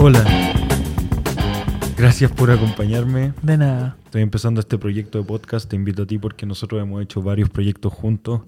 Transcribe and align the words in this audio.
Hola. 0.00 0.24
Gracias 1.96 2.30
por 2.30 2.50
acompañarme. 2.50 3.32
De 3.42 3.56
nada. 3.56 3.96
Estoy 4.04 4.22
empezando 4.22 4.60
este 4.60 4.78
proyecto 4.78 5.18
de 5.18 5.24
podcast. 5.24 5.68
Te 5.68 5.76
invito 5.76 6.04
a 6.04 6.06
ti 6.06 6.18
porque 6.18 6.46
nosotros 6.46 6.80
hemos 6.80 7.02
hecho 7.02 7.20
varios 7.20 7.50
proyectos 7.50 7.92
juntos. 7.92 8.42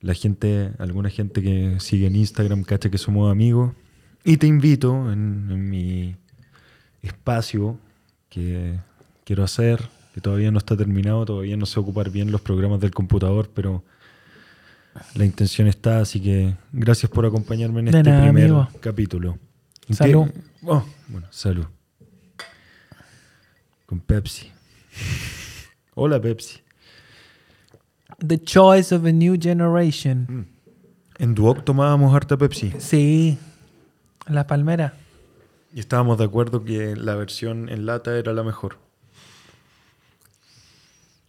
La 0.00 0.14
gente, 0.14 0.72
alguna 0.78 1.10
gente 1.10 1.42
que 1.42 1.76
sigue 1.78 2.08
en 2.08 2.16
Instagram, 2.16 2.64
cacha 2.64 2.90
que 2.90 2.98
somos 2.98 3.30
amigos. 3.30 3.72
Y 4.24 4.36
te 4.36 4.48
invito 4.48 5.12
en, 5.12 5.48
en 5.50 5.70
mi 5.70 6.16
espacio 7.02 7.78
que 8.28 8.78
quiero 9.24 9.44
hacer, 9.44 9.80
que 10.14 10.20
todavía 10.20 10.50
no 10.50 10.58
está 10.58 10.76
terminado, 10.76 11.24
todavía 11.24 11.56
no 11.56 11.66
sé 11.66 11.78
ocupar 11.78 12.10
bien 12.10 12.32
los 12.32 12.40
programas 12.40 12.80
del 12.80 12.90
computador, 12.90 13.48
pero 13.54 13.84
la 15.14 15.24
intención 15.24 15.68
está, 15.68 16.00
así 16.00 16.20
que 16.20 16.54
gracias 16.72 17.10
por 17.10 17.26
acompañarme 17.26 17.80
en 17.80 17.86
De 17.86 17.98
este 17.98 18.10
nada, 18.10 18.24
primer 18.24 18.44
amigo. 18.44 18.68
capítulo. 18.80 19.38
¿En 19.92 19.96
Salud. 19.96 20.30
Oh, 20.64 20.82
bueno, 21.08 21.26
salud. 21.30 21.66
Con 23.84 24.00
Pepsi. 24.00 24.50
Hola 25.94 26.18
Pepsi. 26.18 26.60
The 28.26 28.38
choice 28.42 28.94
of 28.94 29.04
a 29.04 29.12
new 29.12 29.36
generation. 29.38 30.48
En 31.18 31.34
Duoc 31.34 31.62
tomábamos 31.64 32.14
harta 32.14 32.38
Pepsi 32.38 32.72
Sí. 32.78 33.38
La 34.26 34.46
palmera. 34.46 34.94
y 35.74 35.80
estábamos 35.80 36.16
de 36.18 36.24
acuerdo 36.24 36.64
que 36.64 36.96
la 36.96 37.14
versión 37.14 37.68
en 37.68 37.84
lata 37.86 38.16
era 38.16 38.32
la 38.32 38.42
mejor. 38.42 38.78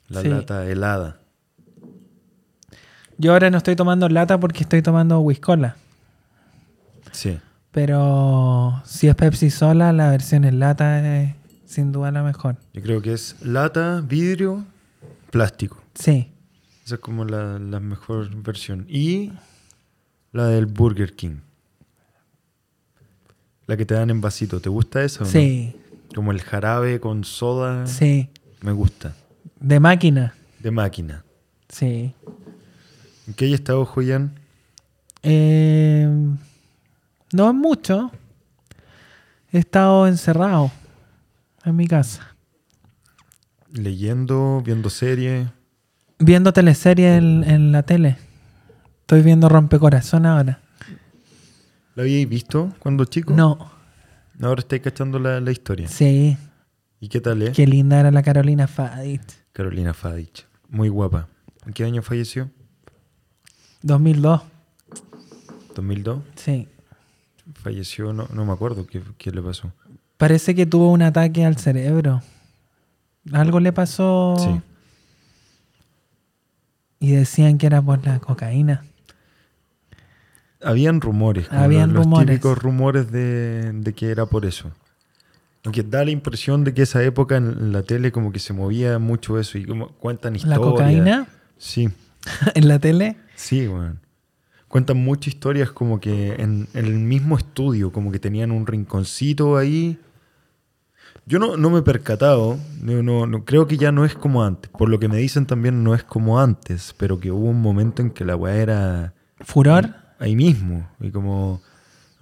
La 0.07 0.21
Sí. 0.21 0.27
lata 0.29 0.65
helada. 0.69 1.19
Yo 3.17 3.33
ahora 3.33 3.49
no 3.49 3.57
estoy 3.57 3.75
tomando 3.75 4.07
lata 4.09 4.39
porque 4.39 4.63
estoy 4.63 4.81
tomando 4.81 5.19
Whiskola. 5.19 5.75
Sí. 7.11 7.39
Pero 7.73 8.81
si 8.85 9.07
es 9.07 9.15
Pepsi 9.15 9.49
sola, 9.49 9.91
la 9.91 10.11
versión 10.11 10.45
en 10.45 10.59
lata 10.59 11.21
es 11.21 11.33
sin 11.65 11.91
duda 11.91 12.11
la 12.11 12.21
mejor. 12.21 12.57
Yo 12.71 12.83
creo 12.83 13.01
que 13.01 13.13
es 13.13 13.35
lata, 13.41 13.99
vidrio, 14.01 14.63
plástico. 15.31 15.81
Sí. 15.95 16.31
Esa 16.85 16.95
es 16.95 17.01
como 17.01 17.25
la, 17.25 17.57
la 17.57 17.79
mejor 17.79 18.29
versión. 18.43 18.85
Y 18.87 19.31
la 20.31 20.45
del 20.47 20.67
Burger 20.67 21.15
King. 21.15 21.37
La 23.65 23.75
que 23.75 23.87
te 23.87 23.95
dan 23.95 24.11
en 24.11 24.21
vasito. 24.21 24.59
¿Te 24.59 24.69
gusta 24.69 25.03
esa 25.03 25.23
o 25.23 25.25
no? 25.25 25.31
Sí. 25.31 25.75
Como 26.13 26.31
el 26.31 26.41
jarabe 26.41 26.99
con 26.99 27.23
soda. 27.23 27.87
Sí. 27.87 28.29
Me 28.61 28.71
gusta. 28.71 29.15
De 29.59 29.79
máquina. 29.79 30.35
De 30.59 30.69
máquina. 30.69 31.23
Sí. 31.69 32.13
¿En 33.25 33.33
qué 33.35 33.45
hay 33.45 33.55
estado, 33.55 33.83
Joyan? 33.83 34.37
Eh, 35.23 36.07
no 37.33 37.49
es 37.49 37.55
mucho. 37.55 38.11
He 39.51 39.59
estado 39.59 40.07
encerrado 40.07 40.71
en 41.65 41.75
mi 41.75 41.87
casa. 41.87 42.35
Leyendo, 43.71 44.61
viendo 44.63 44.89
series. 44.89 45.47
Viendo 46.19 46.53
teleseries 46.53 47.17
en, 47.17 47.43
en 47.43 47.71
la 47.71 47.83
tele. 47.83 48.17
Estoy 49.01 49.21
viendo 49.21 49.49
Rompecorazón 49.49 50.25
ahora. 50.25 50.59
¿La 51.95 52.03
habíais 52.03 52.27
visto 52.27 52.73
cuando 52.79 53.05
chico? 53.05 53.33
No. 53.33 53.71
Ahora 54.41 54.61
estáis 54.61 54.81
cachando 54.81 55.19
la, 55.19 55.39
la 55.39 55.51
historia. 55.51 55.87
Sí. 55.87 56.37
¿Y 56.99 57.09
qué 57.09 57.21
tal 57.21 57.41
es? 57.41 57.55
Qué 57.55 57.67
linda 57.67 57.99
era 57.99 58.11
la 58.11 58.23
Carolina 58.23 58.67
Fadit. 58.67 59.21
Carolina 59.51 59.93
Fadich. 59.93 60.47
Muy 60.69 60.89
guapa. 60.89 61.27
¿En 61.65 61.73
qué 61.73 61.83
año 61.83 62.01
falleció? 62.01 62.49
2002. 63.83 64.41
¿2002? 65.75 66.21
Sí. 66.35 66.67
Falleció, 67.55 68.13
no, 68.13 68.27
no 68.33 68.45
me 68.45 68.53
acuerdo 68.53 68.85
qué, 68.87 69.01
qué 69.17 69.31
le 69.31 69.41
pasó. 69.41 69.71
Parece 70.17 70.55
que 70.55 70.65
tuvo 70.65 70.91
un 70.91 71.01
ataque 71.01 71.43
al 71.45 71.57
cerebro. 71.57 72.21
Algo 73.33 73.59
le 73.59 73.73
pasó. 73.73 74.35
Sí. 74.39 74.61
Y 76.99 77.11
decían 77.11 77.57
que 77.57 77.65
era 77.67 77.81
por 77.81 78.05
la 78.05 78.19
cocaína. 78.19 78.85
Habían 80.61 81.01
rumores. 81.01 81.51
Habían 81.51 81.89
los, 81.89 81.97
los 81.97 82.05
rumores. 82.05 82.27
típicos 82.27 82.57
rumores 82.57 83.11
de, 83.11 83.73
de 83.73 83.93
que 83.93 84.09
era 84.09 84.25
por 84.25 84.45
eso. 84.45 84.71
Aunque 85.65 85.83
da 85.83 86.03
la 86.05 86.11
impresión 86.11 86.63
de 86.63 86.73
que 86.73 86.83
esa 86.83 87.03
época 87.03 87.35
en, 87.37 87.71
la 87.73 87.83
tele 87.83 88.11
como 88.11 88.31
que 88.31 88.39
se 88.39 88.53
movía 88.53 88.99
mucho 88.99 89.39
eso 89.39 89.57
y 89.57 89.65
como 89.65 89.89
cuentan 89.89 90.33
La 90.33 90.37
historias. 90.37 90.59
cocaína 90.61 91.27
Sí, 91.57 91.89
en 92.55 92.67
la 92.67 92.79
tele. 92.79 93.17
sí, 93.35 93.67
weón. 93.67 93.99
Cuentan 94.73 94.97
muchas 94.97 95.35
historias 95.35 95.69
como 95.69 95.99
que 95.99 96.33
en, 96.33 96.67
en 96.73 96.85
el 96.87 96.95
mismo 96.95 97.37
estudio, 97.37 97.91
como 97.91 98.11
que 98.11 98.17
tenían 98.17 98.49
un 98.49 98.65
rinconcito 98.65 99.55
ahí. 99.55 99.99
Yo 101.27 101.37
no, 101.37 101.57
no 101.57 101.69
me 101.69 101.77
he 101.77 101.81
percatado, 101.83 102.57
no, 102.81 103.03
no, 103.03 103.27
no- 103.27 103.45
creo 103.45 103.67
que 103.67 103.77
ya 103.77 103.91
no 103.91 104.03
es 104.03 104.15
como 104.15 104.43
antes. 104.43 104.71
Por 104.71 104.89
lo 104.89 104.97
que 104.97 105.07
me 105.07 105.17
dicen 105.17 105.45
también 105.45 105.83
no 105.83 105.93
es 105.93 106.03
como 106.03 106.39
antes, 106.39 106.95
pero 106.97 107.19
que 107.19 107.29
hubo 107.31 107.49
un 107.51 107.61
momento 107.61 108.01
en 108.01 108.09
que 108.09 108.25
la 108.25 108.35
weá 108.35 108.55
era 108.55 109.13
Furor. 109.41 109.93
ahí 110.17 110.35
mismo, 110.35 110.89
y 110.99 111.11
como 111.11 111.61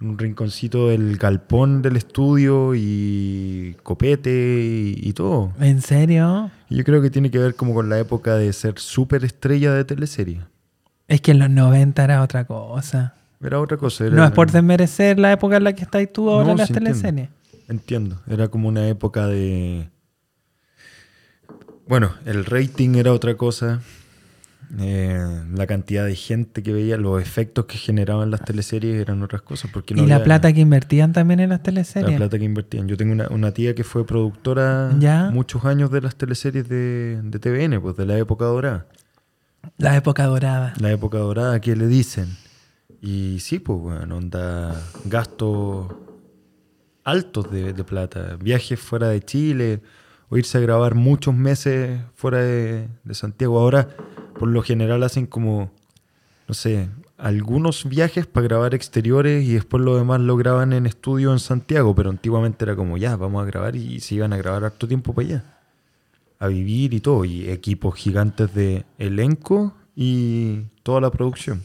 un 0.02 0.18
rinconcito 0.18 0.88
del 0.88 1.16
galpón 1.16 1.80
del 1.80 1.96
estudio 1.96 2.74
y 2.74 3.76
copete 3.82 4.30
y, 4.30 5.08
y 5.08 5.12
todo. 5.14 5.54
¿En 5.58 5.80
serio? 5.80 6.50
Y 6.68 6.76
yo 6.76 6.84
creo 6.84 7.00
que 7.00 7.08
tiene 7.08 7.30
que 7.30 7.38
ver 7.38 7.54
como 7.54 7.72
con 7.72 7.88
la 7.88 7.98
época 7.98 8.34
de 8.36 8.52
ser 8.52 8.78
súper 8.78 9.24
estrella 9.24 9.72
de 9.72 9.86
teleserie. 9.86 10.51
Es 11.12 11.20
que 11.20 11.32
en 11.32 11.40
los 11.40 11.50
90 11.50 12.02
era 12.04 12.22
otra 12.22 12.44
cosa. 12.46 13.14
Era 13.42 13.60
otra 13.60 13.76
cosa. 13.76 14.06
Era, 14.06 14.16
No 14.16 14.24
es 14.24 14.30
por 14.30 14.50
desmerecer 14.50 15.18
la 15.18 15.32
época 15.32 15.58
en 15.58 15.64
la 15.64 15.74
que 15.74 15.82
estás 15.82 16.06
tú 16.12 16.30
ahora 16.30 16.46
No, 16.46 16.50
en 16.52 16.56
las 16.58 16.68
sí 16.68 16.74
teleseries. 16.74 17.28
Entiendo, 17.68 18.20
era 18.26 18.48
como 18.48 18.68
una 18.68 18.88
época 18.88 19.26
de... 19.26 19.88
Bueno, 21.86 22.12
el 22.24 22.44
rating 22.44 22.94
era 22.94 23.12
otra 23.12 23.34
cosa. 23.36 23.80
eh, 24.80 25.42
la 25.54 25.66
cantidad 25.66 26.06
de 26.06 26.14
gente 26.14 26.62
que 26.62 26.72
veía, 26.72 26.96
los 26.96 27.20
efectos 27.20 27.66
que 27.66 27.76
generaban 27.76 28.30
las 28.30 28.42
teleseries 28.42 28.96
eran 28.96 29.22
otras 29.22 29.42
cosas. 29.42 29.70
Porque 29.70 29.94
no 29.94 30.02
y 30.04 30.06
la 30.06 30.24
plata 30.24 30.50
que 30.52 30.60
invertían 30.60 31.12
también 31.12 31.40
en 31.40 31.50
las 31.50 31.58
La 31.58 31.62
teleseries. 31.62 32.16
plata 32.16 32.38
que 32.38 32.44
invertían. 32.44 32.88
Yo 32.88 32.96
tengo 32.96 33.12
una, 33.12 33.28
una 33.28 33.52
tía 33.52 33.74
que 33.74 33.84
fue 33.84 34.06
productora 34.06 34.92
Ya. 34.98 35.28
muchos 35.30 35.64
años 35.66 35.90
de 35.90 36.00
las 36.00 36.16
teleseries 36.16 36.66
de, 36.70 37.20
de 37.22 37.38
TVN, 37.38 37.82
pues 37.82 37.96
de 37.96 38.06
la 38.06 38.16
época 38.16 38.46
dorada. 38.46 38.86
La 39.78 39.96
época 39.96 40.26
dorada. 40.26 40.74
La 40.78 40.90
época 40.90 41.18
dorada, 41.18 41.60
¿qué 41.60 41.76
le 41.76 41.86
dicen? 41.86 42.36
Y 43.00 43.38
sí, 43.40 43.58
pues, 43.58 43.78
bueno, 43.78 44.16
onda 44.16 44.80
gastos 45.04 45.92
altos 47.04 47.50
de, 47.50 47.72
de 47.72 47.84
plata. 47.84 48.36
Viajes 48.40 48.78
fuera 48.78 49.08
de 49.08 49.20
Chile, 49.22 49.82
o 50.28 50.36
irse 50.36 50.58
a 50.58 50.60
grabar 50.60 50.94
muchos 50.94 51.34
meses 51.34 52.00
fuera 52.14 52.38
de, 52.38 52.88
de 53.04 53.14
Santiago. 53.14 53.58
Ahora, 53.58 53.88
por 54.38 54.48
lo 54.48 54.62
general, 54.62 55.02
hacen 55.02 55.26
como, 55.26 55.70
no 56.48 56.54
sé, 56.54 56.88
algunos 57.18 57.88
viajes 57.88 58.26
para 58.26 58.44
grabar 58.44 58.74
exteriores 58.74 59.44
y 59.44 59.54
después 59.54 59.82
lo 59.82 59.96
demás 59.96 60.20
lo 60.20 60.36
graban 60.36 60.72
en 60.72 60.86
estudio 60.86 61.32
en 61.32 61.38
Santiago. 61.38 61.94
Pero 61.94 62.10
antiguamente 62.10 62.64
era 62.64 62.76
como, 62.76 62.96
ya, 62.96 63.16
vamos 63.16 63.42
a 63.42 63.46
grabar 63.46 63.76
y 63.76 64.00
se 64.00 64.14
iban 64.14 64.32
a 64.32 64.36
grabar 64.36 64.64
harto 64.64 64.88
tiempo 64.88 65.12
para 65.12 65.28
allá. 65.28 65.44
A 66.42 66.48
vivir 66.48 66.92
y 66.94 67.00
todo. 67.00 67.24
Y 67.24 67.48
equipos 67.48 67.94
gigantes 67.94 68.52
de 68.54 68.84
elenco 68.98 69.74
y 69.94 70.62
toda 70.82 71.00
la 71.00 71.10
producción. 71.10 71.62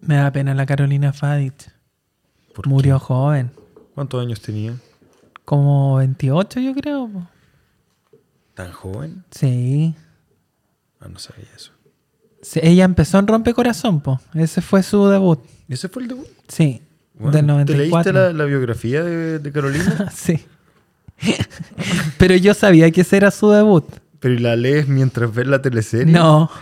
Me 0.00 0.16
da 0.16 0.30
pena 0.32 0.54
la 0.54 0.66
Carolina 0.66 1.12
Fadit. 1.12 1.64
¿Por 2.54 2.68
Murió 2.68 2.98
qué? 2.98 3.04
joven. 3.04 3.50
¿Cuántos 3.94 4.20
años 4.22 4.40
tenía? 4.40 4.76
Como 5.44 5.96
28 5.96 6.60
yo 6.60 6.74
creo. 6.74 7.08
po. 7.08 7.26
¿Tan 8.54 8.72
joven? 8.72 9.24
Sí. 9.30 9.94
Ah, 11.00 11.08
no 11.08 11.18
sabía 11.18 11.46
eso. 11.54 11.72
Sí, 12.42 12.60
Ella 12.62 12.84
empezó 12.84 13.18
en 13.18 13.26
Rompecorazón, 13.26 14.00
po. 14.00 14.20
Ese 14.34 14.60
fue 14.62 14.82
su 14.82 15.06
debut. 15.08 15.40
¿Y 15.68 15.74
ese 15.74 15.88
fue 15.88 16.02
el 16.02 16.08
debut? 16.08 16.26
Sí. 16.48 16.82
Bueno, 17.18 17.56
del 17.58 17.66
¿Te 17.66 17.76
leíste 17.76 18.12
94. 18.12 18.12
la, 18.12 18.32
la 18.32 18.44
biografía 18.44 19.02
de, 19.02 19.38
de 19.38 19.52
Carolina? 19.52 20.10
sí. 20.14 20.44
Pero 22.18 22.36
yo 22.36 22.54
sabía 22.54 22.90
que 22.90 23.00
ese 23.02 23.16
era 23.16 23.30
su 23.30 23.50
debut. 23.50 23.84
¿Pero 24.20 24.34
y 24.34 24.38
la 24.38 24.56
lees 24.56 24.88
mientras 24.88 25.32
ves 25.34 25.46
la 25.46 25.62
teleserie? 25.62 26.12
No. 26.12 26.50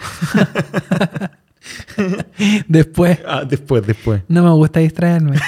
Después. 2.68 3.20
Ah, 3.26 3.44
después, 3.44 3.86
después. 3.86 4.22
No 4.28 4.42
me 4.42 4.50
gusta 4.50 4.80
distraerme. 4.80 5.38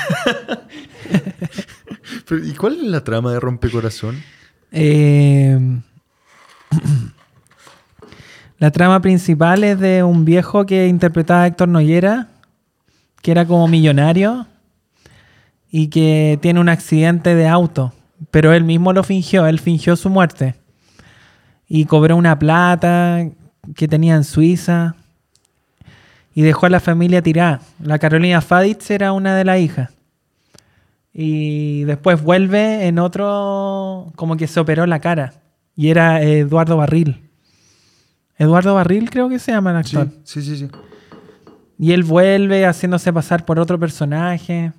Pero, 2.27 2.45
¿Y 2.45 2.55
cuál 2.55 2.77
es 2.77 2.83
la 2.85 3.05
trama 3.05 3.33
de 3.33 3.41
Rompecorazón? 3.41 4.23
Eh, 4.73 5.59
la 8.59 8.71
trama 8.71 9.01
principal 9.03 9.63
es 9.65 9.79
de 9.79 10.03
un 10.03 10.25
viejo 10.25 10.65
que 10.65 10.87
interpretaba 10.87 11.43
a 11.43 11.47
Héctor 11.49 11.69
Noyera, 11.69 12.29
que 13.21 13.31
era 13.33 13.45
como 13.45 13.69
millonario 13.69 14.47
y 15.71 15.89
que 15.89 16.39
tiene 16.41 16.61
un 16.61 16.69
accidente 16.69 17.35
de 17.35 17.49
auto, 17.49 17.93
pero 18.31 18.53
él 18.53 18.65
mismo 18.65 18.93
lo 18.93 19.03
fingió, 19.03 19.47
él 19.47 19.59
fingió 19.59 19.97
su 19.97 20.09
muerte 20.11 20.55
y 21.69 21.85
cobró 21.85 22.17
una 22.17 22.39
plata 22.39 23.29
que 23.75 23.89
tenía 23.89 24.15
en 24.15 24.25
Suiza 24.25 24.95
y 26.35 26.43
dejó 26.43 26.67
a 26.67 26.71
la 26.71 26.81
familia 26.81 27.23
tirada. 27.23 27.61
La 27.83 27.99
Carolina 27.99 28.41
Faditz 28.41 28.91
era 28.91 29.13
una 29.13 29.35
de 29.37 29.45
las 29.45 29.59
hijas. 29.59 29.91
Y 31.13 31.85
después 31.85 32.23
vuelve 32.23 32.87
en 32.87 32.99
otro, 32.99 34.13
como 34.17 34.37
que 34.37 34.47
se 34.47 34.61
operó 34.61 34.87
la 34.87 35.01
cara. 35.01 35.33
Y 35.75 35.89
era 35.89 36.23
Eduardo 36.23 36.77
Barril. 36.77 37.23
Eduardo 38.37 38.75
Barril 38.75 39.09
creo 39.11 39.29
que 39.31 39.39
se 39.39 39.51
llama 39.51 39.79
el 39.79 39.85
Sí, 39.87 39.97
actor. 39.97 40.13
sí, 40.25 40.43
sí, 40.43 40.57
sí. 40.59 40.69
Y 41.79 41.93
él 41.93 42.05
vuelve 42.05 42.67
haciéndose 42.67 43.13
pasar 43.15 43.47
por 43.47 43.59
otro 43.59 43.79
personaje. 43.79 44.73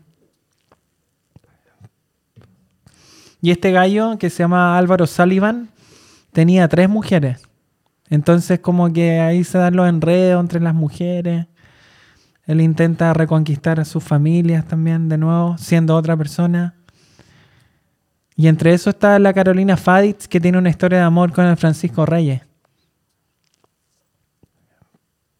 Y 3.42 3.52
este 3.52 3.72
gallo, 3.72 4.18
que 4.18 4.30
se 4.30 4.40
llama 4.40 4.78
Álvaro 4.78 5.06
Sullivan, 5.08 5.70
tenía 6.32 6.68
tres 6.68 6.90
mujeres. 6.90 7.48
Entonces 8.10 8.60
como 8.60 8.92
que 8.92 9.20
ahí 9.20 9.44
se 9.44 9.58
dan 9.58 9.76
los 9.76 9.88
enredos 9.88 10.42
entre 10.42 10.60
las 10.60 10.74
mujeres. 10.74 11.48
Él 12.46 12.62
intenta 12.62 13.14
reconquistar 13.14 13.80
a 13.80 13.86
sus 13.86 14.04
familias 14.04 14.66
también 14.66 15.10
de 15.10 15.18
nuevo, 15.18 15.58
siendo 15.58 15.96
otra 15.96 16.16
persona. 16.16 16.76
Y 18.36 18.48
entre 18.48 18.74
eso 18.74 18.92
está 18.92 19.20
la 19.20 19.34
Carolina 19.34 19.76
Faditz, 19.76 20.28
que 20.28 20.40
tiene 20.40 20.58
una 20.58 20.70
historia 20.70 21.00
de 21.00 21.04
amor 21.04 21.34
con 21.34 21.46
el 21.46 21.58
Francisco 21.58 22.06
Reyes. 22.06 22.42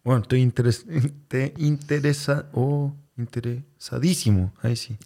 Bueno, 0.04 0.22
estoy 0.22 0.42
interes 0.42 0.86
te 1.28 1.54
interesa 1.58 2.48
oh, 2.54 2.94
interesadísimo. 3.18 4.54
Ahí 4.62 4.76
sí. 4.76 4.98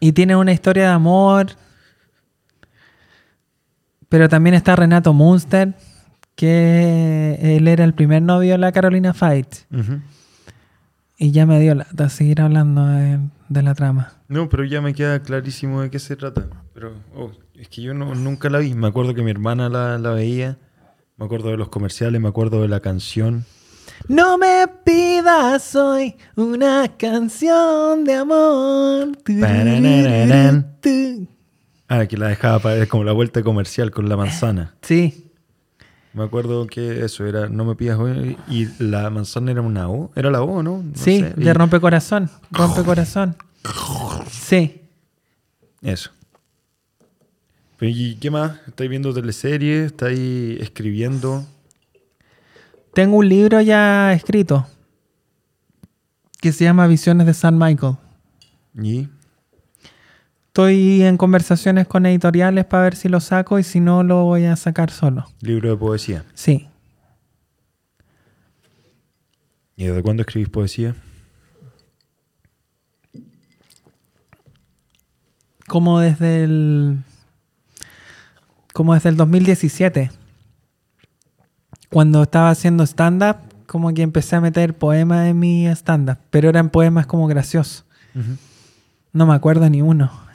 Y 0.00 0.12
tiene 0.12 0.36
una 0.36 0.52
historia 0.52 0.84
de 0.84 0.90
amor. 0.90 1.48
Pero 4.08 4.28
también 4.28 4.54
está 4.54 4.74
Renato 4.76 5.12
Munster, 5.12 5.74
que 6.34 7.38
él 7.40 7.68
era 7.68 7.84
el 7.84 7.94
primer 7.94 8.22
novio 8.22 8.52
de 8.52 8.58
la 8.58 8.72
Carolina 8.72 9.12
Fight. 9.12 9.48
Y 11.18 11.32
ya 11.32 11.46
me 11.46 11.58
dio 11.58 11.74
lata 11.74 12.08
seguir 12.08 12.40
hablando 12.40 12.86
de, 12.86 13.18
de 13.48 13.62
la 13.62 13.74
trama. 13.74 14.12
No, 14.28 14.48
pero 14.48 14.64
ya 14.64 14.80
me 14.80 14.94
queda 14.94 15.20
clarísimo 15.20 15.82
de 15.82 15.90
qué 15.90 15.98
se 15.98 16.16
trata. 16.16 16.46
Pero 16.74 16.94
oh, 17.14 17.32
es 17.54 17.68
que 17.68 17.82
yo 17.82 17.92
no, 17.92 18.14
nunca 18.14 18.48
la 18.50 18.58
vi. 18.60 18.74
Me 18.74 18.86
acuerdo 18.86 19.14
que 19.14 19.22
mi 19.22 19.30
hermana 19.30 19.68
la, 19.68 19.98
la 19.98 20.10
veía. 20.12 20.58
Me 21.16 21.24
acuerdo 21.24 21.50
de 21.50 21.56
los 21.56 21.68
comerciales, 21.70 22.20
me 22.20 22.28
acuerdo 22.28 22.62
de 22.62 22.68
la 22.68 22.78
canción. 22.78 23.44
No 24.06 24.38
me 24.38 24.66
pidas 24.84 25.74
hoy 25.74 26.14
una 26.36 26.86
canción 26.96 28.04
de 28.04 28.14
amor. 28.14 29.18
Pararararán. 29.40 30.78
Ah, 31.88 32.06
que 32.06 32.16
la 32.18 32.28
dejaba 32.28 32.58
para 32.58 32.86
como 32.86 33.04
la 33.04 33.12
vuelta 33.12 33.42
comercial 33.42 33.90
con 33.90 34.08
la 34.08 34.16
manzana. 34.16 34.74
Sí, 34.82 35.24
Me 36.12 36.24
acuerdo 36.24 36.66
que 36.66 37.04
eso 37.04 37.26
era 37.26 37.48
No 37.48 37.64
me 37.64 37.74
pidas 37.76 37.98
hoy. 37.98 38.36
Y 38.48 38.66
la 38.82 39.08
manzana 39.10 39.50
era 39.52 39.62
una 39.62 39.88
O. 39.88 40.10
¿Era 40.14 40.30
la 40.30 40.42
O, 40.42 40.62
no? 40.62 40.82
No 40.82 40.92
sí, 40.94 41.20
sé. 41.20 41.30
de 41.30 41.50
Y- 41.50 41.52
rompecorazón. 41.52 42.30
Rompecorazón. 42.50 43.36
Sí. 44.30 44.82
Eso. 45.82 46.10
¿Y 47.80 48.16
qué 48.16 48.30
más? 48.30 48.58
¿Estáis 48.66 48.90
viendo 48.90 49.14
teleseries? 49.14 49.86
¿Estáis 49.86 50.60
escribiendo? 50.60 51.46
Tengo 52.92 53.16
un 53.18 53.28
libro 53.28 53.60
ya 53.60 54.12
escrito 54.12 54.66
que 56.40 56.52
se 56.52 56.64
llama 56.64 56.86
Visiones 56.88 57.26
de 57.26 57.34
San 57.34 57.56
Michael. 57.58 57.94
¿Y? 58.82 59.08
Estoy 60.58 61.04
en 61.04 61.16
conversaciones 61.16 61.86
con 61.86 62.04
editoriales 62.04 62.64
para 62.64 62.82
ver 62.82 62.96
si 62.96 63.08
lo 63.08 63.20
saco 63.20 63.60
y 63.60 63.62
si 63.62 63.78
no 63.78 64.02
lo 64.02 64.24
voy 64.24 64.46
a 64.46 64.56
sacar 64.56 64.90
solo. 64.90 65.24
Libro 65.40 65.70
de 65.70 65.76
poesía. 65.76 66.24
Sí. 66.34 66.66
¿Y 69.76 69.84
desde 69.84 70.02
cuándo 70.02 70.22
escribís 70.22 70.48
poesía? 70.48 70.96
Como 75.68 76.00
desde 76.00 76.42
el. 76.42 77.04
Como 78.72 78.94
desde 78.94 79.10
el 79.10 79.16
2017. 79.16 80.10
Cuando 81.88 82.24
estaba 82.24 82.50
haciendo 82.50 82.82
stand-up, 82.82 83.36
como 83.68 83.94
que 83.94 84.02
empecé 84.02 84.34
a 84.34 84.40
meter 84.40 84.74
poemas 84.74 85.28
en 85.28 85.38
mi 85.38 85.68
stand-up. 85.68 86.18
Pero 86.30 86.48
eran 86.48 86.70
poemas 86.70 87.06
como 87.06 87.28
graciosos. 87.28 87.84
No 89.12 89.24
me 89.24 89.34
acuerdo 89.34 89.70
ni 89.70 89.82
uno. 89.82 90.26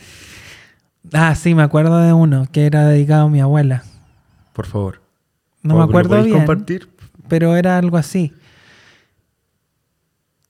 Ah, 1.11 1.35
sí, 1.35 1.53
me 1.53 1.63
acuerdo 1.63 1.97
de 1.99 2.13
uno 2.13 2.47
que 2.51 2.65
era 2.65 2.87
dedicado 2.87 3.25
a 3.25 3.29
mi 3.29 3.41
abuela. 3.41 3.83
Por 4.53 4.65
favor. 4.65 5.01
No 5.61 5.73
me 5.75 5.79
¿Lo 5.79 5.85
acuerdo 5.85 6.23
bien. 6.23 6.37
compartir? 6.37 6.89
pero 7.27 7.55
era 7.55 7.77
algo 7.77 7.97
así. 7.97 8.33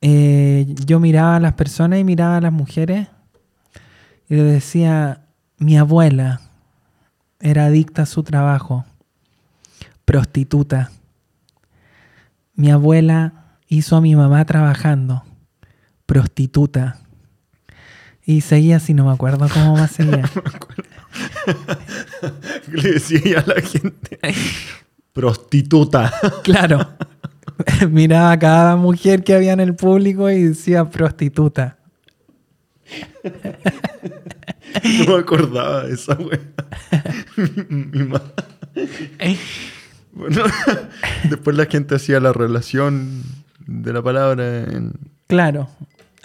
Eh, 0.01 0.65
yo 0.85 0.99
miraba 0.99 1.37
a 1.37 1.39
las 1.39 1.53
personas 1.53 1.99
y 1.99 2.03
miraba 2.03 2.37
a 2.37 2.41
las 2.41 2.51
mujeres 2.51 3.07
y 4.27 4.35
les 4.35 4.51
decía, 4.51 5.21
mi 5.57 5.77
abuela 5.77 6.41
era 7.39 7.65
adicta 7.65 8.01
a 8.01 8.05
su 8.05 8.23
trabajo, 8.23 8.85
prostituta. 10.03 10.91
Mi 12.55 12.69
abuela 12.71 13.55
hizo 13.67 13.95
a 13.95 14.01
mi 14.01 14.15
mamá 14.15 14.43
trabajando, 14.45 15.23
prostituta. 16.05 16.97
Y 18.25 18.41
seguía 18.41 18.77
así, 18.77 18.93
no 18.93 19.05
me 19.05 19.11
acuerdo 19.13 19.47
cómo 19.53 19.75
más 19.75 19.91
seguía. 19.95 20.23
Le 22.71 22.91
decía 22.93 23.39
a 23.39 23.47
la 23.47 23.61
gente. 23.61 24.19
Prostituta. 25.13 26.11
Claro. 26.43 26.89
Miraba 27.89 28.31
a 28.31 28.39
cada 28.39 28.75
mujer 28.75 29.23
que 29.23 29.33
había 29.35 29.53
en 29.53 29.59
el 29.59 29.75
público 29.75 30.29
y 30.29 30.41
decía 30.43 30.89
prostituta. 30.89 31.77
No 35.07 35.13
me 35.13 35.19
acordaba 35.19 35.83
de 35.83 35.93
esa 35.93 36.13
wea. 36.15 36.39
Mi 37.69 38.03
ma- 38.03 38.21
Bueno, 40.13 40.43
después 41.29 41.55
la 41.55 41.65
gente 41.65 41.95
hacía 41.95 42.19
la 42.19 42.33
relación 42.33 43.21
de 43.67 43.93
la 43.93 44.01
palabra. 44.01 44.61
en- 44.63 44.93
Claro. 45.27 45.69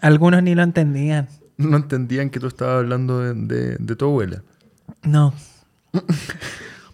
Algunos 0.00 0.42
ni 0.42 0.54
lo 0.54 0.62
entendían. 0.62 1.28
No 1.58 1.76
entendían 1.76 2.30
que 2.30 2.40
tú 2.40 2.46
estabas 2.46 2.78
hablando 2.78 3.18
de, 3.20 3.34
de- 3.34 3.76
de 3.78 3.96
tu 3.96 4.06
abuela. 4.06 4.42
No. 5.02 5.34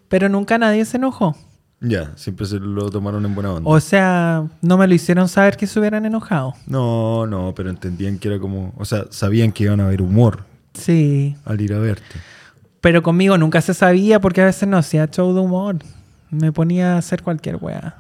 Pero 0.09 0.29
nunca 0.29 0.59
nadie 0.59 0.85
se 0.85 0.97
enojó. 0.97 1.37
Ya, 1.81 2.13
siempre 2.17 2.47
se 2.47 2.59
lo 2.59 2.89
tomaron 2.91 3.25
en 3.27 3.35
buena 3.35 3.53
onda. 3.53 3.69
O 3.71 3.79
sea, 3.81 4.47
no 4.63 4.79
me 4.79 4.87
lo 4.87 4.95
hicieron 4.95 5.29
saber 5.29 5.57
que 5.57 5.67
se 5.67 5.79
hubieran 5.79 6.07
enojado. 6.07 6.55
No, 6.67 7.27
no, 7.27 7.53
pero 7.55 7.69
entendían 7.69 8.19
que 8.19 8.29
era 8.29 8.39
como. 8.39 8.73
O 8.79 8.85
sea, 8.87 9.05
sabían 9.11 9.53
que 9.53 9.65
iban 9.65 9.81
a 9.81 9.87
haber 9.87 10.01
humor 10.01 10.45
Sí. 10.73 11.37
al 11.45 11.61
ir 11.61 11.75
a 11.75 11.79
verte. 11.79 12.17
Pero 12.81 13.03
conmigo 13.03 13.37
nunca 13.37 13.61
se 13.61 13.75
sabía 13.75 14.21
porque 14.21 14.41
a 14.41 14.47
veces 14.47 14.69
no 14.69 14.79
hacía 14.79 15.07
show 15.11 15.35
de 15.35 15.41
humor. 15.41 15.77
Me 16.31 16.53
ponía 16.53 16.95
a 16.95 16.99
hacer 16.99 17.23
cualquier 17.23 17.57
weá. 17.57 17.97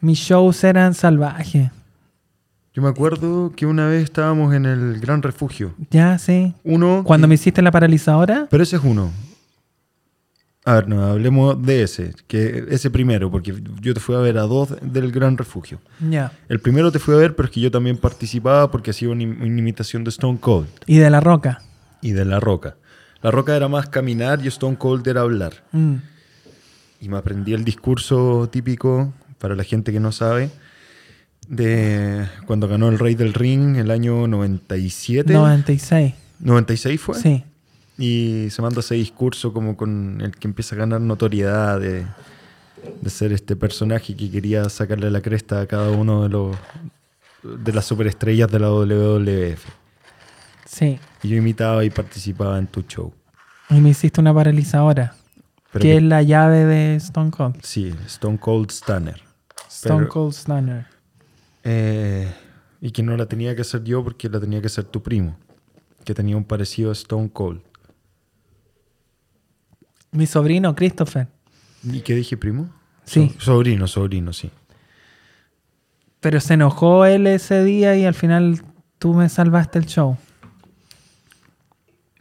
Mis 0.00 0.18
shows 0.18 0.64
eran 0.64 0.94
salvajes. 0.94 1.70
Yo 2.80 2.84
me 2.84 2.92
acuerdo 2.92 3.52
que 3.54 3.66
una 3.66 3.88
vez 3.88 4.04
estábamos 4.04 4.54
en 4.54 4.64
el 4.64 5.00
Gran 5.00 5.20
Refugio. 5.20 5.74
Ya, 5.90 6.16
sí. 6.16 6.54
Uno. 6.64 7.02
Cuando 7.04 7.28
me 7.28 7.34
hiciste 7.34 7.60
la 7.60 7.70
paralizadora, 7.70 8.46
Pero 8.50 8.62
ese 8.62 8.76
es 8.76 8.82
uno. 8.82 9.12
A 10.64 10.76
ver, 10.76 10.88
no, 10.88 11.04
hablemos 11.04 11.62
de 11.62 11.82
ese, 11.82 12.14
que 12.26 12.64
ese 12.70 12.90
primero, 12.90 13.30
porque 13.30 13.52
yo 13.82 13.92
te 13.92 14.00
fui 14.00 14.14
a 14.16 14.20
ver 14.20 14.38
a 14.38 14.44
dos 14.44 14.74
del 14.80 15.12
Gran 15.12 15.36
Refugio. 15.36 15.78
ya. 16.08 16.32
El 16.48 16.60
primero 16.60 16.90
te 16.90 16.98
fui 16.98 17.12
a 17.14 17.18
ver, 17.18 17.36
pero 17.36 17.48
es 17.48 17.54
que 17.54 17.60
yo 17.60 17.70
también 17.70 17.98
participaba 17.98 18.70
porque 18.70 18.92
hacía 18.92 19.10
una, 19.10 19.24
una 19.24 19.58
imitación 19.58 20.02
de 20.02 20.08
Stone 20.08 20.38
Cold 20.40 20.68
Y 20.86 20.96
de 20.96 21.10
la 21.10 21.20
roca. 21.20 21.60
y 22.00 22.12
de 22.12 22.24
La 22.24 22.40
Roca. 22.40 22.76
La 23.20 23.30
Roca 23.30 23.54
era 23.54 23.68
más 23.68 23.90
caminar 23.90 24.40
y 24.42 24.48
Stone 24.48 24.78
Cold 24.78 25.06
era 25.06 25.20
hablar. 25.20 25.52
Mm. 25.72 25.96
Y 27.02 27.08
me 27.10 27.18
aprendí 27.18 27.52
el 27.52 27.62
discurso 27.62 28.48
típico, 28.50 29.12
para 29.38 29.54
la 29.54 29.64
gente 29.64 29.92
que 29.92 30.00
no 30.00 30.12
sabe, 30.12 30.48
de 31.50 32.28
cuando 32.46 32.68
ganó 32.68 32.88
el 32.88 32.98
Rey 32.98 33.14
del 33.16 33.34
Ring 33.34 33.76
el 33.76 33.90
año 33.90 34.26
97. 34.28 35.32
96. 35.32 36.14
¿96 36.42 36.98
fue? 36.98 37.14
Sí. 37.16 37.44
Y 37.98 38.46
se 38.50 38.62
manda 38.62 38.80
ese 38.80 38.94
discurso 38.94 39.52
como 39.52 39.76
con 39.76 40.20
el 40.22 40.30
que 40.36 40.46
empieza 40.48 40.74
a 40.74 40.78
ganar 40.78 41.00
notoriedad 41.00 41.78
de, 41.80 42.06
de 43.02 43.10
ser 43.10 43.32
este 43.32 43.56
personaje 43.56 44.16
que 44.16 44.30
quería 44.30 44.68
sacarle 44.70 45.10
la 45.10 45.20
cresta 45.20 45.60
a 45.60 45.66
cada 45.66 45.90
uno 45.90 46.22
de 46.22 46.28
los 46.30 46.56
de 47.42 47.72
las 47.72 47.84
superestrellas 47.84 48.50
de 48.50 48.58
la 48.58 48.70
WWF. 48.70 49.64
Sí. 50.66 50.98
Y 51.22 51.28
yo 51.28 51.36
imitaba 51.36 51.84
y 51.84 51.90
participaba 51.90 52.58
en 52.58 52.66
tu 52.68 52.82
show. 52.82 53.12
Y 53.70 53.74
me 53.80 53.90
hiciste 53.90 54.20
una 54.20 54.32
paralizadora. 54.32 55.14
Pero 55.72 55.82
que 55.82 55.88
que- 55.88 55.96
es 55.96 56.02
la 56.02 56.22
llave 56.22 56.64
de 56.64 56.96
Stone 56.96 57.30
Cold. 57.30 57.56
Sí, 57.62 57.94
Stone 58.06 58.38
Cold 58.38 58.70
Stunner. 58.70 59.20
Stone 59.68 60.00
Pero- 60.00 60.08
Cold 60.08 60.32
Stunner. 60.34 60.86
Eh, 61.64 62.32
y 62.80 62.90
que 62.92 63.02
no 63.02 63.16
la 63.16 63.26
tenía 63.26 63.54
que 63.54 63.62
hacer 63.62 63.84
yo 63.84 64.02
porque 64.02 64.28
la 64.28 64.40
tenía 64.40 64.60
que 64.60 64.68
hacer 64.68 64.84
tu 64.84 65.02
primo, 65.02 65.36
que 66.04 66.14
tenía 66.14 66.36
un 66.36 66.44
parecido 66.44 66.90
a 66.90 66.92
Stone 66.92 67.30
Cold. 67.30 67.60
Mi 70.12 70.26
sobrino, 70.26 70.74
Christopher. 70.74 71.28
¿Y 71.84 72.00
qué 72.00 72.14
dije, 72.14 72.36
primo? 72.36 72.70
Sí. 73.04 73.32
So- 73.38 73.40
sobrino, 73.56 73.86
sobrino, 73.86 74.32
sí. 74.32 74.50
Pero 76.20 76.40
se 76.40 76.54
enojó 76.54 77.06
él 77.06 77.26
ese 77.26 77.64
día 77.64 77.96
y 77.96 78.04
al 78.04 78.14
final 78.14 78.62
tú 78.98 79.14
me 79.14 79.28
salvaste 79.28 79.78
el 79.78 79.86
show. 79.86 80.16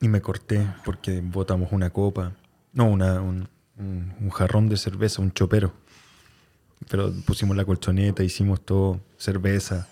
Y 0.02 0.08
me 0.08 0.22
corté 0.22 0.66
porque 0.86 1.20
botamos 1.22 1.72
una 1.72 1.90
copa. 1.90 2.32
No, 2.72 2.86
una, 2.86 3.20
un, 3.22 3.50
un- 3.78 4.14
un 4.20 4.30
jarrón 4.30 4.70
de 4.70 4.78
cerveza, 4.78 5.22
un 5.22 5.32
chopero. 5.34 5.74
Pero 6.90 7.12
pusimos 7.26 7.56
la 7.58 7.66
colchoneta, 7.66 8.24
hicimos 8.24 8.62
todo, 8.62 9.00
cerveza. 9.18 9.88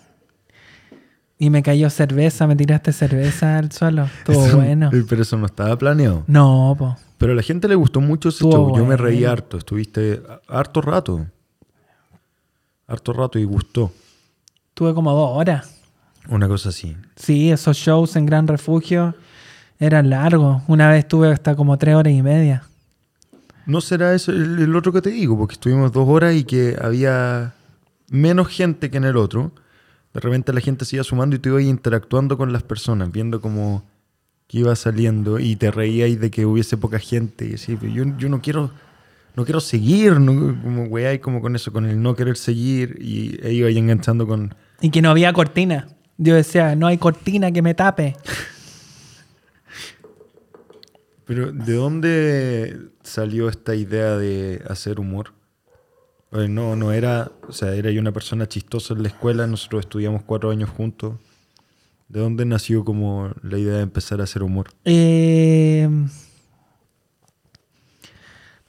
Y 1.40 1.50
me 1.50 1.62
cayó 1.62 1.90
cerveza, 1.90 2.48
me 2.48 2.56
tiraste 2.56 2.92
cerveza 2.94 3.58
al 3.58 3.72
suelo. 3.72 4.06
Estuvo 4.20 4.46
Eso- 4.46 4.58
bueno. 4.58 4.90
eh, 4.94 5.04
Pero 5.08 5.22
eso 5.22 5.38
no 5.38 5.46
estaba 5.46 5.78
planeado. 5.78 6.24
No, 6.28 6.76
po. 6.78 6.98
Pero 7.18 7.34
a 7.34 7.36
la 7.36 7.42
gente 7.44 7.68
le 7.68 7.76
gustó 7.76 8.00
mucho 8.02 8.30
ese 8.30 8.44
Estuvo 8.46 8.70
show. 8.70 8.78
Yo 8.78 8.86
me 8.86 8.96
reí 8.98 9.26
harto. 9.26 9.58
Estuviste 9.58 10.22
harto 10.48 10.82
rato. 10.82 11.26
Harto 12.88 13.14
rato 13.14 13.38
y 13.40 13.44
gustó. 13.44 13.92
Tuve 14.74 14.94
como 14.94 15.12
dos 15.12 15.32
horas. 15.38 15.76
Una 16.30 16.48
cosa 16.48 16.70
así. 16.70 16.96
Sí, 17.16 17.52
esos 17.52 17.78
shows 17.78 18.16
en 18.16 18.26
Gran 18.26 18.48
Refugio 18.48 19.16
eran 19.80 20.10
largos. 20.10 20.62
Una 20.68 20.90
vez 20.90 21.08
tuve 21.08 21.32
hasta 21.32 21.56
como 21.56 21.78
tres 21.78 21.96
horas 21.96 22.14
y 22.14 22.22
media. 22.22 22.64
No 23.68 23.82
será 23.82 24.16
eso 24.16 24.32
el, 24.32 24.60
el 24.60 24.76
otro 24.76 24.92
que 24.92 25.02
te 25.02 25.12
digo, 25.12 25.38
porque 25.38 25.54
estuvimos 25.54 25.92
dos 25.92 26.08
horas 26.10 26.36
y 26.36 26.44
que 26.44 26.76
había 26.82 27.54
menos 28.10 28.48
gente 28.48 28.90
que 28.90 28.98
en 28.98 29.04
el 29.04 29.18
otro. 29.18 29.52
De 30.14 30.20
repente 30.20 30.52
la 30.54 30.62
gente 30.62 30.86
se 30.86 30.96
iba 30.96 31.04
sumando 31.04 31.36
y 31.36 31.40
tú 31.40 31.50
ibas 31.50 31.64
interactuando 31.64 32.38
con 32.38 32.52
las 32.52 32.64
personas, 32.64 33.12
viendo 33.12 33.42
cómo 33.42 33.84
que 34.48 34.60
iba 34.60 34.76
saliendo 34.76 35.38
y 35.38 35.56
te 35.58 35.70
reías 35.70 36.20
de 36.20 36.32
que 36.32 36.46
hubiese 36.46 36.78
poca 36.78 36.98
gente. 36.98 37.48
Y 37.48 37.54
así, 37.54 37.78
yo, 37.94 38.06
yo 38.18 38.30
no 38.30 38.42
quiero 38.42 38.72
no 39.38 39.46
quiero 39.46 39.60
seguir, 39.60 40.20
no, 40.20 40.60
como 40.64 40.86
weá, 40.86 41.14
y 41.14 41.20
como 41.20 41.42
con 41.42 41.56
eso, 41.56 41.72
con 41.72 41.86
el 41.86 42.02
no 42.02 42.16
querer 42.16 42.38
seguir 42.38 42.98
y 43.00 43.40
e 43.44 43.54
iba 43.54 43.68
ahí 43.68 43.78
enganchando 43.78 44.26
con... 44.26 44.56
Y 44.82 44.90
que 44.90 45.00
no 45.00 45.12
había 45.12 45.32
cortina. 45.32 45.90
Yo 46.18 46.34
decía, 46.34 46.76
no 46.76 46.88
hay 46.88 46.98
cortina 46.98 47.52
que 47.52 47.62
me 47.62 47.76
tape. 47.76 48.16
Pero 51.28 51.52
¿de 51.52 51.74
dónde 51.74 52.90
salió 53.04 53.50
esta 53.50 53.76
idea 53.76 54.18
de 54.18 54.64
hacer 54.70 55.00
humor? 55.00 55.34
Eh, 56.32 56.48
No, 56.48 56.76
no 56.76 56.94
era, 56.94 57.32
o 57.48 57.52
sea, 57.52 57.74
era 57.74 57.92
yo 57.92 58.00
una 58.00 58.14
persona 58.14 58.48
chistosa 58.48 58.94
en 58.94 59.04
la 59.04 59.10
escuela, 59.10 59.46
nosotros 59.46 59.82
estudiamos 59.82 60.24
cuatro 60.24 60.50
años 60.50 60.70
juntos. 60.70 61.16
¿De 62.08 62.22
dónde 62.22 62.46
nació 62.46 62.86
como 62.86 63.32
la 63.44 63.58
idea 63.58 63.76
de 63.76 63.82
empezar 63.84 64.22
a 64.22 64.24
hacer 64.24 64.42
humor? 64.42 64.70
Eh, 64.86 65.90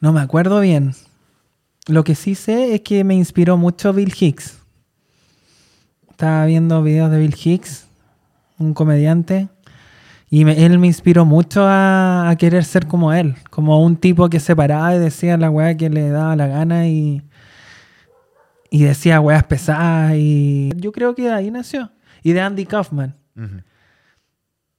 no 0.00 0.12
me 0.12 0.20
acuerdo 0.20 0.60
bien. 0.60 0.94
Lo 1.86 2.02
que 2.02 2.16
sí 2.16 2.34
sé 2.34 2.74
es 2.74 2.80
que 2.80 3.04
me 3.04 3.14
inspiró 3.14 3.56
mucho 3.56 3.92
Bill 3.92 4.12
Hicks. 4.18 4.58
Estaba 6.10 6.44
viendo 6.46 6.82
videos 6.82 7.10
de 7.12 7.20
Bill 7.20 7.36
Hicks, 7.40 7.86
un 8.58 8.74
comediante, 8.74 9.48
y 10.30 10.44
me- 10.44 10.64
él 10.66 10.78
me 10.78 10.86
inspiró 10.86 11.24
mucho 11.24 11.62
a, 11.66 12.28
a 12.28 12.36
querer 12.36 12.64
ser 12.64 12.86
como 12.86 13.12
él, 13.12 13.34
como 13.50 13.82
un 13.82 13.96
tipo 13.96 14.28
que 14.28 14.40
se 14.40 14.54
paraba 14.54 14.94
y 14.94 14.98
decía 14.98 15.36
la 15.36 15.50
weá 15.50 15.76
que 15.76 15.88
le 15.90 16.10
daba 16.10 16.36
la 16.36 16.46
gana 16.46 16.86
y, 16.88 17.22
y 18.70 18.82
decía 18.84 19.20
weas 19.20 19.44
pesadas. 19.44 20.14
Y 20.16 20.70
yo 20.76 20.92
creo 20.92 21.14
que 21.14 21.22
de 21.22 21.32
ahí 21.32 21.50
nació. 21.50 21.90
Y 22.22 22.32
de 22.32 22.40
Andy 22.40 22.66
Kaufman 22.66 23.14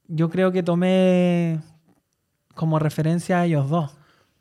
yo 0.08 0.30
creo 0.30 0.52
que 0.52 0.64
tomé 0.64 1.60
como 2.56 2.80
referencia 2.80 3.40
a 3.42 3.46
ellos 3.46 3.70
dos. 3.70 3.92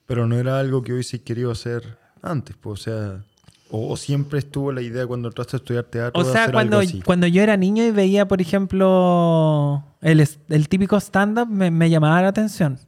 Pero 0.07 0.27
no 0.27 0.37
era 0.37 0.59
algo 0.59 0.83
que 0.83 0.93
hubiese 0.93 1.23
querido 1.23 1.51
hacer 1.53 1.99
antes, 2.23 2.57
pues, 2.61 2.81
o 2.81 2.83
sea, 2.83 3.25
o, 3.71 3.93
o 3.93 3.97
siempre 3.97 4.39
estuvo 4.39 4.73
la 4.73 4.81
idea 4.83 5.07
cuando 5.07 5.29
entraste 5.29 5.57
a 5.57 5.59
estudiar 5.59 5.85
teatro 5.85 6.21
O 6.21 6.25
de 6.25 6.33
sea, 6.33 6.43
hacer 6.45 6.55
cuando, 6.55 6.79
algo 6.79 6.89
así. 6.89 7.03
cuando 7.03 7.27
yo 7.27 7.43
era 7.43 7.57
niño 7.57 7.85
y 7.85 7.91
veía, 7.91 8.27
por 8.27 8.41
ejemplo, 8.41 9.85
el, 10.01 10.27
el 10.49 10.69
típico 10.69 10.97
stand-up, 11.01 11.49
me, 11.49 11.71
me 11.71 11.91
llamaba 11.91 12.23
la 12.23 12.29
atención. 12.29 12.79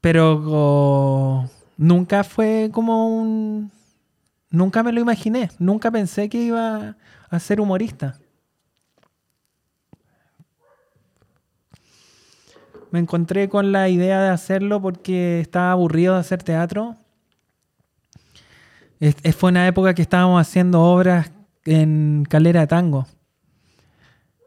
Pero 0.00 0.42
oh, 0.46 1.50
nunca 1.76 2.24
fue 2.24 2.70
como 2.72 3.08
un... 3.16 3.70
Nunca 4.50 4.82
me 4.82 4.92
lo 4.92 5.00
imaginé. 5.00 5.50
Nunca 5.58 5.90
pensé 5.90 6.28
que 6.28 6.42
iba 6.42 6.96
a 7.30 7.38
ser 7.40 7.60
humorista. 7.60 8.16
Me 12.90 13.00
encontré 13.00 13.48
con 13.48 13.72
la 13.72 13.88
idea 13.88 14.20
de 14.22 14.28
hacerlo 14.28 14.80
porque 14.80 15.40
estaba 15.40 15.72
aburrido 15.72 16.14
de 16.14 16.20
hacer 16.20 16.42
teatro. 16.42 16.96
Es- 19.00 19.16
es- 19.24 19.34
fue 19.34 19.50
una 19.50 19.66
época 19.66 19.94
que 19.94 20.02
estábamos 20.02 20.40
haciendo 20.40 20.80
obras 20.82 21.32
en 21.64 22.24
Calera 22.28 22.60
de 22.60 22.66
Tango. 22.68 23.06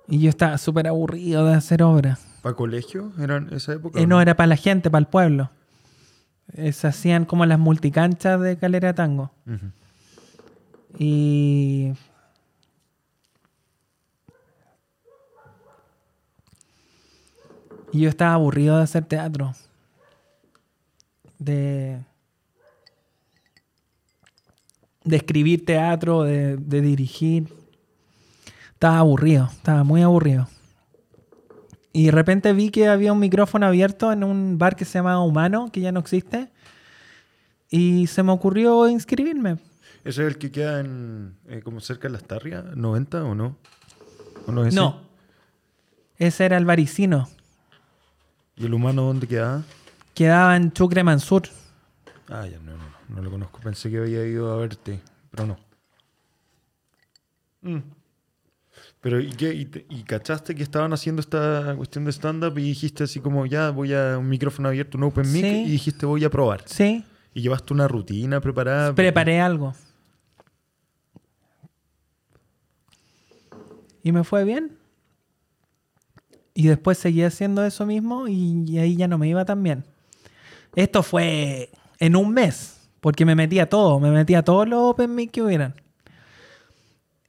Y 0.07 0.19
yo 0.19 0.29
estaba 0.29 0.57
súper 0.57 0.87
aburrido 0.87 1.45
de 1.45 1.53
hacer 1.53 1.83
obras. 1.83 2.19
¿Para 2.41 2.55
colegio? 2.55 3.11
¿Eran 3.19 3.53
esa 3.53 3.73
época? 3.73 3.99
Eh, 3.99 4.07
no, 4.07 4.21
era 4.21 4.35
para 4.35 4.47
la 4.47 4.55
gente, 4.55 4.89
para 4.89 5.01
el 5.01 5.07
pueblo. 5.07 5.49
Eh, 6.53 6.71
se 6.71 6.87
hacían 6.87 7.25
como 7.25 7.45
las 7.45 7.59
multicanchas 7.59 8.39
de 8.39 8.57
Calera 8.57 8.93
Tango. 8.93 9.31
Y. 10.97 11.91
Y 17.91 18.01
yo 18.01 18.09
estaba 18.09 18.33
aburrido 18.33 18.77
de 18.77 18.83
hacer 18.83 19.03
teatro. 19.05 19.53
De. 21.37 21.99
De 25.03 25.15
escribir 25.17 25.65
teatro, 25.65 26.23
de, 26.23 26.55
de 26.57 26.81
dirigir. 26.81 27.47
Estaba 28.77 29.00
aburrido, 29.00 29.50
estaba 29.51 29.84
muy 29.84 30.03
aburrido. 30.03 30.48
Y 31.93 32.05
de 32.05 32.12
repente 32.12 32.53
vi 32.53 32.69
que 32.69 32.88
había 32.88 33.12
un 33.12 33.17
micrófono 33.17 33.65
abierto 33.65 34.12
en 34.12 34.24
un 34.24 34.60
bar 34.60 34.75
que 34.75 34.86
se 34.86 35.00
llama 35.00 35.19
Humano, 35.19 35.72
que 35.74 35.81
ya 35.81 35.91
no 35.91 36.00
existe. 36.00 36.51
Y 37.72 38.05
se 38.05 38.22
me 38.22 38.31
ocurrió 38.31 38.88
inscribirme. 38.88 39.57
¿Ese 40.03 40.22
es 40.22 40.27
el 40.27 40.38
que 40.38 40.51
queda 40.51 40.79
en, 40.79 41.36
eh, 41.48 41.62
como 41.63 41.79
cerca 41.79 42.07
de 42.07 42.12
las 42.12 42.24
Tarrias? 42.25 42.65
¿90 42.65 43.24
o 43.24 43.34
no? 43.34 43.57
¿O 44.46 44.51
no 44.51 44.62
es 44.62 44.67
ese? 44.67 44.75
No. 44.75 45.01
Ese 46.19 46.46
era 46.46 46.60
el 46.60 46.65
varicino. 46.65 47.27
¿Y 48.57 48.67
el 48.67 48.75
humano 48.75 49.01
dónde 49.01 49.25
quedaba? 49.25 49.63
Quedaba 50.13 50.55
en 50.55 50.72
Chucre 50.72 51.03
Mansur. 51.03 51.50
Ah, 52.29 52.46
ya, 52.46 52.60
no, 52.60 52.74
no, 52.74 52.84
no, 53.10 53.15
no 53.15 53.22
lo 53.24 53.31
conozco. 53.31 53.60
Pensé 53.60 53.89
que 53.89 53.98
había 53.98 54.24
ido 54.24 54.53
a 54.53 54.57
verte, 54.57 55.01
pero 55.31 55.48
no. 55.48 55.57
Mm. 57.63 57.97
Pero, 59.07 59.21
¿y 59.21 59.29
qué? 59.29 59.53
¿Y, 59.53 59.63
te- 59.63 59.85
y 59.89 60.03
cachaste 60.03 60.53
que 60.53 60.61
estaban 60.63 60.91
haciendo 60.91 61.21
esta 61.21 61.73
cuestión 61.77 62.03
de 62.03 62.11
stand-up 62.11 62.57
y 62.57 62.63
dijiste 62.63 63.05
así 63.05 63.21
como, 63.21 63.45
ya, 63.45 63.69
voy 63.69 63.93
a 63.93 64.17
un 64.17 64.27
micrófono 64.27 64.67
abierto, 64.67 64.97
un 64.97 65.05
open 65.05 65.31
mic, 65.31 65.43
Sí. 65.45 65.63
y 65.65 65.71
dijiste, 65.71 66.05
voy 66.05 66.25
a 66.25 66.29
probar? 66.29 66.63
Sí. 66.65 67.05
¿Y 67.33 67.39
llevaste 67.41 67.73
una 67.73 67.87
rutina 67.87 68.41
preparada? 68.41 68.93
Preparé 68.93 69.39
algo. 69.39 69.73
Y 74.03 74.11
me 74.11 74.25
fue 74.25 74.43
bien. 74.43 74.77
Y 76.53 76.67
después 76.67 76.97
seguí 76.97 77.23
haciendo 77.23 77.63
eso 77.65 77.85
mismo 77.85 78.27
y, 78.27 78.77
ahí 78.77 78.97
ya 78.97 79.07
no 79.07 79.17
me 79.17 79.29
iba 79.29 79.45
tan 79.45 79.63
bien. 79.63 79.85
Esto 80.75 81.01
fue 81.01 81.69
en 81.99 82.17
un 82.17 82.33
mes, 82.33 82.89
porque 82.99 83.23
me 83.23 83.35
metía 83.35 83.63
a 83.63 83.67
todo, 83.67 84.01
me 84.01 84.11
metía 84.11 84.39
a 84.39 84.43
todos 84.43 84.67
los 84.67 84.81
open 84.81 85.15
mic 85.15 85.31
que 85.31 85.41
hubieran. 85.43 85.75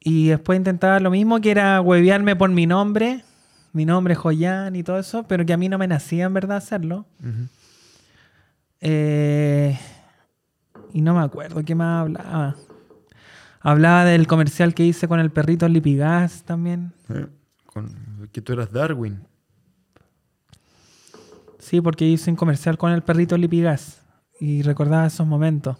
Y 0.00 0.28
después 0.28 0.56
intentaba 0.56 1.00
lo 1.00 1.10
mismo, 1.10 1.40
que 1.40 1.50
era 1.50 1.80
huevearme 1.80 2.36
por 2.36 2.50
mi 2.50 2.66
nombre, 2.66 3.24
mi 3.72 3.84
nombre 3.84 4.14
Joyan 4.14 4.76
y 4.76 4.82
todo 4.82 4.98
eso, 4.98 5.24
pero 5.24 5.44
que 5.44 5.52
a 5.52 5.56
mí 5.56 5.68
no 5.68 5.78
me 5.78 5.88
nacía 5.88 6.26
en 6.26 6.34
verdad 6.34 6.58
hacerlo. 6.58 7.06
Eh, 8.80 9.78
y 10.92 11.02
no 11.02 11.14
me 11.14 11.20
acuerdo 11.20 11.64
qué 11.64 11.74
más 11.74 12.02
hablaba. 12.02 12.56
Hablaba 13.60 14.04
del 14.04 14.26
comercial 14.26 14.72
que 14.72 14.84
hice 14.84 15.08
con 15.08 15.20
el 15.20 15.30
perrito 15.30 15.68
Lipigas 15.68 16.44
también. 16.44 16.92
Eh, 17.08 17.26
con, 17.66 18.28
que 18.32 18.40
tú 18.40 18.52
eras 18.52 18.72
Darwin. 18.72 19.20
Sí, 21.58 21.80
porque 21.80 22.06
hice 22.06 22.30
un 22.30 22.36
comercial 22.36 22.78
con 22.78 22.92
el 22.92 23.02
perrito 23.02 23.36
Lipigas. 23.36 24.02
Y 24.40 24.62
recordaba 24.62 25.06
esos 25.06 25.26
momentos. 25.26 25.76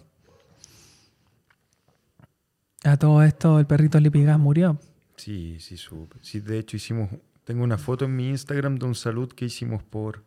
A 2.83 2.97
todo 2.97 3.23
esto, 3.23 3.59
el 3.59 3.65
perrito 3.65 3.99
Lipigas 3.99 4.39
murió. 4.39 4.79
Sí, 5.17 5.57
sí, 5.59 5.75
supe. 5.75 6.17
Sí, 6.21 6.39
de 6.39 6.59
hecho 6.59 6.77
hicimos, 6.77 7.09
tengo 7.43 7.63
una 7.63 7.77
foto 7.77 8.05
en 8.05 8.15
mi 8.15 8.29
Instagram 8.29 8.77
de 8.77 8.85
un 8.85 8.95
salud 8.95 9.29
que 9.33 9.45
hicimos 9.45 9.83
por 9.83 10.23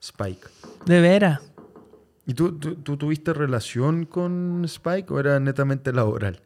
Spike. 0.00 0.48
De 0.86 1.00
veras. 1.00 1.40
¿Y 2.26 2.34
tú, 2.34 2.58
tú, 2.58 2.76
tú 2.76 2.96
tuviste 2.96 3.34
relación 3.34 4.06
con 4.06 4.64
Spike 4.64 5.12
o 5.12 5.20
era 5.20 5.38
netamente 5.40 5.92
laboral? 5.92 6.40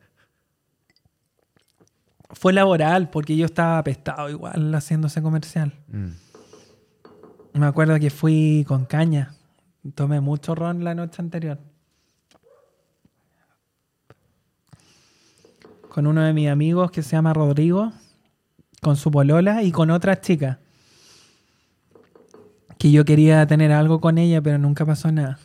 Fue 2.31 2.53
laboral 2.53 3.11
porque 3.11 3.37
yo 3.37 3.47
estaba 3.47 3.79
apestado 3.79 4.29
igual 4.29 4.75
haciendo 4.75 5.07
ese 5.07 5.23
comercial. 5.23 5.73
Mm. 5.89 7.59
Me 7.59 7.67
acuerdo 7.67 7.99
que 8.01 8.11
fui 8.11 8.65
con 8.67 8.85
caña. 8.85 9.35
Tomé 9.95 10.21
mucho 10.21 10.55
ron 10.55 10.83
la 10.83 10.95
noche 10.95 11.23
anterior. 11.23 11.59
Con 15.95 16.09
uno 16.09 16.23
de 16.23 16.33
mis 16.33 16.49
amigos 16.49 16.91
que 16.91 17.05
se 17.05 17.11
llama 17.11 17.33
Rodrigo, 17.33 17.93
con 18.83 18.97
su 18.97 19.13
polola 19.13 19.63
y 19.63 19.71
con 19.71 19.91
otra 19.93 20.21
chica. 20.21 20.59
Que 22.79 22.91
yo 22.91 23.05
quería 23.05 23.47
tener 23.47 23.71
algo 23.71 24.01
con 24.01 24.19
ella, 24.19 24.43
pero 24.43 24.59
nunca 24.59 24.85
pasó 24.85 25.13
nada. 25.13 25.39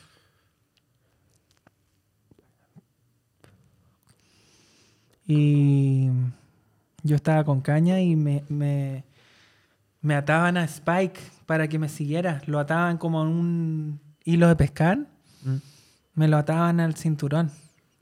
Y 5.27 6.09
yo 7.03 7.15
estaba 7.15 7.43
con 7.43 7.61
caña 7.61 8.01
y 8.01 8.15
me, 8.15 8.43
me, 8.49 9.03
me 10.01 10.15
ataban 10.15 10.57
a 10.57 10.63
Spike 10.63 11.19
para 11.45 11.67
que 11.67 11.77
me 11.77 11.89
siguiera. 11.89 12.41
Lo 12.47 12.57
ataban 12.57 12.97
como 12.97 13.21
en 13.21 13.27
un 13.27 13.99
hilo 14.25 14.47
de 14.47 14.55
pescar. 14.55 14.97
Mm. 15.43 15.57
Me 16.15 16.27
lo 16.27 16.37
ataban 16.37 16.79
al 16.79 16.95
cinturón. 16.95 17.51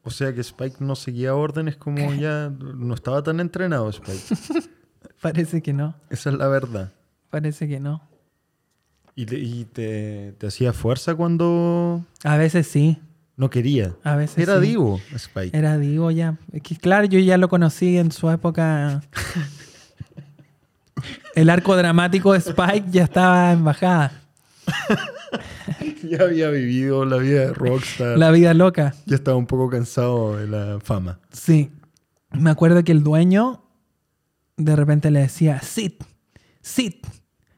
O 0.08 0.10
sea 0.10 0.34
que 0.34 0.40
Spike 0.40 0.78
no 0.80 0.96
seguía 0.96 1.36
órdenes 1.36 1.76
como 1.76 2.14
ya 2.14 2.50
no 2.50 2.94
estaba 2.94 3.22
tan 3.24 3.42
entrenado 3.42 3.90
Spike. 3.90 4.38
Parece 5.22 5.62
que 5.62 5.74
no. 5.74 5.96
Esa 6.10 6.30
es 6.30 6.38
la 6.38 6.48
verdad. 6.48 6.94
Parece 7.30 7.68
que 7.68 7.82
no. 7.82 8.02
¿Y, 9.16 9.26
te, 9.26 9.38
y 9.38 9.66
te- 9.66 10.34
te 10.38 10.48
hacía 10.48 10.72
fuerza 10.72 11.14
cuando 11.16 12.06
A 12.24 12.38
veces 12.38 12.68
sí. 12.68 13.00
no 13.36 13.50
quería? 13.50 13.96
A 14.06 14.16
veces 14.16 14.38
Era 14.38 14.62
sí. 14.62 14.68
divo 14.68 15.02
Spike. 15.14 15.58
Era 15.58 15.78
Divo 15.78 16.10
ya. 16.12 16.38
Es 16.54 16.62
que, 16.62 16.78
claro, 16.78 17.06
yo 17.06 17.20
ya 17.20 17.38
lo 17.38 17.50
conocí 17.50 17.98
en 17.98 18.12
su 18.14 18.30
época. 18.30 19.02
El 21.36 21.50
arco 21.50 21.76
dramático 21.76 22.32
de 22.34 22.40
Spike 22.40 22.86
ya 22.92 23.04
estaba 23.04 23.52
en 23.52 23.64
bajada. 23.66 24.22
ya 26.04 26.24
había 26.24 26.50
vivido 26.50 27.06
la 27.06 27.18
vida 27.18 27.42
de 27.42 27.54
Rockstar. 27.54 28.18
La 28.18 28.32
vida 28.32 28.54
loca. 28.54 28.94
Ya 29.06 29.16
estaba 29.16 29.38
un 29.38 29.48
poco 29.48 29.70
cansado 29.70 30.38
de 30.38 30.48
la 30.48 30.80
fama. 30.82 31.20
Sí. 31.32 31.72
Me 32.32 32.50
acuerdo 32.50 32.84
que 32.84 32.92
el 32.92 33.04
dueño 33.04 33.64
de 34.58 34.76
repente 34.76 35.12
le 35.12 35.22
decía, 35.22 35.62
sit, 35.62 36.04
sit, 36.62 37.06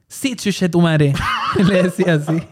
sit, 0.08 0.40
chuche 0.40 0.70
tu 0.70 0.82
madre. 0.82 1.14
le 1.68 1.84
decía 1.84 2.16
así. 2.16 2.42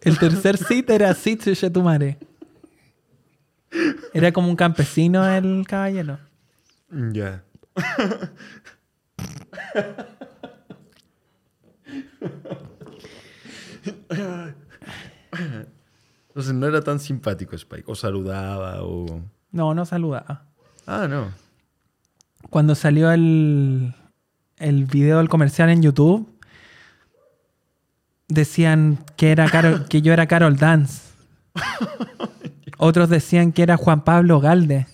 El 0.00 0.18
tercer 0.18 0.56
sit 0.56 0.88
era 0.90 1.12
sit, 1.14 1.42
chuche 1.42 1.70
tu 1.70 1.82
madre. 1.82 2.18
Era 4.14 4.32
como 4.32 4.48
un 4.48 4.56
campesino 4.56 5.26
el 5.28 5.66
caballero. 5.66 6.18
Ya. 7.12 7.42
Entonces 16.28 16.54
no 16.54 16.66
era 16.66 16.80
tan 16.82 17.00
simpático 17.00 17.56
Spike. 17.56 17.84
O 17.90 17.94
saludaba 17.94 18.82
o... 18.82 19.22
No, 19.50 19.74
no 19.74 19.84
saludaba. 19.84 20.44
Ah, 20.86 21.06
no. 21.08 21.32
cuando 22.50 22.74
salió 22.74 23.10
el, 23.12 23.94
el 24.56 24.84
video 24.86 25.18
del 25.18 25.28
comercial 25.28 25.68
en 25.70 25.82
YouTube, 25.82 26.28
decían 28.28 29.04
que, 29.16 29.30
era 29.32 29.46
Carol- 29.48 29.86
que 29.88 30.00
yo 30.00 30.12
era 30.12 30.26
Carol 30.26 30.56
Dance. 30.56 31.02
Otros 32.78 33.10
decían 33.10 33.52
que 33.52 33.62
era 33.62 33.76
Juan 33.76 34.04
Pablo 34.04 34.40
Galde. 34.40 34.86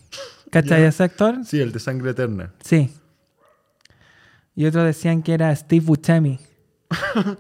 ¿Cachai 0.50 0.82
ese 0.84 1.02
actor? 1.04 1.44
Sí, 1.44 1.60
el 1.60 1.72
de 1.72 1.78
Sangre 1.80 2.10
Eterna. 2.10 2.52
Sí. 2.62 2.92
Y 4.56 4.66
otros 4.66 4.84
decían 4.84 5.22
que 5.22 5.34
era 5.34 5.54
Steve 5.54 5.84
Buscemi. 5.84 6.38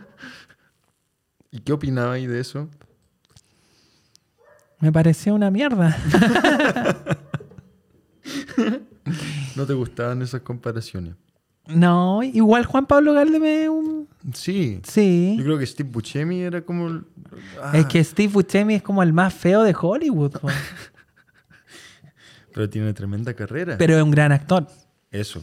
¿Y 1.50 1.60
qué 1.60 1.72
opinabais 1.72 2.28
de 2.28 2.40
eso? 2.40 2.68
Me 4.80 4.92
parecía 4.92 5.32
una 5.32 5.50
mierda. 5.50 5.96
¿No 9.56 9.66
te 9.66 9.72
gustaban 9.72 10.22
esas 10.22 10.42
comparaciones? 10.42 11.14
No, 11.66 12.22
igual 12.22 12.66
Juan 12.66 12.86
Pablo 12.86 13.14
Galde 13.14 13.40
me... 13.40 13.68
un- 13.68 14.08
Sí. 14.32 14.80
Sí. 14.88 15.34
Yo 15.38 15.44
creo 15.44 15.58
que 15.58 15.66
Steve 15.66 15.90
Buscemi 15.92 16.40
era 16.40 16.62
como... 16.62 16.88
el- 16.88 17.04
Ah, 17.62 17.72
Es 17.76 17.86
que 17.86 18.02
Steve 18.02 18.32
Buscemi 18.32 18.74
es 18.76 18.82
como 18.82 19.02
el 19.02 19.12
más 19.12 19.34
feo 19.34 19.62
de 19.62 19.74
Hollywood. 19.78 20.36
Pero 22.54 22.70
tiene 22.70 22.92
tremenda 22.94 23.34
carrera. 23.34 23.76
Pero 23.76 23.96
es 23.96 24.02
un 24.02 24.10
gran 24.10 24.32
actor. 24.32 24.66
Eso. 25.10 25.42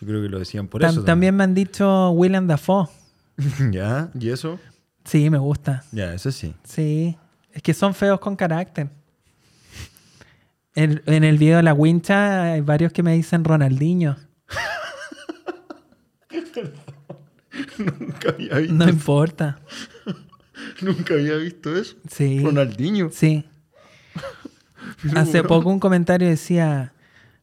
Yo 0.00 0.06
creo 0.06 0.22
que 0.22 0.28
lo 0.28 0.38
decían 0.38 0.66
por 0.66 0.80
Tam- 0.82 0.90
eso. 0.90 1.04
también 1.04 1.36
me 1.36 1.44
han 1.44 1.54
dicho 1.54 2.10
Willem 2.10 2.46
Dafoe. 2.46 2.88
¿Ya? 3.70 4.10
¿Y 4.18 4.30
eso? 4.30 4.58
Sí, 5.04 5.30
me 5.30 5.38
gusta. 5.38 5.84
Ya, 5.92 6.14
ese 6.14 6.32
sí. 6.32 6.54
Sí. 6.64 7.16
Es 7.52 7.62
que 7.62 7.74
son 7.74 7.94
feos 7.94 8.18
con 8.20 8.34
carácter. 8.34 8.88
En, 10.74 11.02
en 11.06 11.22
el 11.24 11.36
video 11.36 11.58
de 11.58 11.62
la 11.62 11.74
wincha 11.74 12.52
hay 12.54 12.62
varios 12.62 12.92
que 12.92 13.02
me 13.02 13.14
dicen 13.14 13.44
Ronaldinho. 13.44 14.16
Nunca 17.78 18.30
había 18.30 18.58
visto, 18.58 18.74
No 18.74 18.88
importa. 18.88 19.58
nunca 20.82 21.14
había 21.14 21.36
visto 21.36 21.76
eso. 21.76 21.96
Sí. 22.10 22.40
Ronaldinho. 22.42 23.10
Sí. 23.12 23.44
Hace 25.16 25.42
poco 25.42 25.70
un 25.70 25.80
comentario 25.80 26.28
decía 26.28 26.92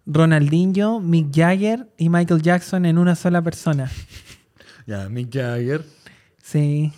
Ronaldinho, 0.06 1.00
Mick 1.00 1.36
Jagger 1.36 1.88
y 1.98 2.10
Michael 2.10 2.42
Jackson 2.42 2.86
en 2.86 2.98
una 2.98 3.16
sola 3.16 3.42
persona. 3.42 3.92
Ya, 4.88 5.08
Mick 5.10 5.32
Jagger. 5.34 5.84
Sí, 6.42 6.92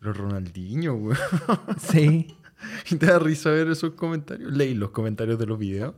Los 0.00 0.16
Ronaldinho, 0.16 0.94
güey. 0.96 1.16
sí. 1.90 2.36
¿Y 2.90 2.96
te 2.96 3.06
da 3.06 3.18
risa 3.18 3.50
ver 3.50 3.68
esos 3.68 3.92
comentarios? 3.94 4.52
Leí 4.52 4.74
los 4.74 4.90
comentarios 4.90 5.38
de 5.38 5.46
los 5.46 5.58
videos. 5.58 5.94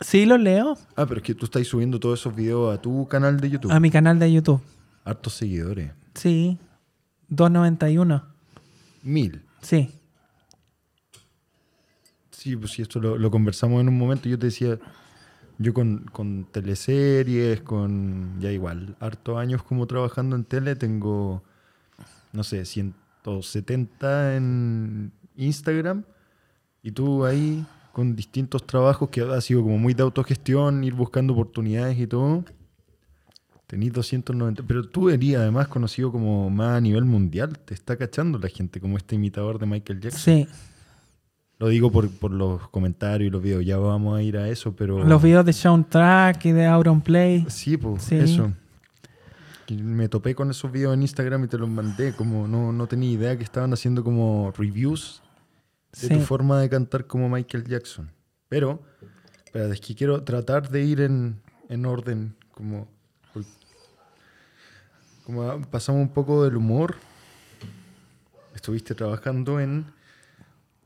Sí, 0.00 0.26
lo 0.26 0.36
leo 0.36 0.76
Ah, 0.96 1.06
pero 1.06 1.18
es 1.18 1.22
que 1.22 1.34
tú 1.34 1.46
estás 1.46 1.66
subiendo 1.66 1.98
todos 2.00 2.20
esos 2.20 2.34
videos 2.34 2.76
a 2.76 2.80
tu 2.80 3.06
canal 3.08 3.40
de 3.40 3.50
YouTube. 3.50 3.72
a 3.72 3.80
mi 3.80 3.90
canal 3.90 4.18
de 4.18 4.32
YouTube. 4.32 4.60
Hartos 5.04 5.34
seguidores. 5.34 5.92
Sí, 6.14 6.58
291. 7.28 8.24
Mil. 9.02 9.42
Sí. 9.62 9.90
Sí, 12.30 12.56
pues 12.56 12.72
sí, 12.72 12.82
esto 12.82 13.00
lo, 13.00 13.16
lo 13.18 13.30
conversamos 13.30 13.80
en 13.80 13.88
un 13.88 13.98
momento. 13.98 14.28
Yo 14.28 14.38
te 14.38 14.46
decía, 14.46 14.78
yo 15.58 15.74
con, 15.74 16.04
con 16.12 16.44
teleseries, 16.50 17.60
con 17.62 18.40
ya 18.40 18.50
igual, 18.50 18.96
hartos 19.00 19.38
años 19.38 19.62
como 19.62 19.86
trabajando 19.86 20.36
en 20.36 20.44
tele, 20.44 20.76
tengo, 20.76 21.42
no 22.32 22.42
sé, 22.42 22.64
170 22.64 24.36
en 24.36 25.12
Instagram. 25.36 26.04
Y 26.82 26.92
tú 26.92 27.24
ahí 27.24 27.64
con 27.92 28.16
distintos 28.16 28.66
trabajos 28.66 29.10
que 29.10 29.20
ha 29.20 29.40
sido 29.40 29.62
como 29.62 29.78
muy 29.78 29.94
de 29.94 30.02
autogestión, 30.02 30.82
ir 30.82 30.94
buscando 30.94 31.32
oportunidades 31.32 31.98
y 31.98 32.06
todo. 32.06 32.44
Tenís 33.72 33.90
290. 33.94 34.64
Pero 34.64 34.86
tú 34.86 35.08
eres 35.08 35.34
además 35.34 35.66
conocido 35.66 36.12
como 36.12 36.50
más 36.50 36.76
a 36.76 36.80
nivel 36.82 37.06
mundial. 37.06 37.58
Te 37.58 37.72
está 37.72 37.96
cachando 37.96 38.38
la 38.38 38.48
gente 38.50 38.82
como 38.82 38.98
este 38.98 39.14
imitador 39.14 39.58
de 39.58 39.64
Michael 39.64 39.98
Jackson. 39.98 40.20
Sí. 40.20 40.46
Lo 41.58 41.68
digo 41.68 41.90
por, 41.90 42.10
por 42.10 42.32
los 42.32 42.68
comentarios 42.68 43.28
y 43.28 43.30
los 43.30 43.42
videos. 43.42 43.64
Ya 43.64 43.78
vamos 43.78 44.18
a 44.18 44.22
ir 44.22 44.36
a 44.36 44.46
eso, 44.50 44.76
pero. 44.76 45.02
Los 45.02 45.22
videos 45.22 45.46
de 45.46 45.54
Soundtrack 45.54 46.44
y 46.44 46.52
de 46.52 46.66
Auron 46.66 47.00
Play. 47.00 47.46
Sí, 47.48 47.78
pues, 47.78 48.02
Sí. 48.02 48.16
eso. 48.16 48.52
Y 49.68 49.78
me 49.78 50.06
topé 50.10 50.34
con 50.34 50.50
esos 50.50 50.70
videos 50.70 50.92
en 50.92 51.00
Instagram 51.00 51.44
y 51.44 51.48
te 51.48 51.56
los 51.56 51.70
mandé. 51.70 52.12
Como 52.12 52.46
no, 52.46 52.74
no 52.74 52.86
tenía 52.88 53.10
idea 53.10 53.38
que 53.38 53.42
estaban 53.42 53.72
haciendo 53.72 54.04
como 54.04 54.52
reviews 54.54 55.22
de 55.98 56.08
Sí. 56.08 56.08
tu 56.10 56.20
forma 56.20 56.60
de 56.60 56.68
cantar 56.68 57.06
como 57.06 57.30
Michael 57.30 57.64
Jackson. 57.66 58.10
Pero, 58.50 58.82
espera, 59.46 59.72
es 59.72 59.80
que 59.80 59.94
quiero 59.94 60.22
tratar 60.24 60.68
de 60.68 60.84
ir 60.84 61.00
en, 61.00 61.40
en 61.70 61.86
orden. 61.86 62.34
Como, 62.50 62.86
como 65.24 65.42
a- 65.42 65.60
pasamos 65.60 66.00
un 66.02 66.08
poco 66.08 66.44
del 66.44 66.56
humor. 66.56 66.96
Estuviste 68.54 68.94
trabajando 68.94 69.60
en 69.60 69.86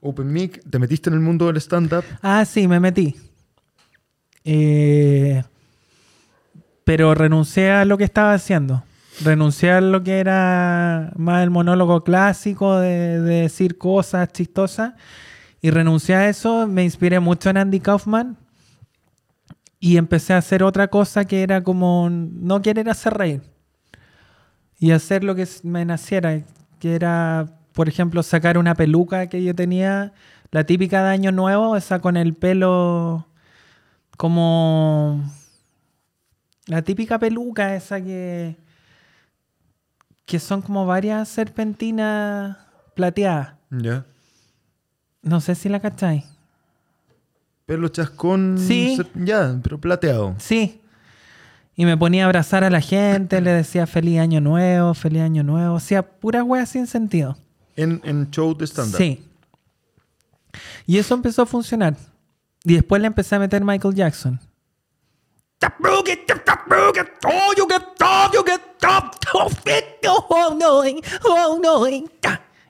Open 0.01 0.33
Mic. 0.33 0.62
Te 0.68 0.79
metiste 0.79 1.11
en 1.11 1.14
el 1.14 1.20
mundo 1.20 1.46
del 1.46 1.57
stand-up. 1.59 2.05
Ah, 2.22 2.44
sí, 2.44 2.68
me 2.68 2.81
metí. 2.81 3.16
Eh, 4.44 5.42
pero 6.85 7.14
renuncié 7.14 7.70
a 7.72 7.85
lo 7.85 7.99
que 7.99 8.05
estaba 8.05 8.33
haciendo. 8.35 8.85
Renuncié 9.25 9.72
a 9.72 9.81
lo 9.81 10.03
que 10.03 10.18
era 10.20 11.12
más 11.16 11.42
el 11.42 11.51
monólogo 11.51 12.05
clásico 12.05 12.79
de 12.79 13.20
decir 13.20 13.79
cosas 13.79 14.31
chistosas. 14.33 14.94
Y 15.61 15.70
renuncié 15.70 16.14
a 16.14 16.29
eso. 16.29 16.66
Me 16.66 16.85
inspiré 16.85 17.18
mucho 17.18 17.51
en 17.51 17.57
Andy 17.57 17.81
Kaufman. 17.81 18.37
Y 19.81 19.96
empecé 19.96 20.35
a 20.35 20.38
hacer 20.38 20.62
otra 20.62 20.88
cosa 20.88 21.25
que 21.25 21.42
era 21.42 21.62
como 21.62 22.09
no 22.11 22.62
querer 22.62 22.88
hacer 22.88 23.14
reír. 23.14 23.42
Y 24.79 24.91
hacer 24.91 25.25
lo 25.25 25.35
que 25.35 25.49
me 25.62 25.85
naciera. 25.85 26.43
Que 26.79 26.95
era, 26.95 27.47
por 27.73 27.89
ejemplo, 27.89 28.23
sacar 28.23 28.59
una 28.59 28.75
peluca 28.75 29.29
que 29.29 29.43
yo 29.43 29.55
tenía. 29.55 30.12
La 30.51 30.65
típica 30.65 31.03
de 31.03 31.11
Año 31.11 31.33
Nuevo, 31.33 31.77
esa 31.77 32.01
con 32.01 32.17
el 32.17 32.35
pelo 32.35 33.27
como... 34.17 35.23
La 36.67 36.83
típica 36.83 37.19
peluca 37.19 37.75
esa 37.77 38.01
que... 38.01 38.57
que 40.25 40.39
son 40.39 40.62
como 40.62 40.87
varias 40.87 41.29
serpentinas 41.29 42.57
plateadas. 42.95 43.55
Ya. 43.71 44.05
No 45.23 45.41
sé 45.41 45.55
si 45.55 45.69
la 45.69 45.81
cacháis. 45.81 46.25
Pelo 47.67 47.89
chascón. 47.89 48.57
Sí. 48.59 48.99
Ya, 49.15 49.59
pero 49.62 49.81
plateado. 49.81 50.35
Sí. 50.39 50.81
Y 51.77 51.85
me 51.85 51.97
ponía 51.97 52.23
a 52.23 52.27
abrazar 52.27 52.65
a 52.65 52.71
la 52.71 52.81
gente, 52.81 53.41
le 53.43 53.53
decía 53.53 53.87
feliz 53.87 54.19
año 54.19 54.41
nuevo, 54.41 54.95
feliz 54.95 55.23
año 55.23 55.43
nuevo. 55.43 55.75
O 55.75 55.81
sea, 55.81 56.03
pura 56.03 56.43
wea 56.43 56.65
sin 56.65 56.87
sentido. 56.87 57.37
En, 57.77 58.01
en 58.03 58.31
show 58.31 58.57
de 58.57 58.67
stand-up. 58.67 58.97
Sí. 58.97 59.23
Y 60.87 60.97
eso 60.97 61.15
empezó 61.15 61.43
a 61.43 61.47
funcionar. 61.47 61.95
Y 62.65 62.75
después 62.75 63.01
le 63.01 63.09
empecé 63.09 63.35
a 63.35 63.39
meter 63.39 63.62
Michael 63.62 63.95
Jackson. 63.95 64.41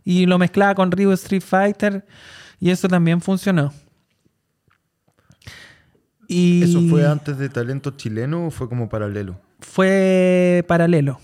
Y 0.04 0.26
lo 0.26 0.38
mezclaba 0.38 0.74
con 0.74 0.90
Ryu 0.90 1.12
Street 1.12 1.42
Fighter. 1.42 2.04
Y 2.58 2.70
eso 2.70 2.88
también 2.88 3.20
funcionó. 3.20 3.72
Y 6.28 6.62
¿Eso 6.62 6.80
fue 6.88 7.06
antes 7.06 7.38
de 7.38 7.48
talento 7.48 7.92
chileno 7.92 8.46
o 8.46 8.50
fue 8.50 8.68
como 8.68 8.88
paralelo? 8.88 9.36
fue 9.60 10.64
paralelo. 10.68 11.18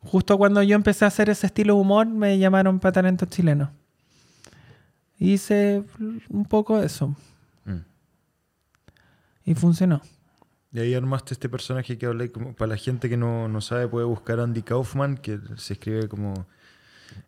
Justo 0.00 0.38
cuando 0.38 0.62
yo 0.62 0.74
empecé 0.74 1.04
a 1.04 1.08
hacer 1.08 1.28
ese 1.28 1.46
estilo 1.46 1.74
de 1.74 1.80
humor, 1.80 2.06
me 2.06 2.38
llamaron 2.38 2.78
para 2.78 2.92
talento 2.92 3.26
chileno. 3.26 3.70
Hice 5.18 5.82
un 6.28 6.44
poco 6.44 6.80
eso. 6.80 7.14
Mm. 7.64 7.78
Y 9.44 9.54
funcionó. 9.54 10.00
Y 10.72 10.80
ahí 10.80 10.94
armaste 10.94 11.34
este 11.34 11.48
personaje 11.48 11.98
que 11.98 12.06
hablé, 12.06 12.30
como 12.30 12.54
para 12.54 12.70
la 12.70 12.76
gente 12.76 13.08
que 13.08 13.16
no, 13.16 13.48
no 13.48 13.60
sabe, 13.60 13.88
puede 13.88 14.06
buscar 14.06 14.38
a 14.38 14.44
Andy 14.44 14.62
Kaufman, 14.62 15.16
que 15.16 15.40
se 15.56 15.74
escribe 15.74 16.08
como... 16.08 16.46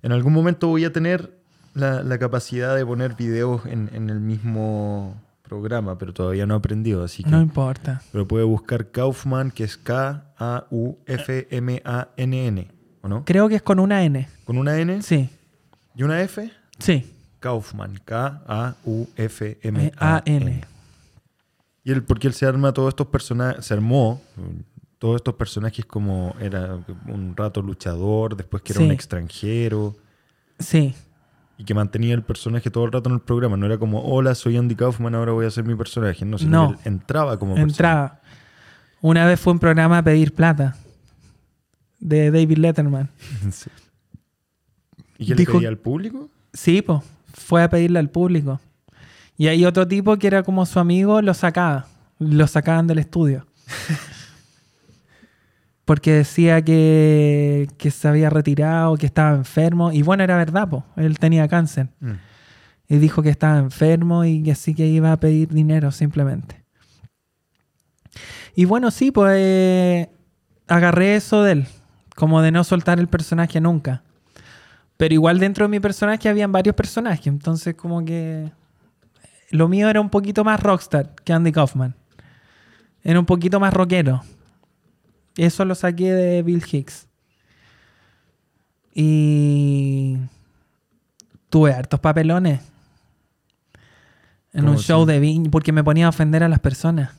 En 0.02 0.12
algún 0.12 0.32
momento 0.32 0.68
voy 0.68 0.84
a 0.84 0.92
tener 0.92 1.38
la, 1.74 2.02
la 2.02 2.18
capacidad 2.18 2.76
de 2.76 2.86
poner 2.86 3.16
videos 3.16 3.66
en, 3.66 3.90
en 3.92 4.10
el 4.10 4.20
mismo 4.20 5.20
programa, 5.50 5.98
pero 5.98 6.14
todavía 6.14 6.46
no 6.46 6.54
he 6.54 6.56
aprendido, 6.58 7.02
así 7.04 7.22
que... 7.24 7.30
No 7.30 7.40
importa. 7.42 8.00
Pero 8.12 8.26
puede 8.26 8.44
buscar 8.44 8.90
Kaufman, 8.90 9.50
que 9.50 9.64
es 9.64 9.76
K-A-U-F-M-A-N-N, 11.50 12.68
¿o 13.02 13.08
no? 13.08 13.24
Creo 13.24 13.48
que 13.48 13.56
es 13.56 13.62
con 13.62 13.78
una 13.80 14.02
N. 14.04 14.28
¿Con 14.44 14.58
una 14.58 14.78
N 14.78 15.02
Sí, 15.02 15.28
y 15.94 16.02
una 16.02 16.20
F? 16.22 16.50
sí. 16.78 17.12
Kaufman, 17.40 17.98
K-A-U-F-M-A-N. 18.04 19.86
Eh, 19.86 19.92
A-N. 19.98 20.60
Y 21.82 21.92
él, 21.92 22.02
porque 22.04 22.28
él 22.28 22.34
se 22.34 22.44
arma 22.46 22.72
todos 22.72 22.90
estos 22.90 23.06
personajes, 23.06 23.64
se 23.64 23.72
armó 23.72 24.20
mm, 24.36 24.60
todos 24.98 25.16
estos 25.16 25.34
personajes 25.34 25.86
como 25.86 26.34
era 26.38 26.78
un 27.08 27.34
rato 27.34 27.62
luchador, 27.62 28.36
después 28.36 28.62
que 28.62 28.72
era 28.74 28.80
Sí. 28.80 28.84
un 28.86 28.92
extranjero, 28.92 29.96
Sí, 30.58 30.94
y 31.60 31.64
que 31.64 31.74
mantenía 31.74 32.14
el 32.14 32.22
personaje 32.22 32.70
todo 32.70 32.86
el 32.86 32.92
rato 32.92 33.10
en 33.10 33.16
el 33.16 33.20
programa. 33.20 33.54
No 33.56 33.66
era 33.66 33.76
como, 33.76 34.00
hola, 34.02 34.34
soy 34.34 34.56
Andy 34.56 34.74
Kaufman, 34.74 35.14
ahora 35.14 35.32
voy 35.32 35.44
a 35.44 35.50
ser 35.50 35.64
mi 35.64 35.74
personaje. 35.74 36.24
No, 36.24 36.38
sino 36.38 36.50
No. 36.50 36.68
que 36.70 36.74
él 36.88 36.94
entraba 36.94 37.38
como 37.38 37.54
personaje. 37.54 37.72
entraba. 37.72 38.20
Una 39.02 39.26
vez 39.26 39.38
fue 39.38 39.52
un 39.52 39.58
programa 39.58 39.98
a 39.98 40.02
pedir 40.02 40.34
plata 40.34 40.74
de 41.98 42.30
David 42.30 42.56
Letterman. 42.58 43.08
Sí. 43.52 43.68
¿Y 45.18 45.26
qué 45.26 45.34
Dijo- 45.34 45.52
le 45.52 45.58
pedía 45.58 45.68
al 45.68 45.76
público? 45.76 46.30
Sí, 46.54 46.80
pues, 46.80 47.00
fue 47.34 47.62
a 47.62 47.68
pedirle 47.68 47.98
al 47.98 48.08
público. 48.08 48.58
Y 49.36 49.48
hay 49.48 49.66
otro 49.66 49.86
tipo 49.86 50.16
que 50.16 50.26
era 50.28 50.42
como 50.42 50.64
su 50.64 50.78
amigo, 50.80 51.20
lo 51.20 51.34
sacaba. 51.34 51.86
Lo 52.18 52.46
sacaban 52.46 52.86
del 52.86 52.98
estudio. 53.00 53.46
Porque 55.90 56.12
decía 56.12 56.62
que, 56.62 57.66
que 57.76 57.90
se 57.90 58.06
había 58.06 58.30
retirado, 58.30 58.96
que 58.96 59.06
estaba 59.06 59.34
enfermo. 59.34 59.90
Y 59.90 60.02
bueno, 60.02 60.22
era 60.22 60.36
verdad, 60.36 60.68
pues. 60.68 60.84
Él 60.94 61.18
tenía 61.18 61.48
cáncer. 61.48 61.88
Mm. 61.98 62.12
Y 62.86 62.98
dijo 62.98 63.24
que 63.24 63.30
estaba 63.30 63.58
enfermo 63.58 64.24
y 64.24 64.40
que 64.44 64.52
así 64.52 64.72
que 64.72 64.86
iba 64.86 65.10
a 65.10 65.18
pedir 65.18 65.48
dinero 65.48 65.90
simplemente. 65.90 66.62
Y 68.54 68.66
bueno, 68.66 68.92
sí, 68.92 69.10
pues 69.10 69.34
eh, 69.36 70.10
agarré 70.68 71.16
eso 71.16 71.42
de 71.42 71.52
él. 71.54 71.66
Como 72.14 72.40
de 72.40 72.52
no 72.52 72.62
soltar 72.62 73.00
el 73.00 73.08
personaje 73.08 73.60
nunca. 73.60 74.04
Pero 74.96 75.12
igual 75.12 75.40
dentro 75.40 75.64
de 75.64 75.70
mi 75.70 75.80
personaje 75.80 76.28
habían 76.28 76.52
varios 76.52 76.76
personajes. 76.76 77.26
Entonces 77.26 77.74
como 77.74 78.04
que... 78.04 78.52
Lo 79.50 79.66
mío 79.66 79.88
era 79.88 80.00
un 80.00 80.10
poquito 80.10 80.44
más 80.44 80.62
rockstar 80.62 81.16
que 81.24 81.32
Andy 81.32 81.50
Kaufman. 81.50 81.96
Era 83.02 83.18
un 83.18 83.26
poquito 83.26 83.58
más 83.58 83.74
rockero. 83.74 84.22
Eso 85.36 85.64
lo 85.64 85.74
saqué 85.74 86.12
de 86.12 86.42
Bill 86.42 86.62
Hicks. 86.70 87.06
Y... 88.94 90.16
Tuve 91.48 91.72
hartos 91.72 91.98
papelones. 92.00 92.60
En 94.52 94.62
un 94.64 94.74
¿Cómo 94.74 94.78
show 94.80 95.04
de 95.04 95.18
viña. 95.20 95.50
Porque 95.50 95.72
me 95.72 95.82
ponía 95.82 96.06
a 96.06 96.10
ofender 96.10 96.42
a 96.44 96.48
las 96.48 96.60
personas. 96.60 97.12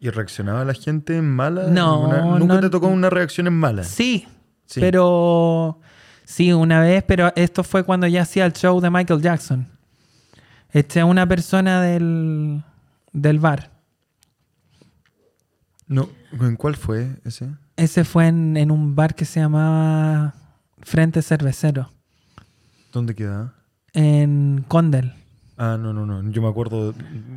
¿Y 0.00 0.10
reaccionaba 0.10 0.64
la 0.64 0.74
gente 0.74 1.16
en 1.16 1.28
mala? 1.30 1.64
No, 1.68 2.10
¿Alguna- 2.10 2.38
¿Nunca 2.38 2.54
no- 2.54 2.60
te 2.60 2.70
tocó 2.70 2.88
una 2.88 3.08
reacción 3.10 3.46
en 3.46 3.54
mala? 3.54 3.84
Sí, 3.84 4.26
Sí. 4.66 4.80
pero 4.80 5.80
sí, 6.24 6.52
una 6.52 6.80
vez, 6.80 7.04
pero 7.04 7.32
esto 7.36 7.62
fue 7.62 7.84
cuando 7.84 8.06
ya 8.08 8.22
hacía 8.22 8.44
el 8.46 8.52
show 8.52 8.80
de 8.80 8.90
Michael 8.90 9.20
Jackson. 9.22 9.68
Este 10.72 11.04
una 11.04 11.26
persona 11.28 11.82
del, 11.82 12.62
del 13.12 13.38
bar. 13.38 13.70
No, 15.86 16.08
¿En 16.40 16.56
cuál 16.56 16.76
fue 16.76 17.16
ese? 17.24 17.48
Ese 17.76 18.04
fue 18.04 18.28
en, 18.28 18.56
en 18.56 18.70
un 18.70 18.94
bar 18.94 19.14
que 19.14 19.24
se 19.24 19.40
llamaba 19.40 20.34
Frente 20.80 21.22
Cervecero, 21.22 21.90
¿Dónde 22.92 23.14
quedaba? 23.14 23.54
en 23.94 24.64
Condel. 24.68 25.12
Ah, 25.58 25.76
no, 25.80 25.92
no, 25.92 26.06
no. 26.06 26.28
Yo 26.30 26.42
me 26.42 26.48
acuerdo 26.48 26.92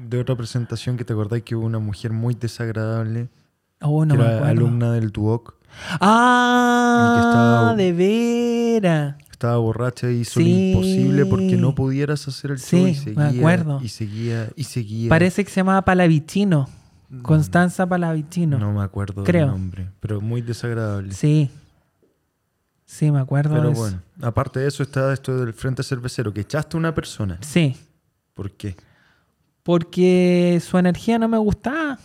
de 0.10 0.20
otra 0.20 0.36
presentación 0.36 0.98
que 0.98 1.06
te 1.06 1.14
acordáis 1.14 1.44
que 1.44 1.56
hubo 1.56 1.66
una 1.66 1.80
mujer 1.80 2.12
muy 2.12 2.34
desagradable 2.34 3.30
Oh, 3.82 4.06
no 4.06 4.14
que 4.16 4.20
me 4.20 4.26
era 4.26 4.36
acuerdo. 4.38 4.52
alumna 4.66 4.92
del 4.94 5.12
Duoc. 5.12 5.56
Ah, 6.00 7.14
que 7.16 7.28
estaba- 7.28 7.76
de 7.76 7.92
veras. 7.94 9.16
Estaba 9.30 9.58
borracha 9.58 10.10
y 10.10 10.22
hizo 10.22 10.40
Sí. 10.40 10.44
lo 10.44 10.50
imposible 10.80 11.26
porque 11.26 11.58
no 11.58 11.76
pudieras 11.76 12.26
hacer 12.28 12.52
el 12.52 12.60
show 12.60 12.88
y 12.88 12.96
seguía. 12.96 13.20
me 13.32 13.38
acuerdo. 13.40 13.80
Y 13.84 13.90
seguía, 13.90 14.50
y 14.56 14.64
seguía. 14.64 15.10
Parece 15.10 15.44
que 15.44 15.50
se 15.52 15.58
llamaba 15.58 15.84
Palavicino. 15.84 16.70
Constanza 17.24 17.86
Palavicino. 17.88 18.58
No 18.58 18.72
me 18.74 18.84
acuerdo 18.84 19.24
Creo. 19.24 19.46
del 19.48 19.52
nombre, 19.56 19.90
pero 20.00 20.22
muy 20.22 20.42
desagradable. 20.42 21.14
Sí. 21.14 21.50
Sí, 22.86 23.12
me 23.12 23.20
acuerdo 23.20 23.56
pero 23.56 23.68
de 23.68 23.72
eso. 23.74 23.82
bueno, 23.82 24.02
aparte 24.22 24.60
de 24.60 24.68
eso 24.68 24.84
está 24.84 25.12
esto 25.12 25.38
del 25.38 25.54
frente 25.54 25.82
cervecero, 25.84 26.32
que 26.34 26.42
echaste 26.42 26.78
a 26.78 26.80
una 26.80 26.94
persona. 26.94 27.38
Sí. 27.42 27.76
¿Por 28.34 28.52
qué? 28.52 28.76
Porque 29.64 30.62
su 30.64 30.78
energía 30.78 31.18
no 31.18 31.28
me 31.28 31.38
gustaba. 31.38 31.98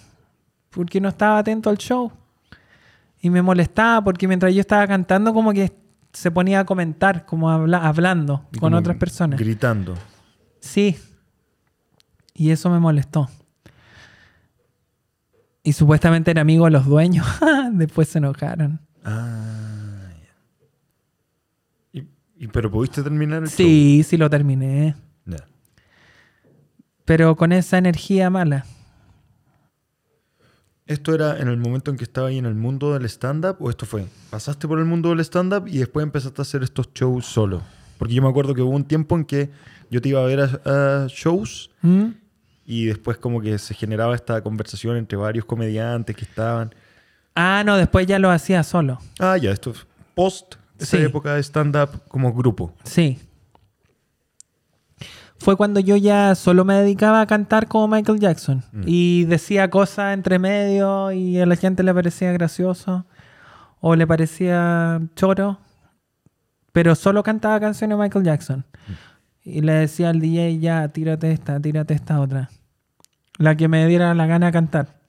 Porque 0.71 1.01
no 1.01 1.09
estaba 1.09 1.39
atento 1.39 1.69
al 1.69 1.77
show. 1.77 2.11
Y 3.21 3.29
me 3.29 3.43
molestaba 3.43 4.03
porque 4.03 4.27
mientras 4.27 4.55
yo 4.55 4.61
estaba 4.61 4.87
cantando 4.87 5.35
como 5.35 5.53
que 5.53 5.73
se 6.13 6.31
ponía 6.31 6.61
a 6.61 6.65
comentar, 6.65 7.27
como 7.27 7.51
habla- 7.51 7.87
hablando 7.87 8.47
Y 8.53 8.59
con 8.59 8.71
como 8.71 8.79
otras 8.79 8.97
personas. 8.97 9.39
Gritando. 9.39 9.95
Sí. 10.61 10.97
Y 12.35 12.51
eso 12.51 12.71
me 12.71 12.79
molestó. 12.79 13.29
Y 15.71 15.73
supuestamente 15.73 16.33
era 16.33 16.41
amigo 16.41 16.65
de 16.65 16.73
los 16.73 16.85
dueños. 16.85 17.25
Después 17.75 18.09
se 18.09 18.19
enojaron. 18.19 18.81
Ah, 19.05 20.11
ya. 20.21 22.01
¿Y, 22.01 22.09
y- 22.37 22.49
pero 22.49 22.69
pudiste 22.69 23.05
terminar 23.05 23.45
el 23.45 23.49
Sí, 23.49 24.03
sí 24.05 24.17
lo 24.17 24.29
terminé. 24.29 24.97
show? 25.29 25.37
Pero 27.05 27.37
con 27.37 27.53
esa 27.53 27.79
energía 27.79 28.31
mala. 28.31 28.67
¿Esto 30.87 31.15
era 31.15 31.39
en 31.39 31.47
el 31.47 31.57
momento 31.59 31.93
en 31.93 31.97
que 31.97 32.03
estaba 32.03 32.27
ahí 32.27 32.39
en 32.39 32.47
el 32.47 32.57
mundo 32.57 32.93
del 32.93 33.05
stand-up 33.05 33.59
o 33.61 33.71
esto 33.71 33.87
fue? 33.87 34.07
¿Pasaste 34.31 34.67
por 34.67 34.81
el 34.81 34.87
mundo 34.87 35.11
del 35.11 35.21
stand-up 35.21 35.69
y 35.69 35.79
después 35.79 36.03
empezaste 36.03 36.41
a 36.41 36.43
hacer 36.43 36.65
estos 36.65 36.93
shows 36.93 37.27
solo? 37.27 37.63
Porque 37.97 38.15
yo 38.15 38.23
me 38.23 38.29
acuerdo 38.29 38.57
que 38.57 38.63
hubo 38.63 38.75
un 38.75 38.83
tiempo 38.85 39.15
en 39.17 39.25
que 39.25 39.51
yo 39.89 40.01
te 40.03 40.09
iba 40.09 40.21
a 40.21 40.25
ver 40.27 40.41
a, 40.41 41.05
a 41.05 41.07
shows 41.07 41.71
¿Mm? 41.83 42.07
Y 42.71 42.85
después 42.87 43.17
como 43.19 43.41
que 43.41 43.59
se 43.59 43.75
generaba 43.75 44.15
esta 44.15 44.41
conversación 44.43 44.97
entre 44.97 45.17
varios 45.19 45.45
comediantes 45.45 46.15
que 46.15 46.25
estaban. 46.25 46.73
Ah, 47.35 47.63
no, 47.67 47.77
después 47.77 48.07
ya 48.07 48.19
lo 48.21 48.31
hacía 48.31 48.63
solo. 48.63 48.99
Ah, 49.19 49.37
ya, 49.37 49.51
esto 49.51 49.71
es 49.71 49.87
post 50.15 50.55
esa 50.79 50.97
Sí. 50.97 51.03
época 51.03 51.35
de 51.35 51.43
stand-up 51.43 52.03
como 52.09 52.33
grupo. 52.33 52.73
Sí. 52.85 53.19
Fue 55.39 55.57
cuando 55.57 55.81
yo 55.81 55.97
ya 55.97 56.35
solo 56.35 56.65
me 56.65 56.75
dedicaba 56.75 57.23
a 57.23 57.27
cantar 57.27 57.67
como 57.67 57.89
Michael 57.89 58.21
Jackson. 58.21 58.63
Mm. 58.73 58.83
Y 58.87 59.25
decía 59.25 59.69
cosas 59.71 60.13
entre 60.15 60.39
medio 60.39 61.13
y 61.13 61.41
a 61.41 61.47
la 61.47 61.57
gente 61.57 61.83
le 61.83 61.95
parecía 61.95 62.31
gracioso 62.33 63.07
o 63.81 63.97
le 63.97 64.07
parecía 64.07 65.01
choro. 65.17 65.59
Pero 66.73 66.95
solo 66.95 67.23
cantaba 67.23 67.59
canciones 67.59 67.97
de 67.99 68.03
Michael 68.05 68.25
Jackson. 68.25 68.65
Y 69.43 69.63
le 69.63 69.73
decía 69.73 70.11
al 70.11 70.21
DJ, 70.21 70.59
ya, 70.61 70.87
tírate 70.89 71.33
esta, 71.33 71.59
tírate 71.59 71.95
esta 71.95 72.21
otra. 72.21 72.51
La 73.39 73.57
que 73.57 73.69
me 73.69 73.87
diera 73.87 74.15
la 74.15 74.27
gana 74.27 74.47
de 74.47 74.53
cantar. 74.53 75.01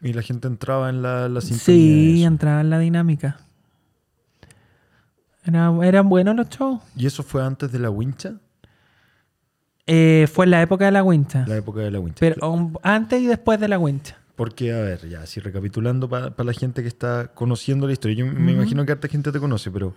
Y 0.00 0.12
la 0.12 0.22
gente 0.22 0.46
entraba 0.46 0.90
en 0.90 1.02
la, 1.02 1.28
la 1.28 1.40
sintonía 1.40 1.58
Sí, 1.64 2.24
entraba 2.24 2.60
en 2.60 2.70
la 2.70 2.78
dinámica. 2.78 3.38
Era- 5.44 5.72
eran 5.82 6.08
buenos 6.08 6.36
los 6.36 6.48
shows. 6.50 6.80
¿Y 6.96 7.06
eso 7.06 7.22
fue 7.22 7.42
antes 7.44 7.72
de 7.72 7.78
la 7.78 7.90
wincha? 7.90 8.34
Eh, 9.86 10.28
fue 10.32 10.44
en 10.44 10.50
la 10.50 10.60
época 10.62 10.84
de 10.84 10.90
la 10.92 11.02
wincha. 11.02 11.44
La 11.48 11.56
época 11.56 11.80
de 11.80 11.90
la 11.90 11.98
wincha. 12.00 12.18
Pero 12.20 12.50
um, 12.50 12.74
antes 12.82 13.22
y 13.22 13.26
después 13.26 13.58
de 13.58 13.68
la 13.68 13.78
wincha. 13.78 14.18
Porque, 14.36 14.72
a 14.72 14.78
ver, 14.80 15.08
ya, 15.08 15.22
así 15.22 15.40
recapitulando 15.40 16.08
para 16.08 16.32
la 16.44 16.52
gente 16.52 16.82
que 16.82 16.88
está 16.88 17.28
conociendo 17.34 17.86
la 17.86 17.94
historia. 17.94 18.18
Yo 18.18 18.26
me 18.26 18.52
imagino 18.52 18.84
que 18.86 18.92
harta 18.92 19.08
gente 19.08 19.32
te 19.32 19.40
conoce, 19.40 19.70
pero. 19.70 19.94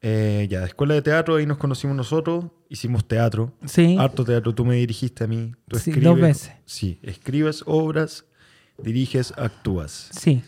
Eh, 0.00 0.46
ya, 0.50 0.64
escuela 0.64 0.94
de 0.94 1.02
teatro, 1.02 1.36
ahí 1.36 1.46
nos 1.46 1.58
conocimos 1.58 1.96
nosotros, 1.96 2.46
hicimos 2.68 3.06
teatro. 3.06 3.52
Sí. 3.66 3.96
Harto 3.98 4.24
teatro, 4.24 4.54
tú 4.54 4.64
me 4.64 4.76
dirigiste 4.76 5.24
a 5.24 5.26
mí. 5.26 5.52
Tú 5.66 5.78
Sí, 5.78 5.90
escribes. 5.90 6.04
dos 6.04 6.20
veces. 6.20 6.52
Sí, 6.64 6.98
escribes 7.02 7.62
obras, 7.66 8.24
diriges, 8.78 9.32
actúas. 9.36 10.08
Sí. 10.12 10.42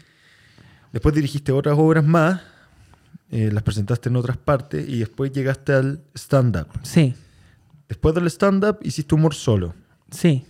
Después 0.92 1.14
dirigiste 1.14 1.52
otras 1.52 1.76
obras 1.78 2.04
más, 2.04 2.40
eh, 3.30 3.50
las 3.52 3.62
presentaste 3.62 4.08
en 4.08 4.16
otras 4.16 4.36
partes 4.36 4.88
y 4.88 4.98
después 4.98 5.32
llegaste 5.32 5.72
al 5.72 6.02
stand-up. 6.14 6.66
Sí. 6.82 7.14
Después 7.88 8.14
del 8.14 8.26
stand-up 8.28 8.78
hiciste 8.82 9.14
humor 9.14 9.34
solo. 9.34 9.74
Sí. 10.10 10.44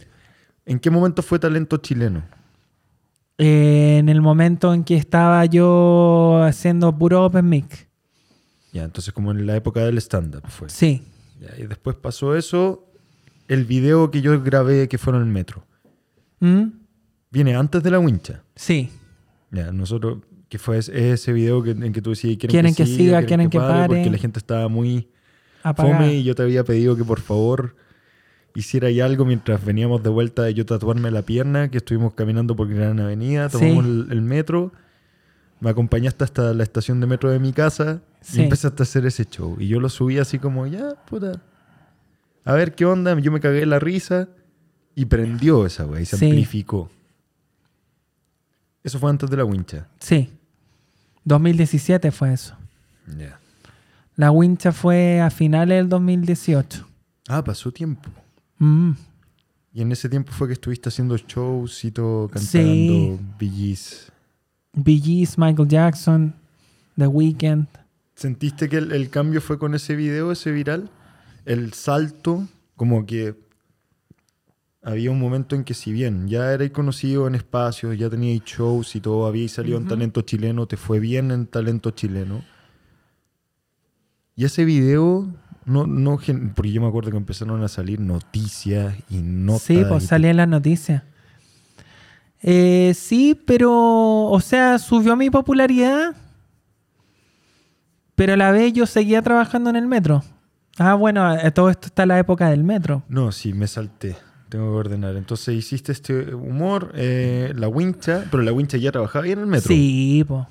¿En 0.67 0.79
qué 0.79 0.91
momento 0.91 1.23
fue 1.23 1.39
talento 1.39 1.77
chileno? 1.79 2.23
Eh, 3.39 3.97
en 3.99 4.09
el 4.11 4.21
momento 4.21 4.73
en 4.75 4.85
que 4.85 4.97
estaba 4.97 5.45
yo 5.47 6.43
haciendo 6.43 6.97
puro 6.97 7.25
open 7.25 7.49
mic. 7.49 7.89
Ya, 8.73 8.85
entonces 8.85 9.13
como 9.13 9.31
en 9.33 9.47
la 9.47 9.57
época 9.57 9.81
del 9.85 9.99
stand-up 9.99 10.43
fue. 10.49 10.69
Sí. 10.69 11.03
Ya, 11.41 11.49
y 11.63 11.67
después 11.67 11.97
pasó 11.97 12.37
eso, 12.37 12.87
el 13.49 13.65
video 13.65 14.11
que 14.11 14.21
yo 14.23 14.41
grabé 14.43 14.89
que 14.89 14.99
fue 14.99 15.15
en 15.15 15.21
el 15.21 15.27
metro. 15.27 15.65
¿Mm? 16.41 16.65
Viene 17.31 17.55
antes 17.57 17.83
de 17.83 17.91
la 17.91 17.99
wincha. 17.99 18.43
Sí. 18.55 18.91
Ya, 19.51 19.73
nosotros, 19.73 20.19
que 20.49 20.59
fue 20.59 20.79
ese, 20.79 21.13
ese 21.13 21.33
video 21.33 21.63
que, 21.63 21.71
en 21.73 21.93
que 21.93 22.01
tú 22.03 22.11
decías 22.11 22.37
quieren, 22.37 22.51
Quieren 22.53 22.75
que 22.75 22.87
siga, 22.87 23.23
quieren 23.25 23.51
que 23.51 23.59
pare. 23.59 23.87
Porque 23.89 24.11
la 24.11 24.19
gente 24.19 24.39
estaba 24.39 24.69
muy 24.69 25.09
Apagada. 25.63 25.97
fome 25.99 26.15
y 26.15 26.23
yo 26.25 26.35
te 26.35 26.43
había 26.43 26.63
pedido 26.65 26.97
que 26.97 27.05
por 27.05 27.21
favor 27.21 27.75
hiciera 28.55 28.89
ahí 28.89 29.01
algo 29.01 29.25
mientras 29.25 29.65
veníamos 29.65 30.03
de 30.03 30.11
vuelta 30.11 30.43
de 30.43 30.55
yo 30.55 30.67
tatuarme 30.67 31.11
la 31.11 31.23
pierna, 31.23 31.71
que 31.71 31.79
estuvimos 31.79 32.15
caminando 32.15 32.57
por 32.57 32.69
Gran 32.69 32.99
Avenida, 33.01 33.49
tomamos 33.49 33.85
Sí. 33.85 33.91
el, 33.91 34.07
el 34.11 34.23
metro, 34.23 34.73
me 35.61 35.71
acompañaste 35.71 36.25
hasta 36.25 36.55
la 36.55 36.63
estación 36.63 37.01
de 37.01 37.07
metro 37.07 37.31
de 37.31 37.39
mi 37.39 37.53
casa 37.53 38.01
Sí. 38.23 38.41
y 38.41 38.45
empezaste 38.45 38.83
a 38.83 38.85
hacer 38.85 39.07
ese 39.07 39.25
show. 39.25 39.57
Y 39.59 39.69
yo 39.69 39.81
lo 39.81 39.89
subí 39.89 40.19
así 40.19 40.39
como, 40.39 40.67
ya, 40.67 40.95
puta, 41.07 41.41
a 42.45 42.53
ver 42.55 42.75
qué 42.75 42.85
onda, 42.87 43.19
yo 43.19 43.31
me 43.33 43.41
cagué 43.41 43.65
la 43.67 43.79
risa 43.79 44.29
y 44.95 45.05
prendió 45.07 45.67
esa 45.67 45.87
wey, 45.87 46.03
y 46.03 46.07
se 46.07 46.17
Sí. 46.17 46.27
amplificó. 46.27 46.91
Eso 48.83 48.99
fue 48.99 49.11
antes 49.11 49.29
de 49.31 49.37
la 49.37 49.45
wincha. 49.45 49.87
Sí. 50.01 50.31
2017 51.25 52.11
fue 52.11 52.33
eso. 52.33 52.55
Ya. 53.19 53.39
La 54.17 54.31
wincha 54.31 54.73
fue 54.73 55.21
a 55.21 55.31
finales 55.31 55.79
del 55.79 55.89
2018. 55.89 56.87
Ah, 57.29 57.45
pasó 57.45 57.71
tiempo. 57.71 58.11
Mm. 58.59 58.93
Y 59.73 59.83
en 59.83 59.93
ese 59.93 60.09
tiempo 60.09 60.33
fue 60.33 60.49
que 60.49 60.55
estuviste 60.55 60.89
haciendo 60.89 61.17
shows 61.17 61.81
cantando, 61.83 62.39
Sí. 62.39 63.19
Bee 63.39 63.49
Gees, 64.75 65.37
Michael 65.39 65.69
Jackson, 65.69 66.35
The 66.97 67.07
Weeknd. 67.07 67.67
¿Sentiste 68.15 68.69
que 68.69 68.79
el, 68.79 68.93
el 68.93 69.11
cambio 69.11 69.41
fue 69.41 69.59
con 69.59 69.75
ese 69.75 69.97
video, 69.97 70.31
ese 70.33 70.51
viral? 70.53 70.91
El 71.45 71.73
salto, 71.73 72.47
como 72.77 73.07
que 73.07 73.35
había 74.83 75.11
un 75.11 75.19
momento 75.19 75.57
en 75.57 75.65
que 75.65 75.75
si 75.75 75.93
bien 75.93 76.29
ya 76.29 76.53
erais 76.53 76.71
conocido 76.71 77.27
en 77.27 77.35
espacios, 77.35 77.99
ya 77.99 78.09
teníais 78.09 78.43
shows 78.45 78.95
y 78.97 79.01
todo, 79.01 79.27
habíais 79.27 79.53
salido 79.53 79.77
en 79.77 79.85
Ujú. 79.85 79.91
talento 79.91 80.23
chileno, 80.23 80.67
te 80.67 80.77
fue 80.77 81.01
bien 81.01 81.31
en 81.31 81.47
talento 81.47 81.91
chileno. 81.91 82.43
Y 84.37 84.45
ese 84.45 84.65
video, 84.65 85.29
no, 85.67 85.87
no, 85.87 86.19
porque 86.55 86.73
yo 86.73 86.81
me 86.81 86.89
acuerdo 86.89 87.11
que 87.11 87.17
empezaron 87.17 87.63
a 87.63 87.69
salir 87.69 88.01
noticias 88.01 88.95
y 89.11 89.17
notas. 89.19 89.63
Sí, 89.63 89.83
pues 89.87 90.05
y 90.05 90.07
salía 90.07 90.31
en 90.31 90.37
las 90.39 90.49
noticias. 90.49 91.03
Eh, 92.43 92.93
sí, 92.97 93.39
pero, 93.47 93.73
o 94.25 94.41
sea, 94.41 94.79
subió 94.79 95.17
mi 95.17 95.31
popularidad, 95.31 96.15
pero 98.15 98.35
a 98.35 98.37
la 98.37 98.51
vez 98.51 98.73
yo 98.73 98.87
seguía 98.87 99.23
trabajando 99.23 99.71
en 99.71 99.77
el 99.77 99.87
metro. 99.87 100.23
Ah, 100.79 100.95
bueno, 100.95 101.35
eh, 101.37 101.51
todo 101.51 101.69
esto 101.69 101.89
está 101.89 102.05
en 102.05 102.09
la 102.09 102.19
época 102.19 102.49
del 102.49 102.65
metro. 102.65 103.03
No, 103.09 103.33
sí, 103.33 103.53
me 103.53 103.67
salté. 103.67 104.17
Tengo 104.49 104.73
que 104.73 104.79
ordenar. 104.79 105.17
Entonces 105.17 105.55
hiciste 105.55 105.93
este 105.93 106.35
humor, 106.35 106.93
eh, 106.95 107.53
la 107.55 107.69
wincha, 107.69 108.25
pero 108.31 108.43
la 108.43 108.53
wincha 108.53 108.79
ya 108.79 108.91
trabajaba 108.91 109.25
ahí 109.25 109.33
en 109.33 109.41
el 109.41 109.47
metro. 109.47 109.69
Sí, 109.69 110.25
pues. 110.27 110.45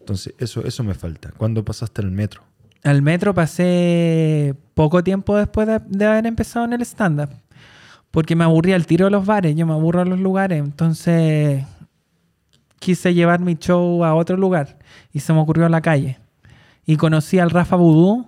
Entonces, 0.00 0.34
eso, 0.38 0.64
eso 0.64 0.82
me 0.84 0.94
falta. 0.94 1.32
¿Cuándo 1.36 1.64
pasaste 1.64 2.00
al 2.00 2.10
metro? 2.10 2.42
Al 2.82 3.02
metro 3.02 3.34
pasé 3.34 4.54
poco 4.74 5.04
tiempo 5.04 5.36
después 5.36 5.66
de, 5.66 5.80
de 5.86 6.04
haber 6.06 6.26
empezado 6.26 6.64
en 6.64 6.72
el 6.72 6.82
stand-up. 6.82 7.30
Porque 8.12 8.36
me 8.36 8.44
aburría 8.44 8.76
el 8.76 8.86
tiro 8.86 9.06
de 9.06 9.10
los 9.10 9.26
bares, 9.26 9.56
yo 9.56 9.66
me 9.66 9.72
aburro 9.72 10.02
a 10.02 10.04
los 10.04 10.20
lugares. 10.20 10.60
Entonces 10.60 11.64
quise 12.78 13.14
llevar 13.14 13.40
mi 13.40 13.54
show 13.56 14.04
a 14.04 14.14
otro 14.14 14.36
lugar 14.36 14.78
y 15.12 15.20
se 15.20 15.32
me 15.32 15.40
ocurrió 15.40 15.66
a 15.66 15.68
la 15.68 15.80
calle. 15.80 16.18
Y 16.86 16.96
conocí 16.96 17.38
al 17.40 17.50
Rafa 17.50 17.76
Vudú 17.76 18.26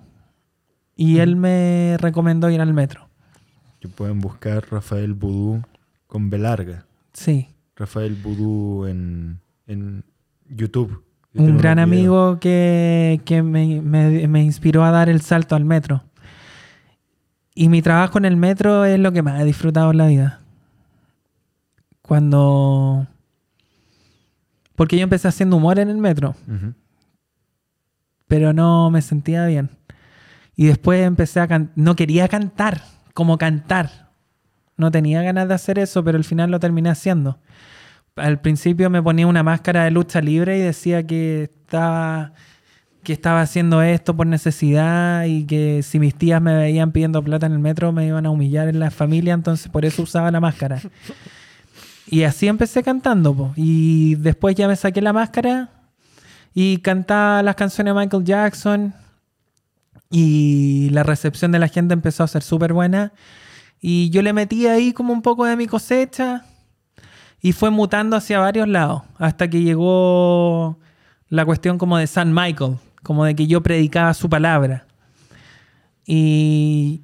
y 0.97 1.19
él 1.19 1.37
me 1.37 1.97
recomendó 1.99 2.51
ir 2.51 2.61
al 2.61 2.73
metro. 2.73 3.09
Que 3.81 3.89
pueden 3.89 4.21
buscar 4.21 4.65
Rafael 4.71 5.13
Vudú 5.13 5.63
con 6.07 6.31
B 6.31 6.39
larga. 6.39 6.87
Sí, 7.13 7.49
Rafael 7.77 8.15
Vudú 8.15 8.87
en, 8.87 9.41
en 9.67 10.05
YouTube. 10.49 11.03
Tiene 11.33 11.51
un 11.51 11.59
gran 11.59 11.79
amigo 11.81 12.39
que, 12.41 13.21
que 13.25 13.43
me, 13.43 13.81
me- 13.83 14.29
me 14.29 14.43
inspiró 14.45 14.85
a 14.85 14.91
dar 14.93 15.09
el 15.09 15.21
salto 15.21 15.57
al 15.57 15.65
metro. 15.65 16.05
Y 17.55 17.69
mi 17.69 17.83
trabajo 17.83 18.19
en 18.19 18.25
el 18.25 18.37
metro 18.37 18.85
es 18.85 18.99
lo 18.99 19.13
que 19.13 19.23
más 19.23 19.41
he 19.41 19.45
disfrutado 19.45 19.93
en 19.93 19.99
la 19.99 20.07
vida. 20.07 20.41
Cuando... 22.03 23.07
Porque 24.75 24.97
yo 24.97 25.05
empecé 25.05 25.29
haciendo 25.29 25.57
humor 25.57 25.79
en 25.79 25.89
el 25.89 25.99
metro, 25.99 26.35
pero 28.27 28.53
no 28.53 28.91
me 28.91 29.03
sentía 29.03 29.47
bien. 29.47 29.71
Y 30.57 30.67
después 30.67 31.05
empecé 31.05 31.39
a 31.39 31.47
cantar. 31.47 31.73
No 31.77 31.95
quería 31.95 32.27
cantar, 32.27 32.83
como 33.13 33.39
cantar. 33.39 34.11
No 34.77 34.91
tenía 34.91 35.23
ganas 35.23 35.47
de 35.47 35.55
hacer 35.55 35.79
eso, 35.79 36.03
pero 36.03 36.19
al 36.19 36.25
final 36.25 36.51
lo 36.51 36.59
terminé 36.59 36.91
haciendo. 36.91 37.39
Al 38.17 38.41
principio 38.41 38.91
me 38.91 39.03
ponía 39.03 39.29
una 39.29 39.45
máscara 39.45 39.85
de 39.85 39.93
lucha 39.93 40.21
libre 40.21 40.59
y 40.59 40.63
decía 40.63 41.07
que 41.07 41.45
estaba, 41.45 42.33
que 43.05 43.13
estaba 43.13 43.43
haciendo 43.43 43.83
esto 43.83 44.17
por 44.17 44.27
necesidad 44.27 45.25
y 45.27 45.45
que 45.45 45.83
si 45.85 46.01
mis 46.01 46.15
tías 46.15 46.43
me 46.43 46.57
veían 46.57 46.91
pidiendo 46.91 47.23
plata 47.23 47.47
en 47.47 47.53
el 47.53 47.59
metro 47.61 47.93
me 47.93 48.07
iban 48.07 48.27
a 48.27 48.31
humillar 48.31 48.69
en 48.69 48.81
la 48.81 48.91
familia, 48.91 49.35
entonces 49.35 49.69
por 49.69 49.85
eso 49.85 50.03
usaba 50.03 50.31
la 50.31 50.41
máscara. 50.41 50.81
Y 52.07 52.25
así 52.25 52.49
empecé 52.49 52.83
cantando. 52.83 53.35
po. 53.35 53.53
Y 53.57 54.17
después 54.17 54.55
ya 54.55 54.69
me 54.69 54.77
saqué 54.77 55.01
la 55.01 55.13
máscara 55.13 55.71
y 56.55 56.79
cantaba 56.79 57.43
las 57.43 57.57
canciones 57.57 57.95
de 57.95 58.01
Michael 58.01 58.25
Jackson. 58.25 58.95
Y 60.11 60.91
la 60.91 61.03
recepción 61.03 61.51
de 61.51 61.59
la 61.59 61.69
gente 61.69 61.95
empezó 61.95 62.23
a 62.23 62.29
ser 62.29 62.43
súper 62.43 62.73
buena. 62.73 63.13
Y 63.81 64.11
yo 64.11 64.23
le 64.23 64.33
metí 64.33 64.67
ahí 64.67 64.93
como 64.93 65.13
un 65.13 65.23
poco 65.23 65.45
de 65.45 65.57
mi 65.57 65.67
cosecha. 65.67 66.45
Y 67.41 67.53
fue 67.53 67.71
mutando 67.71 68.17
hacia 68.17 68.39
varios 68.39 68.69
lados. 68.69 69.03
Hasta 69.19 69.49
que 69.49 69.63
llegó 69.63 70.79
la 71.29 71.45
cuestión 71.45 71.79
como 71.79 71.99
de 71.99 72.07
San 72.07 72.33
Michael. 72.33 72.77
Como 73.05 73.25
de 73.25 73.37
que 73.37 73.47
yo 73.47 73.63
predicaba 73.63 74.13
su 74.15 74.29
palabra. 74.29 74.89
Y 76.05 77.03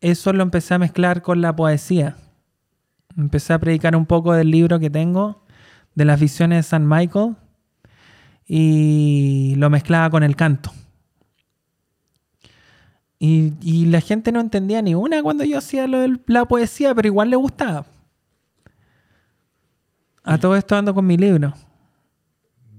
eso 0.00 0.32
lo 0.32 0.42
empecé 0.42 0.72
a 0.72 0.78
mezclar 0.78 1.20
con 1.20 1.42
la 1.42 1.54
poesía. 1.54 2.16
Empecé 3.16 3.52
a 3.52 3.58
predicar 3.58 3.94
un 3.94 4.06
poco 4.06 4.32
del 4.32 4.50
libro 4.50 4.80
que 4.80 4.88
tengo, 4.88 5.44
de 5.94 6.06
las 6.06 6.18
visiones 6.18 6.58
de 6.58 6.62
San 6.62 6.88
Michael, 6.88 7.36
y 8.46 9.54
lo 9.58 9.68
mezclaba 9.68 10.08
con 10.08 10.22
el 10.22 10.34
canto. 10.34 10.72
Y, 13.24 13.86
la 13.86 14.00
gente 14.00 14.32
no 14.32 14.40
entendía 14.40 14.82
ni 14.82 14.96
una 14.96 15.22
cuando 15.22 15.44
yo 15.44 15.58
hacía 15.58 15.86
lo 15.86 16.00
de 16.00 16.18
la 16.26 16.44
poesía, 16.44 16.92
pero 16.92 17.06
igual 17.06 17.30
le 17.30 17.36
gustaba. 17.36 17.86
A 20.24 20.38
todo 20.38 20.56
esto 20.56 20.74
ando 20.74 20.92
con 20.92 21.06
mi 21.06 21.16
libro. 21.16 21.54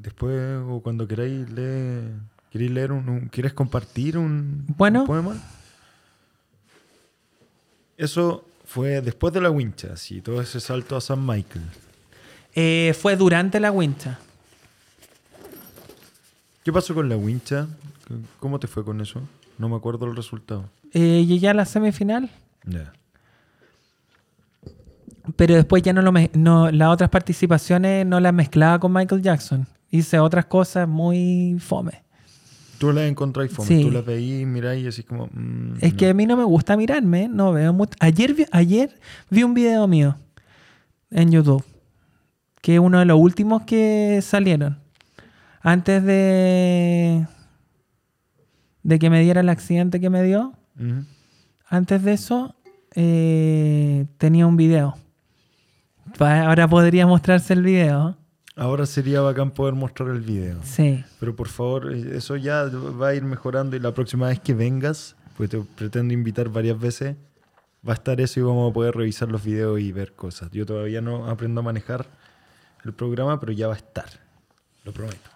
Después, 0.04 0.60
o 0.68 0.82
cuando 0.82 1.08
queráis 1.08 1.50
leer, 1.50 2.12
¿queréis 2.52 2.72
leer 2.72 2.92
un, 2.92 3.08
un- 3.10 3.28
¿quieres 3.30 3.54
compartir 3.54 4.18
un, 4.18 4.66
Bueno. 4.78 5.02
un 5.02 5.08
poema? 5.08 5.36
Eso 7.98 8.46
fue 8.66 9.02
después 9.02 9.34
de 9.34 9.42
la 9.42 9.50
wincha, 9.50 9.96
sí, 9.98 10.22
todo 10.22 10.42
ese 10.42 10.60
salto 10.60 10.96
a 10.96 11.02
San 11.02 11.26
Michael. 11.26 11.64
Eh, 12.56 12.94
fue 13.00 13.16
durante 13.16 13.60
la 13.60 13.72
wincha. 13.72 14.20
¿Qué 16.64 16.72
pasó 16.74 16.94
con 16.94 17.08
la 17.10 17.16
wincha? 17.18 17.68
¿Cómo 18.40 18.60
te 18.60 18.68
fue 18.68 18.84
con 18.84 19.00
eso? 19.02 19.22
No 19.58 19.70
me 19.70 19.76
acuerdo 19.76 20.06
el 20.06 20.16
resultado. 20.16 20.70
Eh, 20.92 21.26
llegué 21.26 21.48
a 21.50 21.54
la 21.54 21.66
semifinal. 21.66 22.30
Ya. 22.66 22.94
Pero 25.36 25.56
después 25.56 25.82
ya 25.84 25.94
no 25.94 26.02
lo 26.02 26.12
me- 26.12 26.30
no, 26.34 26.70
las 26.72 26.90
otras 26.90 27.10
participaciones 27.10 28.06
no 28.06 28.20
las 28.20 28.34
mezclaba 28.34 28.80
con 28.80 28.92
Michael 28.92 29.22
Jackson. 29.22 29.68
Hice 29.96 30.18
otras 30.18 30.46
cosas 30.46 30.88
muy 30.88 31.58
fome. 31.60 32.02
Tú 32.80 32.92
las 32.92 33.04
encontrás 33.06 33.52
fome, 33.52 33.68
Sí. 33.68 33.84
tú 33.84 33.92
las 33.92 34.04
veís, 34.04 34.46
miráis 34.48 34.84
y 34.84 34.88
así 34.88 35.04
como... 35.04 35.28
mm, 35.32 35.76
Es 35.82 35.92
no. 35.94 35.98
que 35.98 36.10
a 36.10 36.14
mí 36.16 36.26
no 36.26 36.36
me 36.36 36.44
gusta 36.44 36.76
mirarme, 36.76 37.28
no 37.30 37.54
veo 37.54 37.72
mucho. 37.74 37.94
Ayer 38.00 38.34
vi, 38.34 38.46
ayer 38.52 39.00
vi 39.30 39.44
un 39.44 39.54
video 39.54 39.88
mío 39.88 40.16
en 41.12 41.32
YouTube, 41.32 41.64
que 42.62 42.74
es 42.74 42.80
uno 42.80 42.98
de 42.98 43.06
los 43.06 43.20
últimos 43.20 43.62
que 43.64 44.20
salieron. 44.24 44.80
Antes 45.62 46.04
de, 46.04 47.28
de 48.82 49.00
que 49.00 49.10
me 49.12 49.22
diera 49.22 49.42
el 49.42 49.50
accidente 49.50 50.00
que 50.00 50.10
me 50.10 50.24
dio, 50.24 50.54
antes 51.68 52.02
de 52.04 52.14
eso, 52.14 52.56
eh, 52.96 54.08
tenía 54.18 54.48
un 54.48 54.58
video. 54.58 54.96
Ahora 56.20 56.68
podría 56.68 57.06
mostrarse 57.06 57.54
el 57.54 57.62
video. 57.62 58.18
Ahora 58.56 58.86
sería 58.86 59.22
bacán 59.22 59.52
poder 59.52 59.74
mostrar 59.74 60.10
el 60.10 60.22
video. 60.22 60.60
Sí. 60.64 61.04
Pero 61.20 61.36
por 61.36 61.48
favor, 61.48 61.92
eh, 61.92 62.18
eso 62.18 62.36
ya 62.36 62.66
va 62.66 63.10
a 63.10 63.16
ir 63.16 63.24
mejorando 63.24 63.76
y 63.76 63.80
la 63.80 63.94
próxima 63.94 64.28
vez 64.28 64.40
que 64.40 64.54
vengas, 64.54 65.16
pues 65.38 65.50
te 65.50 65.60
pretendo 65.60 66.14
invitar 66.14 66.50
varias 66.50 66.80
veces, 66.80 67.16
va 67.88 67.94
a 67.94 67.96
estar 67.96 68.22
eso 68.22 68.40
y 68.40 68.44
vamos 68.44 68.70
a 68.70 68.74
poder 68.74 68.96
revisar 68.96 69.30
los 69.30 69.44
videos 69.44 69.80
y 69.80 69.92
ver 69.92 70.14
cosas. 70.14 70.52
Yo 70.52 70.66
todavía 70.66 71.02
no 71.02 71.28
aprendo 71.30 71.62
a 71.62 71.64
manejar 71.64 72.06
el 72.86 72.94
programa, 72.94 73.40
pero 73.40 73.52
ya 73.52 73.68
va 73.68 73.74
a 73.74 73.78
estar. 73.78 74.10
Lo 74.84 74.92
prometo. 74.92 75.33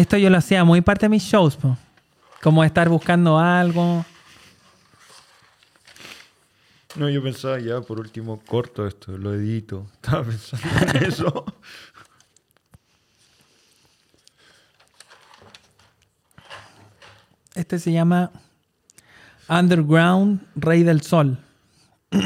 Esto 0.00 0.16
yo 0.16 0.30
lo 0.30 0.38
hacía 0.38 0.64
muy 0.64 0.80
parte 0.80 1.04
de 1.04 1.10
mis 1.10 1.22
shows, 1.22 1.56
po. 1.56 1.76
como 2.40 2.64
estar 2.64 2.88
buscando 2.88 3.38
algo. 3.38 4.02
No, 6.96 7.10
yo 7.10 7.22
pensaba 7.22 7.60
ya, 7.60 7.82
por 7.82 8.00
último, 8.00 8.40
corto 8.40 8.86
esto, 8.86 9.18
lo 9.18 9.34
edito. 9.34 9.86
Estaba 9.96 10.24
pensando 10.24 10.66
en 10.90 11.04
eso. 11.04 11.44
Este 17.54 17.78
se 17.78 17.92
llama 17.92 18.30
Underground 19.50 20.40
Rey 20.54 20.82
del 20.82 21.02
Sol. 21.02 21.36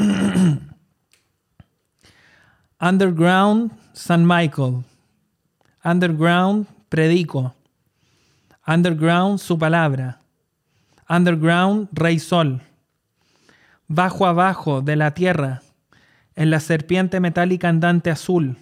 Underground 2.79 3.73
San 3.91 4.25
Michael. 4.25 4.85
Underground 5.83 6.67
Predico. 6.87 7.53
Underground 8.67 9.39
Su 9.39 9.57
Palabra. 9.57 10.19
Underground 11.07 11.89
Rey 11.91 12.19
Sol. 12.19 12.61
Bajo 13.87 14.25
abajo 14.25 14.81
de 14.81 14.95
la 14.95 15.13
tierra, 15.13 15.61
en 16.35 16.49
la 16.49 16.59
serpiente 16.59 17.19
metálica 17.19 17.69
andante 17.69 18.09
azul. 18.09 18.57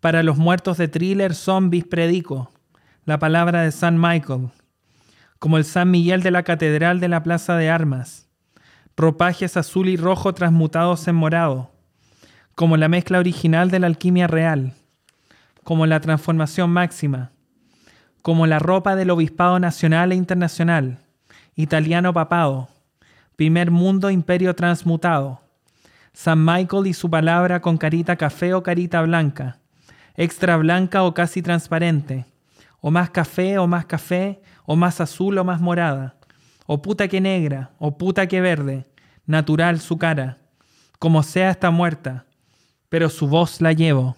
Para 0.00 0.22
los 0.22 0.36
muertos 0.36 0.76
de 0.76 0.88
thriller, 0.88 1.34
zombies 1.34 1.84
predico. 1.84 2.50
La 3.04 3.18
palabra 3.18 3.62
de 3.62 3.72
San 3.72 4.00
Michael 4.00 4.50
como 5.38 5.58
el 5.58 5.64
San 5.64 5.90
Miguel 5.90 6.22
de 6.22 6.30
la 6.30 6.42
Catedral 6.42 7.00
de 7.00 7.08
la 7.08 7.22
Plaza 7.22 7.56
de 7.56 7.70
Armas, 7.70 8.28
ropajes 8.96 9.56
azul 9.56 9.88
y 9.88 9.96
rojo 9.96 10.32
transmutados 10.34 11.06
en 11.08 11.14
morado, 11.14 11.70
como 12.54 12.76
la 12.76 12.88
mezcla 12.88 13.18
original 13.18 13.70
de 13.70 13.80
la 13.80 13.86
alquimia 13.86 14.26
real, 14.26 14.72
como 15.62 15.86
la 15.86 16.00
transformación 16.00 16.70
máxima, 16.70 17.32
como 18.26 18.48
la 18.48 18.58
ropa 18.58 18.96
del 18.96 19.10
Obispado 19.10 19.60
Nacional 19.60 20.10
e 20.10 20.16
Internacional, 20.16 20.98
italiano 21.54 22.12
papado, 22.12 22.68
primer 23.36 23.70
mundo 23.70 24.10
imperio 24.10 24.56
transmutado, 24.56 25.42
San 26.12 26.44
Michael 26.44 26.88
y 26.88 26.92
su 26.92 27.08
palabra 27.08 27.60
con 27.60 27.78
carita 27.78 28.16
café 28.16 28.52
o 28.52 28.64
carita 28.64 29.00
blanca, 29.02 29.60
extra 30.16 30.56
blanca 30.56 31.04
o 31.04 31.14
casi 31.14 31.40
transparente, 31.40 32.26
o 32.80 32.90
más 32.90 33.10
café 33.10 33.58
o 33.58 33.68
más 33.68 33.86
café, 33.86 34.42
o 34.64 34.74
más 34.74 35.00
azul 35.00 35.38
o 35.38 35.44
más 35.44 35.60
morada, 35.60 36.16
o 36.66 36.82
puta 36.82 37.06
que 37.06 37.20
negra, 37.20 37.70
o 37.78 37.96
puta 37.96 38.26
que 38.26 38.40
verde, 38.40 38.86
natural 39.24 39.78
su 39.78 39.98
cara, 39.98 40.38
como 40.98 41.22
sea 41.22 41.50
está 41.50 41.70
muerta, 41.70 42.26
pero 42.88 43.08
su 43.08 43.28
voz 43.28 43.60
la 43.60 43.72
llevo, 43.72 44.16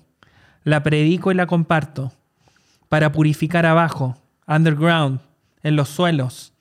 la 0.64 0.82
predico 0.82 1.30
y 1.30 1.34
la 1.34 1.46
comparto, 1.46 2.14
para 2.88 3.12
purificar 3.12 3.66
abajo, 3.66 4.16
underground, 4.46 5.20
en 5.62 5.76
los 5.76 5.88
suelos, 5.88 6.52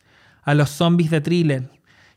a 0.44 0.54
los 0.54 0.70
zombies 0.70 1.12
de 1.12 1.22
thriller 1.22 1.70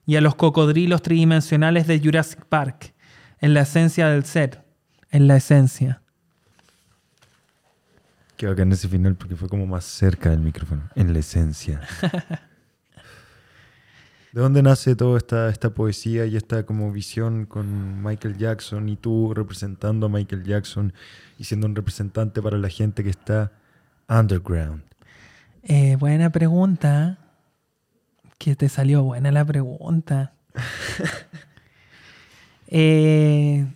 y 0.06 0.16
a 0.16 0.20
los 0.20 0.34
cocodrilos 0.34 1.02
tridimensionales 1.02 1.86
de 1.86 2.00
Jurassic 2.00 2.44
Park, 2.46 2.94
en 3.40 3.54
la 3.54 3.62
esencia 3.62 4.08
del 4.08 4.24
ser, 4.24 4.64
en 5.10 5.26
la 5.28 5.36
esencia. 5.36 6.02
Qué 8.36 8.46
bacán 8.46 8.72
ese 8.72 8.88
final 8.88 9.16
porque 9.16 9.36
fue 9.36 9.48
como 9.48 9.66
más 9.66 9.84
cerca 9.84 10.30
del 10.30 10.40
micrófono, 10.40 10.88
en 10.94 11.12
la 11.12 11.18
esencia. 11.18 11.80
¿De 14.32 14.40
dónde 14.40 14.62
nace 14.62 14.94
toda 14.94 15.18
esta, 15.18 15.48
esta 15.48 15.70
poesía 15.70 16.24
y 16.24 16.36
esta 16.36 16.64
como 16.64 16.92
visión 16.92 17.46
con 17.46 18.00
Michael 18.02 18.38
Jackson 18.38 18.88
y 18.88 18.96
tú 18.96 19.34
representando 19.34 20.06
a 20.06 20.08
Michael 20.08 20.44
Jackson 20.44 20.92
y 21.36 21.44
siendo 21.44 21.66
un 21.66 21.74
representante 21.74 22.40
para 22.40 22.56
la 22.56 22.68
gente 22.68 23.02
que 23.02 23.10
está 23.10 23.50
underground? 24.10 24.82
Eh, 25.62 25.96
buena 25.96 26.30
pregunta. 26.30 27.18
Que 28.38 28.56
te 28.56 28.68
salió 28.68 29.04
buena 29.04 29.30
la 29.30 29.44
pregunta. 29.44 30.32
Eh, 32.72 33.66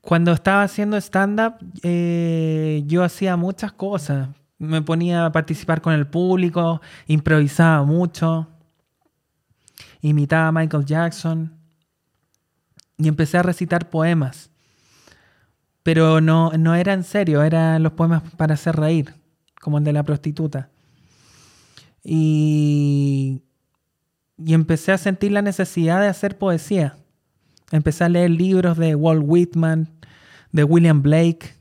cuando 0.00 0.30
estaba 0.30 0.62
haciendo 0.62 0.96
stand-up, 0.96 1.54
eh, 1.82 2.84
yo 2.86 3.02
hacía 3.02 3.36
muchas 3.36 3.72
cosas. 3.72 4.28
Me 4.58 4.80
ponía 4.80 5.26
a 5.26 5.32
participar 5.32 5.82
con 5.82 5.92
el 5.92 6.06
público, 6.06 6.80
improvisaba 7.08 7.82
mucho, 7.82 8.46
imitaba 10.00 10.46
a 10.46 10.52
Michael 10.52 10.84
Jackson 10.84 11.52
y 12.96 13.08
empecé 13.08 13.38
a 13.38 13.42
recitar 13.42 13.90
poemas. 13.90 14.50
Pero 15.86 16.20
no, 16.20 16.50
no 16.58 16.74
era 16.74 16.94
en 16.94 17.04
serio, 17.04 17.44
eran 17.44 17.80
los 17.80 17.92
poemas 17.92 18.20
para 18.36 18.54
hacer 18.54 18.74
reír, 18.74 19.14
como 19.60 19.78
el 19.78 19.84
de 19.84 19.92
la 19.92 20.02
prostituta. 20.02 20.68
Y, 22.02 23.44
y 24.36 24.54
empecé 24.54 24.90
a 24.90 24.98
sentir 24.98 25.30
la 25.30 25.42
necesidad 25.42 26.00
de 26.00 26.08
hacer 26.08 26.38
poesía. 26.38 26.96
Empecé 27.70 28.02
a 28.02 28.08
leer 28.08 28.32
libros 28.32 28.76
de 28.78 28.96
Walt 28.96 29.22
Whitman, 29.24 29.88
de 30.50 30.64
William 30.64 31.02
Blake. 31.02 31.54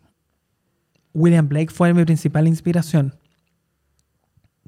William 1.14 1.48
Blake 1.48 1.72
fue 1.72 1.94
mi 1.94 2.04
principal 2.04 2.48
inspiración. 2.48 3.14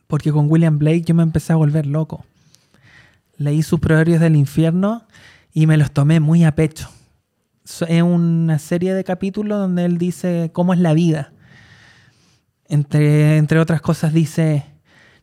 Porque 0.06 0.32
con 0.32 0.52
William 0.52 0.78
Blake 0.78 1.02
yo 1.02 1.16
me 1.16 1.24
empecé 1.24 1.54
a 1.54 1.56
volver 1.56 1.88
loco. 1.88 2.24
Leí 3.38 3.64
sus 3.64 3.80
proverbios 3.80 4.22
del 4.22 4.36
infierno 4.36 5.08
y 5.52 5.66
me 5.66 5.78
los 5.78 5.92
tomé 5.92 6.20
muy 6.20 6.44
a 6.44 6.54
pecho. 6.54 6.92
Es 7.88 8.02
una 8.02 8.60
serie 8.60 8.94
de 8.94 9.04
capítulos 9.04 9.60
donde 9.60 9.84
él 9.84 9.98
dice 9.98 10.52
cómo 10.54 10.74
es 10.74 10.80
la 10.80 10.94
vida. 10.94 11.34
Entre, 12.70 13.38
entre 13.38 13.60
otras 13.60 13.82
cosas 13.82 14.14
dice, 14.14 14.66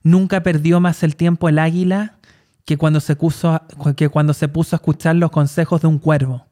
nunca 0.02 0.42
perdió 0.42 0.78
más 0.78 1.02
el 1.02 1.16
tiempo 1.16 1.48
el 1.48 1.58
águila 1.58 2.18
que 2.66 2.76
cuando, 2.76 3.00
se 3.00 3.16
puso 3.16 3.50
a, 3.50 3.66
que 3.96 4.08
cuando 4.08 4.34
se 4.34 4.48
puso 4.48 4.76
a 4.76 4.78
escuchar 4.78 5.16
los 5.16 5.30
consejos 5.30 5.80
de 5.80 5.86
un 5.86 5.98
cuervo. 5.98 6.46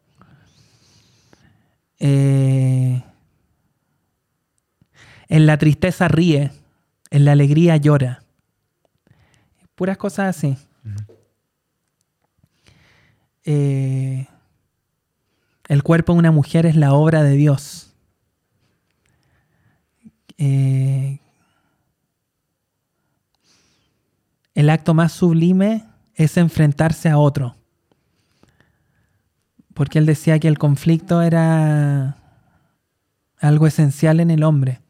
Eh, 1.98 3.02
en 5.28 5.46
la 5.46 5.58
tristeza 5.58 6.08
ríe, 6.08 6.52
en 7.10 7.24
la 7.24 7.32
alegría 7.32 7.76
llora. 7.76 8.22
Puras 9.74 9.98
cosas 9.98 10.36
así. 10.36 10.56
Eh, 13.44 14.26
el 15.72 15.82
cuerpo 15.82 16.12
de 16.12 16.18
una 16.18 16.30
mujer 16.30 16.66
es 16.66 16.76
la 16.76 16.92
obra 16.92 17.22
de 17.22 17.34
Dios. 17.34 17.94
Eh, 20.36 21.18
el 24.54 24.68
acto 24.68 24.92
más 24.92 25.12
sublime 25.12 25.86
es 26.14 26.36
enfrentarse 26.36 27.08
a 27.08 27.16
otro. 27.16 27.56
Porque 29.72 29.98
él 29.98 30.04
decía 30.04 30.38
que 30.38 30.48
el 30.48 30.58
conflicto 30.58 31.22
era 31.22 32.18
algo 33.40 33.66
esencial 33.66 34.20
en 34.20 34.30
el 34.30 34.42
hombre. 34.42 34.82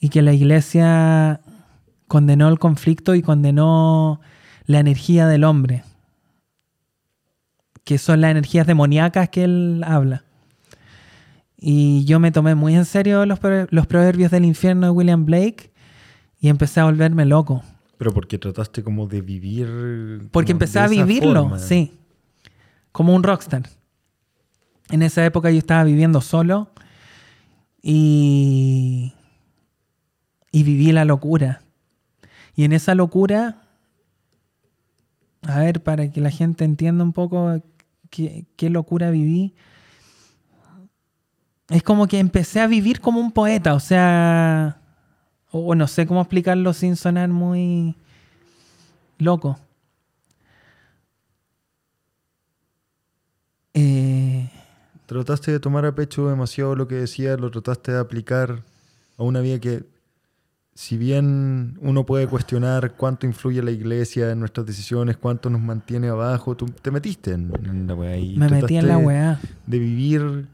Y 0.00 0.08
que 0.08 0.22
la 0.22 0.32
iglesia 0.32 1.42
condenó 2.08 2.48
el 2.48 2.58
conflicto 2.58 3.14
y 3.14 3.20
condenó 3.20 4.22
la 4.64 4.78
energía 4.78 5.26
del 5.26 5.44
hombre. 5.44 5.84
Que 7.84 7.98
son 7.98 8.20
las 8.20 8.30
energías 8.30 8.66
demoníacas 8.66 9.28
que 9.30 9.44
él 9.44 9.82
habla. 9.86 10.24
Y 11.56 12.04
yo 12.06 12.20
me 12.20 12.32
tomé 12.32 12.54
muy 12.54 12.74
en 12.74 12.84
serio 12.84 13.26
los, 13.26 13.38
los 13.70 13.86
proverbios 13.86 14.30
del 14.30 14.44
infierno 14.44 14.86
de 14.86 14.90
William 14.90 15.26
Blake 15.26 15.70
y 16.40 16.48
empecé 16.48 16.80
a 16.80 16.84
volverme 16.84 17.26
loco. 17.26 17.62
Pero 17.98 18.14
porque 18.14 18.38
trataste 18.38 18.82
como 18.82 19.06
de 19.06 19.20
vivir. 19.20 20.28
Porque 20.32 20.52
empecé 20.52 20.78
a 20.78 20.88
vivirlo, 20.88 21.42
forma. 21.42 21.58
sí. 21.58 21.92
Como 22.92 23.14
un 23.14 23.22
rockstar. 23.22 23.68
En 24.88 25.02
esa 25.02 25.24
época 25.24 25.50
yo 25.50 25.58
estaba 25.58 25.84
viviendo 25.84 26.22
solo 26.22 26.70
y, 27.82 29.12
y 30.50 30.62
viví 30.62 30.92
la 30.92 31.04
locura. 31.04 31.60
Y 32.56 32.64
en 32.64 32.72
esa 32.72 32.94
locura, 32.94 33.62
a 35.42 35.60
ver, 35.60 35.82
para 35.82 36.10
que 36.10 36.20
la 36.20 36.30
gente 36.30 36.64
entienda 36.64 37.04
un 37.04 37.12
poco 37.12 37.62
qué, 38.10 38.46
qué 38.56 38.70
locura 38.70 39.10
viví, 39.10 39.54
es 41.68 41.82
como 41.82 42.08
que 42.08 42.18
empecé 42.18 42.60
a 42.60 42.66
vivir 42.66 43.00
como 43.00 43.20
un 43.20 43.32
poeta, 43.32 43.74
o 43.74 43.80
sea, 43.80 44.80
o 45.50 45.74
no 45.74 45.86
sé 45.86 46.06
cómo 46.06 46.20
explicarlo 46.20 46.72
sin 46.72 46.96
sonar 46.96 47.28
muy 47.28 47.96
loco. 49.18 49.58
Eh, 53.74 54.50
Trataste 55.06 55.50
de 55.52 55.60
tomar 55.60 55.84
a 55.86 55.94
pecho 55.94 56.28
demasiado 56.28 56.76
lo 56.76 56.86
que 56.86 56.94
decía, 56.96 57.36
lo 57.36 57.50
trataste 57.50 57.90
de 57.92 57.98
aplicar 57.98 58.62
a 59.16 59.22
una 59.24 59.40
vida 59.40 59.58
que, 59.58 59.84
si 60.74 60.96
bien 60.96 61.76
uno 61.82 62.06
puede 62.06 62.26
cuestionar 62.26 62.92
cuánto 62.92 63.26
influye 63.26 63.62
la 63.62 63.70
iglesia 63.70 64.30
en 64.30 64.40
nuestras 64.40 64.66
decisiones, 64.66 65.16
cuánto 65.16 65.50
nos 65.50 65.60
mantiene 65.60 66.08
abajo, 66.08 66.56
tú 66.56 66.66
te 66.66 66.90
metiste 66.90 67.32
en, 67.32 67.52
en 67.64 67.86
la 67.86 67.94
weá 67.94 68.16
y 68.16 68.36
me 68.36 68.48
metí 68.48 68.76
en 68.76 68.88
la 68.88 68.98
weá. 68.98 69.40
de 69.66 69.78
vivir 69.78 70.46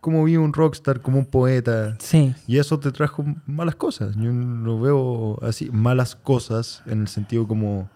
como 0.00 0.24
vive 0.24 0.38
un 0.38 0.52
rockstar, 0.52 1.00
como 1.02 1.18
un 1.18 1.26
poeta. 1.26 1.96
Sí, 1.98 2.34
Y 2.46 2.58
eso 2.58 2.78
te 2.78 2.90
trajo 2.90 3.24
malas 3.46 3.74
cosas. 3.74 4.16
Yo 4.16 4.32
lo 4.32 4.80
veo 4.80 5.38
así, 5.42 5.70
malas 5.70 6.16
cosas, 6.16 6.82
en 6.86 7.02
el 7.02 7.08
sentido 7.08 7.46
como 7.46 7.90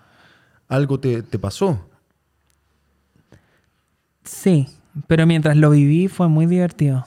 algo 0.69 1.01
te, 1.01 1.23
te 1.23 1.39
pasó. 1.39 1.81
sí. 4.25 4.67
Pero 5.09 5.27
mientras 5.27 5.57
lo 5.57 5.71
viví 5.71 6.07
fue 6.07 6.29
muy 6.29 6.47
divertido. 6.47 7.05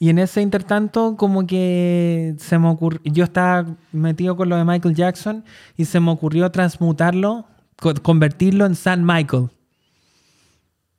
Y 0.00 0.10
en 0.10 0.18
ese 0.18 0.40
intertanto, 0.42 1.16
como 1.16 1.46
que 1.46 2.34
se 2.38 2.58
me 2.58 2.68
ocurrió. 2.68 3.00
Yo 3.04 3.24
estaba 3.24 3.66
metido 3.92 4.36
con 4.36 4.48
lo 4.48 4.56
de 4.56 4.64
Michael 4.64 4.94
Jackson 4.94 5.44
y 5.76 5.86
se 5.86 5.98
me 5.98 6.10
ocurrió 6.12 6.50
transmutarlo, 6.50 7.46
co- 7.80 7.94
convertirlo 8.02 8.64
en 8.66 8.76
San 8.76 9.04
Michael. 9.04 9.48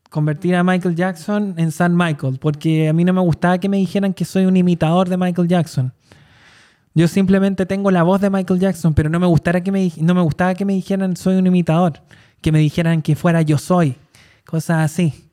Convertir 0.10 0.56
a 0.56 0.64
Michael 0.64 0.96
Jackson 0.96 1.54
en 1.58 1.72
San 1.72 1.96
Michael, 1.96 2.40
porque 2.42 2.90
a 2.90 2.94
mí 2.94 3.06
no 3.06 3.14
me 3.14 3.22
gustaba 3.22 3.60
que 3.60 3.70
me 3.70 3.78
dijeran 3.78 4.14
que 4.14 4.26
soy 4.26 4.46
un 4.46 4.58
imitador 4.58 5.08
de 5.08 5.18
Michael 5.18 5.48
Jackson. 5.48 5.94
Yo 6.96 7.08
simplemente 7.08 7.68
tengo 7.68 7.92
la 7.92 8.02
voz 8.02 8.20
de 8.20 8.32
Michael 8.32 8.60
Jackson, 8.60 8.96
pero 8.96 9.10
no 9.10 9.20
me, 9.20 9.28
gustara 9.28 9.62
que 9.62 9.72
me, 9.72 9.92
no 9.98 10.16
me 10.16 10.22
gustaba 10.22 10.56
que 10.56 10.66
me 10.66 10.74
dijeran 10.74 11.16
soy 11.16 11.36
un 11.36 11.46
imitador, 11.46 12.02
que 12.42 12.52
me 12.52 12.58
dijeran 12.60 13.04
que 13.04 13.16
fuera 13.16 13.44
yo 13.44 13.60
soy, 13.60 13.96
cosas 14.46 14.80
así. 14.92 15.29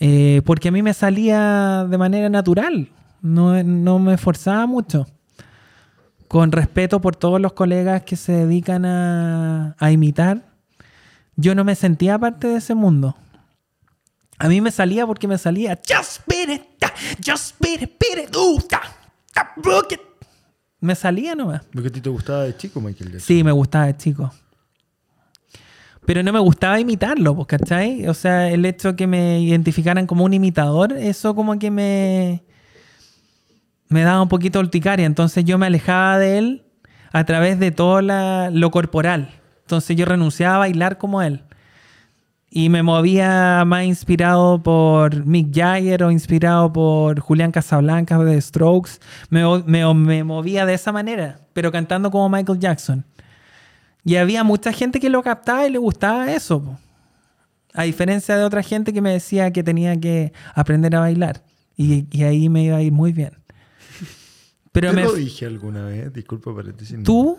Eh, 0.00 0.42
porque 0.44 0.68
a 0.68 0.72
mí 0.72 0.82
me 0.82 0.94
salía 0.94 1.86
de 1.88 1.98
manera 1.98 2.28
natural, 2.28 2.88
no, 3.22 3.62
no 3.62 3.98
me 3.98 4.14
esforzaba 4.14 4.66
mucho. 4.66 5.06
Con 6.28 6.52
respeto 6.52 7.00
por 7.00 7.14
todos 7.14 7.40
los 7.40 7.52
colegas 7.52 8.02
que 8.02 8.16
se 8.16 8.32
dedican 8.32 8.84
a, 8.84 9.76
a 9.78 9.90
imitar, 9.92 10.42
yo 11.36 11.54
no 11.54 11.64
me 11.64 11.74
sentía 11.74 12.18
parte 12.18 12.48
de 12.48 12.56
ese 12.56 12.74
mundo. 12.74 13.16
A 14.38 14.48
mí 14.48 14.60
me 14.60 14.70
salía 14.70 15.06
porque 15.06 15.28
me 15.28 15.38
salía. 15.38 15.80
Just 15.88 16.22
beat 16.26 16.50
it, 16.50 16.62
just 17.24 17.54
beat 17.60 17.82
it, 17.82 17.92
beat 18.00 18.28
it, 18.28 18.36
ooh, 18.36 18.58
da, 18.68 18.80
da, 19.34 19.52
rock 19.56 19.92
it". 19.92 20.00
Me 20.80 20.94
salía 20.94 21.34
nomás. 21.34 21.62
Lo 21.72 21.82
que 21.82 21.88
a 21.88 21.92
ti 21.92 22.00
te 22.00 22.10
gustaba 22.10 22.42
de 22.42 22.56
chico, 22.56 22.80
Michael 22.80 23.12
Jackson. 23.12 23.26
Sí, 23.26 23.44
me 23.44 23.52
gustaba 23.52 23.86
de 23.86 23.96
chico. 23.96 24.30
Pero 26.06 26.22
no 26.22 26.32
me 26.32 26.38
gustaba 26.38 26.78
imitarlo, 26.78 27.34
pues, 27.34 27.46
¿cachai? 27.48 28.06
O 28.08 28.14
sea, 28.14 28.50
el 28.50 28.64
hecho 28.66 28.94
que 28.94 29.06
me 29.06 29.40
identificaran 29.40 30.06
como 30.06 30.24
un 30.24 30.34
imitador, 30.34 30.92
eso 30.92 31.34
como 31.34 31.58
que 31.58 31.70
me, 31.70 32.44
me 33.88 34.02
daba 34.02 34.20
un 34.22 34.28
poquito 34.28 34.60
urticaria. 34.60 35.06
Entonces 35.06 35.44
yo 35.44 35.56
me 35.56 35.66
alejaba 35.66 36.18
de 36.18 36.38
él 36.38 36.62
a 37.12 37.24
través 37.24 37.58
de 37.58 37.70
todo 37.70 38.02
lo 38.02 38.70
corporal. 38.70 39.30
Entonces 39.62 39.96
yo 39.96 40.04
renunciaba 40.04 40.56
a 40.56 40.58
bailar 40.58 40.98
como 40.98 41.22
él. 41.22 41.42
Y 42.50 42.68
me 42.68 42.82
movía 42.82 43.64
más 43.66 43.84
inspirado 43.84 44.62
por 44.62 45.24
Mick 45.24 45.52
Jagger 45.56 46.04
o 46.04 46.10
inspirado 46.12 46.72
por 46.72 47.18
Julián 47.18 47.50
Casablancas 47.50 48.24
de 48.24 48.40
Strokes. 48.40 49.00
Me- 49.30 49.42
me 49.94 50.22
movía 50.22 50.64
de 50.66 50.74
esa 50.74 50.92
manera, 50.92 51.40
pero 51.52 51.72
cantando 51.72 52.10
como 52.10 52.28
Michael 52.28 52.60
Jackson. 52.60 53.04
Y 54.04 54.16
había 54.16 54.44
mucha 54.44 54.72
gente 54.72 55.00
que 55.00 55.08
lo 55.10 55.22
captaba 55.22 55.66
y 55.66 55.70
le 55.70 55.78
gustaba 55.78 56.30
eso. 56.32 56.62
po. 56.62 56.78
A 57.72 57.84
diferencia 57.84 58.36
de 58.36 58.44
otra 58.44 58.62
gente 58.62 58.92
que 58.92 59.00
me 59.00 59.12
decía 59.12 59.50
que 59.52 59.62
tenía 59.64 59.98
que 59.98 60.32
aprender 60.54 60.94
a 60.94 61.00
bailar. 61.00 61.42
Y, 61.76 62.06
y 62.16 62.22
ahí 62.22 62.48
me 62.48 62.62
iba 62.64 62.76
a 62.76 62.82
ir 62.82 62.92
muy 62.92 63.12
bien. 63.12 63.32
Pero 64.72 64.90
¿Te 64.90 64.96
me, 64.96 65.02
lo 65.04 65.12
dije 65.14 65.46
alguna 65.46 65.84
vez? 65.86 66.12
Disculpa 66.12 66.54
paréntesis. 66.54 67.02
tú, 67.04 67.38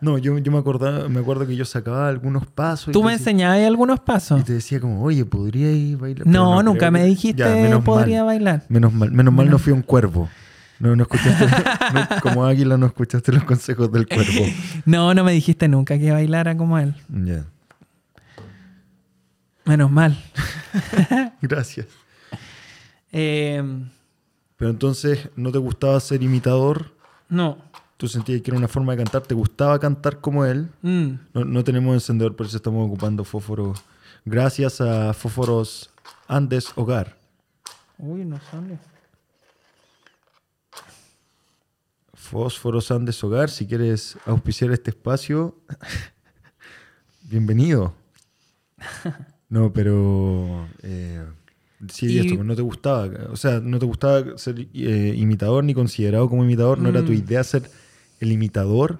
No, 0.00 0.16
yo, 0.18 0.38
yo 0.38 0.52
me, 0.52 0.58
acordaba, 0.58 1.08
me 1.08 1.20
acuerdo 1.20 1.46
que 1.46 1.56
yo 1.56 1.64
sacaba 1.64 2.08
algunos 2.08 2.46
pasos. 2.46 2.92
tú 2.92 3.02
me 3.02 3.12
decía- 3.12 3.30
enseñabas 3.32 3.66
algunos 3.66 4.00
pasos. 4.00 4.40
Y 4.40 4.44
te 4.44 4.52
decía 4.54 4.80
como, 4.80 5.02
oye, 5.02 5.24
¿podría 5.24 5.70
ir 5.72 5.96
bailar? 5.98 6.26
No, 6.26 6.62
nunca 6.62 6.90
me 6.90 7.04
dijiste 7.04 7.42
Ya, 7.42 7.50
menos 7.50 7.82
podría 7.84 8.18
mal. 8.18 8.26
bailar. 8.26 8.62
Menos 8.68 8.92
mal, 8.92 9.10
menos 9.12 9.34
mal 9.34 9.50
no 9.50 9.58
fui 9.58 9.72
un 9.72 9.82
cuervo. 9.82 10.28
No, 10.80 10.94
no 10.94 11.02
escuchaste, 11.02 11.46
no- 11.94 12.20
como 12.22 12.44
águila 12.46 12.76
no 12.76 12.86
escuchaste 12.86 13.32
los 13.32 13.44
consejos 13.44 13.90
del 13.92 14.06
cuervo. 14.06 14.46
No, 14.84 15.12
no 15.14 15.24
me 15.24 15.32
dijiste 15.32 15.68
nunca 15.68 15.98
que 15.98 16.10
bailara 16.12 16.56
como 16.56 16.78
él. 16.78 16.94
Ya, 17.08 17.44
Menos 19.64 19.90
mal. 19.90 20.16
gracias. 21.42 21.86
Eh, 23.12 23.62
Pero 24.56 24.70
entonces, 24.70 25.28
¿no 25.36 25.52
te 25.52 25.58
gustaba 25.58 25.98
ser 26.00 26.22
imitador? 26.22 26.92
no. 27.28 27.66
¿Tú 27.98 28.06
sentías 28.06 28.40
que 28.42 28.52
era 28.52 28.56
una 28.58 28.68
forma 28.68 28.92
de 28.92 28.98
cantar? 29.02 29.22
¿Te 29.22 29.34
gustaba 29.34 29.76
cantar 29.80 30.20
como 30.20 30.44
él? 30.44 30.68
Mm. 30.82 31.14
No, 31.34 31.44
no 31.44 31.64
tenemos 31.64 31.94
encendedor, 31.94 32.36
por 32.36 32.46
eso 32.46 32.56
estamos 32.56 32.86
ocupando 32.86 33.24
fósforos. 33.24 33.82
Gracias 34.24 34.80
a 34.80 35.12
Fósforos 35.12 35.90
Andes 36.28 36.70
Hogar. 36.76 37.16
Uy, 37.98 38.24
no 38.24 38.38
sale. 38.52 38.78
Fósforos 42.32 42.90
Andes 42.90 43.22
Hogar, 43.24 43.48
si 43.50 43.66
quieres 43.66 44.16
auspiciar 44.26 44.70
este 44.70 44.90
espacio, 44.90 45.56
bienvenido. 47.22 47.94
No, 49.50 49.72
pero 49.72 50.68
eh, 50.82 51.24
sí, 51.90 52.04
Y- 52.12 52.18
esto, 52.18 52.44
no 52.44 52.54
te 52.54 52.60
gustaba, 52.60 53.08
o 53.30 53.36
sea, 53.36 53.60
no 53.60 53.78
te 53.78 53.86
gustaba 53.86 54.36
ser 54.36 54.60
eh, 54.74 55.14
imitador 55.16 55.64
ni 55.64 55.72
considerado 55.72 56.28
como 56.28 56.44
imitador, 56.44 56.78
no 56.78 56.90
era 56.90 57.00
tu 57.02 57.12
Mm. 57.12 57.14
idea 57.14 57.42
ser 57.42 57.62
el 58.20 58.30
imitador, 58.30 58.98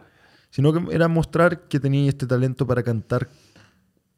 sino 0.48 0.72
que 0.72 0.94
era 0.94 1.06
mostrar 1.06 1.68
que 1.68 1.78
tenía 1.78 2.08
este 2.08 2.26
talento 2.26 2.66
para 2.66 2.82
cantar 2.82 3.28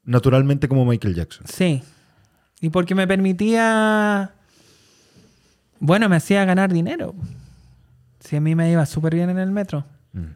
naturalmente 0.05 0.69
como 0.69 0.85
Michael 0.87 1.17
Jackson. 1.17 1.49
Sí. 1.49 1.83
Y 2.61 2.71
porque 2.71 2.95
me 2.95 3.09
permitía. 3.09 4.31
Bueno, 5.81 6.09
me 6.09 6.15
hacía 6.15 6.45
ganar 6.45 6.73
dinero. 6.73 7.13
Si 8.21 8.37
a 8.37 8.41
mí 8.41 8.55
me 8.55 8.71
iba 8.71 8.85
súper 8.87 9.14
bien 9.14 9.31
en 9.31 9.39
el 9.39 9.51
metro. 9.51 9.85
Mm. 10.12 10.27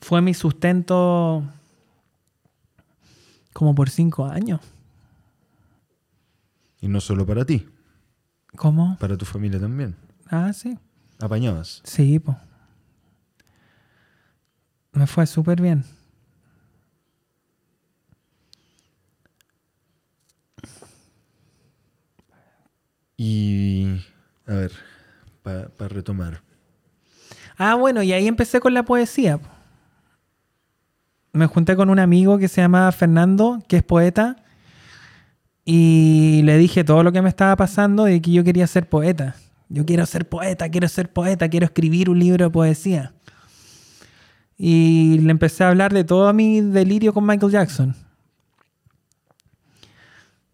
Fue 0.00 0.22
mi 0.22 0.32
sustento 0.34 1.44
como 3.52 3.74
por 3.74 3.90
cinco 3.90 4.24
años. 4.26 4.60
Y 6.80 6.88
no 6.88 7.00
solo 7.00 7.26
para 7.26 7.44
ti, 7.44 7.68
¿Cómo? 8.56 8.96
para 9.00 9.16
tu 9.16 9.24
familia 9.24 9.58
también. 9.58 9.96
Ah, 10.30 10.52
sí. 10.52 10.78
Apañabas. 11.18 11.82
Sí, 11.84 12.20
po. 12.20 12.36
Me 14.92 15.06
fue 15.06 15.26
súper 15.26 15.60
bien. 15.60 15.84
Y, 23.16 23.98
a 24.48 24.54
ver, 24.54 24.72
para 25.42 25.88
retomar. 25.88 26.42
Ah, 27.56 27.74
bueno, 27.74 28.02
y 28.02 28.12
ahí 28.12 28.26
empecé 28.26 28.60
con 28.60 28.72
la 28.72 28.84
poesía. 28.84 29.38
Me 31.32 31.46
junté 31.46 31.76
con 31.76 31.90
un 31.90 31.98
amigo 31.98 32.38
que 32.38 32.48
se 32.48 32.60
llama 32.60 32.90
Fernando, 32.92 33.62
que 33.68 33.78
es 33.78 33.82
poeta, 33.82 34.36
y 35.64 36.40
le 36.44 36.56
dije 36.56 36.82
todo 36.82 37.02
lo 37.02 37.12
que 37.12 37.20
me 37.20 37.28
estaba 37.28 37.54
pasando 37.56 38.08
y 38.08 38.20
que 38.20 38.30
yo 38.30 38.42
quería 38.42 38.66
ser 38.66 38.88
poeta. 38.88 39.36
Yo 39.68 39.84
quiero 39.84 40.06
ser 40.06 40.26
poeta, 40.26 40.70
quiero 40.70 40.88
ser 40.88 41.12
poeta, 41.12 41.48
quiero 41.48 41.66
escribir 41.66 42.08
un 42.08 42.18
libro 42.18 42.46
de 42.46 42.50
poesía. 42.50 43.12
Y 44.56 45.18
le 45.18 45.30
empecé 45.30 45.64
a 45.64 45.68
hablar 45.68 45.92
de 45.92 46.04
todo 46.04 46.32
mi 46.32 46.62
delirio 46.62 47.12
con 47.12 47.26
Michael 47.26 47.52
Jackson. 47.52 47.94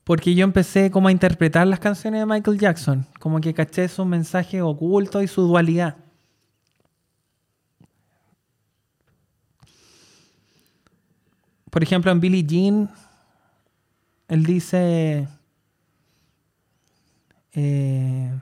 Porque 0.05 0.35
yo 0.35 0.45
empecé 0.45 0.91
como 0.91 1.09
a 1.09 1.13
interpretar 1.13 1.67
las 1.67 1.81
canciones 1.81 2.21
de 2.21 2.27
Michael 2.27 2.59
Jackson, 2.59 3.07
como 3.19 3.41
que 3.41 3.55
caché 3.55 3.89
su 3.89 4.05
mensaje 4.05 4.61
oculto 4.61 5.23
y 5.23 5.29
su 5.29 5.43
dualidad. 5.43 5.97
Por 11.71 11.83
ejemplo, 11.83 12.13
en 12.13 12.21
Billie 12.21 12.45
Jean, 12.45 12.91
él 14.29 14.45
dice... 14.45 15.27
Eh, 17.53 18.41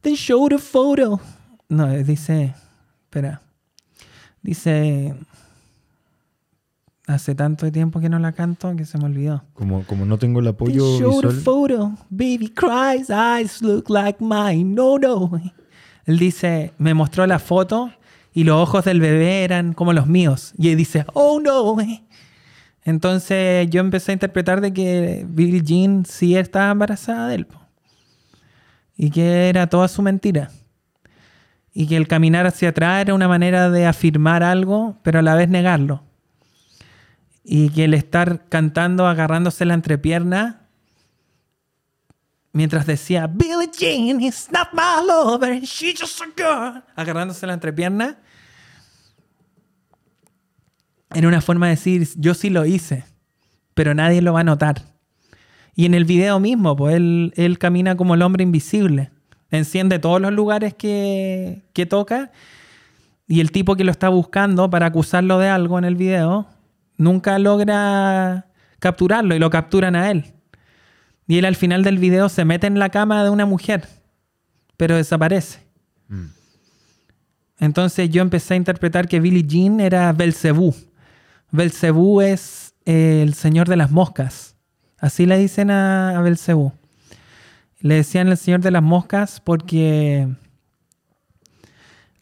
Then 0.00 0.14
show 0.14 0.48
the 0.48 0.58
photo. 0.58 1.20
No, 1.68 1.88
dice... 1.88 2.54
Espera. 3.04 3.42
Dice... 4.40 5.14
Hace 7.08 7.34
tanto 7.34 7.72
tiempo 7.72 8.00
que 8.00 8.10
no 8.10 8.18
la 8.18 8.32
canto 8.32 8.76
que 8.76 8.84
se 8.84 8.98
me 8.98 9.06
olvidó. 9.06 9.42
Como, 9.54 9.82
como 9.84 10.04
no 10.04 10.18
tengo 10.18 10.40
el 10.40 10.48
apoyo 10.48 10.98
show 10.98 11.22
the 11.22 11.28
visual. 11.28 11.42
photo. 11.42 11.92
Baby 12.10 12.52
cries, 12.54 13.08
eyes 13.08 13.62
look 13.62 13.88
like 13.88 14.22
mine. 14.22 14.74
No, 14.74 14.98
no. 14.98 15.40
Él 16.04 16.18
dice, 16.18 16.74
me 16.76 16.92
mostró 16.92 17.26
la 17.26 17.38
foto 17.38 17.90
y 18.34 18.44
los 18.44 18.56
ojos 18.56 18.84
del 18.84 19.00
bebé 19.00 19.42
eran 19.42 19.72
como 19.72 19.94
los 19.94 20.06
míos. 20.06 20.52
Y 20.58 20.68
él 20.68 20.76
dice, 20.76 21.06
oh 21.14 21.40
no. 21.40 21.78
Entonces 22.84 23.70
yo 23.70 23.80
empecé 23.80 24.12
a 24.12 24.14
interpretar 24.14 24.60
de 24.60 24.74
que 24.74 25.24
Billie 25.26 25.62
Jean 25.62 26.04
sí 26.04 26.36
estaba 26.36 26.70
embarazada 26.72 27.28
de 27.28 27.36
él. 27.36 27.46
Y 28.98 29.08
que 29.08 29.48
era 29.48 29.66
toda 29.68 29.88
su 29.88 30.02
mentira. 30.02 30.50
Y 31.72 31.86
que 31.86 31.96
el 31.96 32.06
caminar 32.06 32.46
hacia 32.46 32.68
atrás 32.68 33.00
era 33.00 33.14
una 33.14 33.28
manera 33.28 33.70
de 33.70 33.86
afirmar 33.86 34.42
algo, 34.42 34.98
pero 35.02 35.20
a 35.20 35.22
la 35.22 35.34
vez 35.34 35.48
negarlo. 35.48 36.02
Y 37.50 37.70
que 37.70 37.84
el 37.84 37.94
estar 37.94 38.44
cantando, 38.50 39.06
agarrándose 39.06 39.64
la 39.64 39.72
entrepierna, 39.72 40.68
mientras 42.52 42.84
decía, 42.84 43.26
Billie 43.26 43.70
Jean 43.74 44.20
is 44.20 44.50
not 44.52 44.68
my 44.74 45.06
lover, 45.06 45.62
she's 45.62 45.98
just 45.98 46.20
a 46.20 46.26
girl, 46.36 46.82
agarrándose 46.94 47.46
la 47.46 47.54
entrepierna, 47.54 48.18
era 51.14 51.26
una 51.26 51.40
forma 51.40 51.68
de 51.68 51.76
decir, 51.76 52.06
yo 52.16 52.34
sí 52.34 52.50
lo 52.50 52.66
hice, 52.66 53.04
pero 53.72 53.94
nadie 53.94 54.20
lo 54.20 54.34
va 54.34 54.40
a 54.40 54.44
notar. 54.44 54.82
Y 55.74 55.86
en 55.86 55.94
el 55.94 56.04
video 56.04 56.40
mismo, 56.40 56.76
pues 56.76 56.96
él, 56.96 57.32
él 57.36 57.58
camina 57.58 57.96
como 57.96 58.14
el 58.14 58.20
hombre 58.20 58.42
invisible, 58.42 59.10
enciende 59.50 59.98
todos 59.98 60.20
los 60.20 60.34
lugares 60.34 60.74
que, 60.74 61.62
que 61.72 61.86
toca, 61.86 62.30
y 63.26 63.40
el 63.40 63.52
tipo 63.52 63.74
que 63.74 63.84
lo 63.84 63.90
está 63.90 64.10
buscando 64.10 64.68
para 64.68 64.84
acusarlo 64.84 65.38
de 65.38 65.48
algo 65.48 65.78
en 65.78 65.86
el 65.86 65.96
video, 65.96 66.46
nunca 66.98 67.38
logra 67.38 68.46
capturarlo 68.78 69.34
y 69.34 69.38
lo 69.38 69.48
capturan 69.48 69.96
a 69.96 70.10
él. 70.10 70.34
Y 71.26 71.38
él 71.38 71.44
al 71.44 71.56
final 71.56 71.82
del 71.82 71.98
video 71.98 72.28
se 72.28 72.44
mete 72.44 72.66
en 72.66 72.78
la 72.78 72.90
cama 72.90 73.24
de 73.24 73.30
una 73.30 73.46
mujer, 73.46 73.88
pero 74.76 74.96
desaparece. 74.96 75.60
Mm. 76.08 76.26
Entonces 77.60 78.10
yo 78.10 78.22
empecé 78.22 78.54
a 78.54 78.56
interpretar 78.56 79.08
que 79.08 79.20
Billie 79.20 79.46
Jean 79.46 79.80
era 79.80 80.12
Belcebú. 80.12 80.74
Belcebú 81.50 82.20
es 82.20 82.74
eh, 82.84 83.22
el 83.22 83.34
señor 83.34 83.68
de 83.68 83.76
las 83.76 83.90
moscas. 83.90 84.56
Así 84.98 85.26
le 85.26 85.38
dicen 85.38 85.70
a, 85.70 86.18
a 86.18 86.22
Belcebú. 86.22 86.72
Le 87.80 87.94
decían 87.94 88.28
el 88.28 88.36
señor 88.36 88.60
de 88.60 88.70
las 88.70 88.82
moscas 88.82 89.40
porque 89.40 90.28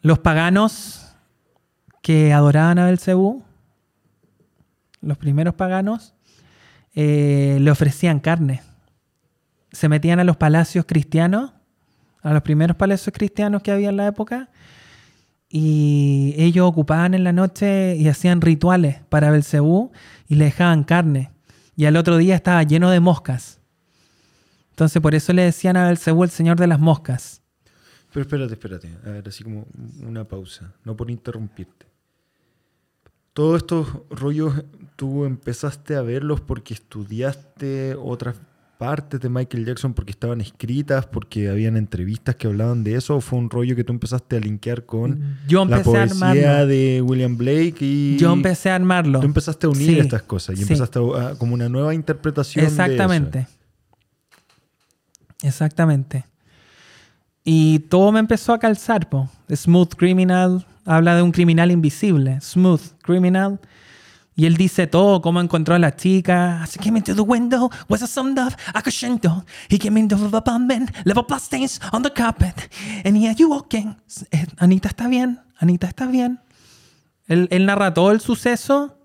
los 0.01 0.19
paganos 0.19 1.15
que 2.01 2.33
adoraban 2.33 2.79
a 2.79 2.85
Belcebú, 2.85 3.43
los 5.01 5.17
primeros 5.17 5.55
paganos, 5.55 6.13
eh, 6.95 7.57
le 7.61 7.71
ofrecían 7.71 8.19
carne. 8.19 8.61
Se 9.71 9.89
metían 9.89 10.19
a 10.19 10.23
los 10.23 10.37
palacios 10.37 10.85
cristianos, 10.85 11.51
a 12.21 12.33
los 12.33 12.41
primeros 12.41 12.77
palacios 12.77 13.13
cristianos 13.13 13.61
que 13.61 13.71
había 13.71 13.89
en 13.89 13.97
la 13.97 14.07
época, 14.07 14.49
y 15.49 16.33
ellos 16.37 16.67
ocupaban 16.67 17.13
en 17.13 17.23
la 17.23 17.31
noche 17.31 17.95
y 17.95 18.07
hacían 18.07 18.41
rituales 18.41 18.99
para 19.09 19.31
Belcebú 19.31 19.91
y 20.27 20.35
le 20.35 20.45
dejaban 20.45 20.83
carne. 20.83 21.31
Y 21.75 21.85
al 21.85 21.95
otro 21.95 22.17
día 22.17 22.35
estaba 22.35 22.63
lleno 22.63 22.89
de 22.89 22.99
moscas. 22.99 23.61
Entonces 24.71 25.01
por 25.01 25.15
eso 25.15 25.31
le 25.33 25.43
decían 25.43 25.77
a 25.77 25.87
Belcebú 25.87 26.23
el 26.23 26.29
señor 26.31 26.57
de 26.57 26.67
las 26.67 26.79
moscas. 26.79 27.41
Pero 28.11 28.23
espérate, 28.23 28.53
espérate. 28.53 28.89
A 29.05 29.09
ver, 29.09 29.27
así 29.27 29.43
como 29.43 29.67
una 30.01 30.25
pausa. 30.25 30.73
No 30.83 30.95
por 30.95 31.09
interrumpirte. 31.09 31.85
Todos 33.37 33.57
estos 33.57 33.87
rollos 34.09 34.63
tú 34.95 35.23
empezaste 35.25 35.95
a 35.95 36.01
verlos 36.01 36.41
porque 36.41 36.73
estudiaste 36.73 37.93
otras 37.93 38.35
partes 38.79 39.19
de 39.19 39.29
Michael 39.29 39.63
Jackson 39.63 39.93
porque 39.93 40.09
estaban 40.09 40.41
escritas, 40.41 41.05
porque 41.05 41.47
habían 41.47 41.77
entrevistas 41.77 42.35
que 42.35 42.47
hablaban 42.47 42.83
de 42.83 42.95
eso, 42.95 43.15
o 43.17 43.21
fue 43.21 43.37
un 43.37 43.51
rollo 43.51 43.75
que 43.75 43.83
tú 43.83 43.93
empezaste 43.93 44.37
a 44.37 44.39
linkear 44.39 44.85
con 44.87 45.37
Yo 45.47 45.65
la 45.65 45.83
poesía 45.83 46.65
de 46.65 47.03
William 47.03 47.37
Blake 47.37 47.75
y 47.79 48.17
Yo 48.17 48.33
empecé 48.33 48.71
a 48.71 48.75
armarlo. 48.75 49.19
tú 49.19 49.27
empezaste 49.27 49.67
a 49.67 49.69
unir 49.69 49.87
Sí, 49.93 49.99
estas 49.99 50.23
cosas 50.23 50.55
y 50.55 50.57
sí. 50.57 50.63
empezaste 50.63 50.97
a, 50.97 51.27
a- 51.29 51.35
como 51.35 51.53
una 51.53 51.69
nueva 51.69 51.93
interpretación 51.93 52.65
de 52.65 52.71
eso. 52.71 52.81
Exactamente. 52.81 53.45
Exactamente. 55.43 56.25
Y 57.43 57.79
todo 57.79 58.11
me 58.11 58.19
empezó 58.19 58.51
a 58.53 58.59
calzar, 58.59 59.07
po. 59.09 59.29
Smooth 59.53 59.93
Criminal 59.95 60.65
habla 60.87 61.15
de 61.15 61.21
un 61.21 61.31
criminal 61.31 61.71
invisible. 61.71 62.39
Smooth 62.41 62.81
Criminal. 63.03 63.59
Y 64.35 64.45
él 64.45 64.55
dice 64.55 64.85
todo, 64.85 65.19
cómo 65.21 65.41
encontró 65.41 65.73
a 65.73 65.79
la 65.79 65.95
chica. 65.95 66.61
As 66.61 66.75
he 66.75 66.79
came 66.79 66.99
into 66.99 67.15
the 67.15 67.21
window, 67.21 67.71
was 67.89 68.03
a 68.03 68.21
of 68.21 68.55
a 68.75 68.81
crescendo. 68.83 69.43
He 69.67 69.79
came 69.79 69.99
into 69.99 70.15
the 70.15 70.37
apartment, 70.37 70.91
level 71.05 71.25
blood 71.27 71.41
stains 71.41 71.81
on 71.91 72.03
the 72.03 72.11
carpet. 72.11 72.69
And 73.03 73.17
walking. 73.47 73.95
Eh, 74.31 74.45
Anita 74.59 74.89
está 74.89 75.07
bien, 75.07 75.39
Anita 75.59 75.87
está 75.87 76.05
bien. 76.05 76.39
Él, 77.27 77.47
él 77.49 77.65
narra 77.65 77.95
todo 77.95 78.11
el 78.11 78.21
suceso 78.21 78.95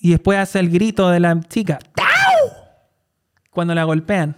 y 0.00 0.10
después 0.10 0.38
hace 0.38 0.60
el 0.60 0.70
grito 0.70 1.10
de 1.10 1.18
la 1.18 1.40
chica. 1.40 1.80
¡Tau! 1.96 2.06
Cuando 3.50 3.74
la 3.74 3.82
golpean. 3.82 4.36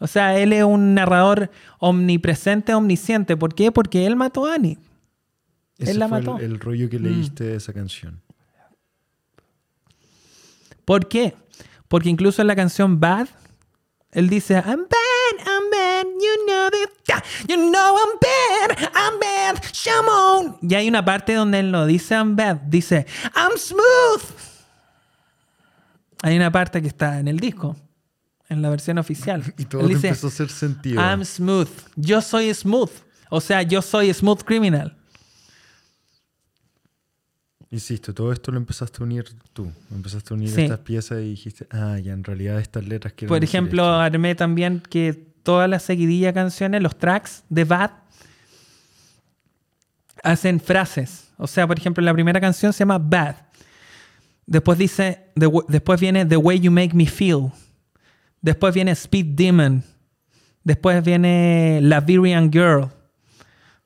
O 0.00 0.08
sea, 0.08 0.36
él 0.36 0.52
es 0.52 0.64
un 0.64 0.94
narrador 0.94 1.52
omnipresente, 1.78 2.74
omnisciente. 2.74 3.36
¿Por 3.36 3.54
qué? 3.54 3.70
Porque 3.70 4.04
él 4.04 4.16
mató 4.16 4.46
a 4.46 4.54
Annie. 4.54 4.78
Ese 5.78 5.92
Él 5.92 5.98
la 6.00 6.08
fue 6.08 6.18
el- 6.18 6.24
mató. 6.26 6.38
El, 6.40 6.60
rollo 6.60 6.88
que 6.90 6.98
Mm. 6.98 7.02
leíste 7.02 7.44
de 7.44 7.56
esa 7.56 7.72
canción. 7.72 8.20
¿Por 10.84 11.08
qué? 11.08 11.34
Porque 11.88 12.08
incluso 12.08 12.42
en 12.42 12.48
la 12.48 12.56
canción 12.56 12.98
Bad, 13.00 13.28
él 14.10 14.28
dice, 14.28 14.54
I'm 14.54 14.86
bad, 14.88 15.46
I'm 15.46 15.70
bad, 15.70 16.04
you 16.04 16.46
know 16.46 16.70
that, 16.70 17.24
you 17.48 17.56
know 17.56 17.96
I'm 17.96 18.18
bad, 18.20 18.90
I'm 18.94 19.20
bad, 19.20 19.62
Shamon. 19.72 20.56
Y 20.62 20.74
hay 20.74 20.88
una 20.88 21.04
parte 21.04 21.34
donde 21.34 21.60
él 21.60 21.70
no 21.70 21.86
dice 21.86 22.14
I'm 22.14 22.34
bad, 22.36 22.56
dice 22.62 23.06
I'm 23.36 23.56
smooth. 23.58 24.22
Hay 26.22 26.36
una 26.36 26.50
parte 26.50 26.80
que 26.82 26.88
está 26.88 27.20
en 27.20 27.28
el 27.28 27.38
disco, 27.38 27.76
en 28.48 28.62
la 28.62 28.70
versión 28.70 28.98
oficial. 28.98 29.42
Y 29.58 29.66
todo 29.66 29.82
Él 29.82 29.88
dice, 29.88 30.08
empezó 30.08 30.26
a 30.26 30.30
hacer 30.30 30.48
sentido. 30.48 31.00
I'm 31.00 31.24
smooth. 31.24 31.68
Yo 31.96 32.20
soy 32.22 32.52
smooth. 32.54 32.90
O 33.30 33.40
sea, 33.42 33.62
yo 33.62 33.82
soy 33.82 34.12
smooth 34.12 34.42
criminal. 34.42 34.96
Insisto, 37.70 38.14
todo 38.14 38.32
esto 38.32 38.50
lo 38.50 38.56
empezaste 38.58 38.98
a 39.02 39.04
unir 39.04 39.26
tú. 39.52 39.70
Empezaste 39.94 40.32
a 40.32 40.36
unir 40.36 40.48
Sí. 40.50 40.62
estas 40.62 40.78
piezas 40.78 41.18
y 41.20 41.30
dijiste, 41.30 41.66
ah, 41.70 41.98
ya 41.98 42.12
en 42.14 42.24
realidad 42.24 42.58
estas 42.60 42.86
letras 42.86 43.12
quieren 43.12 43.28
Por 43.28 43.44
ejemplo, 43.44 43.82
esto". 43.82 44.00
armé 44.00 44.34
también 44.34 44.80
que 44.80 45.12
todas 45.42 45.68
las 45.68 45.82
seguidillas 45.82 46.32
canciones, 46.32 46.82
los 46.82 46.96
tracks 46.98 47.44
de 47.50 47.64
Bad, 47.64 47.90
hacen 50.22 50.60
frases. 50.60 51.30
O 51.36 51.46
sea, 51.46 51.66
por 51.66 51.78
ejemplo, 51.78 52.02
la 52.02 52.12
primera 52.12 52.40
canción 52.40 52.72
se 52.72 52.80
llama 52.80 52.98
Bad. 52.98 53.36
Después 54.46 54.78
dice, 54.78 55.26
the 55.38 55.46
después 55.68 56.00
viene 56.00 56.24
The 56.24 56.36
Way 56.36 56.60
You 56.60 56.70
Make 56.72 56.94
Me 56.94 57.06
Feel. 57.06 57.50
Después 58.40 58.74
viene 58.74 58.92
Speed 58.92 59.26
Demon. 59.34 59.84
Después 60.64 61.04
viene 61.04 61.80
Laverian 61.82 62.50
Girl. 62.50 62.88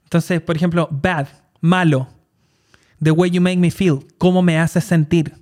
Entonces, 0.05 0.41
por 0.41 0.57
ejemplo, 0.57 0.89
Bad, 0.91 1.27
malo. 1.61 2.09
The 3.03 3.11
Way 3.11 3.31
You 3.31 3.41
Make 3.41 3.59
Me 3.59 3.71
Feel, 3.71 4.07
cómo 4.19 4.43
me 4.43 4.59
hace 4.59 4.81
sentir. 4.81 5.35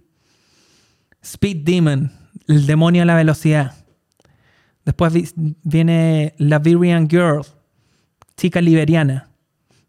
Speed 1.23 1.59
Demon, 1.65 2.11
el 2.49 2.67
demonio 2.67 3.03
a 3.03 3.07
la 3.07 3.15
velocidad. 3.15 3.75
Después 4.85 5.13
vi- 5.13 5.55
viene 5.63 6.35
Liberian 6.39 7.09
Girl, 7.09 7.43
chica 8.37 8.61
liberiana. 8.61 9.29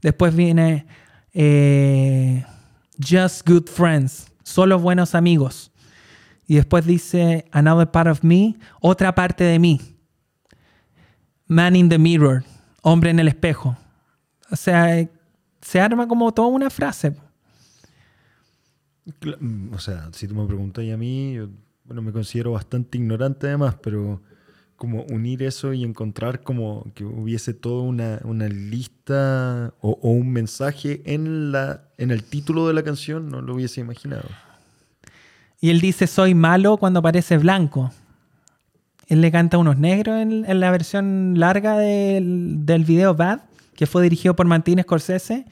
Después 0.01 0.35
viene 0.35 0.85
eh, 1.33 2.43
Just 2.99 3.47
Good 3.47 3.67
Friends, 3.69 4.27
solo 4.43 4.77
buenos 4.79 5.15
amigos. 5.15 5.71
Y 6.47 6.55
después 6.55 6.85
dice 6.85 7.45
Another 7.51 7.89
Part 7.89 8.09
of 8.09 8.23
Me, 8.23 8.57
otra 8.81 9.15
parte 9.15 9.45
de 9.45 9.57
mí. 9.59 9.79
Man 11.47 11.75
in 11.77 11.87
the 11.87 11.97
Mirror, 11.97 12.43
hombre 12.81 13.11
en 13.11 13.19
el 13.19 13.29
espejo. 13.29 13.77
O 14.51 14.55
sea, 14.57 14.99
eh, 14.99 15.09
se 15.61 15.79
arma 15.79 16.07
como 16.07 16.33
toda 16.33 16.49
una 16.49 16.69
frase. 16.69 17.13
Mm, 19.39 19.73
O 19.73 19.79
sea, 19.79 20.09
si 20.13 20.27
tú 20.27 20.35
me 20.35 20.45
preguntas 20.45 20.83
y 20.83 20.91
a 20.91 20.97
mí, 20.97 21.33
yo, 21.33 21.47
bueno, 21.85 22.01
me 22.01 22.11
considero 22.11 22.51
bastante 22.53 22.97
ignorante 22.97 23.47
además, 23.47 23.75
pero 23.81 24.21
como 24.75 25.03
unir 25.11 25.43
eso 25.43 25.73
y 25.73 25.83
encontrar 25.83 26.41
como 26.41 26.87
que 26.95 27.03
hubiese 27.05 27.53
toda 27.53 27.83
una, 27.83 28.19
una 28.23 28.47
lista 28.47 29.73
o, 29.79 29.99
o 30.01 30.09
un 30.09 30.31
mensaje 30.31 31.03
en, 31.05 31.51
la, 31.51 31.83
en 31.99 32.09
el 32.09 32.23
título 32.23 32.67
de 32.67 32.73
la 32.73 32.81
canción, 32.81 33.29
no 33.29 33.41
lo 33.41 33.53
hubiese 33.53 33.79
imaginado. 33.81 34.27
Y 35.59 35.69
él 35.69 35.79
dice 35.81 36.07
soy 36.07 36.33
malo 36.33 36.77
cuando 36.77 37.01
parece 37.03 37.37
blanco. 37.37 37.91
Él 39.07 39.21
le 39.21 39.31
canta 39.31 39.57
a 39.57 39.59
unos 39.59 39.77
negros 39.77 40.19
en, 40.19 40.45
en 40.45 40.59
la 40.59 40.71
versión 40.71 41.37
larga 41.37 41.77
del, 41.77 42.65
del 42.65 42.83
video 42.85 43.13
Bad, 43.13 43.41
que 43.75 43.85
fue 43.85 44.01
dirigido 44.01 44.35
por 44.35 44.47
Martín 44.47 44.81
Scorsese. 44.81 45.45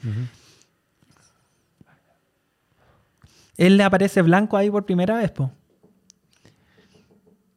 Él 3.60 3.76
le 3.76 3.82
aparece 3.84 4.22
blanco 4.22 4.56
ahí 4.56 4.70
por 4.70 4.84
primera 4.86 5.16
vez, 5.18 5.30
po. 5.30 5.52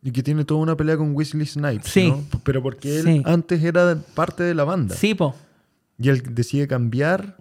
Y 0.04 0.12
que 0.12 0.22
tiene 0.22 0.43
toda 0.43 0.60
una 0.60 0.76
pelea 0.76 0.97
con 0.97 1.16
Wesley 1.16 1.45
Snipes, 1.45 1.88
Sí. 1.89 2.10
¿no? 2.10 2.24
Pero 2.43 2.62
porque 2.62 2.99
él 2.99 3.06
Sí. 3.06 3.22
antes 3.26 3.64
era 3.64 3.97
parte 4.14 4.43
de 4.43 4.54
la 4.54 4.66
banda. 4.66 4.95
Sí, 4.95 5.16
po. 5.16 5.34
Y 5.97 6.10
él 6.10 6.22
decide 6.36 6.68
cambiar. 6.68 7.38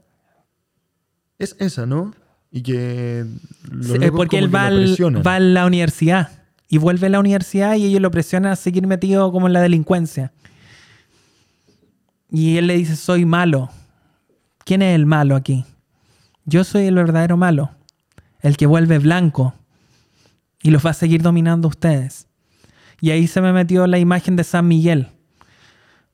Es 1.39 1.57
esa, 1.59 1.87
¿no? 1.87 2.15
Y 2.53 2.63
que... 2.63 3.25
los 3.69 3.87
Sí, 3.87 3.99
porque 4.15 4.39
él 4.39 4.55
va, 4.55 4.67
al- 4.67 4.95
va 5.27 5.35
a 5.37 5.41
la 5.41 5.67
universidad 5.67 6.29
y 6.69 6.79
vuelve 6.79 7.09
a 7.09 7.11
la 7.11 7.19
universidad 7.19 7.75
y 7.75 7.87
ellos 7.87 8.01
lo 8.01 8.11
presionan 8.13 8.53
a 8.53 8.57
seguir 8.57 8.87
metido 8.87 9.33
como 9.33 9.49
en 9.49 9.55
la 9.55 9.61
delincuencia. 9.61 10.33
Y 12.31 12.59
él 12.59 12.67
le 12.69 12.77
dice, 12.77 12.95
soy 12.95 13.25
malo. 13.25 13.71
¿Quién 14.65 14.83
es 14.83 14.95
el 14.95 15.05
malo 15.07 15.35
aquí? 15.35 15.65
Yo 16.45 16.63
soy 16.63 16.87
el 16.87 16.95
verdadero 16.95 17.37
malo, 17.37 17.71
el 18.43 18.57
que 18.57 18.67
vuelve 18.67 18.99
blanco 18.99 19.55
y 20.63 20.71
los 20.71 20.85
va 20.85 20.91
a 20.91 20.95
seguir 20.95 21.23
dominando 21.23 21.69
a 21.69 21.71
ustedes. 21.71 22.29
Y 23.01 23.11
ahí 23.11 23.27
se 23.27 23.41
me 23.41 23.53
metió 23.53 23.87
la 23.87 23.99
imagen 23.99 24.37
de 24.37 24.45
San 24.45 24.69
Miguel, 24.69 25.09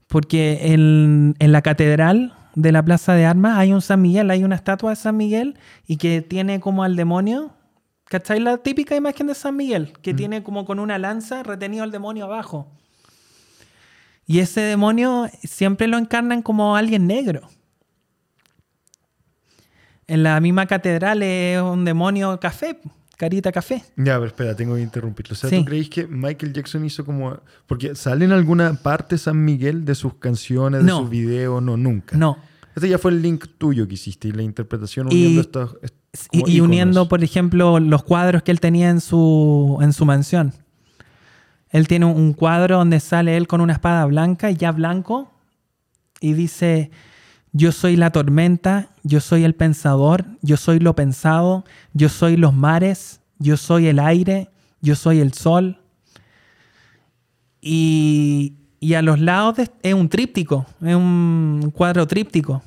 porque 0.06 0.72
en, 0.72 1.34
en 1.38 1.52
la 1.52 1.62
catedral 1.62 2.34
de 2.54 2.72
la 2.72 2.82
Plaza 2.82 3.14
de 3.14 3.26
Armas 3.26 3.58
hay 3.58 3.72
un 3.72 3.82
San 3.82 4.00
Miguel, 4.00 4.30
hay 4.30 4.44
una 4.44 4.54
estatua 4.54 4.90
de 4.90 4.96
San 4.96 5.16
Miguel 5.16 5.58
y 5.86 5.96
que 5.96 6.22
tiene 6.22 6.60
como 6.60 6.84
al 6.84 6.96
demonio. 6.96 7.52
¿Cacháis 8.04 8.42
la 8.42 8.56
típica 8.58 8.96
imagen 8.96 9.26
de 9.26 9.34
San 9.34 9.54
Miguel? 9.54 9.92
Que 10.00 10.14
tiene 10.14 10.42
como 10.42 10.64
con 10.64 10.78
una 10.78 10.98
lanza 10.98 11.42
retenido 11.42 11.84
al 11.84 11.90
demonio 11.90 12.24
abajo. 12.24 12.72
Y 14.26 14.40
ese 14.40 14.62
demonio 14.62 15.28
siempre 15.42 15.88
lo 15.88 15.98
encarnan 15.98 16.40
como 16.40 16.74
alguien 16.74 17.06
negro. 17.06 17.48
En 20.08 20.22
la 20.22 20.40
misma 20.40 20.66
catedral 20.66 21.22
es 21.22 21.60
un 21.60 21.84
demonio 21.84 22.40
café, 22.40 22.78
carita 23.16 23.52
café. 23.52 23.82
Ya, 23.96 24.14
pero 24.14 24.24
espera, 24.26 24.56
tengo 24.56 24.74
que 24.74 24.80
interrumpirlo. 24.80 25.34
O 25.34 25.36
sea, 25.36 25.50
Sí. 25.50 25.58
¿tú 25.58 25.64
creéis 25.66 25.90
que 25.90 26.06
Michael 26.06 26.52
Jackson 26.52 26.84
hizo 26.84 27.04
como... 27.04 27.38
Porque 27.66 27.94
sale 27.94 28.24
en 28.24 28.32
alguna 28.32 28.72
parte 28.74 29.18
San 29.18 29.44
Miguel 29.44 29.84
de 29.84 29.94
sus 29.94 30.14
canciones, 30.14 30.80
de 30.80 30.86
No. 30.86 31.00
sus 31.00 31.10
videos? 31.10 31.62
No, 31.62 31.76
nunca. 31.76 32.16
No. 32.16 32.38
Este 32.74 32.88
ya 32.88 32.98
fue 32.98 33.10
el 33.10 33.20
link 33.22 33.44
tuyo 33.58 33.86
que 33.86 33.94
hiciste 33.94 34.28
y 34.28 34.32
la 34.32 34.42
interpretación 34.42 35.08
Y- 35.10 35.14
uniendo 35.16 35.40
estos... 35.42 35.76
est- 35.82 35.94
Y, 36.32 36.50
y 36.56 36.60
uniendo, 36.60 37.06
por 37.06 37.22
ejemplo, 37.22 37.78
los 37.78 38.02
cuadros 38.02 38.42
que 38.42 38.50
él 38.50 38.60
tenía 38.60 38.88
en 38.88 39.00
su, 39.02 39.78
en 39.82 39.92
su 39.92 40.06
mansión. 40.06 40.54
Él 41.70 41.86
tiene 41.86 42.06
un- 42.06 42.32
cuadro 42.32 42.78
donde 42.78 42.98
sale 42.98 43.36
él 43.36 43.46
con 43.46 43.60
una 43.60 43.74
espada 43.74 44.06
blanca, 44.06 44.50
ya 44.50 44.72
blanco, 44.72 45.30
y 46.20 46.32
dice, 46.32 46.90
yo 47.58 47.72
soy 47.72 47.96
la 47.96 48.10
tormenta, 48.10 48.90
yo 49.02 49.20
soy 49.20 49.42
el 49.42 49.52
pensador, 49.52 50.26
yo 50.42 50.56
soy 50.56 50.78
lo 50.78 50.94
pensado, 50.94 51.64
yo 51.92 52.08
soy 52.08 52.36
los 52.36 52.54
mares, 52.54 53.20
yo 53.40 53.56
soy 53.56 53.88
el 53.88 53.98
aire, 53.98 54.48
yo 54.80 54.94
soy 54.94 55.18
el 55.18 55.32
sol. 55.32 55.80
Y, 57.60 58.54
y 58.78 58.94
a 58.94 59.02
los 59.02 59.18
lados 59.18 59.56
es 59.82 59.92
un 59.92 60.08
tríptico, 60.08 60.66
es 60.80 60.94
un 60.94 61.72
cuadro 61.74 62.06
tríptico. 62.06 62.62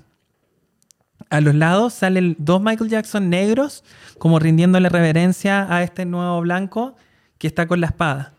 A 1.29 1.39
los 1.39 1.55
lados 1.55 1.93
salen 1.93 2.35
dos 2.37 2.61
Michael 2.61 2.89
Jackson 2.89 3.29
negros, 3.29 3.85
como 4.17 4.39
rindiéndole 4.39 4.89
reverencia 4.89 5.73
a 5.73 5.83
este 5.83 6.03
nuevo 6.03 6.41
blanco 6.41 6.97
que 7.37 7.47
está 7.47 7.65
con 7.65 7.79
la 7.79 7.87
espada. 7.87 8.33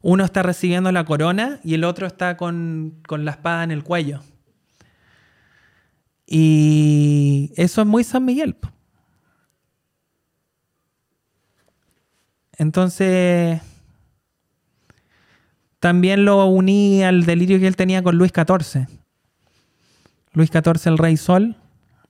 Uno 0.00 0.24
está 0.24 0.42
recibiendo 0.42 0.90
la 0.90 1.04
corona 1.04 1.60
y 1.62 1.74
el 1.74 1.84
otro 1.84 2.06
está 2.06 2.38
con, 2.38 2.94
con 3.06 3.26
la 3.26 3.32
espada 3.32 3.62
en 3.62 3.72
el 3.72 3.84
cuello. 3.84 4.22
Y 6.26 7.52
eso 7.56 7.80
es 7.82 7.86
muy 7.86 8.02
San 8.04 8.24
Miguel. 8.24 8.56
Entonces, 12.56 13.60
también 15.80 16.24
lo 16.24 16.44
uní 16.46 17.02
al 17.02 17.24
delirio 17.26 17.58
que 17.58 17.66
él 17.66 17.76
tenía 17.76 18.02
con 18.02 18.16
Luis 18.16 18.32
XIV. 18.32 18.86
Luis 20.32 20.50
XIV, 20.50 20.86
el 20.92 20.98
Rey 20.98 21.16
Sol. 21.16 21.56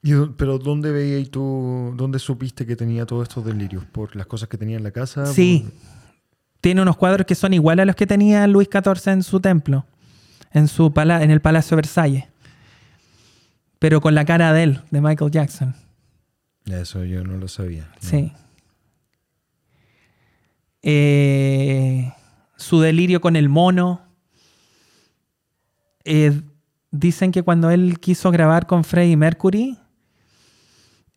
Y 0.03 0.13
¿Pero 0.37 0.59
dónde 0.59 0.93
veías 0.93 1.31
tú, 1.31 1.95
dónde 1.97 2.19
supiste 2.19 2.67
que 2.67 2.77
tenía 2.77 3.07
todos 3.07 3.27
estos 3.29 3.45
delirios? 3.45 3.85
¿Por 3.87 4.15
las 4.17 4.27
cosas 4.27 4.49
que 4.49 4.59
tenía 4.59 4.77
en 4.77 4.83
la 4.83 4.91
casa? 4.91 5.25
Sí. 5.27 5.67
Tiene 6.61 6.83
unos 6.83 6.97
cuadros 6.97 7.27
que 7.27 7.35
son 7.35 7.53
iguales 7.55 7.83
a 7.83 7.87
los 7.87 7.97
que 7.97 8.07
tenía 8.07 8.47
Luis 8.47 8.69
XIV 8.71 9.13
en 9.13 9.23
su 9.23 9.41
templo, 9.41 9.87
en, 10.53 10.69
su 10.69 10.93
pala- 10.93 11.23
en 11.23 11.31
el 11.31 11.41
Palacio 11.41 11.77
Versalles. 11.77 12.25
Pero 13.85 14.01
con 14.01 14.15
la 14.15 14.25
cara 14.25 14.55
de 14.55 14.63
él, 14.63 14.81
de 14.91 15.03
Michael 15.03 15.31
Jackson. 15.31 15.75
Eso 16.65 17.05
yo 17.05 17.23
no 17.23 17.37
lo 17.37 17.49
sabía. 17.49 17.83
no. 17.83 18.09
Sí. 18.09 18.33
Eh, 20.81 22.11
su 22.57 22.81
delirio 22.81 23.21
con 23.21 23.37
el 23.37 23.51
mono. 23.51 24.01
Eh, 26.03 26.33
dicen 26.93 27.31
que 27.31 27.43
cuando 27.43 27.69
él 27.71 28.01
quiso 28.01 28.31
grabar 28.31 28.67
con 28.67 28.85
Freddie 28.85 29.19
Mercury, 29.19 29.77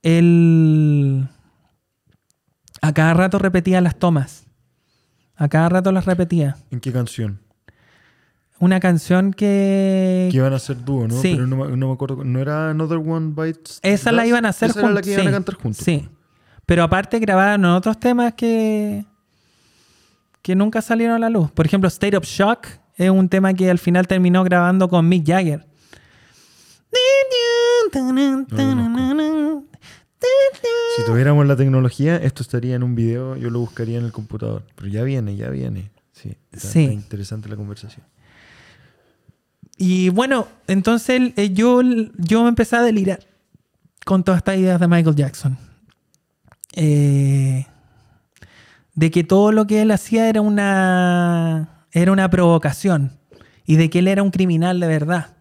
él 0.01 1.25
a 2.81 2.93
cada 2.93 3.13
rato 3.13 3.39
repetía 3.39 3.79
las 3.79 3.97
tomas. 3.97 4.45
A 5.37 5.47
cada 5.47 5.69
rato 5.69 5.93
las 5.93 6.03
repetía. 6.03 6.57
¿En 6.69 6.81
qué 6.81 6.91
canción? 6.91 7.39
Una 8.59 8.79
canción 8.79 9.33
que... 9.33 10.29
Que 10.31 10.37
iban 10.37 10.51
a 10.53 10.55
hacer 10.55 10.83
dúo, 10.83 11.07
¿no? 11.07 11.21
Sí. 11.21 11.33
Pero 11.35 11.45
no, 11.47 11.57
me- 11.57 11.77
no 11.77 11.87
me 11.87 11.93
acuerdo. 11.93 12.23
¿No 12.23 12.39
era 12.39 12.71
Another 12.71 12.97
One 12.97 13.33
Bites? 13.35 13.79
Esa 13.83 14.11
la 14.11 14.25
iban 14.25 14.45
a 14.45 14.49
hacer 14.49 14.71
Esa 14.71 14.79
era 14.79 14.87
la 14.89 14.93
juntos. 14.95 15.07
que 15.07 15.13
iban 15.13 15.27
a 15.27 15.31
cantar 15.31 15.55
juntos. 15.55 15.85
Sí. 15.85 16.09
Pero 16.65 16.83
aparte 16.83 17.19
grabaron 17.19 17.63
otros 17.65 17.99
temas 17.99 18.33
que, 18.33 19.05
que 20.41 20.55
nunca 20.55 20.81
salieron 20.81 21.15
a 21.17 21.19
la 21.19 21.29
luz. 21.29 21.51
Por 21.51 21.65
ejemplo, 21.67 21.87
State 21.87 22.17
of 22.17 22.25
Shock 22.25 22.67
es 22.95 23.09
un 23.11 23.29
tema 23.29 23.53
que 23.53 23.69
al 23.69 23.77
final 23.79 24.07
terminó 24.07 24.43
grabando 24.43 24.89
con 24.89 25.07
Mick 25.07 25.25
Jagger. 25.27 25.65
Si 30.95 31.05
tuviéramos 31.05 31.45
la 31.45 31.55
tecnología, 31.55 32.15
esto 32.17 32.41
estaría 32.41 32.75
en 32.75 32.83
un 32.83 32.95
video, 32.95 33.35
yo 33.35 33.49
lo 33.49 33.59
buscaría 33.59 33.99
en 33.99 34.05
el 34.05 34.11
computador. 34.11 34.63
Pero 34.75 34.87
ya 34.87 35.03
viene, 35.03 35.35
ya 35.35 35.49
viene. 35.49 35.91
Sí, 36.11 36.35
está, 36.51 36.67
Sí. 36.67 36.81
está 36.83 36.93
interesante 36.93 37.49
la 37.49 37.55
conversación. 37.55 38.05
Y 39.77 40.09
bueno, 40.09 40.47
entonces 40.67 41.33
eh, 41.35 41.53
yo, 41.53 41.81
yo 42.17 42.43
me 42.43 42.49
empecé 42.49 42.75
a 42.75 42.81
delirar 42.81 43.19
con 44.05 44.23
todas 44.23 44.39
estas 44.39 44.57
ideas 44.57 44.79
de 44.79 44.87
Michael 44.87 45.15
Jackson. 45.15 45.57
Eh, 46.73 47.65
de 48.95 49.11
que 49.11 49.23
todo 49.23 49.51
lo 49.51 49.67
que 49.67 49.83
él 49.83 49.91
hacía 49.91 50.27
era 50.27 50.41
una, 50.41 51.85
era 51.91 52.11
una 52.11 52.29
provocación 52.29 53.11
y 53.65 53.75
de 53.75 53.89
que 53.89 53.99
él 53.99 54.07
era 54.07 54.23
un 54.23 54.31
criminal 54.31 54.79
de 54.79 54.87
verdad, 54.87 55.37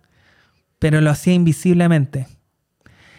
pero 0.79 1.01
lo 1.01 1.11
hacía 1.11 1.33
invisiblemente. 1.33 2.27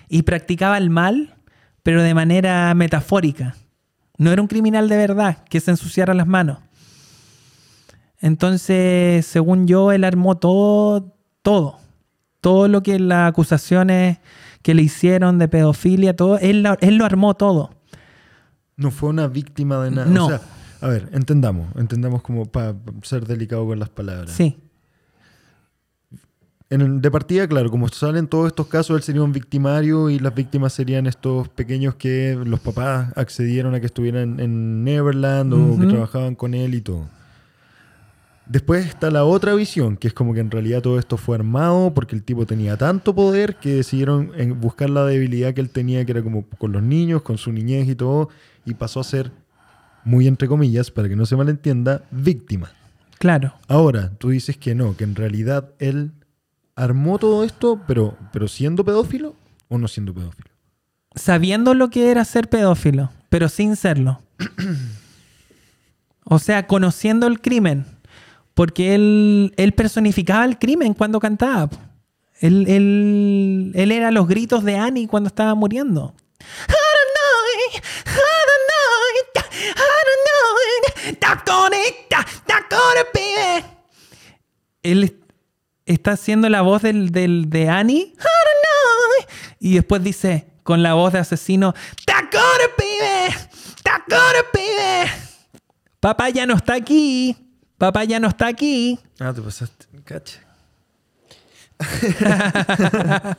Y 0.09 0.22
practicaba 0.22 0.78
el 0.78 0.89
mal, 0.89 1.36
pero 1.82 2.03
de 2.03 2.13
manera 2.13 2.74
metafórica. 2.76 3.55
No 4.18 4.32
era 4.32 4.41
un 4.41 4.47
criminal 4.47 4.89
de 4.89 4.97
verdad 4.97 5.43
que 5.49 5.59
se 5.59 5.72
ensuciara 5.72 6.13
las 6.13 6.28
manos. 6.28 6.59
Entonces, 8.20 9.26
según 9.26 9.68
yo, 9.68 9.91
él 9.91 10.03
armó 10.03 10.38
todo, 10.38 11.15
todo. 11.41 11.78
Todo 12.41 12.68
lo 12.68 12.82
que 12.84 12.99
las 12.99 13.30
acusaciones 13.30 14.20
que 14.61 14.74
le 14.74 14.82
hicieron 14.82 15.38
de 15.39 15.47
pedofilia, 15.47 16.15
todo, 16.15 16.38
él, 16.39 16.63
lo- 16.63 16.78
él 16.82 16.97
lo 16.97 17.05
armó 17.05 17.36
todo. 17.36 17.72
No 18.76 18.91
fue 18.91 19.09
una 19.09 19.28
víctima 19.28 19.84
de 19.84 19.91
nada. 19.91 20.07
No. 20.09 20.26
O 20.26 20.30
sea, 20.30 20.41
A 20.82 20.88
ver, 20.88 21.09
entendamos, 21.13 21.68
entendamos 21.76 22.22
como 22.22 22.45
para 22.45 22.76
ser 23.01 23.26
delicado 23.26 23.65
con 23.65 23.80
las 23.80 23.89
palabras. 23.89 24.32
Sí. 24.32 24.57
En 26.70 27.01
de 27.01 27.09
partida, 27.11 27.47
claro, 27.47 27.72
como 27.72 27.88
salen 27.88 28.28
todos 28.28 28.47
estos 28.47 28.68
casos, 28.68 28.97
él 28.97 29.01
sería 29.03 29.24
un 29.24 29.32
victimario 29.32 30.09
y 30.09 30.20
las 30.20 30.36
víctimas 30.36 30.74
serían 30.74 31.07
estos 31.07 31.47
pequeños 31.47 31.95
que 31.95 32.38
los 32.45 32.59
papás 32.59 33.11
accedieron 33.15 33.74
a 33.74 33.80
que 33.80 33.86
estuvieran 33.86 34.39
en 34.41 34.84
Neverland 34.84 35.53
o 35.53 35.80
que 35.80 35.88
trabajaban 35.88 36.36
con 36.36 36.53
él 36.53 36.76
y 36.76 36.82
todo. 36.82 37.05
Después 38.50 38.86
está 38.86 39.12
la 39.12 39.26
otra 39.26 39.54
visión, 39.56 39.98
que 39.98 40.08
es 40.08 40.14
como 40.14 40.34
que 40.34 40.39
en 40.39 40.50
realidad 40.50 40.82
todo 40.82 41.00
esto 41.00 41.18
fue 41.18 41.36
armado 41.36 41.93
porque 41.93 42.16
el 42.16 42.24
tipo 42.24 42.45
tenía 42.45 42.78
tanto 42.78 43.14
poder 43.14 43.58
que 43.58 43.76
decidieron 43.76 44.32
en 44.36 44.60
buscar 44.62 44.89
la 44.89 45.06
debilidad 45.06 45.54
que 45.54 45.60
él 45.60 45.70
tenía, 45.70 46.06
que 46.06 46.14
era 46.14 46.24
como 46.24 46.48
con 46.58 46.72
los 46.72 46.82
niños, 46.82 47.24
con 47.24 47.38
su 47.38 47.52
niñez 47.52 47.89
y 47.89 47.95
todo, 47.95 48.30
y 48.66 48.74
pasó 48.74 49.02
a 49.02 49.04
ser, 49.04 49.32
muy 50.06 50.28
entre 50.28 50.48
comillas, 50.48 50.91
para 50.91 51.10
que 51.10 51.18
no 51.18 51.26
se 51.26 51.36
malentienda, 51.36 52.04
víctima. 52.10 52.72
Claro. 53.20 53.54
Ahora, 53.68 54.12
tú 54.18 54.30
dices 54.30 54.56
que 54.56 54.76
no, 54.76 54.95
que 54.95 55.04
en 55.04 55.16
realidad 55.16 55.72
él 55.80 56.12
armó 56.76 57.20
todo 57.20 57.43
esto, 57.43 57.82
pero, 57.86 58.18
pero 58.32 58.48
siendo 58.48 58.86
pedófilo 58.86 59.36
o 59.68 59.78
no 59.78 59.89
siendo 59.89 60.14
pedófilo. 60.14 60.50
Sabiendo 61.16 61.74
lo 61.74 61.89
que 61.89 62.12
era 62.12 62.24
ser 62.24 62.48
pedófilo, 62.48 63.12
pero 63.28 63.50
sin 63.50 63.76
serlo. 63.76 64.22
O 66.30 66.39
sea, 66.39 66.68
conociendo 66.68 67.26
el 67.26 67.39
crimen. 67.39 67.86
Porque 68.58 68.95
él, 68.95 69.53
él 69.55 69.74
personificaba 69.74 70.43
el 70.43 70.58
crimen 70.58 70.95
cuando 70.95 71.20
cantaba. 71.20 71.70
Él, 72.41 72.66
él, 72.68 73.72
él 73.76 73.91
era 73.91 74.10
los 74.10 74.28
gritos 74.28 74.64
de 74.64 74.76
Annie 74.78 75.05
cuando 75.05 75.28
estaba 75.28 75.53
muriendo. 75.53 76.16
Él 84.82 85.03
es- 85.03 85.14
está 85.86 86.12
haciendo 86.14 86.49
la 86.49 86.62
voz 86.64 86.82
del, 86.82 87.12
del- 87.12 87.49
de 87.51 87.70
Annie. 87.70 88.14
Y 89.60 89.76
después 89.76 90.03
dice 90.03 90.47
con 90.64 90.82
la 90.84 90.95
voz 90.95 91.14
de 91.14 91.20
asesino, 91.20 91.74
not 92.08 92.32
gonna 92.32 92.74
be 92.78 93.28
it, 93.28 93.36
not 93.86 94.01
gonna 94.10 94.43
be 94.53 95.03
it. 95.03 95.12
Papá 95.99 96.30
ya 96.30 96.45
no 96.45 96.55
está 96.55 96.74
aquí. 96.74 97.36
Papá 97.78 98.03
ya 98.05 98.19
no 98.19 98.28
está 98.28 98.47
aquí. 98.47 98.99
Ah, 99.19 99.34
te 99.34 99.41
pasaste. 99.41 99.86
Cacha. 100.03 100.39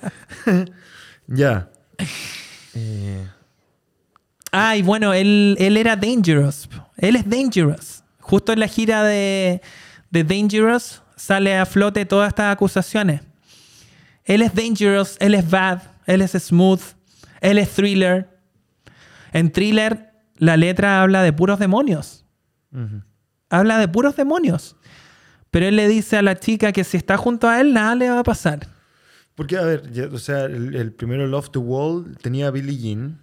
ya. 1.27 1.69
Eh, 2.75 3.27
Ah, 4.51 4.77
y 4.77 4.83
bueno, 4.83 5.13
él, 5.13 5.57
él 5.59 5.77
era 5.77 5.95
Dangerous. 5.95 6.69
Él 6.97 7.17
es 7.17 7.29
Dangerous. 7.29 8.03
Justo 8.21 8.53
en 8.53 8.61
la 8.61 8.69
gira 8.69 9.05
de, 9.05 9.61
de 10.11 10.25
Dangerous 10.25 11.03
sale 11.17 11.57
a 11.59 11.67
flote 11.67 12.07
todas 12.07 12.29
estas 12.29 12.53
acusaciones. 12.53 13.21
Él 14.25 14.43
es 14.43 14.55
Dangerous, 14.55 15.17
él 15.21 15.35
es 15.35 15.49
Bad, 15.49 15.83
él 16.07 16.23
es 16.23 16.33
Smooth, 16.33 16.81
él 17.41 17.59
es 17.59 17.71
Thriller. 17.71 18.29
En 19.33 19.51
Thriller 19.53 20.13
la 20.37 20.57
letra 20.57 21.03
habla 21.03 21.23
de 21.23 21.33
puros 21.33 21.59
demonios. 21.59 22.25
Habla 23.51 23.79
de 23.79 23.89
puros 23.89 24.17
demonios. 24.17 24.77
Pero 25.51 25.67
él 25.67 25.77
le 25.77 25.89
dice 25.89 26.17
a 26.17 26.23
la 26.23 26.39
chica 26.39 26.73
que 26.73 26.85
si 26.85 26.97
está 26.97 27.17
junto 27.17 27.49
a 27.49 27.61
él, 27.61 27.73
nada 27.73 27.95
le 27.95 28.11
va 28.11 28.19
a 28.21 28.23
pasar. 28.23 28.67
Porque, 29.35 29.57
a 29.57 29.63
ver, 29.63 29.91
ya, 29.93 30.07
o 30.13 30.19
sea, 30.19 30.45
el, 30.45 30.75
el 30.75 30.93
primero, 30.93 31.25
el 31.25 31.33
Off 31.33 31.51
the 31.51 31.59
Wall, 31.59 32.17
tenía 32.21 32.49
a 32.49 32.51
Billie 32.51 32.77
Jean. 32.77 33.19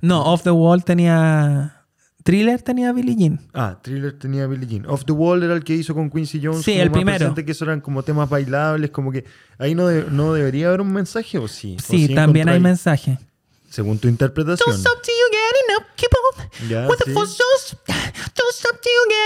No, 0.00 0.22
Off 0.24 0.42
the 0.42 0.50
Wall 0.50 0.84
tenía... 0.84 1.78
Thriller 2.22 2.62
tenía 2.62 2.92
Billie 2.92 3.16
Jean. 3.16 3.40
Ah, 3.52 3.80
Thriller 3.82 4.16
tenía 4.16 4.46
Billie 4.46 4.68
Jean. 4.68 4.86
Off 4.86 5.04
the 5.04 5.10
Wall 5.12 5.42
era 5.42 5.54
el 5.54 5.64
que 5.64 5.74
hizo 5.74 5.92
con 5.92 6.08
Quincy 6.08 6.40
Jones. 6.40 6.64
Sí, 6.64 6.72
como 6.72 6.82
el 6.82 6.90
más 6.90 6.94
primero. 6.98 7.18
presente, 7.18 7.44
que 7.44 7.50
eso 7.50 7.64
eran 7.64 7.80
como 7.80 8.04
temas 8.04 8.28
bailables, 8.28 8.90
como 8.92 9.10
que 9.10 9.24
ahí 9.58 9.74
no, 9.74 9.88
de- 9.88 10.04
no 10.08 10.32
debería 10.32 10.68
haber 10.68 10.82
un 10.82 10.92
mensaje, 10.92 11.38
¿o 11.38 11.48
sí? 11.48 11.76
¿O 11.80 11.82
Sí, 11.82 12.14
también 12.14 12.48
hay 12.48 12.60
mensaje. 12.60 13.18
Según 13.70 13.98
tu 13.98 14.06
interpretación. 14.06 14.70
Don't 14.70 14.78
stop 14.86 15.02
till 15.02 15.14
you 15.14 15.36
get 15.36 15.74
enough, 15.74 15.86
keep 15.96 16.10
on. 16.12 16.68
Ya, 16.68 16.86
the 16.86 17.04
sí. 17.06 17.12
shows, 17.12 17.76
don't 18.42 18.54
stop 18.54 18.82
till 18.82 18.92
you 18.92 19.06
get. 19.08 19.22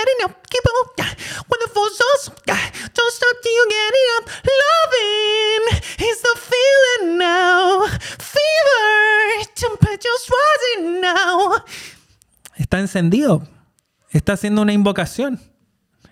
Está 12.57 12.81
encendido. 12.81 13.47
Está 14.11 14.33
haciendo 14.33 14.63
una 14.63 14.73
invocación. 14.73 15.41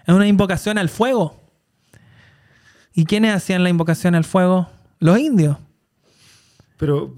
Es 0.07 0.15
una 0.15 0.29
invocación 0.29 0.79
al 0.79 0.89
fuego. 0.89 1.41
¿Y 2.93 3.07
quiénes 3.07 3.35
hacían 3.35 3.63
la 3.63 3.71
invocación 3.71 4.15
al 4.15 4.25
fuego? 4.25 4.69
Los 4.99 5.19
indios. 5.19 5.57
Pero 6.85 7.15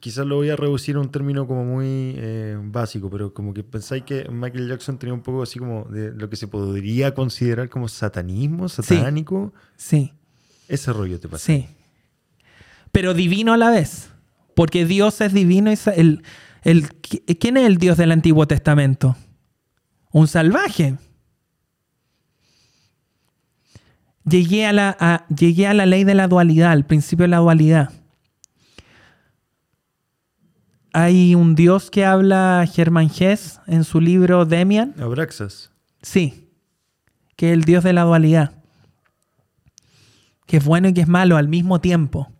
quizás 0.00 0.26
lo 0.26 0.36
voy 0.36 0.50
a 0.50 0.56
reducir 0.56 0.96
a 0.96 1.00
un 1.00 1.10
término 1.10 1.46
como 1.46 1.64
muy 1.64 1.86
eh, 2.16 2.58
básico, 2.62 3.08
pero 3.08 3.32
como 3.32 3.54
que 3.54 3.62
pensáis 3.64 4.02
que 4.04 4.28
Michael 4.28 4.68
Jackson 4.68 4.98
tenía 4.98 5.14
un 5.14 5.22
poco 5.22 5.42
así 5.42 5.58
como 5.58 5.84
de 5.84 6.12
lo 6.12 6.28
que 6.28 6.36
se 6.36 6.48
podría 6.48 7.14
considerar 7.14 7.68
como 7.70 7.88
satanismo, 7.88 8.68
satánico. 8.68 9.54
Sí. 9.76 10.12
Ese 10.68 10.92
rollo 10.92 11.18
te 11.18 11.28
pasa. 11.28 11.46
Sí. 11.46 11.66
Pero 12.92 13.14
divino 13.14 13.52
a 13.52 13.56
la 13.56 13.70
vez. 13.70 14.10
Porque 14.54 14.84
Dios 14.84 15.20
es 15.20 15.32
divino. 15.32 15.70
Y 15.72 15.76
el, 15.96 16.22
el- 16.62 16.88
¿qui- 17.00 17.38
¿Quién 17.38 17.56
es 17.56 17.66
el 17.66 17.78
Dios 17.78 17.96
del 17.96 18.12
Antiguo 18.12 18.46
Testamento? 18.46 19.16
Un 20.12 20.28
salvaje. 20.28 20.96
Llegué 24.24 24.66
a, 24.66 24.72
la, 24.72 24.96
a- 24.98 25.26
llegué 25.28 25.66
a 25.68 25.74
la 25.74 25.86
ley 25.86 26.04
de 26.04 26.14
la 26.14 26.26
dualidad, 26.26 26.72
al 26.72 26.84
principio 26.84 27.24
de 27.24 27.28
la 27.28 27.38
dualidad. 27.38 27.90
Hay 30.98 31.34
un 31.34 31.54
Dios 31.54 31.90
que 31.90 32.06
habla 32.06 32.66
Germán 32.72 33.10
Hess 33.14 33.60
en 33.66 33.84
su 33.84 34.00
libro 34.00 34.46
Demian. 34.46 34.94
Abraxas. 34.98 35.70
Sí, 36.00 36.48
que 37.36 37.48
es 37.50 37.52
el 37.52 37.64
Dios 37.64 37.84
de 37.84 37.92
la 37.92 38.04
dualidad. 38.04 38.52
Que 40.46 40.56
es 40.56 40.64
bueno 40.64 40.88
y 40.88 40.94
que 40.94 41.02
es 41.02 41.06
malo 41.08 41.36
al 41.36 41.48
mismo 41.48 41.82
tiempo. 41.82 42.32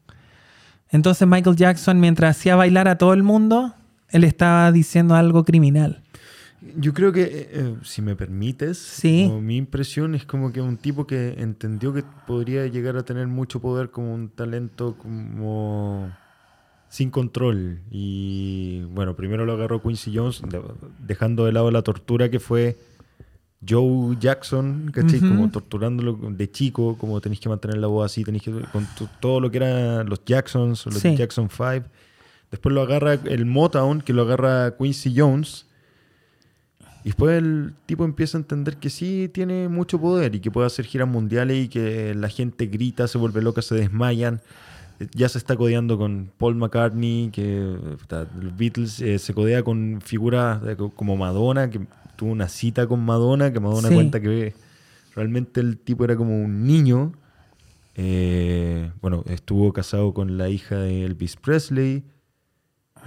Entonces 0.89 1.29
Michael 1.29 1.55
Jackson, 1.57 2.01
mientras 2.01 2.35
hacía 2.39 2.57
bailar 2.57 2.89
a 2.89 2.97
todo 2.97 3.13
el 3.13 3.23
mundo, 3.23 3.75
él 4.09 4.25
estaba 4.25 4.73
diciendo 4.73 5.15
algo 5.17 5.45
criminal. 5.45 6.03
Yo 6.79 6.95
creo 6.95 7.13
que, 7.13 7.25
eh, 7.25 7.49
eh, 7.53 7.77
si 7.83 8.01
me 8.01 8.17
permites, 8.17 8.79
Sí. 8.79 9.27
como 9.29 9.43
mi 9.43 9.59
impresión 9.59 10.15
es 10.15 10.25
como 10.25 10.51
que 10.51 10.63
un 10.63 10.79
tipo 10.79 11.07
que 11.07 11.35
entendió 11.39 11.93
que 11.93 12.05
podría 12.27 12.67
llegar 12.69 12.97
a 12.97 13.03
tener 13.05 13.27
mucho 13.27 13.61
poder 13.61 13.91
como 13.91 14.15
un 14.15 14.31
talento 14.31 14.97
como 14.97 16.11
sin 16.89 17.11
control. 17.11 17.80
Y 17.91 18.82
bueno, 18.91 19.14
primero 19.16 19.45
lo 19.45 19.53
agarró 19.55 19.82
Quincy 19.82 20.12
Jones, 20.16 20.43
de- 20.49 20.62
dejando 21.01 21.45
de 21.47 21.53
lado 21.53 21.70
la 21.70 21.82
tortura 21.82 22.30
que 22.30 22.41
fue 22.41 22.76
Joe 23.66 24.16
Jackson, 24.20 24.91
¿cachai? 24.95 25.18
Como 25.20 25.51
torturándolo 25.51 26.18
de 26.30 26.51
chico, 26.51 26.97
como 26.99 27.20
tenéis 27.20 27.41
que 27.41 27.49
mantener 27.49 27.78
la 27.78 27.87
voz 27.89 28.05
así, 28.07 28.22
tenéis 28.22 28.45
que 28.45 28.53
con 28.72 28.87
todo 29.20 29.41
lo 29.41 29.51
que 29.51 29.57
eran 29.57 30.09
los 30.09 30.24
Jacksons, 30.24 30.87
los 30.87 30.95
Sí. 30.99 31.16
Jackson 31.16 31.49
5. 31.51 31.87
Después 32.51 32.74
lo 32.74 32.82
agarra 32.82 33.14
el 33.14 33.45
Motown, 33.47 34.03
que 34.03 34.12
lo 34.12 34.22
agarra 34.22 34.76
Quincy 34.76 35.12
Jones. 35.16 35.66
Y 37.03 37.09
después 37.11 37.39
el 37.39 37.72
tipo 37.87 38.05
empieza 38.05 38.37
a 38.37 38.41
entender 38.41 38.76
que 38.76 38.91
sí 38.91 39.28
tiene 39.32 39.68
mucho 39.68 40.01
poder 40.01 40.34
y 40.34 40.41
que 40.41 40.51
puede 40.51 40.66
hacer 40.66 40.84
giras 40.87 41.09
mundiales 41.09 41.64
y 41.64 41.68
que 41.68 42.14
la 42.14 42.28
gente 42.28 42.66
grita, 42.66 43.09
se 43.09 43.16
vuelve 43.18 43.43
loca, 43.43 43.62
se 43.62 43.74
desmayan. 43.74 44.41
Ya 45.15 45.29
se 45.29 45.37
está 45.39 45.57
codeando 45.57 45.99
con 45.99 46.31
Paul 46.39 46.55
McCartney, 46.57 47.31
que 47.31 47.77
los 48.41 48.57
Beatles 48.57 49.01
eh, 49.01 49.19
se 49.19 49.35
codea 49.35 49.63
con 49.63 50.01
figuras 50.03 50.61
como 50.95 51.17
Madonna, 51.17 51.69
que 51.71 51.81
tuvo 52.17 52.31
una 52.33 52.49
cita 52.49 52.87
con 52.87 53.05
Madonna, 53.05 53.53
que 53.53 53.61
Madonna 53.61 53.89
Sí. 53.89 53.95
cuenta 53.95 54.21
que 54.21 54.55
realmente 55.15 55.61
el 55.61 55.77
tipo 55.79 56.05
era 56.05 56.17
como 56.17 56.43
un 56.43 56.67
niño. 56.67 57.13
Eh, 57.95 58.91
bueno, 59.01 59.23
estuvo 59.27 59.73
casado 59.73 60.13
con 60.15 60.37
la 60.39 60.49
hija 60.49 60.77
de 60.77 61.05
Elvis 61.05 61.37
Presley. 61.37 62.05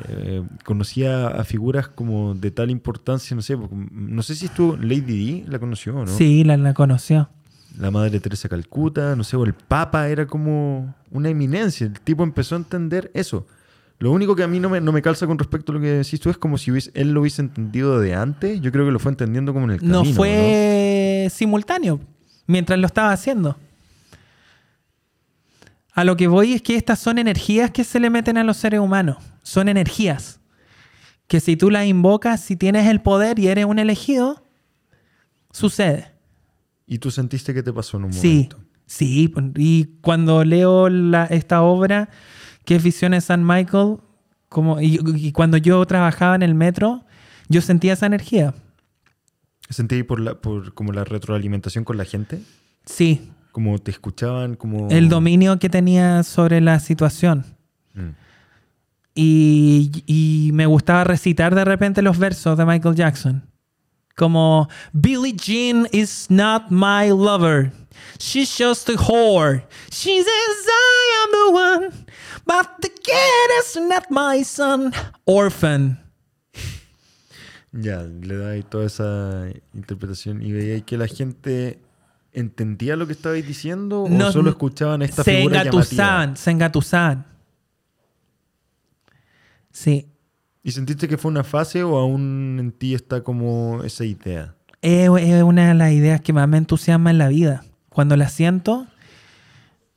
Eh, 0.07 0.43
conocía 0.65 1.27
a 1.27 1.43
figuras 1.43 1.87
como 1.89 2.33
de 2.33 2.51
tal 2.51 2.69
importancia, 2.71 3.35
no 3.35 3.41
sé, 3.41 3.57
porque- 3.57 3.75
no 3.91 4.23
sé 4.23 4.35
si 4.35 4.45
estuvo 4.45 4.77
Lady 4.77 5.01
Di, 5.01 5.43
la 5.47 5.59
conoció, 5.59 5.93
¿no? 5.93 6.07
Sí, 6.07 6.43
la, 6.43 6.55
la 6.57 6.73
conoció. 6.73 7.29
La 7.77 7.91
madre 7.91 8.19
Teresa 8.19 8.43
de 8.43 8.49
Calcuta, 8.49 9.15
no 9.15 9.23
sé, 9.23 9.35
o 9.37 9.43
el 9.45 9.53
Papa 9.53 10.07
era 10.09 10.25
como 10.27 10.93
una 11.11 11.29
eminencia. 11.29 11.87
El 11.87 11.99
tipo 11.99 12.23
empezó 12.23 12.55
a 12.55 12.57
entender 12.57 13.11
eso. 13.13 13.45
Lo 13.99 14.11
único 14.11 14.35
que 14.35 14.43
a 14.43 14.47
mí 14.47 14.59
no 14.59 14.69
me, 14.69 14.79
no 14.81 14.91
me 14.91 15.01
calza 15.01 15.27
con 15.27 15.37
respecto 15.37 15.71
a 15.71 15.75
lo 15.75 15.81
que 15.81 15.87
decís 15.87 16.19
tú 16.19 16.29
es 16.29 16.37
como 16.37 16.57
si 16.57 16.71
hubiese- 16.71 16.91
él 16.93 17.11
lo 17.11 17.21
hubiese 17.21 17.41
entendido 17.41 17.99
de 17.99 18.15
antes. 18.15 18.59
Yo 18.61 18.71
creo 18.71 18.85
que 18.85 18.91
lo 18.91 18.99
fue 18.99 19.11
entendiendo 19.11 19.53
como 19.53 19.65
en 19.65 19.71
el 19.71 19.79
camino. 19.79 20.03
No 20.03 20.13
fue 20.13 21.27
simultáneo 21.31 21.99
mientras 22.47 22.79
lo 22.79 22.87
estaba 22.87 23.11
haciendo. 23.11 23.57
A 25.93 26.03
lo 26.05 26.15
que 26.15 26.27
voy 26.27 26.53
es 26.53 26.61
que 26.61 26.75
estas 26.75 26.99
son 26.99 27.17
energías 27.17 27.71
que 27.71 27.83
se 27.83 27.99
le 27.99 28.09
meten 28.09 28.37
a 28.37 28.43
los 28.43 28.57
seres 28.57 28.79
humanos. 28.79 29.17
Son 29.43 29.67
energías 29.67 30.39
que 31.27 31.39
si 31.39 31.57
tú 31.57 31.69
las 31.69 31.85
invocas, 31.85 32.41
si 32.41 32.55
tienes 32.55 32.87
el 32.87 33.01
poder 33.01 33.37
y 33.39 33.47
eres 33.47 33.65
un 33.65 33.79
elegido, 33.79 34.43
Sucede. 35.51 36.11
¿Y 36.91 36.97
tú 36.99 37.11
sentiste 37.11 37.53
que 37.53 37.61
te 37.63 37.71
pasó 37.71 37.97
en 37.97 38.05
un 38.05 38.13
Sí, 38.13 38.27
momento? 38.49 38.59
sí. 38.87 39.27
pues, 39.29 39.45
Y 39.57 39.85
cuando 40.01 40.43
leo 40.43 40.89
la- 40.89 41.25
esta 41.27 41.61
obra, 41.61 42.09
que 42.65 42.75
es 42.75 42.83
Visiones 42.83 43.25
San 43.25 43.45
Michael, 43.45 43.97
como, 44.49 44.81
y, 44.81 44.99
y 45.15 45.31
cuando 45.31 45.57
yo 45.57 45.85
trabajaba 45.85 46.33
en 46.35 46.41
el 46.41 46.55
metro, 46.55 47.05
yo 47.47 47.61
sentía 47.61 47.93
esa 47.93 48.07
energía. 48.07 48.53
¿Sentí 49.69 50.01
por 50.01 50.19
la, 50.19 50.33
por 50.41 50.73
como 50.73 50.91
la 50.91 51.03
retroalimentación 51.03 51.83
con 51.83 51.97
la 51.97 52.05
gente? 52.05 52.41
Sí, 52.85 53.29
Como 53.51 53.77
te 53.77 53.91
escuchaban, 53.91 54.55
como... 54.55 54.89
el 54.89 55.09
dominio 55.09 55.59
que 55.59 55.69
tenía 55.69 56.23
sobre 56.23 56.59
la 56.59 56.79
situación. 56.79 57.45
Mm. 57.93 58.09
Y, 59.15 60.03
y 60.05 60.51
me 60.53 60.65
gustaba 60.65 61.03
recitar 61.03 61.53
de 61.53 61.65
repente 61.65 62.01
los 62.01 62.17
versos 62.17 62.57
de 62.57 62.65
Michael 62.65 62.95
Jackson. 62.95 63.43
Como, 64.19 64.67
Billie 64.93 65.31
Jean 65.31 65.87
is 65.93 66.29
not 66.29 66.69
my 66.69 67.09
lover. 67.09 67.71
She's 68.19 68.53
just 68.57 68.89
a 68.89 68.97
whore. 68.97 69.63
She 69.89 70.21
says 70.21 70.67
I 70.67 71.23
am 71.23 71.31
the 71.31 71.51
one. 71.53 72.05
But 72.45 72.81
the 72.81 72.89
kid 72.89 73.49
is 73.61 73.77
not 73.77 74.11
my 74.11 74.43
son. 74.43 74.91
Orphan. 75.25 75.97
Ya, 77.71 78.01
le 78.01 78.35
da 78.35 78.49
ahí 78.49 78.63
toda 78.63 78.87
esa 78.87 79.45
interpretación 79.73 80.41
y 80.41 80.51
veía 80.51 80.81
que 80.81 80.97
la 80.97 81.07
gente 81.07 81.79
entendía 82.33 82.97
lo 82.97 83.07
que 83.07 83.13
estabais 83.13 83.47
diciendo 83.47 84.03
o 84.03 84.31
solo 84.31 84.49
escuchaban 84.49 85.01
esta 85.01 85.23
se 85.23 85.37
figura 85.37 85.61
engatusaban, 85.61 86.35
llamativa. 86.35 86.35
se 86.35 86.51
engatusaban. 86.51 87.25
Sí. 89.71 90.07
¿Y 90.63 90.71
sentiste 90.71 91.07
que 91.07 91.17
fue 91.17 91.31
una 91.31 91.43
fase 91.43 91.83
o 91.83 91.97
aún 91.97 92.57
en 92.59 92.71
ti 92.71 92.93
está 92.93 93.23
como 93.23 93.81
esa 93.83 94.03
idea? 94.05 94.55
Es, 94.81 95.09
es 95.09 95.43
una 95.43 95.69
de 95.69 95.73
las 95.73 95.91
ideas 95.91 96.21
que 96.21 96.33
más 96.33 96.47
me 96.47 96.57
entusiasma 96.57 97.11
en 97.11 97.17
la 97.17 97.29
vida. 97.29 97.63
Cuando 97.89 98.15
la 98.17 98.29
siento, 98.29 98.87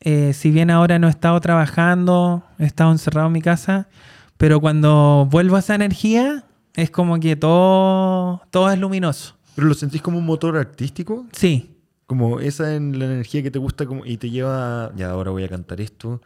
eh, 0.01 0.33
si 0.33 0.51
bien 0.51 0.71
ahora 0.71 0.99
no 0.99 1.07
he 1.07 1.11
estado 1.11 1.41
trabajando, 1.41 2.45
he 2.59 2.65
estado 2.65 2.91
encerrado 2.93 3.29
en 3.29 3.33
mi 3.33 3.43
casa, 3.43 3.89
pero 4.37 4.61
cuando 4.61 5.29
vuelvo 5.31 5.57
a 5.57 5.61
esa 5.61 5.75
energía, 5.75 6.45
es 6.75 6.91
como 6.91 7.21
que 7.21 7.37
todo, 7.37 8.43
todo 8.51 8.71
es 8.71 8.79
luminoso. 8.79 9.37
¿Pero 9.55 9.69
lo 9.69 9.75
sentís 9.75 10.03
como 10.03 10.19
un 10.19 10.27
motor 10.27 10.57
artístico? 10.57 11.27
Sí, 11.33 11.69
Como 12.07 12.41
esa 12.41 12.75
en 12.75 12.99
la 12.99 13.05
energía 13.07 13.43
que 13.43 13.51
te 13.51 13.59
gusta 13.59 13.87
como, 13.87 14.05
y 14.05 14.17
te 14.17 14.31
lleva, 14.31 14.93
ya 14.97 15.11
ahora 15.11 15.31
voy 15.31 15.45
a 15.45 15.49
cantar 15.49 15.81
esto, 15.81 16.21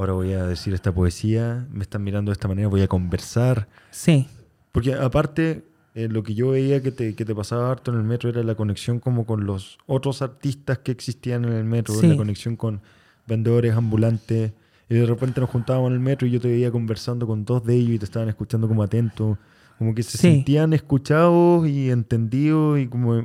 ahora 0.00 0.14
voy 0.14 0.32
a 0.32 0.44
decir 0.46 0.72
esta 0.74 0.92
poesía, 0.92 1.66
me 1.70 1.82
están 1.82 2.02
mirando 2.02 2.30
de 2.30 2.34
esta 2.34 2.48
manera, 2.48 2.68
voy 2.68 2.82
a 2.82 2.88
conversar. 2.88 3.68
sí, 3.90 4.26
Porque 4.72 4.94
aparte, 4.94 5.64
eh, 5.94 6.08
lo 6.08 6.22
que 6.22 6.34
yo 6.34 6.50
veía 6.50 6.80
que 6.82 6.90
te, 6.92 7.14
que 7.14 7.24
te 7.24 7.34
pasaba 7.34 7.70
harto 7.70 7.90
en 7.90 7.98
el 7.98 8.04
metro 8.04 8.30
era 8.30 8.42
la 8.42 8.54
conexión 8.54 9.00
como 9.00 9.26
con 9.26 9.44
los 9.46 9.78
otros 9.86 10.22
artistas 10.22 10.78
que 10.78 10.92
existían 10.92 11.44
en 11.44 11.52
el 11.52 11.64
metro, 11.64 11.94
Sí. 11.94 12.06
la 12.08 12.16
conexión 12.16 12.56
con 12.56 12.80
vendedores 13.26 13.74
ambulantes. 13.74 14.52
Y 14.88 14.94
de 14.94 15.06
repente 15.06 15.40
nos 15.40 15.50
juntábamos 15.50 15.88
en 15.88 15.94
el 15.94 16.00
metro 16.00 16.26
y 16.26 16.30
yo 16.32 16.40
te 16.40 16.48
veía 16.48 16.70
conversando 16.70 17.26
con 17.26 17.44
dos 17.44 17.64
de 17.64 17.74
ellos 17.76 17.90
y 17.94 17.98
te 17.98 18.04
estaban 18.04 18.28
escuchando 18.28 18.66
como 18.68 18.82
atento. 18.82 19.38
Como 19.78 19.94
que 19.94 20.02
se 20.02 20.18
Sí. 20.18 20.18
sentían 20.18 20.72
escuchados 20.72 21.68
y 21.68 21.90
entendidos 21.90 22.78
y 22.80 22.86
como... 22.86 23.22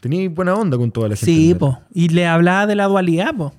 Tenía 0.00 0.26
buena 0.30 0.54
onda 0.54 0.78
con 0.78 0.90
toda 0.90 1.08
la 1.10 1.16
gente. 1.16 1.26
sí, 1.30 1.54
po. 1.54 1.78
Y 1.92 2.08
le 2.08 2.26
hablaba 2.26 2.66
de 2.66 2.74
la 2.74 2.86
dualidad, 2.86 3.34
po. 3.34 3.52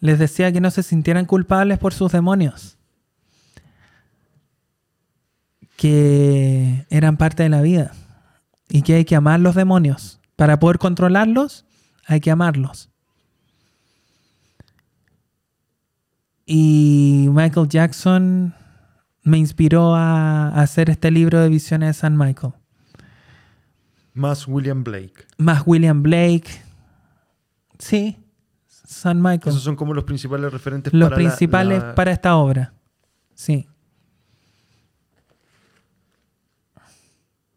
Les 0.00 0.18
decía 0.18 0.52
que 0.52 0.60
no 0.60 0.70
se 0.70 0.82
sintieran 0.82 1.24
culpables 1.24 1.78
por 1.78 1.94
sus 1.94 2.12
demonios. 2.12 2.78
Que 5.76 6.86
eran 6.90 7.16
parte 7.16 7.42
de 7.42 7.48
la 7.48 7.62
vida. 7.62 7.92
Y 8.68 8.82
que 8.82 8.94
hay 8.94 9.04
que 9.04 9.16
amar 9.16 9.40
los 9.40 9.54
demonios. 9.54 10.20
Para 10.36 10.58
poder 10.58 10.78
controlarlos, 10.78 11.64
hay 12.06 12.20
que 12.20 12.30
amarlos. 12.30 12.90
Y 16.44 17.28
Michael 17.32 17.68
Jackson 17.68 18.54
me 19.22 19.38
inspiró 19.38 19.96
a 19.96 20.48
hacer 20.60 20.88
este 20.88 21.10
libro 21.10 21.40
de 21.40 21.48
visiones 21.48 21.88
de 21.88 21.94
San 21.94 22.16
Michael. 22.16 22.52
Más 24.14 24.46
William 24.46 24.84
Blake. 24.84 25.26
Más 25.36 25.64
William 25.66 26.02
Blake. 26.02 26.46
Sí, 27.78 28.16
San 28.86 29.20
Michael. 29.20 29.48
Esos 29.50 29.62
son 29.62 29.76
como 29.76 29.92
los 29.94 30.04
principales 30.04 30.52
referentes 30.52 30.92
Los 30.92 31.08
para 31.10 31.20
la- 31.22 31.28
principales 31.28 31.82
la- 31.82 31.94
para 31.94 32.12
esta 32.12 32.36
obra. 32.36 32.72
Sí. 33.34 33.66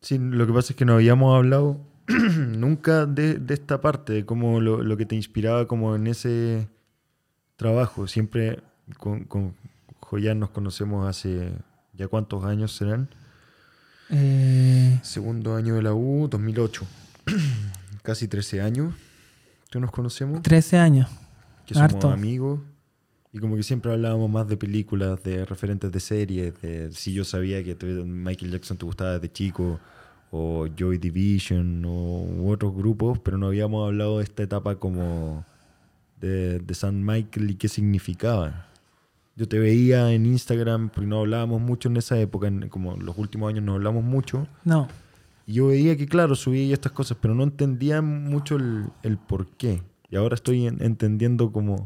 Sí, 0.02 0.18
lo 0.18 0.48
que 0.48 0.54
pasa 0.54 0.74
es 0.74 0.78
que 0.78 0.86
no 0.86 0.94
habíamos 0.94 1.36
hablado 1.36 1.80
nunca 2.08 3.06
de, 3.06 3.36
de 3.36 3.54
esta 3.54 3.82
parte, 3.82 4.14
de 4.14 4.26
cómo 4.26 4.60
lo, 4.62 4.82
lo 4.84 4.98
que 4.98 5.06
te 5.06 5.16
inspiraba 5.16 5.68
como 5.68 5.96
en 5.96 6.08
ese 6.08 6.68
trabajo. 7.58 8.08
Siempre 8.08 8.62
con, 8.98 9.26
con 9.26 9.54
Joyan 10.00 10.40
nos 10.40 10.50
conocemos 10.50 11.08
hace 11.08 11.52
ya 11.94 12.08
cuántos 12.08 12.44
años 12.46 12.76
serán. 12.76 13.10
Eh, 14.10 15.00
Segundo 15.04 15.56
año 15.56 15.76
de 15.76 15.84
la 15.84 15.94
U, 15.94 16.28
2008. 16.30 16.86
Casi 18.02 18.28
13 18.28 18.62
años 18.62 18.94
que 19.70 19.80
nos 19.80 19.92
conocemos, 19.92 20.42
13 20.42 20.78
años. 20.78 21.10
que 21.66 21.74
somos 21.76 21.94
harto. 21.94 22.10
amigos. 22.10 22.60
Y 23.32 23.38
como 23.40 23.56
que 23.56 23.62
siempre 23.64 23.92
hablábamos 23.92 24.28
más 24.30 24.48
de 24.48 24.58
películas, 24.58 25.22
de 25.24 25.46
referentes 25.46 25.92
de 25.92 26.00
series, 26.00 26.60
de 26.62 26.92
si 26.92 27.14
yo 27.14 27.24
sabía 27.24 27.64
que 27.64 27.76
Michael 28.04 28.52
Jackson 28.52 28.78
te 28.78 28.86
gustaba 28.86 29.14
desde 29.14 29.32
chico, 29.32 29.80
o 30.32 30.68
Joy 30.76 30.98
Division, 30.98 31.84
o 31.86 32.24
u 32.24 32.50
otros 32.52 32.76
grupos, 32.76 33.20
pero 33.20 33.38
no 33.38 33.48
habíamos 33.48 33.86
hablado 33.88 34.18
de 34.18 34.24
esta 34.24 34.42
etapa 34.44 34.76
como 34.78 35.46
de, 36.20 36.60
de 36.60 36.74
San 36.74 37.06
Michael 37.06 37.52
y 37.52 37.56
qué 37.56 37.68
significaba. 37.68 38.66
Yo 39.36 39.48
te 39.48 39.60
veía 39.60 40.12
en 40.12 40.26
Instagram, 40.26 40.90
porque 40.90 41.08
no 41.08 41.20
hablábamos 41.20 41.62
mucho 41.62 41.88
en 41.88 41.98
esa 41.98 42.20
época, 42.20 42.48
en- 42.48 42.68
como 42.70 42.96
en 42.96 43.06
los 43.06 43.16
últimos 43.18 43.50
años 43.50 43.64
no 43.64 43.76
hablamos 43.76 44.04
mucho, 44.04 44.48
No. 44.66 44.88
Y 45.50 45.54
yo 45.54 45.68
veía 45.68 45.98
que, 45.98 46.06
claro, 46.08 46.36
subía 46.36 46.74
estas 46.74 46.92
cosas, 46.92 47.18
pero 47.20 47.34
no 47.34 47.42
entendía 47.44 48.02
mucho 48.04 48.56
el, 48.58 48.86
el 49.02 49.18
por 49.18 49.48
qué. 49.58 49.82
Y 50.12 50.16
ahora 50.16 50.36
estoy 50.36 50.68
en- 50.68 50.82
entendiendo 50.84 51.52
como 51.52 51.84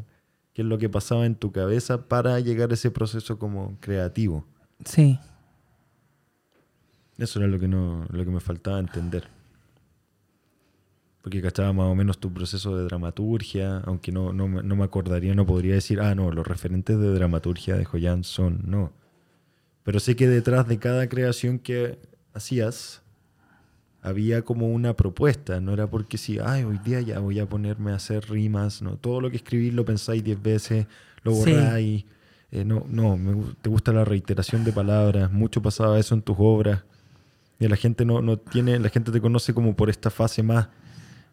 qué 0.54 0.64
es 0.64 0.68
lo 0.68 0.78
que 0.78 0.90
pasaba 0.90 1.26
en 1.26 1.36
tu 1.36 1.52
cabeza 1.54 2.08
para 2.10 2.40
llegar 2.42 2.72
a 2.72 2.74
ese 2.74 2.92
proceso 2.92 3.40
como 3.40 3.78
creativo. 3.80 4.46
Sí. 4.84 5.18
Eso 7.18 7.40
era 7.40 7.48
lo 7.48 7.58
que, 7.60 7.68
no, 7.68 8.06
lo 8.10 8.26
que 8.26 8.32
me 8.32 8.40
faltaba 8.42 8.80
entender. 8.80 9.28
Porque 11.22 11.42
cachaba 11.42 11.72
más 11.72 11.86
o 11.88 11.96
menos 11.96 12.18
tu 12.20 12.34
proceso 12.34 12.76
de 12.78 12.84
dramaturgia, 12.84 13.78
aunque 13.86 14.12
no, 14.12 14.34
no, 14.34 14.48
me- 14.50 14.64
no 14.64 14.76
me 14.76 14.84
acordaría, 14.84 15.34
no 15.36 15.46
podría 15.46 15.76
decir, 15.76 16.02
ah, 16.02 16.16
no, 16.16 16.32
los 16.32 16.46
referentes 16.46 17.00
de 17.00 17.14
dramaturgia 17.14 17.78
de 17.78 17.86
Joyan 17.86 18.26
son, 18.26 18.62
no. 18.66 18.92
Pero 19.84 20.02
sé 20.02 20.16
que 20.18 20.28
detrás 20.28 20.68
de 20.68 20.80
cada 20.80 21.08
creación 21.08 21.60
que 21.60 21.98
hacías 22.34 23.03
había 24.04 24.42
como 24.44 24.68
una 24.68 24.94
propuesta, 24.96 25.60
no 25.62 25.74
era 25.74 25.88
porque 25.88 26.18
sí, 26.18 26.38
ay, 26.44 26.64
hoy 26.64 26.78
día 26.84 27.02
ya 27.02 27.20
voy 27.20 27.40
a 27.40 27.48
ponerme 27.48 27.92
a 27.92 27.96
hacer 27.96 28.30
rimas, 28.30 28.82
no, 28.82 28.98
todo 28.98 29.22
lo 29.22 29.30
que 29.32 29.38
escribís 29.38 29.74
lo 29.74 29.86
pensáis 29.86 30.24
diez 30.24 30.42
veces, 30.42 30.86
lo 31.24 31.32
Sí. 31.34 31.40
borráis, 31.52 32.06
eh, 32.52 32.66
no, 32.66 32.86
no, 32.90 33.18
me 33.18 33.42
te 33.62 33.70
gusta 33.70 33.94
la 33.94 34.04
reiteración 34.06 34.64
de 34.66 34.74
palabras, 34.74 35.32
mucho 35.32 35.62
pasaba 35.62 35.98
eso 35.98 36.14
en 36.16 36.22
tus 36.22 36.36
obras, 36.38 36.84
y 37.60 37.68
la 37.68 37.78
gente 37.78 38.04
no, 38.06 38.22
no 38.22 38.38
tiene, 38.38 38.78
la 38.78 38.90
gente 38.90 39.12
te 39.12 39.22
conoce 39.22 39.54
como 39.54 39.76
por 39.76 39.90
esta 39.90 40.10
fase 40.10 40.44
más 40.44 40.68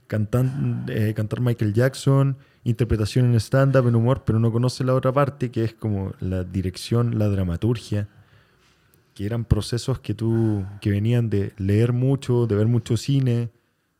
cantan, 0.07 0.87
eh, 0.89 1.13
cantar 1.15 1.41
Michael 1.41 1.73
Jackson, 1.73 2.37
interpretación 2.65 3.27
en 3.27 3.35
stand-up, 3.37 3.87
en 3.89 3.95
humor, 3.95 4.23
pero 4.25 4.39
no 4.39 4.51
conoce 4.53 4.85
la 4.85 4.95
otra 4.95 5.13
parte 5.13 5.51
que 5.51 5.65
es 5.65 5.75
como 5.75 6.13
la 6.21 6.45
dirección, 6.45 7.19
la 7.19 7.29
dramaturgia, 7.29 8.09
que 9.21 9.27
eran 9.27 9.45
procesos 9.45 9.99
que 10.01 10.15
tú, 10.15 10.65
que 10.81 10.89
venían 10.91 11.29
de 11.29 11.53
leer 11.59 11.93
mucho, 11.93 12.47
de 12.47 12.55
ver 12.57 12.67
mucho 12.67 12.97
cine, 12.97 13.51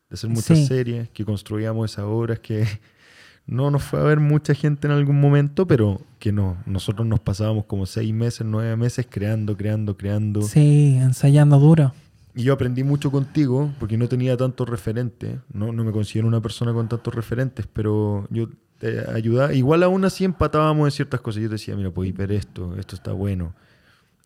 de 0.09 0.13
hacer 0.13 0.31
muchas 0.31 0.57
Sí. 0.57 0.65
series, 0.65 1.09
que 1.09 1.23
construíamos 1.23 1.91
esas 1.91 2.05
obras 2.05 2.39
que 2.39 2.65
no 3.45 3.69
nos 3.69 3.83
fue 3.83 3.99
a 3.99 4.03
ver 4.03 4.19
mucha 4.19 4.55
gente 4.55 4.87
en 4.87 4.93
algún 4.93 5.21
momento, 5.21 5.67
pero 5.67 6.01
que 6.17 6.31
no, 6.31 6.57
nosotros 6.65 7.05
nos 7.05 7.19
pasábamos 7.19 7.65
como 7.65 7.85
seis 7.85 8.11
meses, 8.11 8.47
nueve 8.47 8.75
meses 8.77 9.05
creando, 9.07 9.55
creando, 9.55 9.95
creando. 9.95 10.41
Sí, 10.41 10.95
ensayando 10.99 11.59
duro. 11.59 11.93
Y 12.33 12.41
yo 12.41 12.53
aprendí 12.53 12.83
mucho 12.83 13.11
contigo 13.11 13.71
porque 13.79 13.99
no 13.99 14.07
tenía 14.09 14.35
tantos 14.35 14.67
referentes. 14.67 15.37
No, 15.53 15.71
no 15.71 15.83
me 15.83 15.91
considero 15.91 16.27
una 16.27 16.41
persona 16.41 16.73
con 16.73 16.89
tantos 16.89 17.13
referentes, 17.13 17.67
pero 17.71 18.25
yo 18.31 18.49
te 18.79 19.07
ayudaba. 19.11 19.53
Igual 19.53 19.83
aún 19.83 20.03
así 20.03 20.23
empatábamos 20.23 20.87
en 20.87 20.91
ciertas 20.91 21.21
cosas. 21.21 21.43
Yo 21.43 21.47
te 21.49 21.53
decía, 21.55 21.75
mira, 21.75 21.91
podéis 21.91 22.17
ver 22.17 22.31
esto, 22.31 22.75
esto 22.75 22.95
está 22.95 23.11
bueno. 23.11 23.53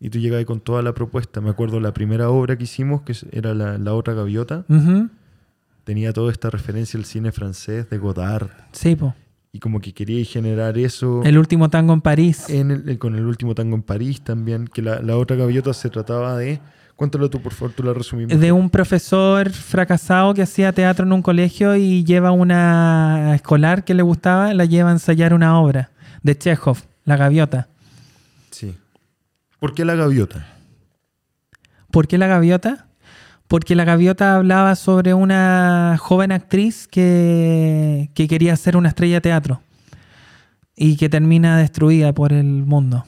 Y 0.00 0.10
tú 0.10 0.18
llegabas 0.18 0.44
con 0.44 0.60
toda 0.60 0.82
la 0.82 0.92
propuesta. 0.92 1.40
Me 1.40 1.50
acuerdo 1.50 1.80
la 1.80 1.92
primera 1.92 2.28
obra 2.28 2.56
que 2.58 2.64
hicimos, 2.64 3.02
que 3.02 3.14
era 3.32 3.54
la, 3.54 3.78
la 3.78 3.94
otra 3.94 4.12
gaviota, 4.14 4.64
tenía 5.84 6.12
toda 6.12 6.32
esta 6.32 6.50
referencia 6.50 6.98
al 6.98 7.04
cine 7.04 7.32
francés 7.32 7.88
de 7.88 7.98
Godard. 7.98 8.48
Sí, 8.72 8.96
po. 8.96 9.14
Y 9.52 9.58
como 9.58 9.80
que 9.80 9.94
quería 9.94 10.22
generar 10.24 10.76
eso 10.76 11.22
El 11.24 11.38
último 11.38 11.70
tango 11.70 11.94
en 11.94 12.02
París. 12.02 12.50
en 12.50 12.70
el- 12.70 12.98
con 12.98 13.14
el 13.14 13.24
último 13.24 13.54
tango 13.54 13.74
en 13.76 13.82
París 13.82 14.20
también, 14.20 14.66
que 14.68 14.82
la, 14.82 15.00
la 15.00 15.16
otra 15.16 15.36
gaviota 15.36 15.72
se 15.72 15.88
trataba 15.88 16.36
de 16.36 16.60
Cuéntalo 16.94 17.28
tú, 17.28 17.42
por 17.42 17.52
favor, 17.52 17.74
tú 17.74 17.82
la 17.82 17.92
resumimos. 17.92 18.40
de 18.40 18.52
un 18.52 18.70
profesor 18.70 19.50
fracasado 19.50 20.32
que 20.32 20.40
hacía 20.40 20.72
teatro 20.72 21.04
en 21.04 21.12
un 21.12 21.20
colegio 21.20 21.76
y 21.76 22.04
lleva 22.04 22.30
una 22.32 23.34
escolar 23.34 23.84
que 23.84 23.92
le 23.92 24.02
gustaba, 24.02 24.54
la 24.54 24.64
lleva 24.64 24.88
a 24.88 24.92
ensayar 24.92 25.34
una 25.34 25.60
obra 25.60 25.90
de 26.22 26.36
Chekhov, 26.38 26.78
La 27.04 27.16
Gaviota. 27.18 27.68
Sí. 28.50 28.74
¿Por 29.58 29.74
qué 29.74 29.84
la 29.84 29.94
gaviota? 29.94 30.46
¿Por 31.90 32.08
qué 32.08 32.18
La 32.18 32.26
Gaviota? 32.26 32.88
Porque 33.48 33.74
La 33.74 33.84
Gaviota 33.84 34.36
hablaba 34.36 34.74
sobre 34.74 35.14
una 35.14 35.96
joven 35.98 36.30
actriz 36.32 36.88
que, 36.88 38.10
que 38.12 38.28
quería 38.28 38.54
ser 38.56 38.76
una 38.76 38.88
estrella 38.88 39.14
de 39.16 39.20
teatro 39.22 39.62
y 40.74 40.96
que 40.96 41.08
termina 41.08 41.56
destruida 41.56 42.12
por 42.12 42.32
el 42.34 42.44
mundo. 42.44 43.04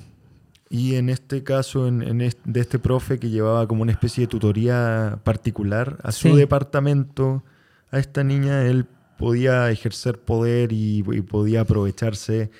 Y 0.70 0.94
en 0.94 1.10
este 1.10 1.42
caso, 1.42 1.86
en, 1.88 1.98
de 2.18 2.60
este 2.60 2.78
profe 2.78 3.18
que 3.18 3.28
llevaba 3.30 3.66
como 3.66 3.82
una 3.82 3.92
especie 3.92 4.22
de 4.22 4.28
tutoría 4.28 5.18
particular 5.24 5.98
a 6.02 6.12
su 6.12 6.28
Sí. 6.28 6.36
departamento, 6.36 7.44
a 7.90 7.98
esta 7.98 8.22
niña, 8.24 8.62
él 8.62 8.86
podía 9.18 9.70
ejercer 9.70 10.18
poder 10.20 10.72
y, 10.72 10.98
y 11.10 11.20
podía 11.22 11.62
aprovecharse 11.62 12.50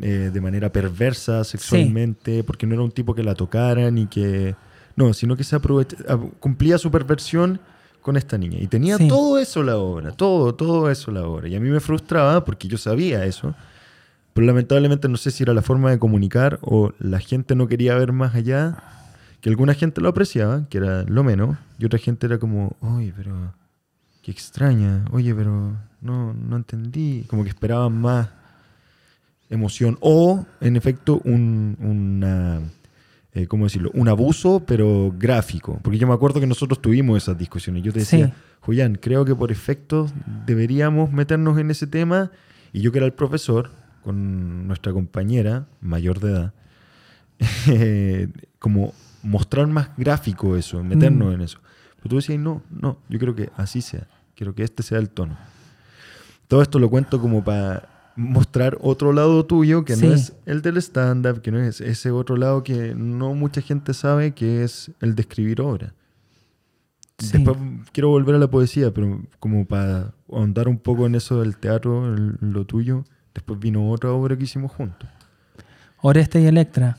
eh, 0.00 0.30
de 0.32 0.40
manera 0.40 0.70
perversa 0.70 1.42
sexualmente, 1.44 2.44
porque 2.44 2.66
no 2.66 2.74
era 2.74 2.82
un 2.82 2.90
tipo 2.92 3.14
que 3.14 3.22
la 3.22 3.34
tocara 3.34 3.90
ni 3.90 4.06
que... 4.06 4.54
No, 4.96 5.12
sino 5.12 5.36
que 5.36 5.44
se 5.44 5.54
aprovecha, 5.56 5.96
cumplía 6.40 6.78
su 6.78 6.90
perversión 6.90 7.60
con 8.00 8.16
esta 8.16 8.38
niña. 8.38 8.58
Y 8.60 8.66
tenía 8.66 8.96
Sí. 8.96 9.08
todo 9.08 9.38
eso 9.38 9.62
la 9.62 9.76
obra, 9.76 10.12
todo, 10.12 10.54
todo 10.54 10.90
eso 10.90 11.10
la 11.10 11.26
obra. 11.26 11.48
Y 11.48 11.56
a 11.56 11.60
mí 11.60 11.68
me 11.68 11.80
frustraba 11.80 12.44
porque 12.44 12.66
yo 12.68 12.78
sabía 12.78 13.24
eso. 13.26 13.54
Pero 14.32 14.46
lamentablemente 14.46 15.08
no 15.08 15.16
sé 15.16 15.30
si 15.30 15.42
era 15.42 15.52
la 15.54 15.62
forma 15.62 15.90
de 15.90 15.98
comunicar 15.98 16.58
o 16.62 16.92
la 16.98 17.18
gente 17.20 17.54
no 17.54 17.68
quería 17.68 17.94
ver 17.96 18.12
más 18.12 18.34
allá, 18.34 18.76
que 19.40 19.48
alguna 19.48 19.74
gente 19.74 20.00
lo 20.00 20.08
apreciaba, 20.08 20.66
que 20.68 20.78
era 20.78 21.02
lo 21.04 21.24
menos, 21.24 21.56
y 21.78 21.86
otra 21.86 21.98
gente 21.98 22.26
era 22.26 22.38
como, 22.38 22.76
oye, 22.80 23.12
pero 23.16 23.34
qué 24.22 24.30
extraña, 24.30 25.04
oye, 25.10 25.34
pero 25.34 25.72
no, 26.02 26.34
no 26.34 26.56
entendí, 26.56 27.24
como 27.28 27.44
que 27.44 27.48
esperaban 27.50 27.98
más 28.00 28.28
emoción 29.50 29.96
o, 30.00 30.44
en 30.60 30.76
efecto, 30.76 31.20
un, 31.24 31.76
una, 31.80 32.60
eh, 33.32 33.46
¿cómo 33.46 33.64
decirlo? 33.64 33.90
Un 33.94 34.08
abuso, 34.08 34.64
pero 34.66 35.12
gráfico, 35.16 35.78
porque 35.82 35.98
yo 35.98 36.06
me 36.06 36.14
acuerdo 36.14 36.40
que 36.40 36.46
nosotros 36.46 36.80
tuvimos 36.82 37.22
esas 37.22 37.38
discusiones, 37.38 37.82
yo 37.82 37.92
te 37.92 38.00
decía, 38.00 38.26
Sí. 38.28 38.32
Julián, 38.60 38.96
creo 39.00 39.24
que 39.24 39.34
por 39.34 39.52
efectos 39.52 40.12
deberíamos 40.46 41.12
meternos 41.12 41.58
en 41.58 41.70
ese 41.70 41.86
tema, 41.86 42.32
y 42.72 42.80
yo 42.80 42.90
que 42.90 42.98
era 42.98 43.06
el 43.06 43.12
profesor, 43.12 43.70
con 44.02 44.66
nuestra 44.66 44.92
compañera 44.92 45.66
mayor 45.80 46.18
de 46.20 46.30
edad, 46.32 46.52
como 48.58 48.92
mostrar 49.22 49.66
más 49.66 49.90
gráfico 49.96 50.56
eso, 50.56 50.82
meternos 50.82 51.28
Mm. 51.30 51.34
en 51.34 51.40
eso. 51.42 51.58
Pero 51.96 52.08
tú 52.10 52.16
decías, 52.16 52.38
no, 52.38 52.62
no, 52.70 52.98
yo 53.08 53.18
creo 53.18 53.34
que 53.34 53.50
así 53.56 53.80
sea, 53.82 54.06
quiero 54.34 54.54
que 54.54 54.62
este 54.62 54.82
sea 54.82 54.98
el 54.98 55.10
tono. 55.10 55.36
Todo 56.48 56.62
esto 56.62 56.78
lo 56.78 56.88
cuento 56.88 57.20
como 57.20 57.42
para 57.42 57.88
mostrar 58.16 58.78
otro 58.80 59.12
lado 59.12 59.44
tuyo, 59.44 59.84
que 59.84 59.94
Sí. 59.96 60.06
no 60.06 60.14
es 60.14 60.32
el 60.46 60.62
del 60.62 60.78
stand-up, 60.78 61.42
que 61.42 61.52
no 61.52 61.60
es 61.60 61.80
ese 61.80 62.10
otro 62.10 62.36
lado 62.36 62.62
que 62.62 62.94
no 62.94 63.34
mucha 63.34 63.60
gente 63.60 63.94
sabe, 63.94 64.32
que 64.32 64.64
es 64.64 64.90
el 65.00 65.14
de 65.14 65.22
escribir 65.22 65.60
obra. 65.60 65.92
Sí. 67.18 67.32
Después 67.38 67.56
quiero 67.92 68.08
volver 68.08 68.34
a 68.34 68.38
la 68.38 68.48
poesía, 68.50 68.92
pero 68.92 69.22
como 69.38 69.64
para 69.66 70.12
ahondar 70.30 70.68
un 70.68 70.78
poco 70.78 71.06
en 71.06 71.14
eso 71.14 71.40
del 71.40 71.56
teatro, 71.56 72.14
lo 72.16 72.64
tuyo, 72.64 73.04
después 73.34 73.58
vino 73.58 73.90
otra 73.90 74.12
obra 74.12 74.36
que 74.36 74.44
hicimos 74.44 74.72
juntos. 74.72 75.08
Oreste 76.02 76.40
y 76.40 76.46
Electra. 76.46 76.98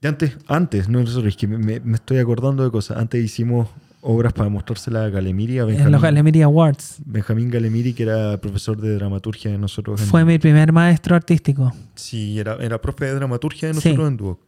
Y 0.00 0.06
antes, 0.06 0.36
antes, 0.46 0.88
no, 0.88 1.04
sorry, 1.06 1.28
es 1.28 1.36
que 1.36 1.46
me 1.48 1.80
estoy 1.94 2.18
acordando 2.18 2.62
de 2.62 2.70
cosas. 2.70 2.98
Antes 2.98 3.24
hicimos 3.24 3.68
obras 4.00 4.32
para 4.32 4.48
mostrársela 4.48 5.04
a 5.04 5.08
Galemiri, 5.08 5.58
a 5.58 5.62
En 5.64 5.90
los 5.90 6.00
Galemiri 6.00 6.42
Awards. 6.42 6.96
Benjamín 7.04 7.50
Galemiri, 7.50 7.92
que 7.94 8.04
era 8.04 8.40
profesor 8.40 8.80
de 8.80 8.94
dramaturgia 8.94 9.50
de 9.50 9.58
nosotros. 9.58 10.00
en- 10.00 10.06
Fue 10.06 10.24
mi 10.24 10.38
primer 10.38 10.72
maestro 10.72 11.16
artístico. 11.16 11.72
Sí, 11.94 12.38
era, 12.38 12.56
era 12.60 12.80
profe 12.80 13.06
de 13.06 13.14
dramaturgia 13.14 13.68
de 13.68 13.74
Sí. 13.74 13.88
nosotros 13.88 14.08
en 14.08 14.16
Duoc. 14.16 14.40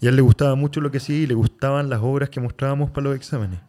Y 0.00 0.06
a 0.06 0.10
él 0.10 0.16
le 0.16 0.22
gustaba 0.22 0.54
mucho 0.56 0.80
lo 0.82 0.90
que 0.90 0.98
hacía 0.98 1.16
y 1.16 1.26
le 1.26 1.34
gustaban 1.34 1.88
las 1.88 2.00
obras 2.02 2.28
que 2.28 2.38
mostrábamos 2.40 2.90
para 2.90 3.04
los 3.08 3.16
exámenes. 3.16 3.60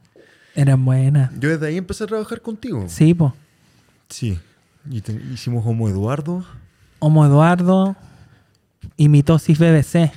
Eran 0.56 0.84
buenas. 0.84 1.32
Yo 1.40 1.50
desde 1.50 1.68
ahí 1.68 1.78
empecé 1.78 2.04
a 2.04 2.08
trabajar 2.08 2.42
contigo. 2.42 2.86
Sí, 2.90 3.14
po. 3.14 3.34
Sí. 4.10 4.38
Y 4.90 5.02
te- 5.02 5.20
hicimos 5.34 5.66
Homo 5.66 5.88
Eduardo, 5.88 6.44
Homo 7.00 7.26
Eduardo 7.26 7.96
y 8.98 9.08
Mitosis 9.08 9.58
BBC. 9.60 10.12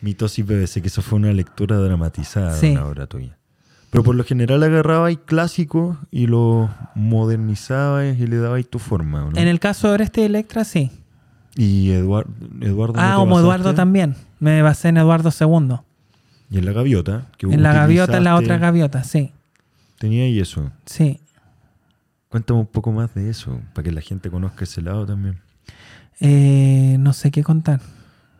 Mitosis 0.00 0.44
BBC, 0.44 0.82
que 0.82 0.88
eso 0.88 1.00
fue 1.02 1.18
una 1.18 1.32
lectura 1.32 1.76
dramatizada 1.78 2.54
Sí. 2.58 2.68
de 2.68 2.72
una 2.72 2.86
obra 2.86 3.06
tuya. 3.06 3.38
Pero 3.94 4.02
por 4.02 4.16
lo 4.16 4.24
general 4.24 4.60
agarrabais 4.64 5.18
clásicos 5.24 5.96
y 6.10 6.26
los 6.26 6.68
modernizabais 6.96 8.18
y 8.18 8.26
le 8.26 8.38
dabais 8.38 8.68
tu 8.68 8.80
forma, 8.80 9.24
¿o 9.26 9.30
¿no? 9.30 9.38
En 9.38 9.46
el 9.46 9.60
caso 9.60 9.86
de 9.86 9.94
Oreste 9.94 10.22
y 10.22 10.24
Electra, 10.24 10.64
sí. 10.64 10.90
Y 11.54 11.90
Eduard- 11.90 12.26
Eduardo. 12.60 12.94
¿no 12.94 13.00
Ah, 13.00 13.18
basaste? 13.18 13.40
Eduardo 13.40 13.74
también. 13.74 14.16
Me 14.40 14.62
basé 14.62 14.88
en 14.88 14.96
Eduardo 14.96 15.30
II. 15.30 15.76
Y 16.50 16.58
en 16.58 16.64
la 16.64 16.72
gaviota. 16.72 17.26
Que 17.38 17.46
En 17.46 17.62
la 17.62 17.72
gaviota, 17.72 18.16
en 18.16 18.24
la 18.24 18.34
otra 18.34 18.58
gaviota, 18.58 19.04
sí. 19.04 19.30
Tenía 20.00 20.24
ahí 20.24 20.40
eso. 20.40 20.72
Sí. 20.86 21.20
Cuéntame 22.28 22.58
un 22.58 22.66
poco 22.66 22.90
más 22.90 23.14
de 23.14 23.30
eso, 23.30 23.60
para 23.74 23.84
que 23.84 23.92
la 23.92 24.00
gente 24.00 24.28
conozca 24.28 24.64
ese 24.64 24.82
lado 24.82 25.06
también. 25.06 25.38
Eh, 26.18 26.96
no 26.98 27.12
sé 27.12 27.30
qué 27.30 27.44
contar. 27.44 27.80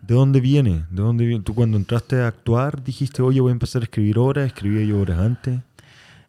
¿De 0.07 0.15
dónde 0.15 0.41
viene? 0.41 0.85
¿De 0.91 1.03
dónde 1.03 1.25
viene? 1.25 1.43
¿Tú 1.43 1.55
cuando 1.55 1.79
entraste 1.79 2.21
a 2.21 2.29
actuar 2.29 2.85
dijiste, 2.85 3.23
oye, 3.23 3.41
voy 3.41 3.51
a 3.51 3.53
empezar 3.53 3.81
a 3.81 3.85
escribir 3.85 4.19
obras? 4.19 4.47
¿Escribía 4.47 4.85
yo 4.85 5.01
obras 5.01 5.19
antes? 5.19 5.61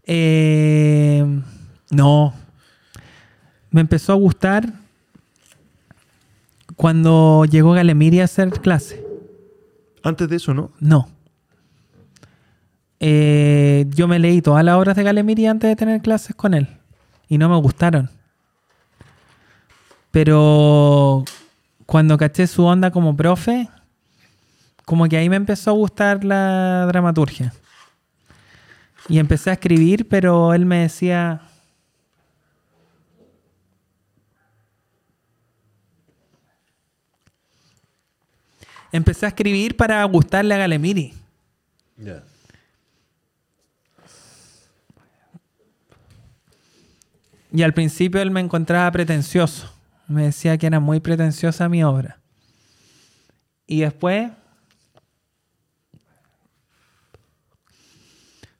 Eh, 0.06 1.26
no. 1.92 2.34
Me 3.72 3.82
empezó 3.82 4.14
a 4.14 4.16
gustar 4.16 4.72
cuando 6.78 7.44
llegó 7.44 7.74
Galemiri 7.74 8.22
a 8.22 8.26
hacer 8.26 8.50
clase. 8.52 9.06
Antes 10.04 10.30
de 10.30 10.38
eso, 10.38 10.54
¿no? 10.54 10.72
No. 10.80 11.10
Eh, 13.02 13.88
yo 13.90 14.08
me 14.08 14.20
leí 14.20 14.42
todas 14.42 14.64
las 14.64 14.76
obras 14.76 14.96
de 14.96 15.04
Galemiri 15.04 15.48
antes 15.48 15.70
de 15.70 15.76
tener 15.76 16.02
clases 16.02 16.34
con 16.34 16.54
él. 16.54 16.70
Y 17.28 17.38
no 17.38 17.50
me 17.50 17.58
gustaron. 17.58 18.10
Pero 20.12 21.26
cuando 21.86 22.18
caché 22.18 22.48
su 22.48 22.64
onda 22.64 22.92
como 22.92 23.16
profe, 23.16 23.70
como 24.86 25.08
que 25.08 25.18
ahí 25.18 25.30
me 25.30 25.36
empezó 25.36 25.72
a 25.72 25.74
gustar 25.74 26.24
la 26.24 26.86
dramaturgia. 26.88 27.54
Y 29.08 29.20
empecé 29.20 29.52
a 29.52 29.54
escribir, 29.54 30.08
pero 30.08 30.54
él 30.54 30.66
me 30.66 30.80
decía... 30.80 31.42
Empecé 38.92 39.26
a 39.26 39.30
escribir 39.30 39.76
para 39.76 40.02
gustarle 40.06 40.54
a 40.54 40.58
Galemiri. 40.58 41.14
Ya. 41.98 42.24
Y 47.52 47.62
al 47.64 47.74
principio 47.74 48.22
él 48.22 48.32
me 48.32 48.40
encontraba 48.40 48.90
pretencioso. 48.92 49.75
Me 50.08 50.24
decía 50.24 50.58
que 50.58 50.68
era 50.68 50.80
muy 50.80 51.00
pretenciosa 51.00 51.70
mi 51.70 51.84
obra. 51.84 52.20
Y 53.68 53.82
después 53.82 54.32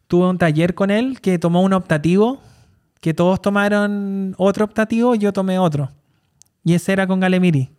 tuve 0.08 0.28
un 0.28 0.38
taller 0.38 0.74
con 0.74 0.92
él 0.92 1.22
que 1.22 1.38
tomó 1.38 1.62
un 1.62 1.74
optativo, 1.74 2.42
que 3.02 3.14
todos 3.14 3.42
tomaron 3.42 4.34
otro 4.38 4.66
optativo 4.66 5.14
yo 5.16 5.32
tomé 5.34 5.60
otro. 5.60 5.92
Y 6.64 6.74
ese 6.74 6.94
era 6.94 7.06
con 7.06 7.20
Galemiri. 7.20 7.70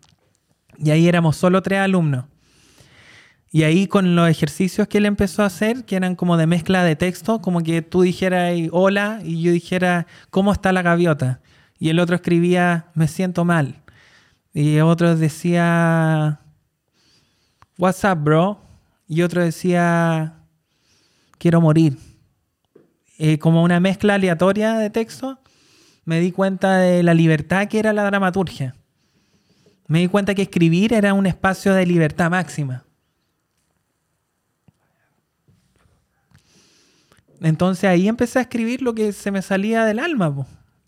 Y 0.79 0.91
ahí 0.91 1.09
éramos 1.09 1.37
solo 1.37 1.63
tres 1.63 1.81
alumnos. 1.81 2.27
Y 3.51 3.63
ahí 3.63 3.87
con 3.87 4.15
los 4.15 4.29
ejercicios 4.29 4.87
que 4.87 4.99
él 4.99 5.07
empezó 5.07 5.43
a 5.43 5.47
hacer, 5.47 5.85
que 5.85 5.97
eran 5.97 6.15
como 6.15 6.37
de 6.37 6.47
mezcla 6.47 6.85
de 6.85 6.95
texto, 6.95 7.41
como 7.41 7.63
que 7.63 7.81
tú 7.81 8.03
dijeras 8.03 8.53
hola 8.71 9.21
y 9.25 9.43
yo 9.43 9.51
dijera 9.51 10.07
¿cómo 10.31 10.53
está 10.53 10.73
la 10.73 10.83
gaviota? 10.83 11.41
Y 11.79 11.91
el 11.91 11.99
otro 11.99 12.17
escribía 12.17 12.87
me 12.95 13.09
siento 13.09 13.45
mal. 13.45 13.83
Y 14.53 14.81
otro 14.81 15.17
decía 15.17 16.41
What's 17.79 18.05
up, 18.05 18.17
bro? 18.17 18.59
Y 19.07 19.23
otro 19.23 19.43
decía 19.43 20.35
quiero 21.39 21.61
morir. 21.61 21.99
Como 23.41 23.63
una 23.63 23.81
mezcla 23.81 24.15
aleatoria 24.15 24.75
de 24.75 24.91
texto, 24.91 25.39
me 26.05 26.21
di 26.21 26.33
cuenta 26.33 26.79
de 26.79 27.03
la 27.03 27.15
libertad 27.15 27.69
que 27.69 27.79
era 27.79 27.93
la 27.93 28.05
dramaturgia. 28.05 28.75
Me 29.89 30.01
di 30.01 30.09
cuenta 30.09 30.35
que 30.35 30.43
escribir 30.43 30.93
era 30.93 31.15
un 31.15 31.27
espacio 31.27 31.73
de 31.75 31.87
libertad 31.87 32.31
máxima. 32.31 32.85
Entonces 37.41 37.85
ahí 37.85 38.09
empecé 38.09 38.39
a 38.39 38.43
escribir 38.43 38.83
lo 38.83 38.95
que 38.95 39.13
se 39.13 39.31
me 39.31 39.43
salía 39.43 39.85
del 39.85 39.99
alma. 39.99 40.47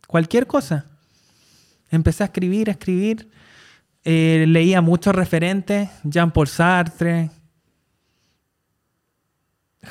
Cualquier 0.09 0.49
cosa. 0.49 0.85
Empecé 1.93 2.25
a 2.25 2.27
escribir, 2.27 2.69
a 2.69 2.73
escribir. 2.73 3.31
Eh, 4.05 4.47
leía 4.49 4.81
muchos 4.81 5.15
referentes, 5.15 5.89
Jean-Paul 6.03 6.49
Sartre, 6.49 7.31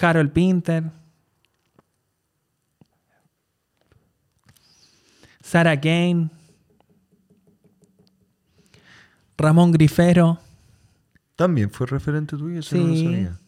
Harold 0.01 0.31
Pinter. 0.31 0.83
Sarah 5.41 5.79
Kane. 5.79 6.29
Ramón 9.37 9.71
Grifero. 9.71 10.39
También 11.35 11.69
fue 11.69 11.85
referente 11.87 12.35
tuyo, 12.35 12.59
ese 12.59 12.77
no 12.77 12.87
lo 12.87 12.93
Sí. 12.95 13.03
sabía. 13.03 13.39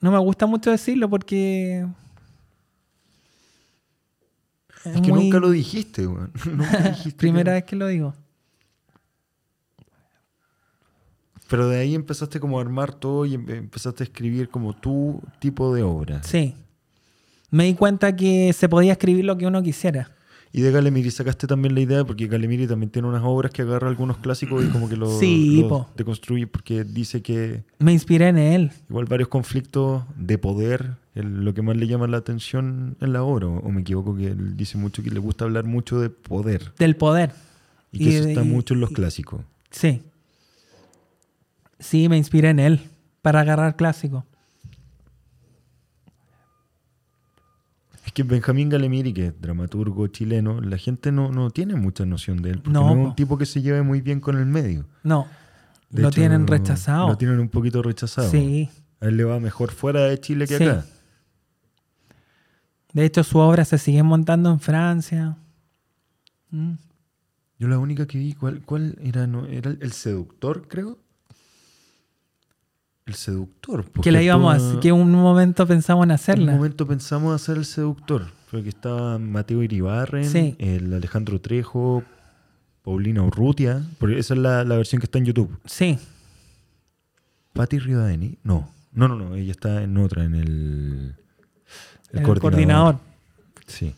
No 0.00 0.10
me 0.12 0.18
gusta 0.18 0.46
mucho 0.46 0.70
decirlo 0.70 1.08
porque. 1.08 1.86
Es 4.84 5.00
que 5.00 5.10
muy- 5.12 5.24
nunca 5.24 5.38
lo 5.40 5.50
dijiste, 5.50 6.06
weón. 6.06 6.30
Primera 7.16 7.52
que- 7.52 7.54
vez 7.54 7.64
que 7.64 7.76
lo 7.76 7.86
digo. 7.88 8.14
Pero 11.48 11.68
de 11.68 11.78
ahí 11.78 11.94
empezaste 11.94 12.40
como 12.40 12.58
a 12.58 12.62
armar 12.62 12.92
todo 12.92 13.24
y 13.24 13.34
em- 13.34 13.48
empezaste 13.48 14.02
a 14.02 14.06
escribir 14.06 14.48
como 14.48 14.74
tu 14.74 15.22
tipo 15.38 15.74
de 15.74 15.82
obra. 15.82 16.22
Sí. 16.24 16.54
Me 17.50 17.64
di 17.64 17.74
cuenta 17.74 18.14
que 18.16 18.52
se 18.52 18.68
podía 18.68 18.92
escribir 18.92 19.24
lo 19.24 19.38
que 19.38 19.46
uno 19.46 19.62
quisiera. 19.62 20.10
Y 20.56 20.62
de 20.62 20.70
Galemiri 20.72 21.10
sacaste 21.10 21.46
también 21.46 21.74
la 21.74 21.80
idea, 21.82 22.02
porque 22.06 22.28
Galemiri 22.28 22.66
también 22.66 22.88
tiene 22.88 23.06
unas 23.06 23.20
obras 23.22 23.52
que 23.52 23.60
agarra 23.60 23.88
algunos 23.88 24.16
clásicos 24.16 24.64
y 24.64 24.68
como 24.68 24.88
que 24.88 24.96
los 24.96 25.18
Sí, 25.18 25.62
po. 25.68 25.86
deconstruye, 25.94 26.46
porque 26.46 26.82
dice 26.82 27.20
que 27.20 27.62
Me 27.78 27.92
inspiré 27.92 28.28
en 28.28 28.38
él. 28.38 28.72
igual 28.88 29.04
varios 29.04 29.28
conflictos 29.28 30.04
de 30.16 30.38
poder, 30.38 30.92
el- 31.14 31.44
lo 31.44 31.52
que 31.52 31.60
más 31.60 31.76
le 31.76 31.86
llama 31.86 32.06
la 32.06 32.16
atención 32.16 32.96
en 33.02 33.12
la 33.12 33.22
obra, 33.22 33.48
o, 33.48 33.58
o 33.58 33.70
me 33.70 33.82
equivoco 33.82 34.16
que 34.16 34.28
él 34.28 34.56
dice 34.56 34.78
mucho 34.78 35.02
que 35.02 35.10
le 35.10 35.18
gusta 35.20 35.44
hablar 35.44 35.64
mucho 35.64 36.00
de 36.00 36.08
poder, 36.08 36.72
Del 36.78 36.96
poder. 36.96 37.32
y 37.92 37.98
que 37.98 38.18
eso 38.18 38.26
está 38.28 38.42
y- 38.42 38.48
mucho 38.48 38.72
en 38.72 38.80
los 38.80 38.92
y- 38.92 38.94
clásicos. 38.94 39.42
Sí. 39.70 40.00
Sí, 41.78 42.08
me 42.08 42.16
inspiré 42.16 42.48
en 42.48 42.60
él 42.60 42.80
para 43.20 43.40
agarrar 43.40 43.76
clásico. 43.76 44.24
Que 48.16 48.22
Benjamín 48.22 48.70
Galemiri, 48.70 49.12
que 49.12 49.26
es 49.26 49.38
dramaturgo 49.42 50.06
chileno, 50.06 50.62
la 50.62 50.78
gente 50.78 51.12
no, 51.12 51.30
no 51.30 51.50
tiene 51.50 51.74
mucha 51.74 52.06
noción 52.06 52.40
de 52.40 52.52
él, 52.52 52.56
porque 52.62 52.70
No, 52.70 52.94
no, 52.94 53.02
es 53.02 53.08
un 53.08 53.14
tipo 53.14 53.36
que 53.36 53.44
se 53.44 53.60
lleve 53.60 53.82
muy 53.82 54.00
bien 54.00 54.20
con 54.20 54.38
el 54.38 54.46
medio. 54.46 54.86
No, 55.02 55.28
De 55.90 56.00
lo 56.00 56.08
hecho, 56.08 56.20
tienen 56.20 56.46
rechazado. 56.46 57.08
Lo 57.08 57.18
tienen 57.18 57.38
un 57.40 57.50
poquito 57.50 57.82
rechazado. 57.82 58.30
Sí. 58.30 58.70
A 59.02 59.08
él 59.08 59.18
le 59.18 59.24
va 59.24 59.38
mejor 59.38 59.70
fuera 59.70 60.00
de 60.04 60.18
Chile 60.18 60.46
que 60.46 60.56
Sí. 60.56 60.64
acá. 60.64 60.86
De 62.94 63.04
hecho, 63.04 63.22
su 63.22 63.36
obra 63.36 63.66
se 63.66 63.76
sigue 63.76 64.02
montando 64.02 64.50
en 64.50 64.60
Francia. 64.60 65.36
Mm. 66.48 66.72
Yo 67.58 67.68
la 67.68 67.78
única 67.78 68.06
que 68.06 68.16
vi, 68.16 68.32
¿cuál, 68.32 68.62
cuál 68.62 68.96
era? 69.02 69.26
No, 69.26 69.44
¿Era 69.44 69.72
el 69.78 69.92
seductor, 69.92 70.68
creo? 70.68 70.98
El 73.06 73.14
seductor. 73.14 73.84
Que 73.84 73.90
porque 73.92 74.12
la 74.12 74.22
íbamos 74.22 74.54
a 74.54 74.58
todo- 74.58 74.68
hacer, 74.70 74.80
que 74.80 74.92
un 74.92 75.12
momento 75.12 75.66
pensamos 75.66 76.02
en 76.04 76.10
En 76.10 76.12
un 76.12 76.14
hacerla. 76.14 76.52
momento 76.52 76.86
pensamos 76.86 77.40
hacer 77.40 77.56
el 77.56 77.64
seductor. 77.64 78.26
Creo 78.50 78.62
que 78.62 78.68
estaba 78.68 79.18
Mateo 79.18 79.62
Iribarren, 79.62 80.24
Sí. 80.28 80.56
el 80.58 80.92
Alejandro 80.92 81.40
Trejo, 81.40 82.02
Paulina 82.82 83.22
Urrutia. 83.22 83.82
Porque 83.98 84.18
esa 84.18 84.34
es 84.34 84.40
la, 84.40 84.64
la 84.64 84.76
versión 84.76 85.00
que 85.00 85.06
está 85.06 85.18
en 85.18 85.24
YouTube. 85.26 85.56
Sí, 85.64 85.98
Patti 87.52 87.78
Rivadeni. 87.78 88.38
No. 88.42 88.68
No, 88.92 89.08
no, 89.08 89.14
no. 89.16 89.34
Ella 89.36 89.50
está 89.52 89.82
en 89.82 89.96
otra, 89.98 90.24
en 90.24 90.34
el. 90.34 91.14
el 92.12 92.22
coordinador. 92.22 92.98
Sí. 93.66 93.94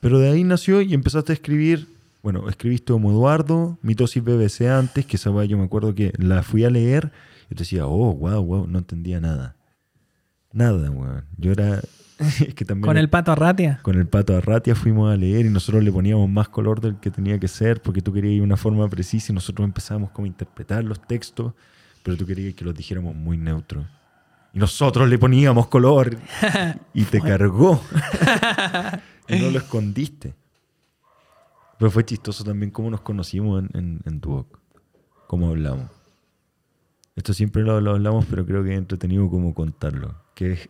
Pero 0.00 0.18
de 0.18 0.30
ahí 0.30 0.42
nació 0.44 0.80
y 0.80 0.94
empezaste 0.94 1.32
a 1.32 1.34
escribir. 1.34 1.88
Bueno, 2.22 2.48
escribiste 2.48 2.92
Homo 2.92 3.10
Eduardo, 3.10 3.78
Mitosis 3.82 4.22
BBC 4.22 4.68
antes, 4.68 5.04
que 5.04 5.16
esa 5.16 5.30
weá 5.30 5.44
yo 5.44 5.58
me 5.58 5.64
acuerdo 5.64 5.92
que 5.94 6.12
la 6.18 6.44
fui 6.44 6.64
a 6.64 6.70
leer 6.70 7.10
y 7.50 7.54
te 7.56 7.64
decía, 7.64 7.86
oh, 7.86 8.14
wow, 8.14 8.44
wow, 8.44 8.66
no 8.68 8.78
entendía 8.78 9.20
nada. 9.20 9.56
Nada, 10.52 10.90
weón. 10.90 11.24
Yo 11.36 11.50
era. 11.50 11.80
es 12.18 12.54
que 12.54 12.64
también 12.64 12.86
Con 12.86 12.96
el 12.96 13.08
pato 13.08 13.32
Arratia. 13.32 13.80
con 13.82 13.96
el 13.96 14.06
pato 14.06 14.36
Arratia 14.36 14.76
fuimos 14.76 15.12
a 15.12 15.16
leer 15.16 15.46
y 15.46 15.48
nosotros 15.48 15.82
le 15.82 15.90
poníamos 15.90 16.28
más 16.30 16.48
color 16.48 16.80
del 16.80 17.00
que 17.00 17.10
tenía 17.10 17.40
que 17.40 17.48
ser 17.48 17.82
porque 17.82 18.02
tú 18.02 18.12
querías 18.12 18.40
una 18.42 18.56
forma 18.56 18.88
precisa 18.88 19.32
y 19.32 19.34
nosotros 19.34 19.64
empezábamos 19.64 20.10
como 20.10 20.26
a 20.26 20.28
interpretar 20.28 20.84
los 20.84 21.04
textos, 21.04 21.54
pero 22.04 22.16
tú 22.16 22.24
querías 22.24 22.54
que 22.54 22.64
los 22.64 22.74
dijéramos 22.74 23.16
muy 23.16 23.36
neutros. 23.36 23.84
Y 24.52 24.60
nosotros 24.60 25.08
le 25.08 25.18
poníamos 25.18 25.66
color 25.66 26.16
y 26.94 27.02
te 27.02 27.20
cargó. 27.20 27.82
y 29.28 29.36
no 29.40 29.50
lo 29.50 29.58
escondiste. 29.58 30.34
Pero 31.82 31.90
fue 31.90 32.04
chistoso 32.04 32.44
también 32.44 32.70
cómo 32.70 32.90
nos 32.90 33.00
conocimos 33.00 33.60
en, 33.60 33.70
en, 33.76 34.00
en 34.04 34.20
Duoc, 34.20 34.56
cómo 35.26 35.48
hablamos. 35.48 35.90
Esto 37.16 37.34
siempre 37.34 37.64
lo, 37.64 37.80
lo 37.80 37.90
hablamos, 37.90 38.24
pero 38.26 38.46
creo 38.46 38.62
que 38.62 38.70
es 38.72 38.78
entretenido 38.78 39.28
como 39.28 39.52
contarlo. 39.52 40.14
Que 40.36 40.60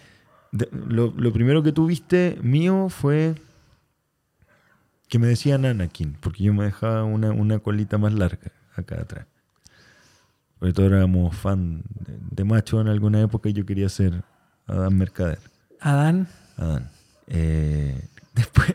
de- 0.52 0.70
lo, 0.72 1.12
lo 1.14 1.30
primero 1.34 1.62
que 1.62 1.72
tuviste 1.72 2.38
mío 2.42 2.88
fue 2.88 3.34
que 5.10 5.18
me 5.18 5.26
decían 5.26 5.66
Anakin, 5.66 6.16
porque 6.22 6.44
yo 6.44 6.54
me 6.54 6.64
dejaba 6.64 7.04
una, 7.04 7.32
una 7.32 7.58
colita 7.58 7.98
más 7.98 8.14
larga 8.14 8.50
acá 8.74 9.02
atrás. 9.02 9.26
Porque 10.58 10.72
todos 10.72 10.90
éramos 10.90 11.36
fan 11.36 11.82
de, 11.90 12.16
de 12.30 12.44
macho 12.44 12.80
en 12.80 12.88
alguna 12.88 13.20
época 13.20 13.50
y 13.50 13.52
yo 13.52 13.66
quería 13.66 13.90
ser 13.90 14.24
Adán 14.66 14.96
Mercader. 14.96 15.38
Adán. 15.80 16.26
Adán. 16.56 16.88
Eh, 17.26 18.08
después 18.34 18.74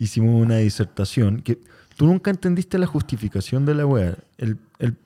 hicimos 0.00 0.34
una 0.42 0.56
disertación 0.56 1.42
que 1.42 1.60
tú 1.96 2.06
nunca 2.06 2.30
entendiste 2.30 2.78
la 2.78 2.86
justificación 2.86 3.64
de 3.66 3.74
la 3.74 3.86
wea. 3.86 4.16
El- 4.38 4.58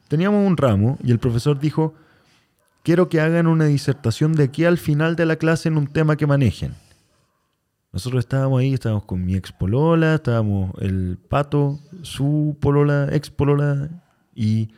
teníamos 0.08 0.46
un 0.46 0.56
ramo 0.56 0.96
y 1.02 1.10
el 1.10 1.18
profesor 1.18 1.58
dijo, 1.58 1.94
quiero 2.84 3.08
que 3.08 3.20
hagan 3.20 3.46
una 3.48 3.64
disertación 3.66 4.32
de 4.32 4.44
aquí 4.44 4.64
al 4.64 4.78
final 4.78 5.16
de 5.16 5.26
la 5.26 5.36
clase 5.36 5.68
en 5.68 5.76
un 5.76 5.88
tema 5.88 6.16
que 6.16 6.26
manejen. 6.26 6.74
Nosotros 7.92 8.20
estábamos 8.20 8.60
ahí, 8.60 8.72
estábamos 8.74 9.04
con 9.04 9.24
mi 9.24 9.34
ex 9.34 9.52
polola, 9.52 10.14
estábamos 10.16 10.72
el 10.80 11.18
pato, 11.28 11.80
su 12.02 12.56
polola, 12.60 13.08
ex 13.12 13.30
polola, 13.30 13.88
y 14.34 14.70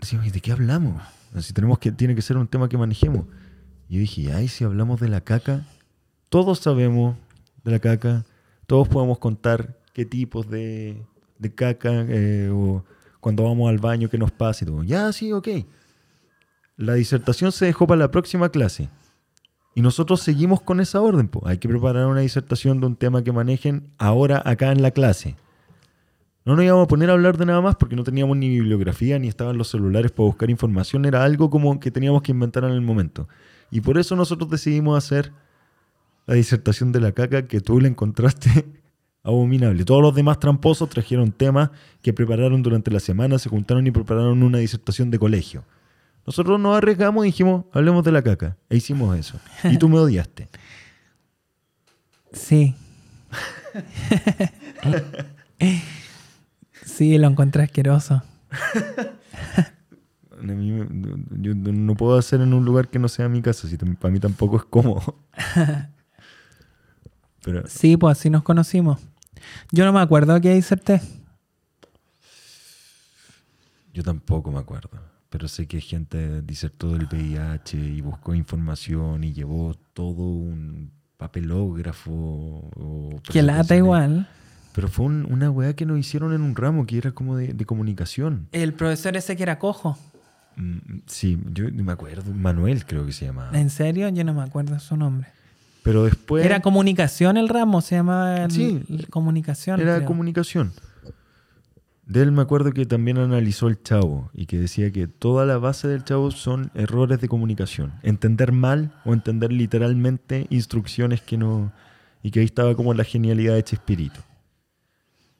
decíamos, 0.00 0.26
¿y 0.26 0.30
de 0.30 0.40
qué 0.40 0.52
hablamos? 0.52 1.02
Si 1.40 1.52
tenemos 1.52 1.78
que, 1.78 1.92
tiene 1.92 2.14
que 2.14 2.22
ser 2.22 2.36
un 2.36 2.46
tema 2.48 2.68
que 2.68 2.78
manejemos. 2.78 3.26
Y 3.88 3.94
yo 3.94 4.00
dije, 4.00 4.32
ay, 4.32 4.48
si 4.48 4.64
hablamos 4.64 5.00
de 5.00 5.08
la 5.08 5.20
caca, 5.20 5.64
todos 6.28 6.58
sabemos 6.60 7.16
de 7.68 7.74
la 7.74 7.80
caca, 7.80 8.24
todos 8.66 8.88
podemos 8.88 9.18
contar 9.18 9.76
qué 9.92 10.04
tipos 10.04 10.48
de, 10.48 11.02
de 11.38 11.54
caca, 11.54 12.06
eh, 12.08 12.50
o 12.52 12.84
cuando 13.20 13.44
vamos 13.44 13.68
al 13.68 13.78
baño, 13.78 14.08
qué 14.08 14.18
nos 14.18 14.30
pasa 14.30 14.64
y 14.64 14.68
todo. 14.68 14.82
Ya, 14.84 15.12
sí, 15.12 15.32
ok. 15.32 15.48
La 16.76 16.94
disertación 16.94 17.52
se 17.52 17.66
dejó 17.66 17.86
para 17.86 17.98
la 17.98 18.10
próxima 18.10 18.48
clase. 18.50 18.88
Y 19.74 19.82
nosotros 19.82 20.20
seguimos 20.20 20.60
con 20.60 20.80
esa 20.80 21.00
orden. 21.00 21.28
po. 21.28 21.46
Hay 21.46 21.58
que 21.58 21.68
preparar 21.68 22.06
una 22.06 22.20
disertación 22.20 22.80
de 22.80 22.86
un 22.86 22.96
tema 22.96 23.22
que 23.22 23.32
manejen 23.32 23.90
ahora 23.98 24.42
acá 24.44 24.72
en 24.72 24.82
la 24.82 24.90
clase. 24.90 25.36
No 26.44 26.56
nos 26.56 26.64
íbamos 26.64 26.84
a 26.84 26.88
poner 26.88 27.10
a 27.10 27.12
hablar 27.12 27.36
de 27.36 27.46
nada 27.46 27.60
más 27.60 27.76
porque 27.76 27.94
no 27.94 28.04
teníamos 28.04 28.36
ni 28.36 28.48
bibliografía 28.48 29.18
ni 29.18 29.28
estaban 29.28 29.58
los 29.58 29.68
celulares 29.68 30.10
para 30.10 30.26
buscar 30.26 30.50
información. 30.50 31.04
Era 31.04 31.22
algo 31.24 31.50
como 31.50 31.78
que 31.78 31.90
teníamos 31.90 32.22
que 32.22 32.32
inventar 32.32 32.64
en 32.64 32.70
el 32.70 32.80
momento. 32.80 33.28
Y 33.70 33.80
por 33.82 33.98
eso 33.98 34.16
nosotros 34.16 34.48
decidimos 34.48 34.96
hacer 34.96 35.32
la 36.28 36.34
disertación 36.34 36.92
de 36.92 37.00
la 37.00 37.12
caca 37.12 37.46
que 37.46 37.60
tú 37.62 37.80
le 37.80 37.88
encontraste 37.88 38.66
abominable. 39.24 39.84
Todos 39.84 40.02
los 40.02 40.14
demás 40.14 40.38
tramposos 40.38 40.90
trajeron 40.90 41.32
temas 41.32 41.70
que 42.02 42.12
prepararon 42.12 42.62
durante 42.62 42.90
la 42.90 43.00
semana, 43.00 43.38
se 43.38 43.48
juntaron 43.48 43.86
y 43.86 43.90
prepararon 43.90 44.42
una 44.42 44.58
disertación 44.58 45.10
de 45.10 45.18
colegio. 45.18 45.64
Nosotros 46.26 46.60
nos 46.60 46.76
arriesgamos 46.76 47.24
y 47.24 47.28
dijimos, 47.28 47.64
hablemos 47.72 48.04
de 48.04 48.12
la 48.12 48.20
caca. 48.22 48.58
E 48.68 48.76
hicimos 48.76 49.18
eso. 49.18 49.40
Y 49.64 49.78
tú 49.78 49.88
me 49.88 49.98
odiaste. 49.98 50.48
Sí. 52.30 52.74
sí, 56.84 57.16
lo 57.16 57.26
encontré 57.26 57.62
asqueroso. 57.62 58.22
Yo 60.42 61.54
no 61.54 61.94
puedo 61.94 62.18
hacer 62.18 62.42
en 62.42 62.52
un 62.52 62.66
lugar 62.66 62.88
que 62.88 62.98
no 62.98 63.08
sea 63.08 63.30
mi 63.30 63.40
casa, 63.40 63.66
si 63.66 63.78
para 63.78 64.12
mí 64.12 64.20
tampoco 64.20 64.58
es 64.58 64.64
cómodo. 64.64 65.16
Pero 67.42 67.66
Sí, 67.68 67.96
pues 67.96 68.18
así 68.18 68.30
nos 68.30 68.42
conocimos. 68.42 69.00
Yo 69.72 69.84
no 69.84 69.92
me 69.92 70.00
acuerdo 70.00 70.40
qué 70.40 70.54
diserté. 70.54 71.00
yo 73.92 74.02
tampoco 74.02 74.50
me 74.52 74.58
acuerdo. 74.60 74.90
Pero 75.30 75.46
sé 75.48 75.66
que 75.66 75.80
gente 75.80 76.40
disertó 76.42 76.92
del 76.92 77.06
VIH 77.06 77.76
y 77.76 78.00
buscó 78.00 78.34
información 78.34 79.24
y 79.24 79.32
llevó 79.32 79.74
todo 79.92 80.22
un 80.22 80.90
papelógrafo. 81.16 82.12
O 82.76 83.20
Que 83.30 83.42
lata 83.42 83.76
igual. 83.76 84.28
Pero 84.74 84.88
fue 84.88 85.06
un- 85.06 85.26
una 85.30 85.50
weá 85.50 85.74
que 85.74 85.84
nos 85.84 85.98
hicieron 85.98 86.32
en 86.32 86.40
un 86.42 86.54
ramo 86.54 86.86
que 86.86 86.96
era 86.98 87.10
como 87.12 87.36
de, 87.36 87.52
de 87.52 87.64
comunicación. 87.66 88.48
El 88.52 88.72
profesor 88.74 89.16
ese 89.16 89.36
que 89.36 89.42
era 89.42 89.58
cojo. 89.58 89.98
Mm, 90.56 91.00
Sí, 91.06 91.38
yo 91.52 91.70
no 91.70 91.82
me 91.84 91.92
acuerdo. 91.92 92.32
Manuel 92.32 92.86
creo 92.86 93.04
que 93.04 93.12
se 93.12 93.26
llamaba. 93.26 93.58
¿En 93.58 93.68
serio? 93.70 94.08
Yo 94.08 94.24
no 94.24 94.32
me 94.34 94.42
acuerdo 94.42 94.78
su 94.78 94.96
nombre. 94.96 95.28
Pero 95.88 96.04
después... 96.04 96.44
Era 96.44 96.60
comunicación 96.60 97.38
el 97.38 97.48
ramo, 97.48 97.80
se 97.80 97.94
llamaba 97.94 98.44
el- 98.44 98.50
Sí. 98.50 98.82
el 98.90 99.08
comunicación. 99.08 99.80
Era 99.80 99.96
creo. 99.96 100.06
comunicación. 100.06 100.72
De 102.04 102.20
él 102.20 102.30
me 102.30 102.42
acuerdo 102.42 102.72
que 102.72 102.84
también 102.84 103.16
analizó 103.16 103.68
el 103.68 103.82
chavo 103.82 104.28
y 104.34 104.44
que 104.44 104.58
decía 104.58 104.90
que 104.92 105.06
toda 105.08 105.46
la 105.46 105.56
base 105.56 105.88
del 105.88 106.04
chavo 106.04 106.30
son 106.30 106.70
errores 106.74 107.22
de 107.22 107.28
comunicación. 107.28 107.94
Entender 108.02 108.52
mal 108.52 108.92
o 109.06 109.14
entender 109.14 109.50
literalmente 109.50 110.46
instrucciones 110.50 111.22
que 111.22 111.38
no... 111.38 111.72
Y 112.22 112.32
que 112.32 112.40
ahí 112.40 112.44
estaba 112.44 112.74
como 112.74 112.92
la 112.92 113.04
genialidad 113.04 113.54
de 113.54 113.64
Chespirito. 113.64 114.20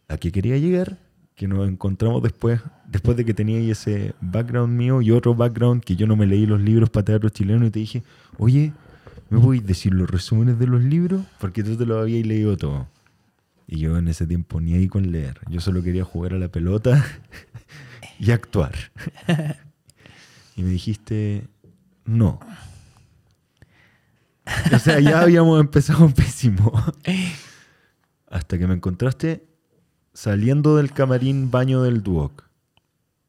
A 0.09 0.17
que 0.17 0.33
quería 0.33 0.57
llegar, 0.57 0.97
que 1.35 1.47
nos 1.47 1.69
encontramos 1.69 2.23
después, 2.23 2.59
después 2.87 3.19
de 3.19 3.27
que 3.27 3.35
tenía 3.35 3.59
ese 3.71 4.15
background 4.23 4.73
mío 4.75 5.03
y 5.03 5.11
otro 5.11 5.35
background 5.35 5.85
que 5.85 5.95
yo 5.95 6.07
no 6.07 6.17
me 6.17 6.25
leí 6.27 6.47
los 6.47 6.59
libros 6.63 6.89
para 6.89 7.05
teatro 7.05 7.29
chileno 7.29 7.67
y 7.67 7.71
te 7.71 7.81
dije, 7.81 8.03
oye, 8.39 8.73
¿me 9.31 9.39
voy 9.39 9.59
a 9.59 9.63
decir 9.63 9.95
los 9.95 10.09
resúmenes 10.09 10.59
de 10.59 10.67
los 10.67 10.83
libros? 10.83 11.23
Porque 11.41 11.63
tú 11.63 11.77
te 11.77 11.87
lo 11.87 11.99
habías 11.99 12.27
leído 12.27 12.57
todo. 12.57 12.89
Y 13.67 13.81
yo 13.81 13.99
en 13.99 14.09
ese 14.09 14.27
tiempo 14.27 14.61
ni 14.61 14.75
ahí 14.75 14.89
con 14.89 15.13
leer. 15.13 15.41
Yo 15.49 15.61
solo 15.61 15.83
quería 15.83 16.05
jugar 16.05 16.35
a 16.35 16.39
la 16.39 16.49
pelota 16.49 17.05
y 18.19 18.31
actuar. 18.31 18.75
y 20.57 20.63
me 20.63 20.71
dijiste, 20.71 21.47
no. 22.05 22.41
O 24.73 24.79
sea, 24.79 25.01
ya 25.01 25.21
habíamos 25.21 25.61
empezado 25.61 26.09
pésimo. 26.15 26.73
Hasta 28.31 28.59
que 28.59 28.67
me 28.67 28.75
encontraste 28.75 29.47
saliendo 30.15 30.77
del 30.77 30.93
camarín 30.93 31.51
baño 31.51 31.83
del 31.83 32.03
Duoc. 32.03 32.49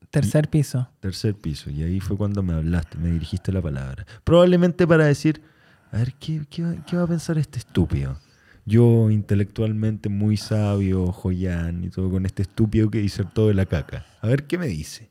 Tercer 0.09 0.49
piso. 0.49 0.89
Tercer 1.01 1.35
piso. 1.35 1.69
Y 1.69 1.83
ahí 1.83 1.99
fue 1.99 2.17
cuando 2.17 2.41
me 2.41 2.53
hablaste, 2.53 2.97
me 2.97 3.11
dirigiste 3.11 3.51
la 3.51 3.61
palabra. 3.61 4.07
Probablemente 4.23 4.87
para 4.87 5.05
decir, 5.05 5.43
a 5.91 5.97
ver, 5.97 6.13
¿qué, 6.19 6.41
qué, 6.49 6.63
va- 6.63 6.75
qué 6.85 6.95
va 6.97 7.03
a 7.03 7.07
pensar 7.07 7.37
este 7.37 7.59
estúpido? 7.59 8.17
Yo 8.65 9.09
intelectualmente 9.09 10.09
muy 10.09 10.37
sabio, 10.37 11.11
joyán 11.11 11.83
y 11.83 11.89
todo, 11.89 12.11
con 12.11 12.25
este 12.25 12.43
estúpido 12.43 12.89
que 12.91 12.99
disertó 12.99 13.47
de 13.47 13.55
la 13.55 13.65
caca. 13.65 14.05
A 14.21 14.27
ver, 14.27 14.45
¿qué 14.45 14.57
me 14.57 14.67
dice? 14.67 15.09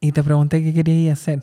Y 0.00 0.12
te 0.12 0.22
pregunté 0.22 0.62
qué 0.62 0.72
querías 0.72 1.20
hacer 1.20 1.42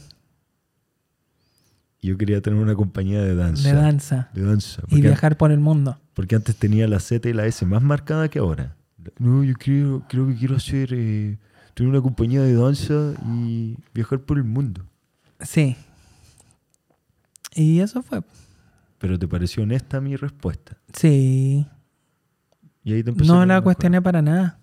yo 2.01 2.17
quería 2.19 2.39
tener 2.39 2.59
una 2.61 2.75
compañía 2.75 3.19
de 3.23 3.33
danza. 3.33 3.67
de 3.69 3.73
danza 3.75 4.29
De 4.33 4.43
danza. 4.43 4.83
y 4.89 5.01
viajar 5.01 5.37
por 5.37 5.51
el 5.51 5.59
mundo. 5.59 5.97
porque 6.13 6.35
antes 6.35 6.55
tenía 6.55 6.87
la 6.87 6.99
Z 6.99 7.27
y 7.27 7.33
la 7.33 7.47
S 7.47 7.65
más 7.65 7.81
marcada 7.81 8.29
que 8.29 8.37
ahora. 8.37 8.75
No, 9.17 9.43
yo 9.43 9.55
creo, 9.55 10.03
creo 10.07 10.27
que 10.27 10.35
quiero 10.35 10.55
hacer, 10.55 10.89
eh, 10.93 11.37
tener 11.73 11.89
una 11.91 12.01
compañía 12.01 12.41
de 12.43 12.53
danza 12.53 13.13
y 13.27 13.75
viajar 13.93 14.19
por 14.19 14.37
el 14.37 14.43
mundo. 14.43 14.85
Sí. 15.41 15.75
Y 17.55 17.79
eso 17.79 18.03
fue. 18.03 18.21
Pero 18.99 19.17
te 19.17 19.27
pareció 19.27 19.63
honesta 19.63 20.01
mi 20.01 20.15
respuesta. 20.15 20.77
Sí. 20.93 21.65
Y 22.83 22.93
ahí 22.93 23.03
te 23.03 23.11
No 23.11 23.45
la 23.45 23.61
cuestioné 23.61 24.01
para 24.01 24.21
nada. 24.21 24.59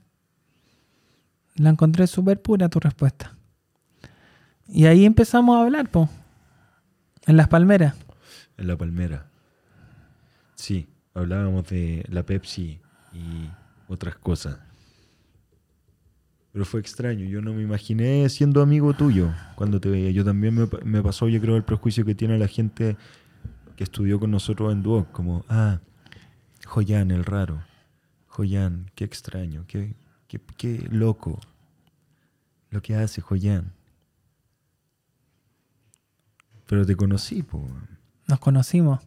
La 1.57 1.71
encontré 1.71 2.07
súper 2.07 2.41
pura 2.41 2.69
tu 2.69 2.79
respuesta. 2.79 3.37
Y 4.69 4.87
ahí 4.87 5.05
empezamos 5.05 5.57
a 5.57 5.63
hablar, 5.63 5.91
po. 5.91 6.09
En 7.27 7.37
las 7.37 7.49
palmeras. 7.49 7.95
En 8.57 8.67
la 8.69 8.77
palmera. 8.77 9.27
Sí, 10.55 10.89
hablábamos 11.15 11.69
de 11.69 12.05
la 12.09 12.23
Pepsi 12.25 12.81
y 13.13 13.51
otras 13.89 14.17
cosas. 14.17 14.59
Pero 16.53 16.67
fue 16.67 16.81
extraño, 16.81 17.25
yo 17.25 17.41
no 17.41 17.55
me 17.55 17.63
imaginé 17.63 18.29
siendo 18.29 18.61
amigo 18.61 18.93
tuyo 18.93 19.33
cuando 19.55 19.81
te 19.81 19.89
veía. 19.89 20.11
Yo 20.11 20.25
también 20.25 20.55
me, 20.55 20.69
me 20.85 21.03
pasó, 21.03 21.29
yo 21.29 21.41
creo, 21.41 21.57
el 21.57 21.65
prejuicio 21.65 22.05
que 22.05 22.15
tiene 22.15 22.39
la 22.39 22.47
gente 22.47 22.97
que 23.77 23.85
estudió 23.85 24.21
con 24.21 24.31
nosotros 24.31 24.71
en 24.71 24.83
Duoc, 24.83 25.11
como, 25.13 25.47
ah, 25.49 25.81
Joyan, 26.67 27.11
el 27.11 27.25
raro. 27.25 27.63
Joyan, 28.27 28.91
qué 28.95 29.05
extraño, 29.05 29.65
qué, 29.67 29.95
qué, 30.29 30.41
qué 30.57 30.87
loco 30.91 31.41
lo 32.71 32.83
que 32.83 32.97
hace 32.97 33.23
Joyan. 33.23 33.73
Pero 36.67 36.85
te 36.85 36.97
conocí, 36.97 37.43
pues. 37.43 37.65
Nos 38.27 38.39
conocimos. 38.39 39.01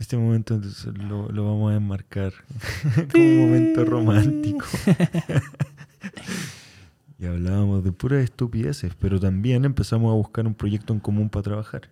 Este 0.00 0.16
momento 0.16 0.54
entonces, 0.54 0.96
lo, 0.98 1.30
lo 1.30 1.44
vamos 1.44 1.72
a 1.72 1.76
enmarcar 1.76 2.32
como 3.12 3.24
un 3.24 3.38
momento 3.40 3.84
romántico. 3.84 4.64
y 7.18 7.26
hablábamos 7.26 7.84
de 7.84 7.92
puras 7.92 8.24
estupideces, 8.24 8.94
pero 8.98 9.20
también 9.20 9.64
empezamos 9.66 10.10
a 10.10 10.14
buscar 10.14 10.46
un 10.46 10.54
proyecto 10.54 10.92
en 10.92 11.00
común 11.00 11.28
para 11.28 11.42
trabajar, 11.44 11.82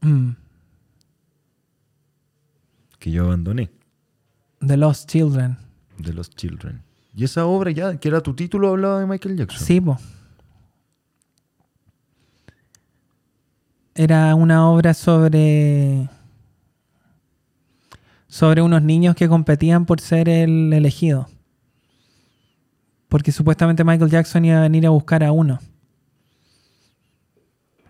Mm. 0.00 0.30
que 2.98 3.10
yo 3.10 3.24
abandoné, 3.26 3.70
The 4.66 4.76
Lost 4.76 5.08
Children. 5.10 5.56
de 5.98 6.12
Los 6.14 6.30
Children. 6.30 6.82
Y 7.14 7.24
esa 7.24 7.44
obra 7.46 7.70
ya, 7.72 7.96
que 7.98 8.08
era 8.08 8.20
tu 8.22 8.32
título, 8.34 8.68
hablaba 8.70 9.00
de 9.00 9.06
Michael 9.06 9.36
Jackson. 9.36 9.66
Sí, 9.66 9.80
po. 9.80 9.98
Era 13.94 14.34
una 14.36 14.68
obra 14.70 14.94
sobre. 14.94 16.08
Sobre 18.28 18.62
unos 18.62 18.82
niños 18.82 19.16
que 19.16 19.28
competían 19.28 19.84
por 19.86 20.00
ser 20.00 20.28
el 20.28 20.72
elegido. 20.72 21.28
Porque 23.08 23.32
supuestamente 23.32 23.84
Michael 23.84 24.10
Jackson 24.10 24.44
iba 24.44 24.58
a 24.58 24.62
venir 24.62 24.86
a 24.86 24.90
buscar 24.90 25.24
a 25.24 25.32
uno. 25.32 25.58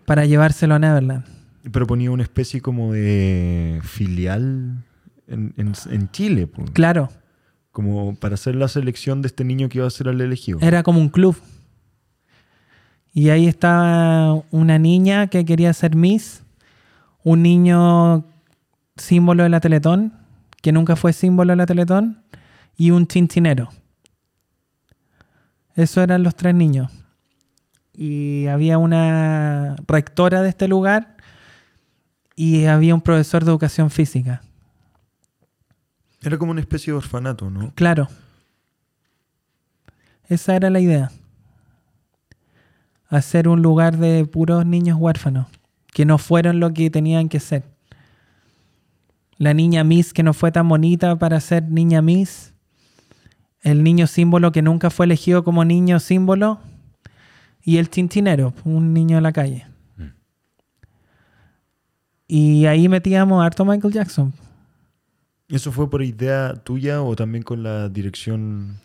Para 0.05 0.25
llevárselo 0.25 0.75
a 0.75 0.79
Neverland. 0.79 1.25
Pero 1.71 1.85
ponía 1.85 2.09
una 2.09 2.23
especie 2.23 2.61
como 2.61 2.93
de 2.93 3.79
filial 3.83 4.83
en, 5.27 5.53
en- 5.57 5.73
en 5.91 6.09
Chile, 6.11 6.47
pues, 6.47 6.71
Claro, 6.71 7.09
como 7.71 8.15
para 8.15 8.33
hacer 8.35 8.55
la 8.55 8.67
selección 8.67 9.21
de 9.21 9.27
este 9.27 9.43
niño 9.43 9.69
que 9.69 9.77
iba 9.79 9.87
a 9.87 9.91
ser 9.91 10.07
el 10.07 10.21
elegido. 10.21 10.59
era 10.61 10.81
como 10.83 10.99
un 10.99 11.09
club. 11.09 11.35
Y 13.13 13.29
ahí 13.29 13.47
estaba 13.47 14.41
una 14.51 14.79
niña 14.79 15.27
que 15.27 15.43
quería 15.43 15.73
ser 15.73 15.95
Miss, 15.95 16.43
un 17.23 17.43
niño 17.43 18.25
símbolo 18.95 19.43
de 19.43 19.49
la 19.49 19.59
Teletón, 19.59 20.13
que 20.61 20.71
nunca 20.71 20.95
fue 20.95 21.13
símbolo 21.13 21.51
de 21.51 21.57
la 21.57 21.65
Teletón, 21.65 22.23
y 22.75 22.91
un 22.91 23.07
chinchinero. 23.07 23.69
Esos 25.75 26.03
eran 26.03 26.23
los 26.23 26.35
tres 26.35 26.55
niños. 26.55 26.91
Y 27.93 28.47
había 28.47 28.77
una 28.77 29.75
rectora 29.87 30.41
de 30.41 30.49
este 30.49 30.67
lugar 30.69 31.17
y 32.35 32.65
había 32.65 32.95
un 32.95 33.01
profesor 33.01 33.43
de 33.43 33.51
educación 33.51 33.89
física. 33.89 34.41
Era 36.21 36.37
como 36.37 36.51
una 36.51 36.61
especie 36.61 36.93
de 36.93 36.97
orfanato, 36.97 37.49
¿no? 37.49 37.73
Claro. 37.75 38.07
Esa 40.29 40.55
era 40.55 40.69
la 40.69 40.79
idea. 40.79 41.11
Hacer 43.09 43.47
un 43.49 43.61
lugar 43.61 43.97
de 43.97 44.25
puros 44.25 44.65
niños 44.65 44.97
huérfanos, 44.99 45.47
que 45.91 46.05
no 46.05 46.17
fueron 46.17 46.59
lo 46.61 46.71
que 46.73 46.89
tenían 46.89 47.27
que 47.27 47.39
ser. 47.39 47.63
La 49.39 49.53
niña 49.53 49.85
Miss 49.85 50.13
que 50.13 50.21
no 50.21 50.33
fue 50.33 50.51
tan 50.51 50.67
bonita 50.67 51.17
para 51.17 51.39
ser 51.39 51.63
niña 51.63 52.01
Miss. 52.01 52.53
El 53.61 53.83
niño 53.83 54.05
símbolo 54.05 54.51
que 54.51 54.61
nunca 54.61 54.89
fue 54.89 55.05
elegido 55.05 55.45
como 55.45 55.63
niño 55.63 55.99
símbolo. 56.01 56.59
Y 57.63 57.77
el 57.77 57.89
chintinero, 57.89 58.53
un 58.65 58.93
niño 58.93 59.15
de 59.15 59.21
la 59.21 59.31
calle. 59.31 59.65
Mm. 59.95 60.03
Y 62.27 62.65
ahí 62.65 62.89
metíamos 62.89 63.43
harto 63.43 63.63
Michael 63.63 63.93
Jackson. 63.93 64.33
¿Eso 65.47 65.71
fue 65.71 65.89
por 65.89 66.03
idea 66.03 66.53
tuya 66.53 67.01
o 67.01 67.15
también 67.15 67.43
con 67.43 67.63
la 67.63 67.87
dirección? 67.87 68.77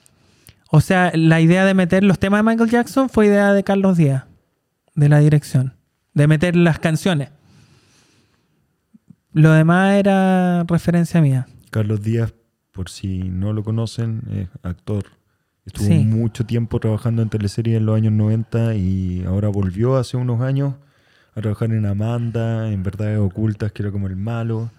O 0.70 0.80
sea, 0.80 1.10
la 1.14 1.40
idea 1.40 1.64
de 1.64 1.74
meter 1.74 2.04
los 2.04 2.20
temas 2.20 2.38
de 2.38 2.50
Michael 2.50 2.70
Jackson 2.70 3.10
fue 3.10 3.26
idea 3.26 3.52
de 3.52 3.64
Carlos 3.64 3.96
Díaz, 3.96 4.24
de 4.94 5.08
la 5.08 5.18
dirección, 5.18 5.74
de 6.14 6.28
meter 6.28 6.54
las 6.54 6.78
canciones. 6.78 7.30
Lo 9.34 9.52
demás 9.52 9.94
era 9.96 10.64
referencia 10.64 11.20
mía. 11.20 11.46
Carlos 11.70 12.02
Díaz, 12.02 12.32
por 12.72 12.88
si 12.88 13.18
no 13.24 13.52
lo 13.52 13.62
conocen, 13.62 14.22
es 14.32 14.48
actor. 14.62 15.04
Estuvo 15.66 15.86
Sí. 15.86 16.04
mucho 16.04 16.44
tiempo 16.46 16.78
trabajando 16.80 17.20
en 17.22 17.28
teleseries 17.30 17.76
en 17.78 17.86
los 17.86 17.96
años 17.96 18.12
90 18.12 18.74
y 18.74 19.24
ahora 19.26 19.48
volvió 19.48 19.96
hace 19.96 20.16
unos 20.16 20.40
años 20.40 20.74
a 21.34 21.40
trabajar 21.40 21.70
en 21.72 21.84
Amanda, 21.86 22.70
en 22.70 22.82
Verdades 22.82 23.18
Ocultas, 23.18 23.72
que 23.72 23.82
era 23.82 23.90
como 23.90 24.06
el 24.06 24.16
malo. 24.16 24.70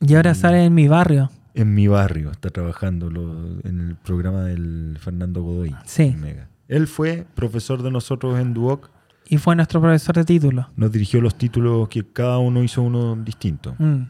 Y 0.00 0.14
ahora 0.14 0.34
sale 0.34 0.64
en 0.64 0.74
mi 0.74 0.88
barrio. 0.88 1.30
En 1.54 1.74
mi 1.74 1.86
barrio 1.86 2.30
está 2.32 2.50
trabajando 2.50 3.08
lo- 3.08 3.60
en 3.64 3.80
el 3.88 3.96
programa 3.96 4.42
del 4.42 4.98
Fernando 5.00 5.42
Godoy. 5.42 5.74
Sí. 5.84 6.14
Mega. 6.18 6.48
Él 6.68 6.86
fue 6.86 7.24
profesor 7.34 7.82
de 7.82 7.90
nosotros 7.90 8.38
en 8.40 8.52
Duoc. 8.52 8.90
Y 9.28 9.38
fue 9.38 9.56
nuestro 9.56 9.80
profesor 9.80 10.14
de 10.14 10.24
título. 10.24 10.70
Nos 10.76 10.92
dirigió 10.92 11.20
los 11.20 11.36
títulos 11.36 11.88
que 11.88 12.04
cada 12.04 12.38
uno 12.38 12.62
hizo 12.62 12.82
uno 12.82 13.16
distinto. 13.16 13.74
Mm. 13.78 14.02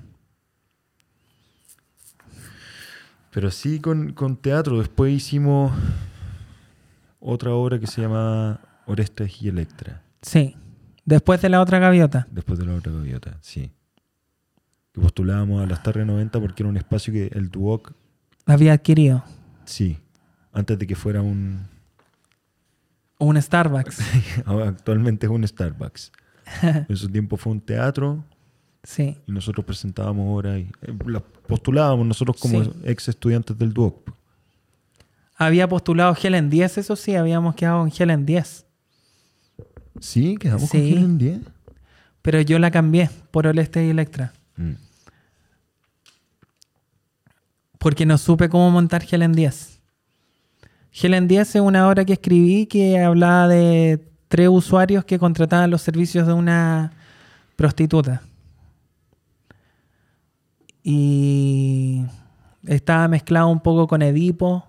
Pero 3.31 3.51
sí 3.51 3.81
con, 3.81 4.13
con 4.13 4.37
teatro. 4.37 4.79
Después 4.79 5.13
hicimos 5.13 5.73
otra 7.21 7.53
obra 7.53 7.79
que 7.79 7.87
se 7.87 8.01
llama 8.03 8.61
Orestes 8.87 9.43
y 9.43 9.49
Electra. 9.49 10.03
Sí. 10.23 10.57
Después 11.05 11.41
de 11.41 11.49
la 11.49 11.61
otra 11.61 11.79
gaviota. 11.79 12.27
Después 12.31 12.59
de 12.59 12.67
la 12.67 12.75
otra 12.75 12.93
gaviota, 12.93 13.39
sí. 13.41 13.71
Que 14.93 15.01
postulábamos 15.01 15.63
a 15.63 15.67
las 15.67 15.83
tardes 15.83 16.07
90 16.07 16.41
porque 16.41 16.63
era 16.63 16.71
un 16.71 16.77
espacio 16.77 17.13
que 17.13 17.27
el 17.29 17.51
Duoc, 17.51 17.93
había 18.47 18.73
adquirido. 18.75 19.25
sí, 19.65 19.99
Antes 20.53 20.79
de 20.79 20.87
que 20.87 20.95
fuera 20.95 21.21
un... 21.21 21.69
Un 23.19 23.41
Starbucks. 23.41 23.99
Actualmente 24.47 25.27
es 25.27 25.33
un 25.33 25.47
Starbucks. 25.47 26.13
en 26.89 26.97
su 26.97 27.09
tiempo 27.09 27.37
fue 27.37 27.53
un 27.53 27.61
teatro 27.61 28.23
Sí. 28.85 29.17
y 29.27 29.33
nosotros 29.33 29.65
presentábamos 29.67 30.27
obras 30.39 30.59
y 30.59 30.71
eh, 30.83 30.97
las 31.07 31.23
postulábamos 31.49 32.07
nosotros 32.07 32.37
como 32.39 32.63
Sí. 32.63 32.71
ex 32.85 33.09
estudiantes 33.09 33.59
del 33.59 33.73
Duoc. 33.73 34.13
Había 35.37 35.69
postulado 35.69 36.17
Helen 36.23 36.49
10, 36.51 36.79
eso 36.79 36.95
sí, 36.97 37.15
habíamos 37.17 37.55
quedado 37.57 37.85
en 37.85 37.93
Helen 37.99 38.25
10. 38.25 38.65
Sí, 40.01 40.37
quedamos 40.37 40.69
Sí. 40.71 40.79
con 40.79 40.81
Helen 40.81 41.19
10. 41.19 41.41
Pero 42.23 42.41
yo 42.43 42.59
la 42.59 42.71
cambié 42.71 43.11
por 43.31 43.47
Oleste 43.47 43.85
y 43.85 43.91
Electra. 43.91 44.33
Mm. 44.57 44.73
Porque 47.79 48.07
no 48.07 48.19
supe 48.19 48.49
cómo 48.49 48.71
montar 48.71 49.05
Helen 49.11 49.33
10. 49.33 49.76
Helen 50.99 51.29
10 51.29 51.57
es 51.57 51.61
una 51.61 51.89
obra 51.89 52.05
que 52.05 52.15
escribí 52.15 52.67
que 52.67 52.99
hablaba 52.99 53.49
de 53.49 54.01
tres 54.29 54.49
usuarios 54.49 55.05
que 55.05 55.19
contrataban 55.19 55.71
los 55.71 55.83
servicios 55.83 56.27
de 56.27 56.33
una 56.33 56.93
prostituta. 57.55 58.23
Y 60.83 62.05
estaba 62.67 63.09
mezclado 63.09 63.49
un 63.49 63.61
poco 63.61 63.87
con 63.87 64.01
Edipo. 64.01 64.67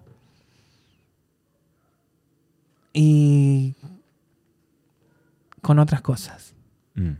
Y 2.93 3.75
con 5.61 5.79
otras 5.79 6.01
cosas. 6.01 6.53
Mm. 6.95 7.11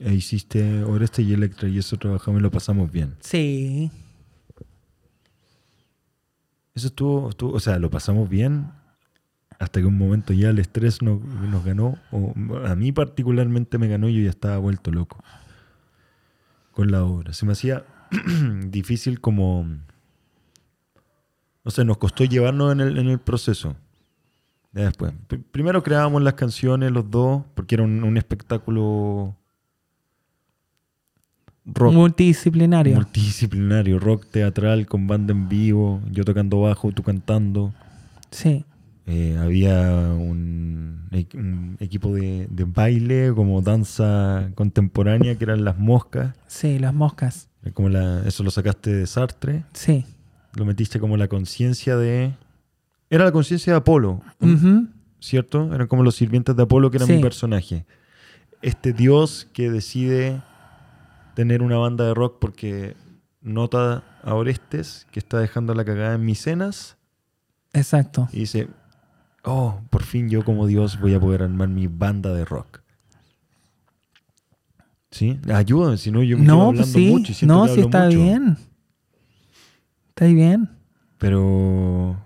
E 0.00 0.14
hiciste 0.14 0.82
Oreste 0.82 1.22
y 1.22 1.34
Electra 1.34 1.68
y 1.68 1.78
eso 1.78 1.96
trabajamos 1.96 2.40
y 2.40 2.42
lo 2.42 2.50
pasamos 2.50 2.90
bien. 2.90 3.14
Sí. 3.20 3.90
Eso 6.76 6.86
estuvo, 6.88 7.28
estuvo- 7.30 7.52
o 7.54 7.58
sea, 7.60 7.78
lo 7.80 7.90
pasamos 7.90 8.28
bien 8.28 8.70
hasta 9.58 9.80
que 9.80 9.86
un 9.86 9.96
momento 9.98 10.32
ya 10.34 10.50
el 10.50 10.58
estrés 10.58 11.00
nos, 11.02 11.20
nos 11.24 11.64
ganó, 11.64 11.98
o 12.12 12.34
a 12.66 12.74
mí 12.76 12.92
particularmente 12.92 13.78
me 13.78 13.88
ganó 13.88 14.08
y 14.08 14.16
yo 14.16 14.22
ya 14.22 14.30
estaba 14.30 14.58
vuelto 14.58 14.90
loco 14.92 15.24
con 16.72 16.90
la 16.90 17.02
obra. 17.02 17.32
Se 17.32 17.46
me 17.46 17.52
hacía 17.52 17.84
difícil 18.68 19.20
como, 19.20 19.64
no 21.64 21.70
sé, 21.70 21.84
nos 21.86 21.96
costó 21.96 22.24
llevarnos 22.24 22.70
en 22.72 22.80
el, 22.80 22.98
en 22.98 23.08
el 23.08 23.18
proceso. 23.18 23.74
Después. 24.72 25.14
Pr- 25.28 25.42
Primero 25.50 25.82
creábamos 25.82 26.22
las 26.22 26.34
canciones 26.34 26.92
los 26.92 27.10
dos, 27.10 27.42
porque 27.54 27.76
era 27.76 27.84
un 27.84 28.16
espectáculo 28.18 29.34
rock 31.66 31.92
Multidisciplinario. 31.94 32.94
multidisciplinario, 32.96 33.98
rock 33.98 34.26
teatral 34.30 34.86
con 34.86 35.06
banda 35.06 35.32
en 35.32 35.48
vivo, 35.48 36.00
yo 36.10 36.24
tocando 36.24 36.60
bajo, 36.60 36.92
tú 36.92 37.02
cantando. 37.02 37.72
sí. 38.30 38.64
Eh, 39.08 39.38
había 39.40 39.92
un, 40.18 41.02
equ- 41.12 41.38
un 41.38 41.76
equipo 41.78 42.12
de, 42.12 42.48
de 42.50 42.64
baile 42.64 43.30
como 43.36 43.62
danza 43.62 44.50
contemporánea 44.56 45.36
que 45.38 45.44
eran 45.44 45.64
las 45.64 45.78
moscas. 45.78 46.34
Sí, 46.48 46.80
las 46.80 46.92
moscas. 46.92 47.48
Como 47.72 47.88
la, 47.88 48.22
eso 48.26 48.42
lo 48.42 48.50
sacaste 48.50 48.92
de 48.92 49.06
Sartre. 49.06 49.62
Sí. 49.74 50.04
Lo 50.56 50.64
metiste 50.64 50.98
como 50.98 51.16
la 51.16 51.28
conciencia 51.28 51.96
de... 51.96 52.32
Era 53.08 53.24
la 53.26 53.30
conciencia 53.30 53.74
de 53.74 53.76
Apolo. 53.76 54.22
¿cierto? 55.20 55.72
Eran 55.72 55.86
como 55.86 56.02
los 56.02 56.16
sirvientes 56.16 56.56
de 56.56 56.64
Apolo 56.64 56.90
que 56.90 56.96
eran 56.96 57.06
Sí. 57.06 57.14
mi 57.14 57.22
personaje. 57.22 57.84
Este 58.60 58.92
dios 58.92 59.46
que 59.52 59.70
decide 59.70 60.40
tener 61.36 61.62
una 61.62 61.76
banda 61.76 62.04
de 62.06 62.14
rock 62.14 62.38
porque 62.40 62.96
nota 63.42 64.02
a 64.24 64.34
Orestes 64.34 65.06
que 65.12 65.20
está 65.20 65.38
dejando 65.38 65.74
la 65.74 65.84
cagada 65.84 66.14
en 66.14 66.24
Micenas 66.24 66.96
Exacto. 67.74 68.26
y 68.32 68.40
dice, 68.40 68.68
oh, 69.44 69.80
por 69.90 70.02
fin 70.02 70.30
yo 70.30 70.44
como 70.46 70.66
dios 70.66 70.98
voy 70.98 71.12
a 71.14 71.20
poder 71.20 71.42
armar 71.42 71.68
mi 71.68 71.86
banda 71.88 72.32
de 72.32 72.44
rock. 72.46 72.80
¿Sí? 75.10 75.38
Ayúdame, 75.52 75.96
si 75.98 76.10
no 76.10 76.22
yo 76.22 76.36
me 76.38 76.44
No, 76.44 76.54
hablando 76.68 76.82
pues 76.82 76.92
sí. 76.92 77.10
mucho 77.10 77.32
y 77.40 77.46
No, 77.46 77.64
que 77.66 77.74
sí 77.74 77.80
está 77.82 78.06
mucho. 78.06 78.18
bien. 78.18 78.56
Está 80.08 80.24
bien. 80.26 80.70
Pero 81.18 82.16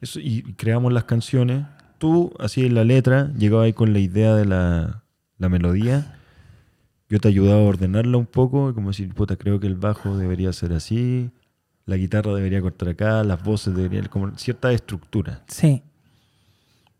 eso, 0.00 0.20
y 0.20 0.42
creamos 0.54 0.92
las 0.92 1.04
canciones. 1.04 1.64
Tú 1.98 2.32
hacías 2.38 2.72
la 2.72 2.84
letra, 2.84 3.32
llegabas 3.36 3.64
ahí 3.66 3.72
con 3.72 3.92
la 3.92 3.98
idea 3.98 4.34
de 4.34 4.44
la, 4.44 5.02
la 5.38 5.48
melodía. 5.48 6.18
Yo 7.12 7.20
te 7.20 7.28
ayudaba 7.28 7.60
a 7.60 7.64
ordenarla 7.64 8.16
un 8.16 8.24
poco, 8.24 8.72
como 8.72 8.88
decir, 8.88 9.12
puta, 9.12 9.36
creo 9.36 9.60
que 9.60 9.66
el 9.66 9.74
bajo 9.74 10.16
debería 10.16 10.50
ser 10.54 10.72
así, 10.72 11.30
la 11.84 11.98
guitarra 11.98 12.32
debería 12.32 12.62
cortar 12.62 12.88
acá, 12.88 13.22
las 13.22 13.44
voces 13.44 13.74
deberían, 13.76 14.06
como 14.06 14.34
cierta 14.38 14.72
estructura. 14.72 15.42
Sí. 15.46 15.82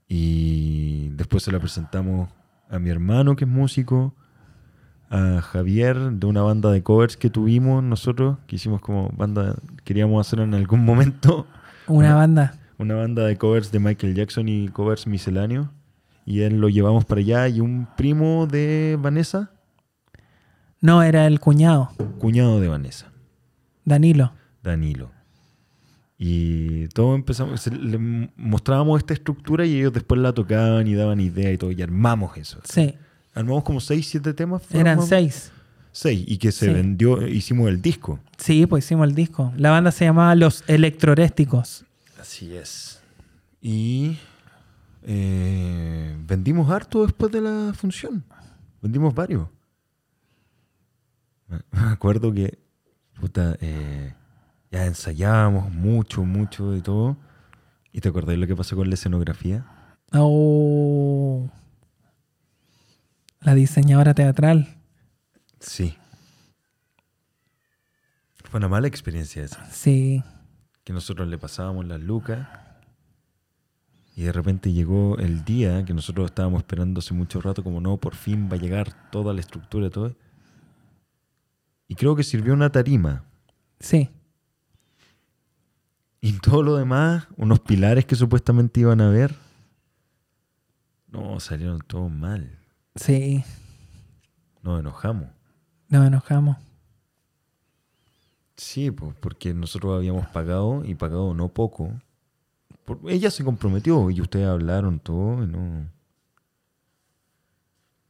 Y 0.09 1.09
después 1.17 1.43
se 1.45 1.51
la 1.51 1.59
presentamos 1.59 2.29
a 2.69 2.79
mi 2.79 2.91
hermano, 2.91 3.37
que 3.37 3.45
es 3.45 3.51
músico, 3.51 4.15
a 5.09 5.41
Javier, 5.41 5.97
de 6.13 6.27
una 6.27 6.43
banda 6.43 6.71
de 6.71 6.83
covers 6.83 7.17
que 7.17 7.31
tuvimos 7.31 7.83
nosotros, 7.83 8.37
que 8.47 8.57
hicimos 8.57 8.83
como 8.83 9.09
banda, 9.17 9.57
queríamos 9.85 10.27
hacer 10.27 10.41
en 10.41 10.53
algún 10.53 10.81
momento 10.85 11.47
Una 11.87 12.09
Ajá. 12.09 12.17
banda. 12.17 12.55
una 12.77 12.97
banda 12.97 13.25
de 13.25 13.39
covers 13.39 13.73
de 13.73 13.79
Michael 13.79 14.15
Jackson 14.15 14.47
y 14.51 14.69
covers 14.69 15.07
misceláneos. 15.07 15.69
Y 16.27 16.41
él 16.43 16.61
lo 16.61 16.69
llevamos 16.69 17.07
para 17.07 17.21
allá. 17.23 17.49
Y 17.49 17.61
un 17.61 17.89
primo 17.97 18.47
de 18.47 18.99
Vanessa, 19.01 19.51
No, 20.83 21.03
era 21.03 21.27
el 21.27 21.41
cuñado, 21.41 21.91
cuñado 22.19 22.61
de 22.61 22.69
Vanessa, 22.69 23.11
Danilo. 23.87 24.33
Danilo. 24.63 25.11
Y 26.19 26.87
todo 26.89 27.15
empezamos, 27.15 27.67
le 27.69 28.29
mostrábamos 28.37 28.99
esta 29.01 29.15
estructura 29.15 29.65
y 29.67 29.79
ellos 29.79 29.93
después 29.93 30.21
la 30.21 30.33
tocaban 30.33 30.87
y 30.87 30.95
daban 30.95 31.19
idea 31.21 31.51
y 31.51 31.57
todo. 31.59 31.73
Y 31.73 31.81
armamos 31.83 32.37
eso. 32.37 32.61
Sí. 32.65 32.95
Armamos 33.35 33.65
como 33.65 33.81
6, 33.81 34.07
7 34.09 34.35
temas. 34.35 34.63
¿fueron 34.63 34.87
Eran 34.87 35.03
seis. 35.07 35.51
Seis. 35.91 36.23
Y 36.29 36.37
que 36.39 36.53
se 36.53 36.67
Sí. 36.67 36.73
vendió, 36.73 37.27
hicimos 37.27 37.69
el 37.69 37.81
disco. 37.83 38.21
Sí, 38.39 38.67
pues 38.67 38.85
hicimos 38.85 39.09
el 39.09 39.15
disco. 39.17 39.53
La 39.57 39.71
banda 39.71 39.91
se 39.91 40.05
llamaba 40.05 40.35
Los 40.37 40.63
Electrorésticos. 40.69 41.85
Así 42.21 42.55
es. 42.55 43.01
Y 43.61 44.19
eh, 45.05 46.17
vendimos 46.27 46.71
harto 46.71 47.05
después 47.05 47.33
de 47.33 47.41
la 47.41 47.73
función. 47.75 48.23
Vendimos 48.81 49.13
varios. 49.15 49.49
Me 51.71 51.93
acuerdo 51.93 52.33
que 52.33 52.59
puta, 53.21 53.57
eh, 53.61 54.15
ya 54.71 54.87
ensayábamos 54.87 55.71
mucho, 55.73 56.25
mucho 56.25 56.73
de 56.73 56.83
todo. 56.83 57.17
¿Y 57.93 58.01
te 58.01 58.09
acordás 58.09 58.37
lo 58.37 58.47
que 58.47 58.57
pasó 58.57 58.75
con 58.75 58.89
la 58.89 58.95
escenografía? 58.95 59.67
Oh. 60.13 61.51
La 63.41 63.55
diseñadora 63.55 64.15
teatral. 64.15 64.77
Sí. 65.61 65.97
Fue 68.45 68.59
una 68.59 68.69
mala 68.69 68.89
experiencia 68.89 69.45
esa. 69.45 69.65
Sí. 69.71 70.23
que 70.85 70.93
nosotros 70.93 71.29
le 71.29 71.39
pasábamos 71.39 71.87
las 71.87 72.01
lucas 72.01 72.49
y 74.17 74.23
de 74.23 74.33
repente 74.33 74.73
llegó 74.73 75.17
el 75.19 75.45
día 75.45 75.85
que 75.85 75.95
nosotros 75.95 76.27
estábamos 76.27 76.63
esperando 76.63 76.99
hace 76.99 77.15
mucho 77.15 77.41
rato, 77.41 77.63
como 77.63 77.81
no, 77.81 77.97
por 77.99 78.15
fin 78.15 78.49
va 78.51 78.57
a 78.57 78.59
llegar 78.59 79.11
toda 79.11 79.33
la 79.33 79.41
estructura 79.41 79.87
y 79.87 79.91
todo. 79.91 80.17
Y 81.93 81.95
creo 81.95 82.17
que 82.17 82.25
sirvió 82.25 82.55
una 82.55 82.73
tarima. 82.73 83.23
Sí. 83.79 84.09
Y 86.23 86.33
todo 86.39 86.63
lo 86.63 86.77
demás, 86.77 87.29
unos 87.37 87.61
pilares 87.61 88.07
que 88.07 88.17
supuestamente 88.17 88.81
iban 88.81 89.03
a 89.03 89.11
ver, 89.11 89.35
no, 91.09 91.39
salieron 91.39 91.81
todos 91.87 92.11
mal. 92.11 92.59
Sí. 92.95 93.45
Nos 94.63 94.81
enojamos. 94.81 95.29
Nos 95.91 96.07
enojamos. 96.07 96.57
Sí, 98.57 98.91
pues, 98.91 99.15
porque 99.21 99.53
nosotros 99.53 99.95
habíamos 99.95 100.27
pagado 100.29 100.87
y 100.87 100.95
pagado 100.95 101.35
no 101.35 101.49
poco. 101.49 101.93
Por- 102.87 103.01
ella 103.07 103.31
se 103.31 103.45
comprometió 103.45 104.09
y 104.09 104.23
ustedes 104.23 104.49
hablaron 104.49 104.99
todo 104.99 105.45
y 105.45 105.47
no... 105.47 105.91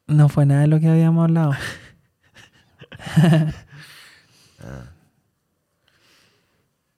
No 0.06 0.28
fue 0.28 0.46
nada 0.46 0.60
de 0.60 0.68
lo 0.68 0.78
que 0.78 0.86
habíamos 0.86 1.24
hablado. 1.24 1.52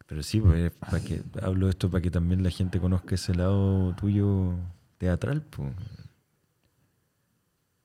Pero 0.06 0.22
sí, 0.22 0.40
pues, 0.40 0.70
para 0.72 1.00
que 1.00 1.22
hablo 1.42 1.68
esto 1.68 1.90
para 1.90 2.02
que 2.02 2.10
también 2.10 2.42
la 2.42 2.50
gente 2.50 2.78
conozca 2.78 3.14
ese 3.14 3.34
lado 3.34 3.94
tuyo 3.94 4.54
teatral, 4.98 5.42
pues. 5.42 5.72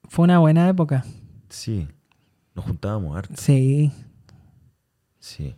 Fue 0.08 0.24
una 0.24 0.38
buena 0.38 0.68
época. 0.68 1.04
Sí. 1.48 1.88
Nos 2.54 2.64
juntábamos 2.64 3.16
harto. 3.16 3.34
Sí. 3.36 3.92
Sí. 5.18 5.54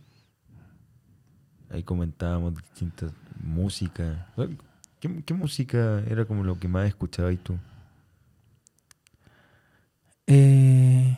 Ahí 1.69 1.83
comentábamos 1.83 2.55
distintas 2.55 3.11
músicas. 3.41 4.17
¿Qué, 4.99 5.23
qué 5.23 5.33
música 5.33 6.03
era 6.07 6.25
como 6.25 6.43
lo 6.43 6.59
que 6.59 6.67
más 6.67 6.87
escuchabas 6.87 7.37
tú? 7.39 7.57
Eh, 10.27 11.17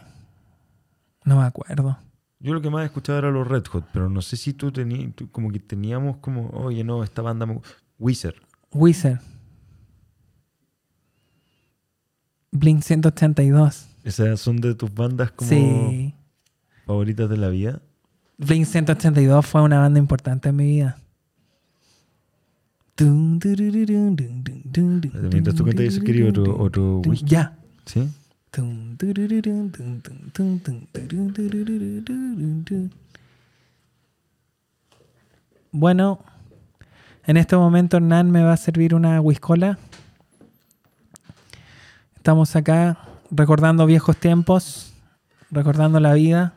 no 1.24 1.40
me 1.40 1.46
acuerdo. 1.46 1.98
Yo 2.46 2.54
lo 2.54 2.62
que 2.62 2.70
más 2.70 2.86
escuchaba 2.86 3.18
era 3.18 3.32
los 3.32 3.48
Red 3.48 3.64
Hot, 3.72 3.86
pero 3.92 4.08
no 4.08 4.22
sé 4.22 4.38
si 4.38 4.54
tú 4.54 4.72
tenías, 4.72 5.12
como 5.32 5.50
que 5.52 5.60
teníamos 5.60 6.18
como, 6.18 6.48
oye, 6.52 6.84
no, 6.84 7.04
esta 7.04 7.24
banda 7.24 7.48
me 7.48 7.56
gu-". 7.56 7.62
Wizard. 7.98 8.36
Wizard. 8.72 9.20
Blink 12.52 12.84
182. 12.84 13.88
Esas 14.04 14.40
son 14.40 14.58
de 14.58 14.76
tus 14.76 14.94
bandas 14.94 15.32
como 15.32 15.50
Sí. 15.50 16.14
favoritas 16.86 17.28
de 17.32 17.38
la 17.38 17.50
vida. 17.50 17.82
Blink 18.38 18.66
182 18.68 19.44
fue 19.44 19.64
una 19.64 19.80
banda 19.80 19.98
importante 20.00 20.50
en 20.50 20.56
mi 20.56 20.66
vida. 20.68 20.98
Mientras 25.32 25.56
tú 25.56 25.64
cuentas 25.64 25.86
eso, 25.88 26.02
quería 26.04 26.30
otro, 26.30 26.58
otro 26.60 27.00
whisky. 27.00 27.26
Ya. 27.26 27.58
¿Sí? 27.86 28.08
Bueno, 35.72 36.20
en 37.26 37.36
este 37.36 37.58
momento 37.58 37.98
Hernán 37.98 38.32
me 38.32 38.44
va 38.44 38.54
a 38.54 38.58
servir 38.58 38.96
una 38.96 39.20
whiskola. 39.20 39.78
Estamos 42.16 42.56
acá 42.56 42.98
recordando 43.30 43.86
viejos 43.86 44.16
tiempos, 44.16 44.94
recordando 45.52 46.00
la 46.00 46.14
vida. 46.14 46.54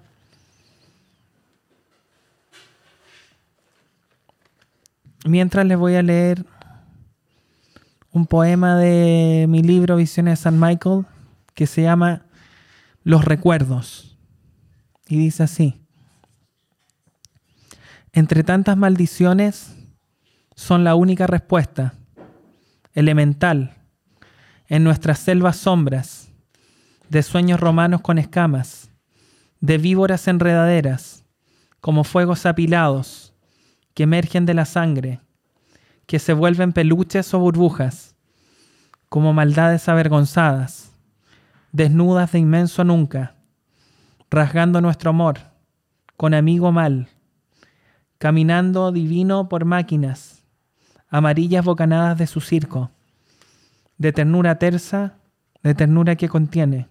Mientras 5.26 5.66
les 5.66 5.76
voy 5.76 5.96
a 5.96 6.02
leer 6.02 6.46
un 8.12 8.26
poema 8.26 8.76
de 8.76 9.46
mi 9.48 9.62
libro 9.62 9.96
Visiones 9.96 10.38
de 10.38 10.42
San 10.44 10.60
Michael 10.60 11.06
que 11.59 11.66
se 11.66 11.82
llama 11.82 12.24
Los 13.02 13.24
recuerdos. 13.24 14.16
Y 15.09 15.18
dice 15.18 15.43
así. 15.43 15.82
Entre 18.12 18.44
tantas 18.44 18.76
maldiciones 18.76 19.74
son 20.55 20.85
la 20.85 20.94
única 20.94 21.26
respuesta, 21.26 21.94
elemental, 22.94 23.74
en 24.68 24.85
nuestras 24.85 25.18
selvas 25.18 25.56
sombras, 25.56 26.30
de 27.09 27.24
sueños 27.24 27.59
romanos 27.59 28.02
con 28.02 28.18
escamas, 28.18 28.93
de 29.59 29.78
víboras 29.78 30.28
enredaderas, 30.28 31.24
como 31.80 32.05
fuegos 32.05 32.47
apilados, 32.47 33.35
que 33.94 34.05
emergen 34.05 34.47
de 34.47 34.55
la 34.55 34.64
sangre, 34.64 35.18
que 36.06 36.20
se 36.20 36.35
vuelven 36.35 36.72
peluches 36.72 37.35
o 37.35 37.40
burbujas, 37.40 38.14
como 39.09 39.32
maldades 39.32 39.89
avergonzadas, 39.89 40.88
desnudas 41.73 42.32
de 42.32 42.39
inmenso 42.39 42.85
nunca, 42.85 43.35
rasgando 44.31 44.81
nuestro 44.81 45.11
amor, 45.11 45.39
con 46.16 46.35
amigo 46.35 46.73
mal, 46.73 47.09
caminando 48.19 48.93
divino 48.93 49.49
por 49.49 49.65
máquinas, 49.65 50.43
amarillas 51.09 51.65
bocanadas 51.65 52.19
de 52.19 52.27
su 52.27 52.40
circo, 52.40 52.90
de 53.97 54.12
ternura 54.12 54.59
tersa, 54.59 55.15
de 55.62 55.74
ternura 55.74 56.16
que 56.16 56.28
contiene, 56.28 56.89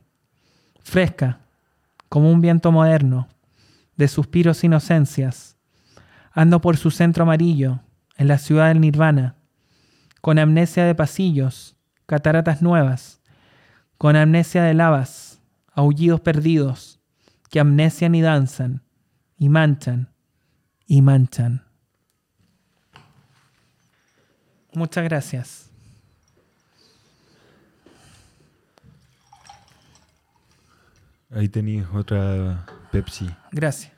fresca, 0.81 1.39
como 2.09 2.31
un 2.31 2.41
viento 2.41 2.71
moderno, 2.71 3.27
de 3.97 4.07
suspiros 4.07 4.63
inocencias, 4.63 5.57
ando 6.31 6.61
por 6.61 6.77
su 6.77 6.91
centro 6.91 7.23
amarillo, 7.23 7.79
en 8.17 8.27
la 8.27 8.37
ciudad 8.37 8.69
del 8.69 8.81
nirvana, 8.81 9.35
con 10.21 10.39
amnesia 10.39 10.85
de 10.85 10.95
pasillos, 10.95 11.75
cataratas 12.05 12.61
nuevas, 12.61 13.21
con 13.97 14.15
amnesia 14.15 14.63
de 14.63 14.73
lavas, 14.73 15.41
aullidos 15.73 16.21
perdidos, 16.21 16.99
que 17.49 17.59
amnesian 17.59 18.15
y 18.15 18.21
danzan, 18.21 18.83
y 19.37 19.49
manchan, 19.49 20.13
y 20.85 21.01
manchan. 21.01 21.65
Muchas 24.73 25.03
gracias. 25.03 25.71
Ahí 31.29 31.49
tenéis 31.49 31.85
otra 31.93 32.65
Pepsi. 32.91 33.29
Gracias. 33.51 33.91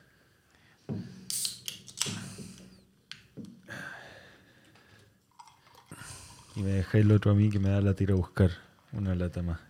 Y 6.56 6.62
me 6.62 6.70
dejáis 6.70 7.04
el 7.04 7.12
otro 7.12 7.30
a 7.30 7.34
mí 7.34 7.48
que 7.48 7.58
me 7.58 7.68
da 7.68 7.80
la 7.80 7.94
tira 7.94 8.14
a 8.14 8.16
buscar 8.16 8.50
una 8.92 9.14
lata 9.14 9.42
más. 9.42 9.60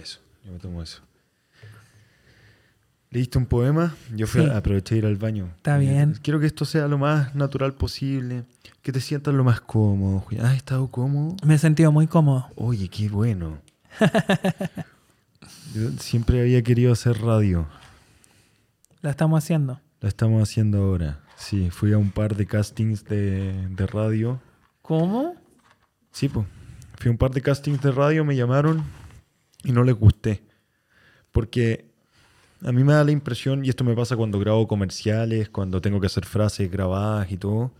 Eso, 0.00 0.20
yo 0.44 0.47
me 0.58 0.62
tomo 0.62 0.82
eso. 0.82 1.00
¿Leíste 3.10 3.38
un 3.38 3.46
poema? 3.46 3.94
Yo 4.14 4.26
fui 4.26 4.42
Sí. 4.42 4.50
a, 4.50 4.56
aproveché 4.58 4.96
de 4.96 4.98
ir 4.98 5.06
al 5.06 5.16
baño. 5.16 5.50
Está 5.56 5.78
bien. 5.78 6.18
Quiero 6.20 6.40
que 6.40 6.46
esto 6.46 6.64
sea 6.64 6.88
lo 6.88 6.98
más 6.98 7.34
natural 7.34 7.72
posible. 7.74 8.42
Que 8.82 8.90
te 8.92 9.00
sientas 9.00 9.32
lo 9.34 9.44
más 9.44 9.60
cómodo. 9.60 10.24
¿Has 10.42 10.56
estado 10.56 10.88
cómodo? 10.88 11.36
Me 11.44 11.54
he 11.54 11.58
sentido 11.58 11.90
muy 11.92 12.06
cómodo. 12.08 12.48
Oye, 12.56 12.88
qué 12.88 13.08
bueno. 13.08 13.58
Yo 15.74 15.90
siempre 15.98 16.40
había 16.40 16.62
querido 16.62 16.92
hacer 16.92 17.20
radio. 17.20 17.66
La 19.00 19.10
estamos 19.10 19.42
haciendo. 19.42 19.80
La 20.00 20.08
estamos 20.08 20.42
haciendo 20.42 20.78
ahora. 20.78 21.20
Sí, 21.36 21.70
fui 21.70 21.92
a 21.92 21.98
un 21.98 22.10
par 22.10 22.34
de 22.36 22.46
castings 22.46 23.04
de, 23.04 23.68
de 23.68 23.86
radio. 23.86 24.40
¿Cómo? 24.82 25.34
Sí, 26.10 26.28
pues. 26.28 26.46
Fui 26.98 27.08
a 27.08 27.12
un 27.12 27.16
par 27.18 27.30
de 27.30 27.40
castings 27.40 27.80
de 27.80 27.92
radio, 27.92 28.24
me 28.24 28.34
llamaron 28.36 28.82
y 29.62 29.70
no 29.72 29.82
les 29.84 29.94
gusté. 29.94 30.42
Porque 31.38 31.84
a 32.64 32.72
mí 32.72 32.82
me 32.82 32.92
da 32.92 33.04
la 33.04 33.12
impresión, 33.12 33.64
y 33.64 33.68
esto 33.68 33.84
me 33.84 33.94
pasa 33.94 34.16
cuando 34.16 34.38
grabo 34.40 34.66
comerciales, 34.66 35.48
cuando 35.48 35.80
tengo 35.80 36.00
que 36.00 36.06
hacer 36.08 36.24
frases 36.26 36.68
grabadas 36.70 37.30
y 37.30 37.36
todo, 37.36 37.70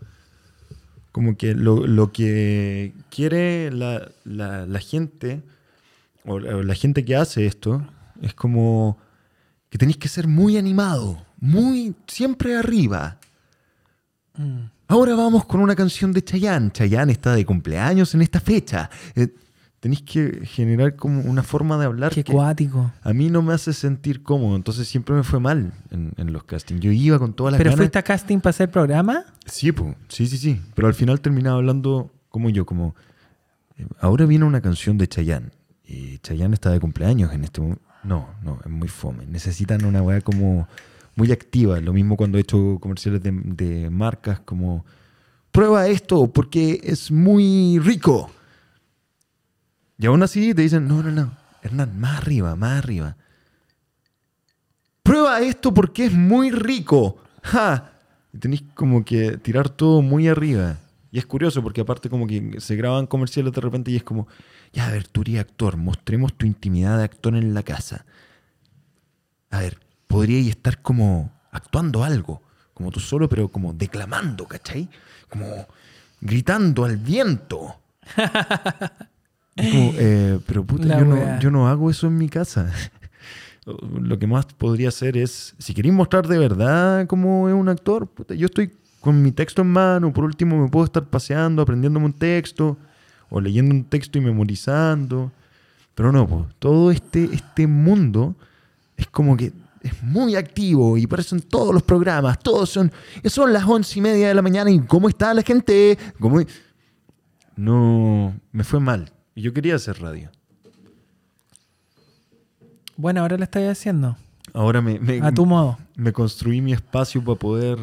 como 1.11 1.35
que 1.35 1.53
lo, 1.55 1.85
lo 1.85 2.11
que 2.13 2.93
quiere 3.09 3.71
la, 3.71 4.09
la- 4.23 4.65
la 4.65 4.79
gente, 4.79 5.41
o 6.25 6.39
la, 6.39 6.55
o 6.57 6.63
la 6.63 6.75
gente 6.75 7.03
que 7.03 7.15
hace 7.15 7.45
esto, 7.45 7.85
es 8.21 8.33
como 8.33 8.97
que 9.69 9.77
tenéis 9.77 9.97
que 9.97 10.07
ser 10.07 10.27
muy 10.27 10.55
animado, 10.57 11.25
muy 11.39 11.93
siempre 12.07 12.55
arriba. 12.55 13.17
Mm. 14.37 14.65
Ahora 14.87 15.15
vamos 15.15 15.45
con 15.45 15.59
una 15.61 15.75
canción 15.75 16.11
de 16.13 16.23
Chayanne. 16.23 16.71
Chayanne 16.71 17.11
está 17.11 17.35
de 17.35 17.45
cumpleaños 17.45 18.15
en 18.15 18.21
esta 18.21 18.39
fecha. 18.39 18.89
Eh, 19.15 19.27
tenéis 19.79 20.01
que 20.01 20.41
generar 20.45 20.95
como 20.95 21.21
una 21.21 21.43
forma 21.43 21.77
de 21.77 21.85
hablar 21.85 22.13
Qué 22.13 22.23
que 22.23 22.33
cuático. 22.33 22.91
a 23.01 23.13
mí 23.13 23.29
no 23.29 23.41
me 23.41 23.53
hace 23.53 23.73
sentir 23.73 24.23
cómodo. 24.23 24.55
Entonces 24.55 24.87
siempre 24.87 25.15
me 25.15 25.23
fue 25.23 25.39
mal 25.39 25.71
en, 25.91 26.13
en 26.17 26.33
los 26.33 26.43
castings. 26.43 26.81
Yo 26.81 26.91
iba 26.91 27.17
con 27.19 27.33
todas 27.33 27.53
las 27.53 27.57
¿Pero 27.59 27.69
ganas. 27.71 27.77
fuiste 27.79 27.97
a 27.99 28.03
casting 28.03 28.39
para 28.39 28.49
hacer 28.51 28.69
programa? 28.71 29.23
Sí, 29.45 29.71
po. 29.71 29.95
sí, 30.09 30.27
sí, 30.27 30.37
sí. 30.37 30.61
Pero 30.75 30.87
al 30.87 30.93
final 30.93 31.21
terminaba 31.21 31.57
hablando 31.57 32.11
como 32.29 32.49
yo, 32.49 32.65
como 32.65 32.95
eh, 33.77 33.85
ahora 34.01 34.25
viene 34.25 34.45
una 34.45 34.61
canción 34.61 34.97
de 34.97 35.07
Chayanne. 35.07 35.49
Y 35.85 36.19
Chayanne 36.19 36.53
está 36.53 36.69
de 36.71 36.79
cumpleaños 36.79 37.33
en 37.33 37.43
este 37.45 37.61
momento. 37.61 37.81
No, 38.03 38.29
no, 38.43 38.59
es 38.63 38.69
muy 38.71 38.87
fome. 38.87 39.25
Necesitan 39.25 39.83
una 39.85 40.01
weá 40.01 40.21
como 40.21 40.67
muy 41.15 41.31
activa. 41.31 41.79
Lo 41.81 41.91
mismo 41.93 42.15
cuando 42.15 42.37
he 42.37 42.41
hecho 42.41 42.77
comerciales 42.79 43.21
de, 43.23 43.31
de 43.31 43.89
marcas 43.89 44.39
como 44.41 44.85
prueba 45.51 45.87
esto 45.87 46.27
porque 46.31 46.79
es 46.83 47.11
muy 47.11 47.79
rico. 47.79 48.29
Y 49.99 50.05
aún 50.05 50.23
así 50.23 50.53
te 50.55 50.61
dicen, 50.61 50.87
no, 50.87 51.03
no, 51.03 51.11
no, 51.11 51.35
Hernán, 51.61 51.99
más 51.99 52.19
arriba, 52.19 52.55
más 52.55 52.79
arriba. 52.79 53.17
Prueba 55.03 55.41
esto 55.41 55.73
porque 55.73 56.05
es 56.05 56.13
muy 56.13 56.51
rico. 56.51 57.17
¡Ja! 57.43 57.91
Y 58.31 58.37
tenéis 58.37 58.63
como 58.75 59.03
que 59.03 59.37
tirar 59.37 59.69
todo 59.69 60.01
muy 60.01 60.29
arriba. 60.29 60.77
Y 61.11 61.19
es 61.19 61.25
curioso 61.25 61.61
porque 61.61 61.81
aparte 61.81 62.09
como 62.09 62.27
que 62.27 62.61
se 62.61 62.77
graban 62.77 63.07
comerciales 63.07 63.51
de 63.51 63.59
repente 63.59 63.91
y 63.91 63.97
es 63.97 64.03
como, 64.03 64.27
ya, 64.71 64.87
a 64.87 64.91
ver, 64.91 65.05
tú 65.05 65.21
eres 65.21 65.39
actor, 65.39 65.75
mostremos 65.75 66.33
tu 66.33 66.45
intimidad 66.45 66.97
de 66.97 67.03
actor 67.03 67.35
en 67.35 67.53
la 67.53 67.63
casa. 67.63 68.05
A 69.49 69.59
ver, 69.59 69.79
podríais 70.07 70.47
estar 70.47 70.81
como 70.81 71.29
actuando 71.51 72.05
algo, 72.05 72.41
como 72.73 72.89
tú 72.91 73.01
solo, 73.01 73.27
pero 73.27 73.49
como 73.49 73.73
declamando, 73.73 74.45
¿cachai? 74.45 74.87
Como 75.27 75.67
gritando 76.21 76.85
al 76.85 76.95
viento. 76.95 77.81
Es 79.59 79.71
como, 79.71 79.91
eh, 79.97 80.39
pero 80.45 80.63
puta, 80.63 80.99
yo 80.99 81.05
no, 81.05 81.39
yo 81.39 81.51
no 81.51 81.67
hago 81.67 81.89
eso 81.89 82.07
en 82.07 82.17
mi 82.17 82.29
casa. 82.29 82.71
Lo 84.01 84.17
que 84.17 84.25
más 84.25 84.45
podría 84.45 84.89
hacer 84.89 85.15
es, 85.17 85.53
si 85.59 85.73
queréis 85.73 85.93
mostrar 85.93 86.27
de 86.27 86.39
verdad 86.39 87.05
cómo 87.07 87.49
es 87.49 87.53
un 87.53 87.69
actor, 87.69 88.07
puta, 88.07 88.33
yo 88.33 88.45
estoy 88.47 88.71
con 88.99 89.21
mi 89.21 89.31
texto 89.31 89.61
en 89.61 89.69
mano, 89.69 90.11
por 90.11 90.23
último 90.23 90.61
me 90.61 90.69
puedo 90.69 90.85
estar 90.85 91.03
paseando, 91.05 91.61
aprendiéndome 91.61 92.05
un 92.05 92.13
texto, 92.13 92.77
o 93.29 93.39
leyendo 93.39 93.73
un 93.73 93.83
texto 93.83 94.17
y 94.17 94.21
memorizando. 94.21 95.31
Pero 95.95 96.11
no, 96.11 96.27
po, 96.27 96.47
todo 96.59 96.91
este, 96.91 97.25
este 97.25 97.67
mundo 97.67 98.35
es 98.97 99.07
como 99.07 99.37
que 99.37 99.51
es 99.81 100.03
muy 100.03 100.35
activo 100.35 100.97
y 100.97 101.07
por 101.07 101.19
eso 101.19 101.35
en 101.35 101.41
todos 101.41 101.73
los 101.73 101.83
programas, 101.83 102.39
todos 102.39 102.69
son, 102.69 102.91
son 103.25 103.53
las 103.53 103.65
once 103.65 103.99
y 103.99 104.01
media 104.01 104.27
de 104.27 104.33
la 104.33 104.41
mañana 104.41 104.69
y 104.71 104.79
¿cómo 104.79 105.09
está 105.09 105.33
la 105.33 105.41
gente? 105.41 105.97
¿Cómo... 106.19 106.41
No, 107.55 108.33
me 108.51 108.63
fue 108.63 108.79
mal. 108.79 109.11
Y 109.39 109.41
yo 109.41 109.53
quería 109.53 109.75
hacer 109.75 110.01
radio. 110.01 110.29
Bueno, 112.97 113.21
ahora 113.21 113.37
lo 113.37 113.45
estoy 113.45 113.63
haciendo. 113.63 114.17
Ahora 114.53 114.81
me, 114.81 114.99
me, 114.99 115.21
A 115.21 115.33
tu 115.33 115.45
modo. 115.45 115.77
me 115.95 116.11
construí 116.11 116.59
mi 116.59 116.73
espacio 116.73 117.23
para 117.23 117.39
poder 117.39 117.79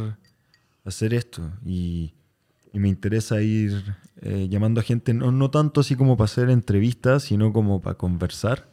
hacer 0.85 1.15
esto. 1.15 1.51
Y, 1.65 2.13
y 2.75 2.79
me 2.79 2.91
interesa 2.91 3.41
ir 3.41 3.97
eh, 4.21 4.49
llamando 4.51 4.81
a 4.81 4.83
gente, 4.83 5.15
no, 5.15 5.33
no 5.33 5.51
tanto 5.51 5.81
así 5.81 5.97
como 5.97 6.19
para 6.19 6.27
hacer 6.27 6.51
entrevistas, 6.51 7.23
sino 7.23 7.55
como 7.55 7.81
para 7.81 7.97
conversar. 7.97 8.69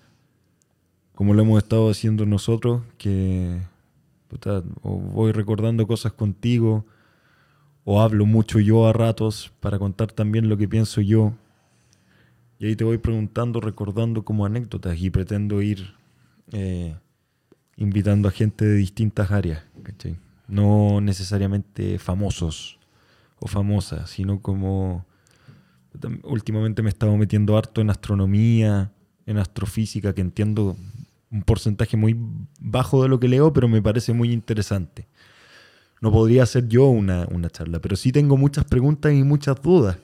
Como 1.16 1.34
lo 1.34 1.42
hemos 1.42 1.64
estado 1.64 1.90
haciendo 1.90 2.26
nosotros, 2.26 2.82
que 2.98 3.62
puta, 4.28 4.62
o 4.82 4.98
voy 4.98 5.32
recordando 5.32 5.88
cosas 5.88 6.12
contigo, 6.12 6.86
o 7.86 8.02
hablo 8.02 8.26
mucho 8.26 8.60
yo 8.60 8.86
a 8.90 8.92
ratos 8.92 9.54
para 9.62 9.80
contar 9.80 10.12
también 10.12 10.50
lo 10.50 10.58
que 10.58 10.68
pienso 10.68 11.00
yo. 11.00 11.32
Y 12.64 12.68
ahí 12.68 12.76
te 12.78 12.86
voy 12.86 12.98
preguntando, 12.98 13.60
recordando 13.60 14.24
como 14.24 14.46
anécdotas 14.46 14.98
y 14.98 15.10
pretendo 15.10 15.62
ir 15.62 15.96
eh, 16.54 16.96
invitando 17.76 18.30
a 18.30 18.32
gente 18.32 18.64
de 18.64 18.76
distintas 18.76 19.32
áreas. 19.32 19.64
No 20.48 21.02
necesariamente 21.02 22.00
famosos 22.00 22.80
o 23.42 23.48
famosas, 23.48 24.10
sino 24.10 24.40
como 24.42 25.06
últimamente 26.24 26.82
me 26.82 26.88
he 26.88 26.94
estado 26.94 27.18
metiendo 27.18 27.58
harto 27.58 27.82
en 27.82 27.90
astronomía, 27.90 28.94
en 29.26 29.40
astrofísica, 29.40 30.16
que 30.16 30.22
entiendo 30.22 30.78
un 31.32 31.42
porcentaje 31.42 31.98
muy 31.98 32.16
bajo 32.62 33.04
de 33.04 33.10
lo 33.10 33.20
que 33.20 33.28
leo, 33.28 33.52
pero 33.52 33.68
me 33.68 33.82
parece 33.82 34.14
muy 34.14 34.32
interesante. 34.32 35.06
No 36.00 36.14
podría 36.14 36.44
hacer 36.44 36.70
yo 36.70 36.86
una, 36.86 37.28
una 37.30 37.50
charla, 37.50 37.80
pero 37.80 37.98
sí 37.98 38.14
tengo 38.14 38.38
muchas 38.38 38.64
preguntas 38.64 39.12
y 39.12 39.22
muchas 39.26 39.62
dudas. 39.62 39.98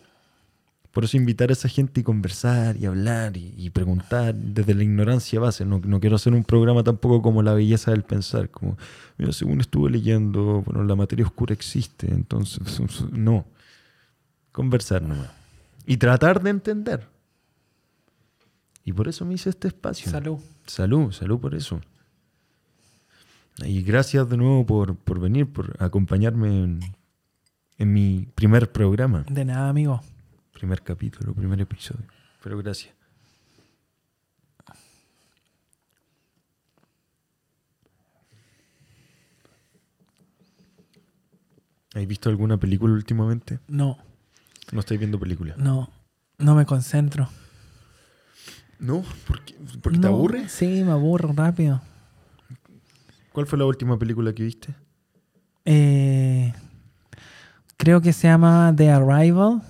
Por 0.92 1.04
eso 1.04 1.18
invitar 1.18 1.50
a 1.52 1.54
esa 1.54 1.70
gente 1.70 2.02
y 2.02 2.04
conversar 2.04 2.76
y 2.76 2.88
hablar 2.88 3.38
y, 3.38 3.70
preguntar 3.70 4.34
desde 4.34 4.74
la 4.74 4.84
ignorancia 4.84 5.40
base. 5.40 5.64
No, 5.64 5.80
no, 5.84 6.00
quiero 6.00 6.16
hacer 6.16 6.34
un 6.34 6.44
programa 6.44 6.84
tampoco 6.84 7.22
como 7.22 7.44
la 7.44 7.54
belleza 7.54 7.92
del 7.92 8.04
pensar. 8.04 8.50
Como, 8.50 8.76
mira, 9.18 9.32
según 9.32 9.62
estuve 9.62 9.92
leyendo, 9.92 10.64
bueno, 10.64 10.84
la 10.84 10.96
materia 10.96 11.26
oscura 11.26 11.54
existe, 11.54 12.12
entonces, 12.12 12.82
no. 13.12 13.46
Conversar 14.52 15.04
nomás. 15.04 15.30
Y 15.86 15.98
tratar 15.98 16.42
de 16.42 16.50
entender. 16.50 17.08
Y 18.84 18.92
por 18.92 19.08
eso 19.08 19.26
me 19.26 19.36
hice 19.36 19.52
este 19.52 19.68
espacio. 19.68 20.10
Salud. 20.10 20.40
Salud, 20.66 21.12
salud 21.12 21.40
por 21.40 21.54
eso. 21.54 21.80
Y 23.64 23.84
gracias 23.84 24.28
de 24.28 24.38
nuevo 24.38 24.66
por, 24.66 24.96
por 24.96 25.20
venir, 25.20 25.46
por 25.46 25.76
acompañarme 25.80 26.64
en, 26.64 26.80
en 27.78 27.94
mi 27.94 28.28
primer 28.34 28.72
programa. 28.72 29.24
De 29.30 29.46
nada, 29.46 29.70
amigo 29.70 30.02
primer 30.60 30.82
capítulo, 30.82 31.34
primer 31.34 31.62
episodio. 31.62 32.04
Pero 32.44 32.58
gracias. 32.58 32.94
¿Has 41.96 42.06
visto 42.06 42.30
alguna 42.30 42.58
película 42.58 42.94
últimamente? 42.94 43.60
No. 43.68 43.98
¿No 44.72 44.82
estáis 44.82 45.00
viendo 45.00 45.18
películas? 45.20 45.58
No, 45.58 45.90
no 46.38 46.56
me 46.56 46.66
concentro. 46.66 47.30
¿No? 48.80 49.04
¿Por 49.28 49.44
qué? 49.44 49.56
¿Porque 49.82 49.98
te 49.98 50.08
aburre? 50.08 50.50
Sí, 50.50 50.84
me 50.84 50.92
aburro 50.92 51.34
rápido. 51.34 51.82
¿Cuál 53.32 53.48
fue 53.48 53.58
la 53.58 53.66
última 53.66 53.98
película 53.98 54.34
que 54.34 54.44
viste? 54.44 54.76
Eh, 55.66 56.54
creo 57.78 58.02
que 58.02 58.14
se 58.14 58.28
llama 58.28 58.74
The 58.76 58.92
Arrival. 58.92 59.62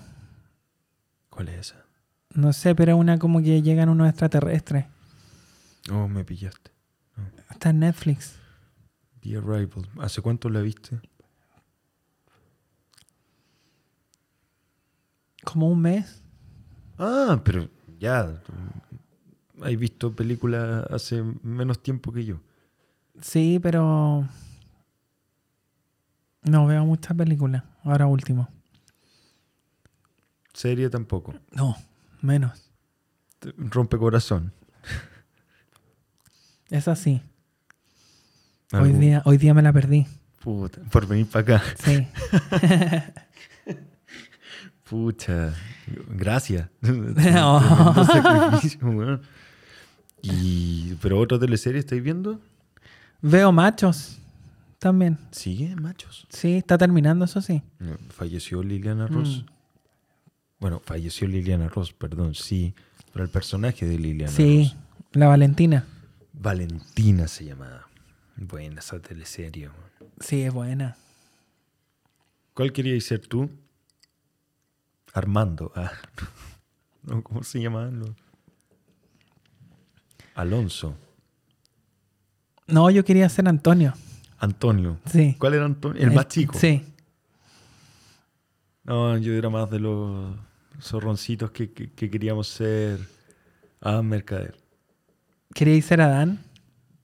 ¿Cuál 1.39 1.47
es 1.47 1.71
esa? 1.71 1.85
No 2.33 2.51
sé, 2.51 2.75
pero 2.75 2.91
es 2.91 2.99
una 2.99 3.17
como 3.17 3.41
que 3.41 3.61
llegan 3.61 3.87
unos 3.87 4.09
extraterrestres. 4.09 4.87
Oh, 5.89 6.09
me 6.09 6.25
pillaste. 6.25 6.69
Está 7.49 7.69
en 7.69 7.79
Netflix. 7.79 8.35
The 9.21 9.37
Arrival. 9.37 9.87
¿Hace 10.01 10.21
cuánto 10.21 10.49
la 10.49 10.59
viste? 10.59 10.99
Como 15.45 15.69
un 15.69 15.81
mes. 15.81 16.21
Ah, 16.97 17.39
pero 17.41 17.69
ya. 17.97 18.41
Has 19.61 19.77
visto 19.77 20.13
películas 20.13 20.91
hace 20.91 21.23
menos 21.41 21.81
tiempo 21.81 22.11
que 22.11 22.25
yo. 22.25 22.41
Sí, 23.21 23.61
pero. 23.63 24.27
No 26.43 26.67
veo 26.67 26.85
muchas 26.85 27.15
películas. 27.15 27.63
Ahora 27.85 28.07
último. 28.07 28.49
Serie 30.59 30.89
tampoco. 30.89 31.33
No, 31.53 31.77
menos. 32.21 32.69
Rompe 33.55 33.97
corazón. 33.97 34.51
Es 36.69 36.89
así. 36.89 37.21
Hoy 38.73 38.91
día, 38.91 39.21
hoy 39.23 39.37
día 39.37 39.53
me 39.53 39.61
la 39.61 39.71
perdí. 39.71 40.05
Puta, 40.43 40.81
por 40.91 41.07
venir 41.07 41.27
para 41.27 41.55
acá. 41.55 41.63
Sí. 41.77 42.05
Pucha, 44.89 45.53
gracias. 46.09 46.67
y, 50.21 50.93
¿Pero 50.95 51.19
otra 51.19 51.39
teleserie 51.39 51.79
estáis 51.79 52.03
viendo? 52.03 52.41
Veo 53.21 53.53
machos 53.53 54.19
también. 54.77 55.17
¿Sigue 55.31 55.73
machos? 55.77 56.27
Sí, 56.27 56.57
está 56.57 56.77
terminando, 56.77 57.23
eso 57.23 57.41
sí. 57.41 57.63
Falleció 58.09 58.61
Liliana 58.61 59.07
Ross. 59.07 59.45
Mm. 59.45 59.58
Bueno, 60.59 60.81
falleció 60.83 61.27
Liliana 61.27 61.69
Ross, 61.69 61.93
perdón, 61.93 62.35
sí. 62.35 62.73
Pero 63.13 63.23
el 63.23 63.31
personaje 63.31 63.85
de 63.85 63.97
Liliana 63.97 64.31
sí, 64.31 64.75
la 65.13 65.27
Valentina. 65.27 65.85
Valentina 66.33 67.27
se 67.27 67.45
llamaba. 67.45 67.87
Buena 68.35 68.79
esa 68.79 68.99
teleserie. 68.99 69.69
Sí, 70.19 70.41
es 70.41 70.53
buena. 70.53 70.97
¿Cuál 72.53 72.71
querías 72.71 73.03
ser 73.03 73.25
tú? 73.25 73.49
Armando. 75.13 75.71
Ah, 77.01 77.13
no, 77.15 77.23
¿Cómo 77.23 77.43
se 77.43 77.61
llamaban 77.61 78.15
Alonso. 80.35 80.95
No, 82.67 82.89
yo 82.89 83.03
quería 83.05 83.27
ser 83.29 83.47
Antonio. 83.47 83.93
Antonio. 84.37 84.99
Sí. 85.05 85.35
¿Cuál 85.39 85.53
era 85.55 85.65
Antonio? 85.65 86.01
El 86.01 86.11
más 86.11 86.27
chico. 86.27 86.57
Sí. 86.59 86.83
No, 88.83 89.17
yo 89.17 89.33
era 89.33 89.49
más 89.49 89.69
de 89.69 89.79
los 89.79 90.35
zorroncitos 90.81 91.51
que, 91.51 91.71
queríamos 91.71 92.47
ser 92.47 92.99
a 93.81 94.01
Mercader. 94.01 94.55
¿Queríais 95.53 95.85
ser 95.85 96.01
Adán? 96.01 96.39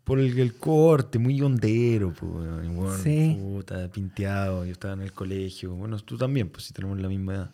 Por 0.04 0.20
el, 0.20 0.54
corte, 0.56 1.18
muy 1.18 1.42
hondero, 1.42 2.14
pues, 2.14 3.02
sí. 3.02 3.38
puta, 3.40 3.92
pinteado, 3.92 4.64
yo 4.64 4.72
estaba 4.72 4.94
en 4.94 5.02
el 5.02 5.14
colegio. 5.14 5.74
Bueno, 5.74 5.98
tú 6.00 6.16
también, 6.16 6.50
pues 6.50 6.66
si 6.66 6.74
tenemos 6.74 7.00
la 7.00 7.08
misma 7.08 7.34
edad. 7.34 7.52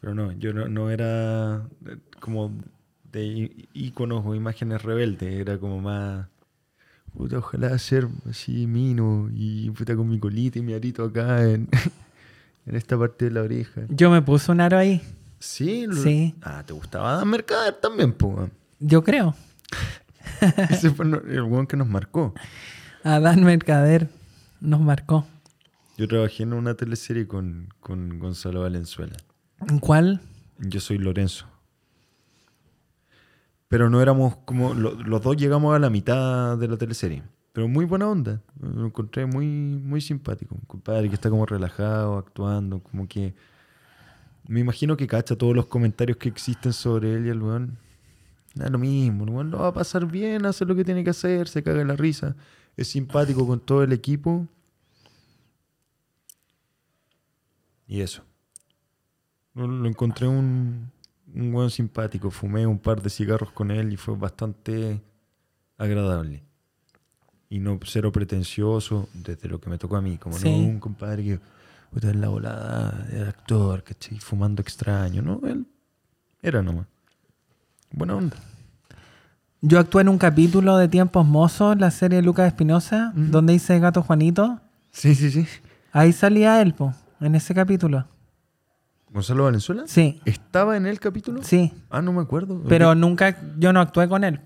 Pero 0.00 0.14
no, 0.14 0.32
yo 0.32 0.52
no, 0.52 0.90
era 0.90 1.66
como 2.20 2.52
de 3.10 3.66
íconos 3.72 4.24
o 4.24 4.34
imágenes 4.34 4.82
rebeldes, 4.82 5.32
era 5.32 5.58
como 5.58 5.80
más, 5.80 6.26
puta, 7.12 7.38
ojalá 7.38 7.76
ser 7.78 8.08
así 8.28 8.66
mino 8.66 9.28
y 9.32 9.70
puta 9.70 9.94
con 9.94 10.08
mi 10.08 10.18
colita 10.18 10.58
y 10.58 10.62
mi 10.62 10.74
arito 10.74 11.04
acá 11.04 11.48
en, 11.48 11.68
en 12.66 12.76
esta 12.76 12.98
parte 12.98 13.26
de 13.26 13.30
la 13.32 13.42
oreja. 13.42 13.82
Yo 13.88 14.10
me 14.10 14.22
puse 14.22 14.52
un 14.52 14.60
aro 14.60 14.78
ahí. 14.78 15.02
Sí, 15.38 15.86
sí. 16.02 16.34
Ah, 16.42 16.62
¿te 16.64 16.72
gustaba 16.72 17.14
Adam 17.14 17.28
Mercader 17.28 17.74
también, 17.74 18.12
pues? 18.12 18.50
Yo 18.78 19.02
creo. 19.02 19.34
Ese 20.70 20.90
fue 20.90 21.04
el 21.06 21.42
buen 21.42 21.66
que 21.66 21.76
nos 21.76 21.88
marcó. 21.88 22.34
Adán 23.02 23.42
Mercader 23.44 24.08
nos 24.60 24.80
marcó. 24.80 25.26
Yo 25.98 26.06
trabajé 26.08 26.44
en 26.44 26.52
una 26.52 26.74
teleserie 26.74 27.26
con, 27.26 27.68
con 27.80 28.18
Gonzalo 28.18 28.62
Valenzuela. 28.62 29.16
¿En 29.68 29.78
cuál? 29.78 30.20
Yo 30.58 30.80
soy 30.80 30.98
Lorenzo. 30.98 31.46
Pero 33.68 33.90
no 33.90 34.00
éramos 34.00 34.36
como. 34.44 34.74
los 34.74 35.22
dos 35.22 35.36
llegamos 35.36 35.74
a 35.74 35.78
la 35.78 35.90
mitad 35.90 36.56
de 36.58 36.68
la 36.68 36.76
teleserie. 36.76 37.22
Pero 37.52 37.68
muy 37.68 37.84
buena 37.84 38.08
onda. 38.08 38.40
Lo 38.60 38.86
encontré 38.86 39.26
muy, 39.26 39.46
muy 39.46 40.00
simpático. 40.00 40.54
Un 40.54 40.62
compadre 40.62 41.08
que 41.08 41.14
está 41.14 41.28
como 41.30 41.46
relajado, 41.46 42.16
actuando, 42.16 42.80
como 42.82 43.06
que. 43.06 43.34
Me 44.48 44.60
imagino 44.60 44.96
que 44.96 45.06
cacha 45.06 45.36
todos 45.36 45.54
los 45.54 45.66
comentarios 45.66 46.16
que 46.16 46.28
existen 46.28 46.72
sobre 46.72 47.14
él 47.14 47.26
y 47.26 47.28
el 47.28 47.42
weón. 47.42 47.78
Da 48.54 48.68
lo 48.68 48.78
mismo, 48.78 49.24
el 49.24 49.30
weón 49.30 49.50
lo 49.50 49.60
va 49.60 49.68
a 49.68 49.72
pasar 49.72 50.06
bien, 50.06 50.44
hace 50.44 50.64
lo 50.64 50.74
que 50.74 50.84
tiene 50.84 51.04
que 51.04 51.10
hacer, 51.10 51.48
se 51.48 51.62
caga 51.62 51.80
en 51.80 51.88
la 51.88 51.96
risa. 51.96 52.36
Es 52.76 52.88
simpático 52.88 53.46
con 53.46 53.60
todo 53.60 53.82
el 53.82 53.92
equipo. 53.92 54.46
Y 57.86 58.00
eso. 58.00 58.24
Lo, 59.54 59.86
encontré 59.86 60.26
un, 60.26 60.90
un 61.34 61.54
weón 61.54 61.70
simpático. 61.70 62.30
Fumé 62.30 62.66
un 62.66 62.78
par 62.78 63.02
de 63.02 63.10
cigarros 63.10 63.52
con 63.52 63.70
él 63.70 63.92
y 63.92 63.96
fue 63.96 64.16
bastante 64.16 65.02
agradable 65.76 66.42
y 67.52 67.60
no 67.60 67.78
cero 67.84 68.10
pretencioso 68.10 69.10
desde 69.12 69.46
lo 69.46 69.60
que 69.60 69.68
me 69.68 69.76
tocó 69.76 69.96
a 69.96 70.00
mí, 70.00 70.16
como 70.16 70.38
no 70.38 70.50
un 70.50 70.80
compadre 70.80 71.22
que 71.22 71.40
puta, 71.92 72.08
en 72.08 72.22
la 72.22 72.28
volada 72.28 73.06
de 73.10 73.28
actor, 73.28 73.82
¿cachai? 73.84 74.18
Fumando 74.18 74.62
extraño, 74.62 75.20
¿no? 75.20 75.38
Él 75.46 75.66
era 76.42 76.62
nomás. 76.62 76.86
Buena 77.90 78.16
onda. 78.16 78.36
Yo 79.60 79.78
actué 79.78 80.00
en 80.00 80.08
un 80.08 80.16
capítulo 80.16 80.78
de 80.78 80.88
Tiempos 80.88 81.26
Mozos, 81.26 81.78
la 81.78 81.90
serie 81.90 82.16
de 82.16 82.22
Lucas 82.22 82.46
Espinosa, 82.46 83.12
donde 83.14 83.52
hice 83.52 83.78
Gato 83.78 84.02
Juanito. 84.02 84.58
Sí, 84.90 85.14
sí, 85.14 85.30
sí. 85.30 85.46
Ahí 85.92 86.14
salía 86.14 86.62
él, 86.62 86.72
po, 86.72 86.94
en 87.20 87.34
ese 87.34 87.54
capítulo. 87.54 88.06
¿Gonzalo 89.10 89.44
Valenzuela? 89.44 89.82
Sí, 89.86 90.22
¿Estaba 90.24 90.78
en 90.78 90.86
el 90.86 90.98
capítulo? 90.98 91.42
sí. 91.42 91.70
Ah, 91.90 92.00
no 92.00 92.14
me 92.14 92.22
acuerdo. 92.22 92.62
Pero 92.66 92.94
nunca, 92.94 93.36
yo 93.58 93.74
no 93.74 93.80
actué 93.82 94.08
con 94.08 94.24
él. 94.24 94.40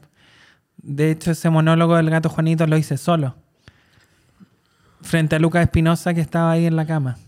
De 0.89 1.11
hecho, 1.11 1.33
ese 1.33 1.51
monólogo 1.51 1.97
del 1.97 2.11
gato 2.11 2.29
Juanito 2.29 2.65
lo 2.67 2.77
hice 2.77 2.97
solo. 2.97 3.35
Frente 5.03 5.35
a 5.37 5.39
Lucas 5.41 5.63
Espinosa 5.65 6.15
que 6.15 6.21
estaba 6.21 6.53
ahí 6.53 6.65
en 6.65 6.77
la 6.77 6.87
cama. 6.87 7.19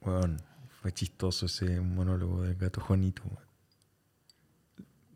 Weón, 0.00 0.40
fue 0.80 0.92
chistoso 0.92 1.46
ese 1.46 1.80
monólogo 1.80 2.42
del 2.42 2.56
gato 2.56 2.80
Juanito. 2.80 3.22
weón. 3.24 3.44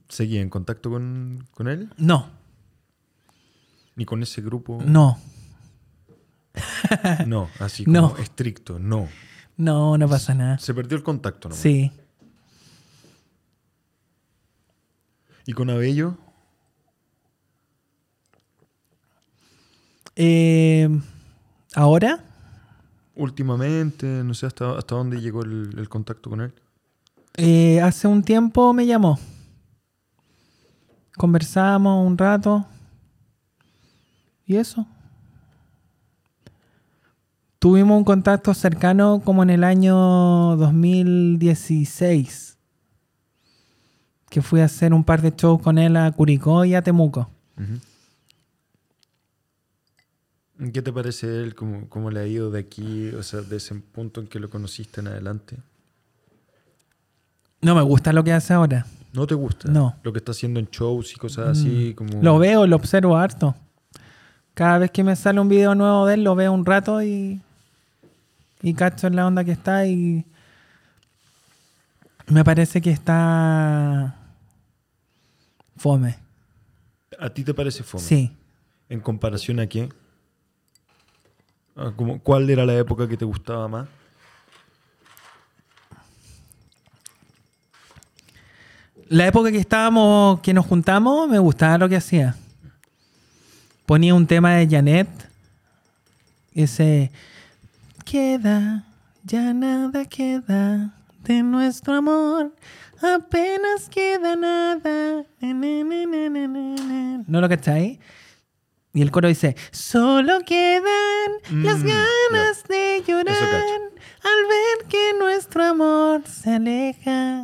¿Seguía 0.09 0.43
en 0.43 0.51
contacto 0.51 0.91
con, 0.91 1.47
con 1.51 1.67
él? 1.69 1.91
No, 1.97 2.29
¿Ni 3.97 4.05
con 4.05 4.23
ese 4.23 4.43
grupo? 4.43 4.83
no, 4.85 5.19
No, 7.27 7.49
así 7.59 7.85
como 7.87 8.01
No. 8.01 8.17
estricto, 8.19 8.79
no. 8.79 9.09
no, 9.57 9.97
no 9.97 10.09
pasa 10.09 10.35
nada. 10.35 10.59
Se 10.59 10.75
perdió 10.75 10.97
el 10.99 11.03
contacto, 11.03 11.49
¿no? 11.49 11.55
Sí. 11.55 11.91
¿Y 15.47 15.53
con 15.53 15.71
Abello? 15.71 16.19
Eh, 20.17 20.89
Ahora, 21.75 22.21
Últimamente, 23.17 24.07
no 24.25 24.35
sé 24.35 24.47
hasta, 24.47 24.77
hasta 24.77 24.97
dónde 24.97 25.21
llegó 25.21 25.43
el, 25.45 25.73
el 25.79 25.89
contacto 25.89 26.31
con 26.31 26.41
él. 26.41 26.53
eh, 27.37 27.81
hace 27.81 28.09
un 28.09 28.23
tiempo 28.25 28.73
me 28.73 28.87
llamó. 28.87 29.19
Conversamos 31.17 32.05
un 32.07 32.19
rato. 32.19 32.67
¿Y 34.47 34.57
eso? 34.57 34.85
Tuvimos 37.61 37.97
un 37.97 38.03
contacto 38.05 38.53
cercano 38.53 39.23
como 39.25 39.43
en 39.45 39.51
el 39.51 39.63
año 39.65 39.95
2016. 40.57 42.59
Que 44.29 44.43
fui 44.43 44.61
a 44.61 44.65
hacer 44.65 44.93
un 44.93 45.05
par 45.05 45.23
de 45.23 45.33
shows 45.37 45.63
con 45.63 45.79
él 45.79 45.97
a 45.97 46.11
Curicó 46.13 46.65
y 46.65 46.75
a 46.75 46.83
Temuco. 46.83 47.31
Ujú. 47.57 47.79
¿Qué 50.73 50.83
te 50.83 50.93
parece 50.93 51.27
él? 51.43 51.55
¿Cómo, 51.55 51.89
¿Cómo 51.89 52.11
le 52.11 52.21
ha 52.21 52.27
ido 52.27 52.51
de 52.51 52.61
aquí? 52.61 53.11
O 53.11 53.23
sea, 53.23 53.41
de 53.41 53.57
ese 53.57 53.75
punto 53.75 54.21
en 54.21 54.27
que 54.27 54.39
lo 54.39 54.49
conociste 54.51 55.01
en 55.01 55.09
adelante. 55.09 55.57
No 57.61 57.75
me 57.75 57.83
gusta 57.83 58.13
lo 58.13 58.23
que 58.23 58.33
hace 58.33 58.53
ahora. 58.53 58.87
¿No 59.13 59.27
te 59.27 59.35
gusta? 59.35 59.71
No. 59.71 59.97
Lo 60.03 60.13
que 60.13 60.19
está 60.19 60.33
haciendo 60.33 60.61
en 60.61 60.67
shows 60.67 61.13
y 61.13 61.17
cosas 61.17 61.59
así, 61.59 61.95
como... 61.95 62.23
Lo 62.23 62.39
veo, 62.39 62.67
lo 62.67 62.77
observo 62.77 63.17
harto. 63.17 63.55
Cada 64.55 64.79
vez 64.79 64.91
que 64.93 65.03
me 65.03 65.17
sale 65.17 65.41
un 65.41 65.49
video 65.49 65.75
nuevo 65.75 66.07
de 66.07 66.15
él, 66.15 66.25
lo 66.25 66.37
veo 66.37 66.53
un 66.53 66.65
rato 66.65 67.03
y. 67.03 67.41
Y 68.63 68.75
cacho 68.75 69.09
en 69.09 69.17
la 69.17 69.27
onda 69.27 69.45
que 69.45 69.51
está 69.51 69.87
y. 69.87 70.25
Me 72.29 72.45
parece 72.45 72.81
que 72.81 72.91
está. 72.91 74.15
Fome. 75.77 76.17
¿A 77.19 77.31
ti 77.31 77.43
te 77.43 77.53
parece 77.53 77.83
fome? 77.83 78.05
Sí. 78.05 78.31
¿En 78.89 79.01
comparación 79.01 79.59
a 79.59 79.67
qué? 79.67 79.89
Ah, 81.77 81.93
¿Cuál 82.23 82.49
era 82.51 82.65
la 82.65 82.75
época 82.75 83.09
que 83.09 83.17
te 83.17 83.25
gustaba 83.25 83.67
más? 83.67 83.89
La 89.09 89.27
época 89.27 89.51
que 89.51 89.59
estábamos, 89.59 90.41
que 90.41 90.55
nos 90.55 90.65
juntamos, 90.67 91.29
me 91.29 91.39
gustaba 91.39 91.79
lo 91.79 91.89
que 91.89 91.97
hacía. 91.97 92.37
Ponía 93.87 94.15
un 94.15 94.27
tema 94.27 94.55
de 94.55 94.69
Janet. 94.69 95.09
Ese. 96.55 97.11
Queda, 98.05 98.85
ya 99.25 99.53
nada 99.53 100.05
queda 100.05 100.95
de 101.25 101.43
nuestro 101.43 101.95
amor. 101.95 102.55
Apenas 103.03 103.89
queda 103.91 104.37
nada. 104.37 105.25
Na, 105.41 105.53
na, 105.53 105.85
na, 105.85 106.07
na, 106.07 106.29
na, 106.29 106.49
na, 106.49 106.75
na. 106.77 107.25
¿No 107.27 107.41
lo 107.41 107.49
cachai? 107.49 107.99
Y 108.95 109.03
el 109.03 109.11
coro 109.11 109.27
dice: 109.29 109.57
Solo 109.73 110.39
quedan 110.47 111.65
las 111.65 111.81
Mm, 111.81 111.87
ganas 111.89 112.63
de 112.69 113.03
llorar 113.07 113.37
al 113.37 114.47
ver 114.49 114.89
que 114.89 115.13
nuestro 115.19 115.65
amor 115.65 116.23
se 116.27 116.55
aleja. 116.55 117.43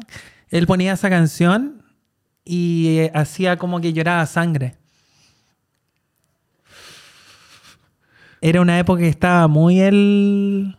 Él 0.49 0.67
ponía 0.67 0.93
esa 0.93 1.11
canción 1.11 1.83
y 2.45 2.99
eh, 2.99 3.11
hacía 3.15 3.57
como 3.57 3.81
que 3.81 3.93
lloraba 3.93 4.25
sangre. 4.27 4.77
Era 8.41 8.61
una 8.61 8.79
época 8.79 9.01
que 9.01 9.09
estaba 9.09 9.49
muy 9.49 9.81
el. 9.81 10.77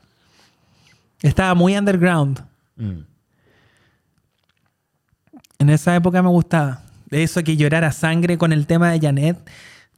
Estaba 1.21 1.53
muy 1.53 1.77
underground. 1.77 2.43
Mm. 2.77 3.01
En 5.59 5.69
esa 5.69 5.95
época 5.95 6.23
me 6.23 6.29
gustaba. 6.29 6.81
De 7.09 7.23
eso 7.23 7.43
que 7.43 7.57
llorara 7.57 7.91
sangre 7.91 8.37
con 8.37 8.53
el 8.53 8.65
tema 8.65 8.89
de 8.91 8.99
Janet 9.01 9.37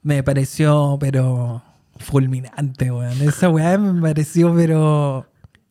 me 0.04 0.22
pareció, 0.24 0.98
pero 1.00 1.64
fulminante, 1.98 2.92
weón. 2.92 3.22
Esa 3.22 3.50
weá 3.50 3.78
me 3.78 4.02
pareció, 4.02 4.54
pero 4.54 5.26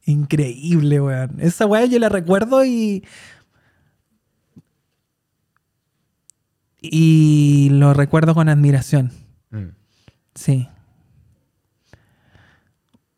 increíble, 0.05 1.01
weón. 1.01 1.37
Esa 1.39 1.67
weá 1.67 1.85
yo 1.87 1.99
la 1.99 2.09
recuerdo 2.09 2.65
y. 2.65 3.05
Y 6.81 7.69
lo 7.73 7.95
recuerdo 7.95 8.35
con 8.35 8.49
admiración, 8.49 9.13
Mm. 9.51 9.69
sí. 10.35 10.69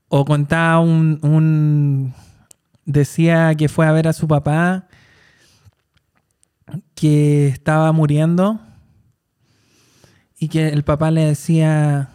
O 0.09 0.24
contaba 0.24 0.81
un, 0.81 1.19
un. 1.23 2.15
Decía 2.85 3.55
que 3.55 3.69
fue 3.69 3.86
a 3.86 3.93
ver 3.93 4.07
a 4.07 4.12
su 4.12 4.28
papá 4.28 4.86
que 6.95 7.49
estaba 7.49 7.91
muriendo 7.93 8.61
y 10.39 10.48
que 10.48 10.69
el 10.69 10.82
papá 10.82 11.11
le 11.11 11.24
decía, 11.24 12.11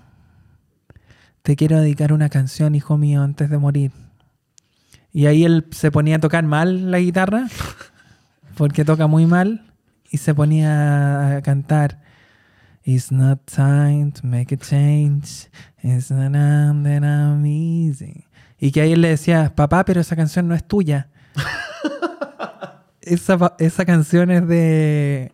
te 1.41 1.55
quiero 1.55 1.79
dedicar 1.79 2.13
una 2.13 2.29
canción, 2.29 2.75
hijo 2.75 2.97
mío, 2.97 3.21
antes 3.23 3.49
de 3.49 3.57
morir. 3.57 3.91
Y 5.11 5.25
ahí 5.25 5.43
él 5.43 5.65
se 5.71 5.91
ponía 5.91 6.17
a 6.17 6.19
tocar 6.19 6.43
mal 6.43 6.91
la 6.91 6.99
guitarra, 6.99 7.47
porque 8.55 8.85
toca 8.85 9.07
muy 9.07 9.25
mal, 9.25 9.73
y 10.11 10.17
se 10.17 10.33
ponía 10.33 11.37
a 11.37 11.41
cantar. 11.41 12.01
It's 12.83 13.11
not 13.11 13.39
time 13.45 14.11
to 14.13 14.25
make 14.25 14.53
a 14.53 14.57
change. 14.57 15.49
It's 15.83 16.09
not 16.09 16.35
I'm 16.35 16.83
that 16.83 17.03
I'm 17.03 17.45
easy. 17.45 18.25
Y 18.59 18.71
que 18.71 18.81
ahí 18.81 18.93
él 18.93 19.01
le 19.01 19.09
decía, 19.09 19.53
papá, 19.55 19.85
pero 19.85 20.01
esa 20.01 20.15
canción 20.15 20.47
no 20.47 20.55
es 20.55 20.67
tuya. 20.67 21.09
esa, 23.01 23.55
esa 23.59 23.85
canción 23.85 24.31
es 24.31 24.47
de 24.47 25.33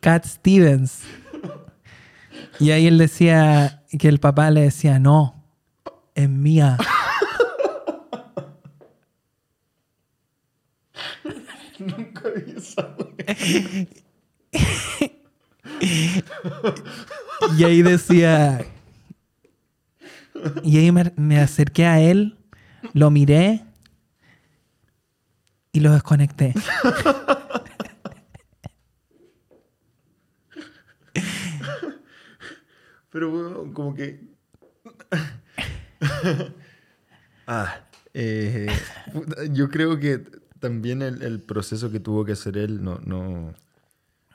Cat 0.00 0.24
Stevens. 0.24 1.02
Y 2.58 2.70
ahí 2.70 2.86
él 2.86 2.98
decía 2.98 3.82
que 3.98 4.08
el 4.08 4.18
papá 4.18 4.50
le 4.50 4.62
decía, 4.62 4.98
no, 4.98 5.44
es 6.14 6.28
mía. 6.28 6.78
Y 17.58 17.64
ahí 17.64 17.82
decía. 17.82 18.64
Y 20.62 20.78
ahí 20.78 20.92
me, 20.92 21.12
me 21.16 21.40
acerqué 21.40 21.86
a 21.86 22.00
él, 22.00 22.38
lo 22.92 23.10
miré 23.10 23.64
y 25.72 25.80
lo 25.80 25.92
desconecté. 25.92 26.54
Pero 33.16 33.32
weón, 33.32 33.72
como 33.72 33.94
que. 33.94 34.20
ah, 37.46 37.80
eh, 38.12 38.68
yo 39.52 39.70
creo 39.70 39.98
que 39.98 40.22
también 40.60 41.00
el, 41.00 41.22
el 41.22 41.40
proceso 41.40 41.90
que 41.90 41.98
tuvo 41.98 42.26
que 42.26 42.32
hacer 42.32 42.58
él, 42.58 42.84
no, 42.84 43.00
no, 43.06 43.54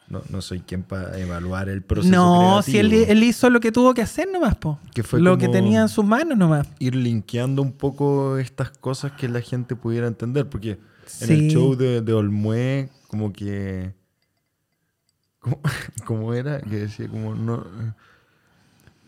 no, 0.08 0.24
no 0.28 0.42
soy 0.42 0.62
quien 0.62 0.82
para 0.82 1.16
evaluar 1.20 1.70
el 1.70 1.84
proceso. 1.84 2.12
No, 2.12 2.64
si 2.64 2.80
él, 2.80 2.92
él 2.92 3.22
hizo 3.22 3.52
lo 3.52 3.60
que 3.60 3.72
tuvo 3.72 3.94
que 3.94 4.02
hacer 4.02 4.28
nomás, 4.34 4.56
po. 4.56 4.80
Que 4.96 5.04
fue 5.04 5.22
lo 5.22 5.38
que 5.38 5.48
tenía 5.48 5.82
en 5.82 5.90
sus 5.90 6.04
manos 6.04 6.36
nomás. 6.36 6.68
Ir 6.80 6.96
linkeando 6.96 7.62
un 7.62 7.74
poco 7.74 8.40
estas 8.40 8.72
cosas 8.72 9.12
que 9.12 9.30
la 9.30 9.42
gente 9.42 9.76
pudiera 9.76 10.08
entender, 10.08 10.50
porque 10.50 10.80
en 11.20 11.30
el 11.30 11.52
show 11.52 11.76
de, 11.76 12.02
de 12.02 12.14
Olmué, 12.14 12.90
como 13.10 13.32
que. 13.32 13.94
Como, 15.38 15.60
como 16.08 16.34
era, 16.34 16.60
que 16.62 16.78
decía 16.78 17.08
como 17.08 17.36
no. 17.36 17.64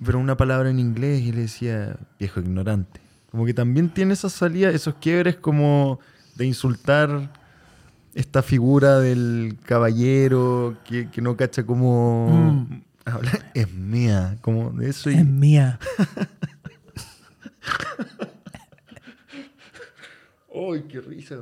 Pero 0.05 0.19
una 0.19 0.35
palabra 0.37 0.69
en 0.69 0.79
inglés 0.79 1.21
y 1.21 1.31
le 1.31 1.41
decía 1.41 1.95
viejo 2.19 2.39
ignorante. 2.39 2.99
Como 3.31 3.45
que 3.45 3.53
también 3.53 3.89
tiene 3.89 4.13
esa 4.13 4.29
salida, 4.29 4.69
esos 4.69 4.95
quiebres 4.95 5.35
como 5.37 5.99
de 6.35 6.45
insultar 6.45 7.31
esta 8.13 8.43
figura 8.43 8.99
del 8.99 9.57
caballero 9.65 10.77
que, 10.85 11.09
que 11.09 11.21
no 11.21 11.35
cacha 11.35 11.65
como 11.65 12.27
Mm. 12.29 12.81
hablar. 13.05 13.51
Es 13.55 13.71
mía, 13.73 14.37
como 14.41 14.69
de 14.71 14.89
eso 14.89 15.09
y 15.09 15.15
Es 15.15 15.25
mía. 15.25 15.79
¡Ay, 20.55 20.83
qué 20.87 21.01
risa! 21.01 21.37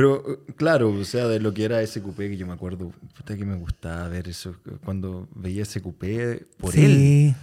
Pero, 0.00 0.24
eh, 0.26 0.52
claro, 0.56 0.88
o 0.90 1.04
sea, 1.04 1.28
de 1.28 1.40
lo 1.40 1.52
que 1.52 1.64
era 1.64 1.82
SQP, 1.86 2.16
que 2.16 2.36
yo 2.38 2.46
me 2.46 2.54
acuerdo, 2.54 2.90
puta 3.16 3.36
que 3.36 3.44
me 3.44 3.54
gustaba 3.56 4.08
ver 4.08 4.28
eso, 4.28 4.56
cuando 4.82 5.28
veía 5.34 5.62
SQP 5.62 6.46
por 6.58 6.74
él, 6.74 6.90
sí. 6.96 7.34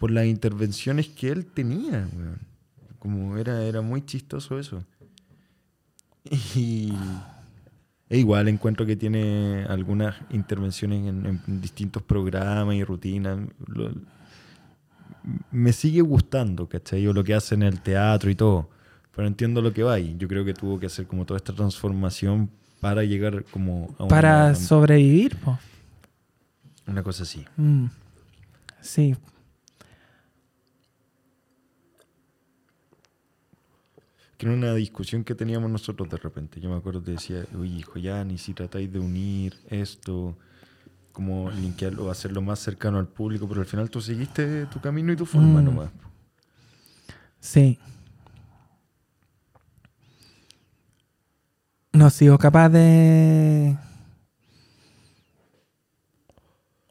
por 0.00 0.10
las 0.10 0.26
intervenciones 0.26 1.06
que 1.08 1.28
él 1.28 1.46
tenía, 1.46 2.08
weón. 2.16 2.38
Como 2.98 3.36
era, 3.36 3.62
era 3.64 3.82
muy 3.82 4.04
chistoso 4.04 4.58
eso. 4.58 4.84
Y 6.54 6.92
e 8.08 8.18
igual 8.18 8.48
encuentro 8.48 8.84
que 8.84 8.96
tiene 8.96 9.64
algunas 9.68 10.16
intervenciones 10.30 11.06
en, 11.08 11.40
en 11.46 11.60
distintos 11.60 12.02
programas 12.02 12.74
y 12.74 12.84
rutinas. 12.84 13.38
Lo- 13.66 13.92
me 15.52 15.72
sigue 15.72 16.00
gustando, 16.00 16.68
¿cachai? 16.68 17.06
O 17.06 17.12
lo 17.12 17.22
que 17.22 17.34
hace 17.34 17.54
en 17.54 17.62
el 17.62 17.80
teatro 17.80 18.28
y 18.30 18.34
todo. 18.34 18.70
Pero 19.14 19.28
entiendo 19.28 19.60
lo 19.60 19.72
que 19.72 19.82
va 19.82 19.98
y 20.00 20.16
yo 20.16 20.26
creo 20.28 20.44
que 20.44 20.54
tuvo 20.54 20.78
que 20.80 20.86
hacer 20.86 21.06
como 21.06 21.24
toda 21.26 21.36
esta 21.38 21.52
transformación 21.52 22.50
para 22.80 23.04
llegar 23.04 23.44
como 23.44 23.94
a 23.98 24.04
una, 24.04 24.08
Para 24.08 24.54
sobrevivir, 24.54 25.36
po. 25.36 25.58
una 26.86 27.02
cosa 27.02 27.22
así. 27.24 27.44
Mm. 27.56 27.86
Sí. 28.80 29.14
Que 34.36 34.46
era 34.46 34.54
una 34.54 34.74
discusión 34.74 35.22
que 35.24 35.34
teníamos 35.34 35.70
nosotros 35.70 36.08
de 36.08 36.16
repente. 36.16 36.60
Yo 36.60 36.68
me 36.70 36.76
acuerdo 36.76 37.02
que 37.04 37.12
decía, 37.12 37.44
oye, 37.56 37.76
hijo, 37.76 37.98
ya 37.98 38.24
ni 38.24 38.38
si 38.38 38.54
tratáis 38.54 38.92
de 38.92 38.98
unir 38.98 39.54
esto, 39.70 40.36
como 41.12 41.50
linkearlo, 41.50 42.10
hacerlo 42.10 42.42
más 42.42 42.58
cercano 42.58 42.98
al 42.98 43.06
público, 43.06 43.46
pero 43.46 43.60
al 43.60 43.66
final 43.66 43.88
tú 43.90 44.00
seguiste 44.00 44.66
tu 44.66 44.80
camino 44.80 45.12
y 45.12 45.16
tu 45.16 45.26
forma 45.26 45.60
Mm. 45.60 45.64
nomás. 45.64 45.90
Sí. 47.38 47.78
No 51.92 52.06
he 52.06 52.10
sido 52.10 52.38
capaz 52.38 52.70
de. 52.70 53.76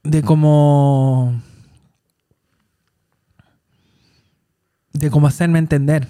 de 0.03 0.21
como. 0.21 1.41
de 4.93 5.09
como 5.09 5.27
hacerme 5.27 5.59
entender. 5.59 6.07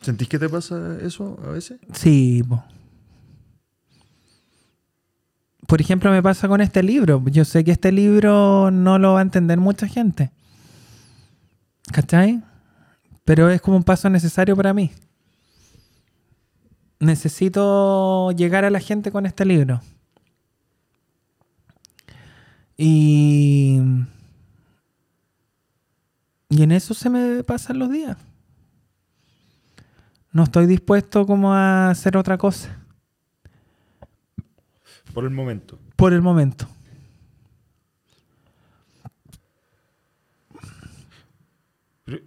¿Sentís 0.00 0.28
que 0.28 0.38
te 0.38 0.48
pasa 0.48 0.98
eso 1.02 1.38
a 1.44 1.50
veces? 1.50 1.80
Sí. 1.92 2.42
po. 2.48 2.62
Por 5.66 5.80
ejemplo, 5.80 6.10
me 6.10 6.22
pasa 6.22 6.48
con 6.48 6.60
este 6.60 6.82
libro. 6.82 7.22
Yo 7.26 7.44
sé 7.44 7.64
que 7.64 7.70
este 7.70 7.92
libro 7.92 8.70
no 8.70 8.98
lo 8.98 9.14
va 9.14 9.20
a 9.20 9.22
entender 9.22 9.58
mucha 9.58 9.86
gente. 9.86 10.32
¿Cachai? 11.92 12.42
Pero 13.24 13.50
es 13.50 13.60
como 13.60 13.76
un 13.76 13.84
paso 13.84 14.08
necesario 14.10 14.56
para 14.56 14.74
mí. 14.74 14.90
Necesito 17.00 18.30
llegar 18.32 18.64
a 18.64 18.70
la 18.70 18.78
gente 18.78 19.10
con 19.10 19.26
este 19.26 19.44
libro. 19.44 19.80
Y. 22.76 23.80
Y 26.50 26.62
en 26.62 26.72
eso 26.72 26.94
se 26.94 27.08
me 27.08 27.42
pasan 27.42 27.78
los 27.78 27.90
días. 27.90 28.16
No 30.32 30.44
estoy 30.44 30.66
dispuesto 30.66 31.26
como 31.26 31.54
a 31.54 31.90
hacer 31.90 32.16
otra 32.16 32.38
cosa. 32.38 32.76
Por 35.12 35.24
el 35.24 35.30
momento. 35.30 35.78
Por 35.96 36.12
el 36.12 36.22
momento. 36.22 36.68
Pero 42.04 42.22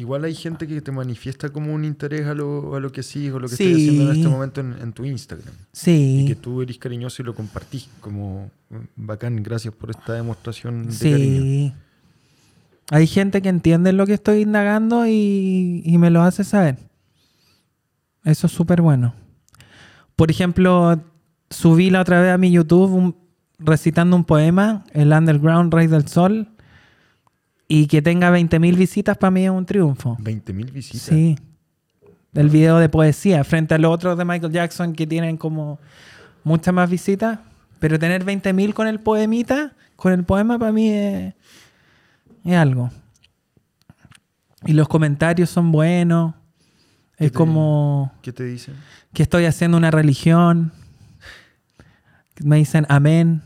igual 0.00 0.24
hay 0.24 0.34
gente 0.34 0.66
que 0.66 0.80
te 0.80 0.92
manifiesta 0.92 1.50
como 1.50 1.72
un 1.74 1.84
interés 1.84 2.26
a 2.26 2.34
lo, 2.34 2.74
a 2.74 2.80
lo 2.80 2.90
que 2.90 3.02
sigues 3.02 3.32
o 3.32 3.38
lo 3.38 3.48
que 3.48 3.56
Sí. 3.56 3.64
estás 3.64 3.76
haciendo 3.82 4.10
en 4.10 4.16
este 4.16 4.28
momento 4.28 4.60
en, 4.60 4.72
en 4.80 4.92
tu 4.92 5.04
Instagram. 5.04 5.54
Y 5.54 5.66
Sí. 5.72 6.24
que 6.28 6.34
tú 6.34 6.62
eres 6.62 6.78
cariñoso 6.78 7.22
y 7.22 7.24
lo 7.26 7.34
compartís 7.34 7.88
como 8.00 8.50
bacán, 8.96 9.42
gracias 9.42 9.74
por 9.74 9.90
esta 9.90 10.14
demostración 10.14 10.88
de 10.88 10.96
cariño. 11.10 11.42
Sí. 11.42 11.72
Hay 12.90 13.06
gente 13.06 13.40
que 13.42 13.48
entiende 13.48 13.92
lo 13.92 14.06
que 14.06 14.14
estoy 14.14 14.40
indagando 14.42 15.06
y, 15.06 15.82
y 15.84 15.98
me 15.98 16.10
lo 16.10 16.22
hace 16.22 16.42
saber. 16.44 16.76
Eso 18.24 18.46
es 18.46 18.52
súper 18.52 18.82
bueno. 18.82 19.14
Por 20.16 20.30
ejemplo, 20.30 21.00
subí 21.50 21.90
la 21.90 22.00
otra 22.00 22.20
vez 22.20 22.32
a 22.32 22.38
mi 22.38 22.50
YouTube 22.50 22.92
un- 22.92 23.16
recitando 23.58 24.16
un 24.16 24.24
poema, 24.24 24.84
El 24.92 25.12
Underground 25.12 25.72
Rey 25.72 25.86
del 25.86 26.08
Sol, 26.08 26.48
y 27.72 27.86
que 27.86 28.02
tenga 28.02 28.30
20.000 28.36 28.74
visitas 28.76 29.16
para 29.16 29.30
mí 29.30 29.44
es 29.44 29.50
un 29.50 29.64
triunfo. 29.64 30.16
20.000 30.20 30.72
visitas. 30.72 31.02
Sí. 31.02 31.38
El 32.34 32.48
video 32.48 32.78
de 32.78 32.88
poesía, 32.88 33.44
frente 33.44 33.74
a 33.74 33.78
los 33.78 33.92
otros 33.92 34.18
de 34.18 34.24
Michael 34.24 34.52
Jackson 34.52 34.92
que 34.92 35.06
tienen 35.06 35.36
como 35.36 35.78
muchas 36.42 36.74
más 36.74 36.90
visitas. 36.90 37.38
Pero 37.78 37.96
tener 37.96 38.24
20.000 38.24 38.74
con 38.74 38.88
el 38.88 38.98
poemita, 38.98 39.72
con 39.94 40.12
el 40.12 40.24
poema, 40.24 40.58
para 40.58 40.72
mí 40.72 40.90
es, 40.90 41.32
es 42.44 42.54
algo. 42.56 42.90
Y 44.66 44.72
los 44.72 44.88
comentarios 44.88 45.48
son 45.48 45.70
buenos. 45.70 46.34
¿Qué 47.16 47.26
Es 47.26 47.30
te- 47.32 47.36
como 47.38 48.12
¿Qué 48.20 48.32
te 48.32 48.44
dicen? 48.44 48.74
que 49.12 49.22
estoy 49.22 49.44
haciendo 49.44 49.76
una 49.76 49.92
religión. 49.92 50.72
Me 52.42 52.56
dicen 52.56 52.84
amén. 52.88 53.42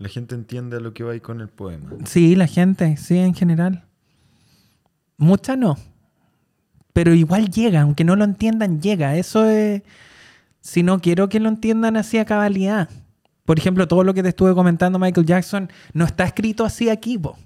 La 0.00 0.08
gente 0.08 0.34
entiende 0.34 0.80
lo 0.80 0.94
que 0.94 1.04
va 1.04 1.12
ahí 1.12 1.20
con 1.20 1.42
el 1.42 1.48
poema. 1.48 1.90
Sí, 2.06 2.34
la 2.34 2.46
gente, 2.46 2.96
sí, 2.96 3.18
en 3.18 3.34
general. 3.34 3.84
Mucha 5.18 5.56
no. 5.56 5.76
Pero 6.94 7.12
igual 7.12 7.50
llega, 7.50 7.82
aunque 7.82 8.02
no 8.02 8.16
lo 8.16 8.24
entiendan, 8.24 8.80
llega. 8.80 9.14
Eso 9.16 9.44
es. 9.44 9.82
Si 10.62 10.82
no 10.82 11.00
quiero 11.00 11.28
que 11.28 11.38
lo 11.38 11.50
entiendan 11.50 11.98
así 11.98 12.16
a 12.16 12.24
cabalidad. 12.24 12.88
Por 13.44 13.58
ejemplo, 13.58 13.86
todo 13.86 14.02
lo 14.02 14.14
que 14.14 14.22
te 14.22 14.30
estuve 14.30 14.54
comentando, 14.54 14.98
Michael 14.98 15.26
Jackson, 15.26 15.70
no 15.92 16.06
está 16.06 16.24
escrito 16.24 16.64
así 16.64 16.88
aquí, 16.88 17.18
po. 17.18 17.36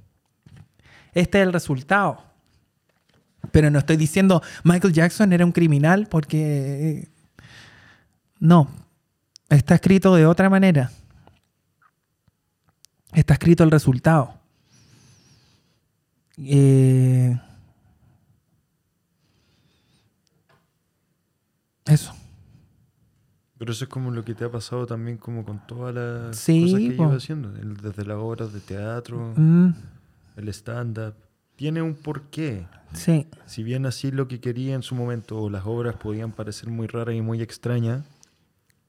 Este 1.13 1.41
es 1.41 1.47
el 1.49 1.53
resultado. 1.53 2.23
Pero 3.51 3.69
no 3.69 3.81
estoy 3.81 3.97
diciendo 3.97 4.43
Michael 4.63 4.93
Jackson 4.95 5.33
era 5.33 5.45
un 5.45 5.51
criminal 5.51 6.07
porque. 6.09 7.09
No. 8.39 8.69
Está 9.49 9.75
escrito 9.75 10.15
de 10.15 10.25
otra 10.25 10.49
manera. 10.49 10.93
Está 13.15 13.35
escrito 13.35 13.65
el 13.65 13.71
resultado. 13.71 14.35
Eh, 16.39 17.39
Eso. 21.87 22.15
Pero 23.59 23.73
eso 23.73 23.85
es 23.85 23.91
como 23.91 24.11
lo 24.11 24.25
que 24.25 24.35
te 24.35 24.45
ha 24.45 24.51
pasado 24.51 24.87
también 24.87 25.17
como 25.19 25.45
con 25.45 25.65
todas 25.67 25.95
las 25.95 26.37
Sí, 26.37 26.63
cosas 26.63 26.81
que 26.81 26.89
llevas 26.91 27.17
haciendo. 27.23 27.51
el- 27.57 27.77
Desde 27.77 28.05
las 28.05 28.17
obras 28.17 28.53
de 28.53 28.61
teatro, 28.61 29.33
Mm, 29.37 29.69
el 30.37 30.49
stand-up. 30.49 31.15
Tiene 31.57 31.83
un 31.83 31.95
porqué. 31.95 32.67
sí. 32.95 33.27
Si 33.47 33.63
bien 33.63 33.87
así 33.87 34.11
lo 34.11 34.27
que 34.29 34.41
quería 34.41 34.75
en 34.75 34.83
su 34.83 34.95
momento, 34.97 35.39
o 35.41 35.51
las 35.51 35.67
obras 35.67 35.95
podían 35.97 36.33
parecer 36.33 36.69
muy 36.71 36.87
raras 36.89 37.15
y 37.15 37.21
muy 37.21 37.43
extrañas, 37.43 38.03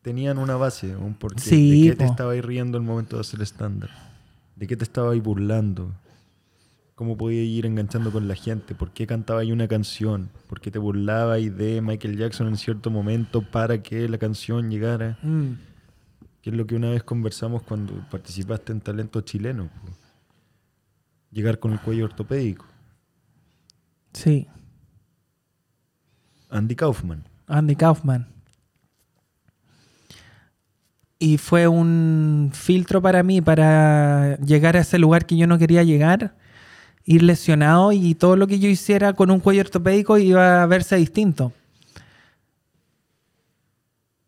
tenían 0.01 0.37
una 0.39 0.55
base, 0.55 0.95
un 0.95 1.13
porqué. 1.15 1.41
Sí, 1.41 1.81
¿De 1.83 1.89
qué 1.91 1.95
te 1.97 2.05
po. 2.05 2.11
estabas 2.11 2.43
riendo 2.43 2.77
al 2.77 2.83
momento 2.83 3.17
de 3.17 3.21
hacer 3.21 3.41
stand-up? 3.41 3.89
¿De 4.55 4.67
qué 4.67 4.75
te 4.77 4.83
estabas 4.83 5.19
burlando? 5.21 5.91
¿Cómo 6.95 7.17
podías 7.17 7.45
ir 7.45 7.65
enganchando 7.65 8.11
con 8.11 8.27
la 8.27 8.35
gente? 8.35 8.73
¿Por 8.73 8.91
qué 8.91 9.05
cantaba 9.05 9.41
ahí 9.41 9.51
una 9.51 9.67
canción? 9.67 10.29
¿Por 10.47 10.61
qué 10.61 10.71
te 10.71 10.79
burlabas 10.79 11.41
de 11.57 11.81
Michael 11.81 12.17
Jackson 12.17 12.47
en 12.47 12.55
cierto 12.57 12.89
momento 12.89 13.41
para 13.41 13.83
que 13.83 14.07
la 14.07 14.17
canción 14.17 14.69
llegara? 14.71 15.17
Mm, 15.21 15.53
Que 16.41 16.51
es 16.51 16.55
lo 16.55 16.65
que 16.65 16.75
una 16.75 16.91
vez 16.91 17.03
conversamos 17.03 17.63
cuando 17.63 17.93
participaste 18.09 18.71
en 18.71 18.79
Talento 18.79 19.19
Chileno. 19.21 19.69
Llegar 21.31 21.59
con 21.59 21.73
el 21.73 21.81
cuello 21.81 22.05
ortopédico. 22.05 22.65
sí. 24.13 24.47
Andy 26.49 26.75
Kaufman. 26.75 27.27
Andy 27.47 27.75
Kaufman. 27.75 28.27
Y 31.17 31.37
fue 31.37 31.67
un 31.67 32.51
filtro 32.53 33.01
para 33.01 33.23
mí 33.23 33.41
para 33.41 34.37
llegar 34.37 34.75
a 34.75 34.81
ese 34.81 34.99
lugar 34.99 35.25
que 35.25 35.37
yo 35.37 35.47
no 35.47 35.57
quería 35.57 35.83
llegar, 35.83 36.35
ir 37.05 37.23
lesionado 37.23 37.91
y 37.91 38.15
todo 38.15 38.35
lo 38.35 38.47
que 38.47 38.59
yo 38.59 38.67
hiciera 38.67 39.13
con 39.13 39.31
un 39.31 39.39
cuello 39.39 39.61
ortopédico 39.61 40.17
iba 40.17 40.61
a 40.61 40.65
verse 40.65 40.97
distinto. 40.97 41.53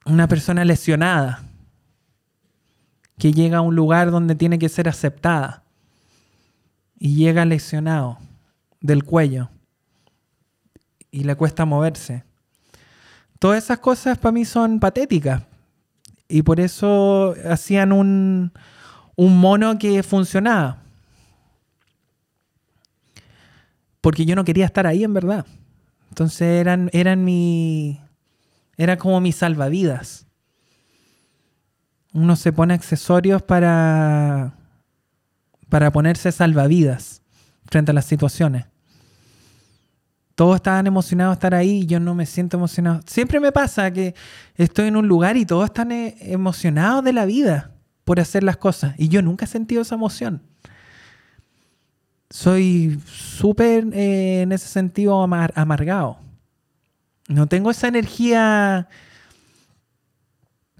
Una 0.06 0.28
persona 0.28 0.64
lesionada 0.64 1.44
que 3.18 3.34
llega 3.34 3.58
a 3.58 3.62
un 3.62 3.76
lugar 3.76 4.12
donde 4.12 4.36
tiene 4.36 4.60
que 4.60 4.70
ser 4.70 4.88
aceptada 4.88 5.64
y 6.98 7.16
llega 7.16 7.46
lesionado 7.46 8.18
del 8.80 9.04
cuello 9.04 9.50
y 11.12 11.24
le 11.24 11.36
cuesta 11.36 11.66
moverse. 11.66 12.24
Todas 13.40 13.64
esas 13.64 13.80
cosas 13.80 14.18
para 14.18 14.32
mí 14.32 14.46
son 14.46 14.80
patéticas. 14.80 15.44
Y 16.28 16.42
por 16.42 16.60
eso 16.60 17.36
hacían 17.50 17.92
un, 17.92 18.52
un 19.16 19.38
mono 19.40 19.78
que 19.78 20.04
funcionaba. 20.04 20.84
porque 24.08 24.26
yo 24.26 24.38
no 24.38 24.46
quería 24.46 24.64
estar 24.64 24.88
ahí 24.88 25.04
en 25.04 25.14
verdad. 25.14 25.46
Entonces 26.08 26.62
eran, 26.62 26.90
eran 26.94 27.26
mi. 27.26 28.00
Era 28.78 28.98
como 28.98 29.20
mis 29.20 29.36
salvavidas. 29.36 30.28
Uno 32.14 32.38
se 32.38 32.54
pone 32.54 32.74
accesorios 32.74 33.42
para. 33.42 34.54
para 35.68 35.92
ponerse 35.92 36.32
salvavidas 36.32 37.22
frente 37.66 37.92
a 37.92 37.94
las 37.94 38.06
situaciones. 38.06 38.68
Todos 40.38 40.58
estaban 40.58 40.86
emocionados 40.86 41.32
de 41.32 41.38
estar 41.38 41.56
ahí 41.56 41.80
y 41.80 41.86
yo 41.88 42.00
no 42.00 42.14
me 42.14 42.28
siento 42.28 42.58
emocionado. 42.58 43.00
Siempre 43.08 43.40
me 43.40 43.52
pasa 43.52 43.90
que 43.90 44.14
estoy 44.56 44.88
en 44.88 44.96
un 44.96 45.08
lugar 45.08 45.36
y 45.36 45.48
todos 45.48 45.66
están 45.66 45.92
eh, 45.92 46.16
emocionados 46.22 47.04
de 47.04 47.12
la 47.12 47.26
vida 47.26 47.72
por 48.06 48.20
hacer 48.20 48.44
las 48.44 48.56
cosas. 48.56 48.94
Y 49.00 49.08
yo 49.08 49.24
nunca 49.24 49.46
he 49.46 49.48
sentido 49.48 49.82
esa 49.82 49.96
emoción. 49.96 50.44
Soy 52.30 53.00
súper 53.08 53.88
eh, 53.94 54.44
en 54.44 54.52
ese 54.52 54.68
sentido 54.68 55.24
amar- 55.24 55.54
amargado. 55.56 56.20
No 57.28 57.48
tengo 57.48 57.72
esa 57.72 57.88
energía 57.88 58.88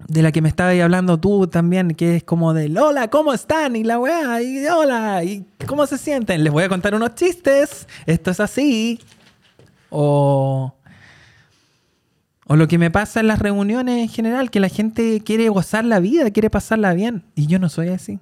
de 0.06 0.22
la 0.22 0.30
que 0.30 0.40
me 0.40 0.50
estabas 0.50 0.78
hablando 0.78 1.18
tú 1.18 1.48
también, 1.48 1.96
que 1.96 2.14
es 2.14 2.22
como 2.22 2.54
de 2.54 2.72
hola, 2.78 3.10
¿cómo 3.10 3.34
están? 3.34 3.74
Y 3.74 3.82
la 3.82 3.98
weá, 3.98 4.40
y 4.40 4.64
hola, 4.68 5.24
¿y 5.24 5.44
cómo 5.66 5.84
se 5.88 5.98
sienten? 5.98 6.44
Les 6.44 6.52
voy 6.52 6.62
a 6.62 6.68
contar 6.68 6.94
unos 6.94 7.16
chistes, 7.16 7.88
esto 8.06 8.30
es 8.30 8.38
así. 8.38 9.00
O, 9.90 10.74
o 12.46 12.56
lo 12.56 12.68
que 12.68 12.78
me 12.78 12.90
pasa 12.90 13.20
en 13.20 13.26
las 13.26 13.38
reuniones 13.38 13.98
en 13.98 14.08
general, 14.08 14.50
que 14.50 14.60
la 14.60 14.68
gente 14.68 15.22
quiere 15.24 15.48
gozar 15.48 15.84
la 15.84 16.00
vida, 16.00 16.30
quiere 16.30 16.50
pasarla 16.50 16.94
bien, 16.94 17.24
y 17.34 17.46
yo 17.46 17.58
no 17.58 17.68
soy 17.68 17.88
así. 17.88 18.20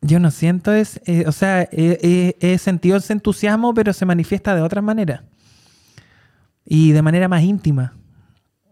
Yo 0.00 0.20
no 0.20 0.30
siento 0.30 0.72
es, 0.72 1.00
eh, 1.06 1.24
o 1.26 1.32
sea, 1.32 1.68
he, 1.72 2.58
sentido 2.58 2.96
ese 2.96 3.12
entusiasmo, 3.12 3.74
pero 3.74 3.92
se 3.92 4.06
manifiesta 4.06 4.54
de 4.54 4.62
otra 4.62 4.80
manera. 4.80 5.24
Y 6.64 6.92
de 6.92 7.02
manera 7.02 7.28
más 7.28 7.42
íntima. 7.42 7.94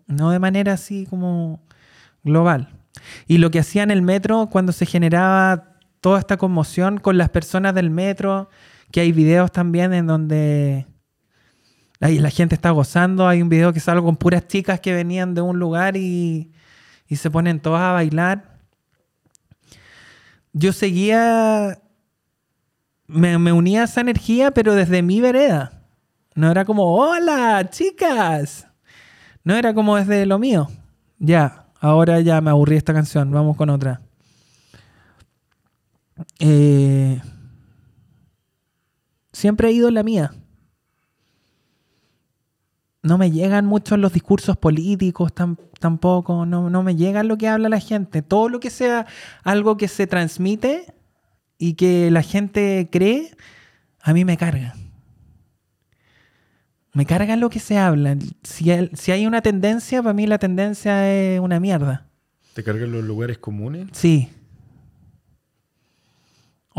No 0.07 0.31
de 0.31 0.39
manera 0.39 0.75
así 0.75 1.07
como 1.07 1.61
global. 2.23 2.69
Y 3.27 3.39
lo 3.39 3.51
que 3.51 3.59
hacía 3.59 3.83
en 3.83 3.91
el 3.91 4.03
metro 4.03 4.49
cuando 4.51 4.73
se 4.73 4.87
generaba 4.87 5.75
toda 6.01 6.21
esta 6.21 6.37
conmoción 6.37 6.99
con 6.99 7.19
las 7.19 7.31
personas 7.31 7.75
del 7.75 7.91
metro, 7.91 8.49
que 8.91 9.01
hay 9.01 9.13
videos 9.13 9.53
también 9.53 9.93
en 9.93 10.07
donde 10.07 10.87
ahí 12.01 12.19
la 12.19 12.31
gente 12.31 12.55
está 12.55 12.71
gozando. 12.71 13.29
Hay 13.29 13.43
un 13.43 13.49
video 13.49 13.73
que 13.73 13.81
salgo 13.81 14.05
con 14.05 14.17
puras 14.17 14.47
chicas 14.47 14.81
que 14.81 14.95
venían 14.95 15.35
de 15.35 15.41
un 15.41 15.59
lugar 15.59 15.97
y, 15.97 16.53
y 17.09 17.17
se 17.17 17.31
ponen 17.31 17.61
todas 17.61 17.83
a 17.83 17.93
bailar. 17.93 18.59
Yo 20.53 20.73
seguía, 20.73 21.79
me, 23.07 23.39
me 23.39 23.53
unía 23.53 23.83
a 23.83 23.85
esa 23.85 24.01
energía, 24.01 24.53
pero 24.53 24.75
desde 24.75 25.03
mi 25.03 25.21
vereda. 25.21 25.83
No 26.35 26.51
era 26.51 26.65
como, 26.65 26.95
hola, 26.95 27.69
chicas. 27.71 28.67
No 29.45 29.55
era 29.55 29.75
como 29.75 29.97
desde 29.97 30.27
lo 30.27 30.39
mío. 30.39 30.69
Ya, 31.19 31.67
ahora 31.81 32.21
ya 32.21 32.41
me 32.41 32.51
aburrí 32.51 32.77
esta 32.77 32.93
canción. 32.93 33.31
Vamos 33.31 33.57
con 33.57 33.71
otra. 33.71 34.01
Eh, 36.39 37.21
siempre 39.37 39.69
he 39.69 39.73
ido 39.73 39.89
en 39.89 39.95
la 39.95 40.03
mía. 40.03 40.33
No 43.03 43.19
me 43.19 43.31
llegan 43.31 43.67
mucho 43.67 43.97
los 43.97 44.13
discursos 44.15 44.57
políticos 44.57 45.33
tam- 45.35 45.59
tampoco. 45.79 46.47
No, 46.47 46.71
no 46.71 46.83
me 46.83 46.97
llega 46.97 47.23
lo 47.23 47.37
que 47.37 47.47
habla 47.49 47.69
la 47.69 47.79
gente. 47.81 48.23
Todo 48.23 48.49
lo 48.49 48.61
que 48.61 48.71
sea 48.71 49.07
algo 49.45 49.77
que 49.77 49.89
se 49.89 50.07
transmite 50.07 50.93
y 51.59 51.75
que 51.75 52.11
la 52.11 52.23
gente 52.23 52.89
cree, 52.91 53.37
a 54.01 54.13
mí 54.13 54.25
me 54.25 54.37
carga. 54.37 54.75
Me 56.95 57.05
carga 57.05 57.37
lo 57.37 57.51
que 57.51 57.61
se 57.61 57.77
habla. 57.77 58.17
Si 58.43 58.71
hay 59.13 59.27
una 59.27 59.43
tendencia, 59.43 60.03
para 60.03 60.15
mí 60.15 60.27
la 60.27 60.39
tendencia 60.39 61.13
es 61.13 61.39
una 61.41 61.61
mierda. 61.61 62.07
¿Te 62.55 62.65
cargan 62.65 62.91
los 62.91 63.05
lugares 63.05 63.37
comunes? 63.37 63.87
Sí. 63.93 64.31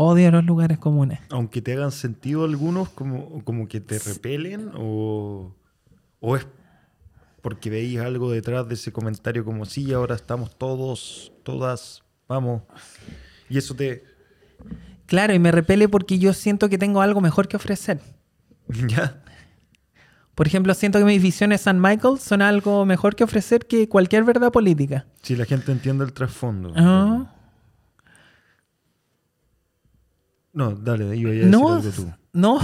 Odio 0.00 0.30
los 0.30 0.44
lugares 0.44 0.78
comunes. 0.78 1.18
Aunque 1.28 1.60
te 1.60 1.72
hagan 1.72 1.90
sentido 1.90 2.44
algunos, 2.44 2.88
como, 2.88 3.42
como 3.42 3.66
que 3.66 3.80
te 3.80 3.98
repelen, 3.98 4.70
o, 4.76 5.52
o 6.20 6.36
es 6.36 6.46
porque 7.42 7.68
veis 7.68 7.98
algo 7.98 8.30
detrás 8.30 8.68
de 8.68 8.74
ese 8.74 8.92
comentario 8.92 9.44
como 9.44 9.64
sí, 9.64 9.92
ahora 9.92 10.14
estamos 10.14 10.56
todos, 10.56 11.32
todas, 11.42 12.04
vamos. 12.28 12.62
Y 13.50 13.58
eso 13.58 13.74
te... 13.74 14.04
Claro, 15.06 15.34
y 15.34 15.40
me 15.40 15.50
repele 15.50 15.88
porque 15.88 16.20
yo 16.20 16.32
siento 16.32 16.68
que 16.68 16.78
tengo 16.78 17.00
algo 17.00 17.20
mejor 17.20 17.48
que 17.48 17.56
ofrecer. 17.56 18.00
¿Ya? 18.68 19.20
Por 20.36 20.46
ejemplo, 20.46 20.74
siento 20.74 21.00
que 21.00 21.06
mis 21.06 21.20
visiones 21.20 21.62
San 21.62 21.80
Michael 21.80 22.20
son 22.20 22.40
algo 22.40 22.86
mejor 22.86 23.16
que 23.16 23.24
ofrecer 23.24 23.66
que 23.66 23.88
cualquier 23.88 24.22
verdad 24.22 24.52
política. 24.52 25.06
Si 25.22 25.34
la 25.34 25.44
gente 25.44 25.72
entiende 25.72 26.04
el 26.04 26.12
trasfondo. 26.12 26.72
Ah. 26.76 27.34
No, 30.52 30.72
dale, 30.74 31.14
iba 31.16 31.30
a 31.30 31.32
decir 31.34 31.48
No, 31.50 31.74
algo 31.76 31.90
tú. 31.90 32.12
no. 32.32 32.58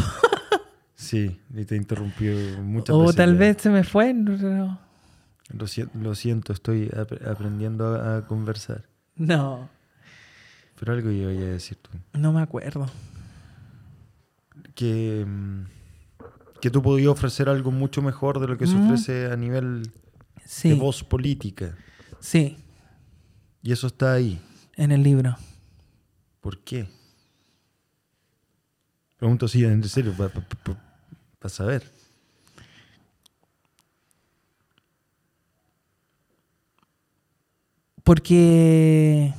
Sí, 0.97 1.39
y 1.55 1.65
te 1.65 1.77
interrumpió 1.77 2.35
muchas 2.62 2.94
o 2.97 3.01
veces. 3.01 3.16
tal 3.16 3.32
ya. 3.35 3.39
vez 3.39 3.56
se 3.61 3.69
me 3.70 3.85
fue. 3.85 4.15
no- 4.15 4.78
Lo, 5.52 5.66
lo 6.01 6.15
siento, 6.15 6.52
estoy 6.52 6.89
ap- 6.97 7.27
aprendiendo 7.27 7.86
a, 7.94 8.16
a 8.19 8.27
conversar. 8.27 8.85
No, 9.16 9.69
Pero 10.78 10.93
algo 10.94 11.11
iba 11.11 11.28
a 11.31 11.35
decir 11.35 11.77
tú. 11.77 11.90
no 12.19 12.32
me 12.32 12.40
acuerdo. 12.40 12.89
Que, 14.74 15.24
mm, 15.27 15.65
que 16.61 16.70
tú 16.70 16.82
podías 16.82 17.09
ofrecer 17.09 17.48
algo 17.48 17.70
mucho 17.70 18.01
mejor 18.02 18.40
de 18.40 18.47
lo 18.48 18.56
que 18.56 18.66
se 18.66 18.74
Mm. 18.74 18.85
ofrece 18.86 19.27
a 19.31 19.36
nivel 19.36 19.90
Sí, 20.44 20.70
de 20.70 20.74
voz 20.77 21.05
política. 21.05 21.77
sí, 22.20 22.56
Y 23.62 23.73
eso 23.73 23.86
está 23.86 24.12
ahí. 24.15 24.40
en 24.77 24.90
el 24.93 25.02
libro. 25.02 25.36
¿Por 26.40 26.59
qué? 26.61 26.89
Pregunto 29.25 29.47
así, 29.47 29.65
en 29.65 29.83
serio, 29.85 30.13
para 30.13 31.49
saber. 31.49 31.91
Porque. 38.03 39.33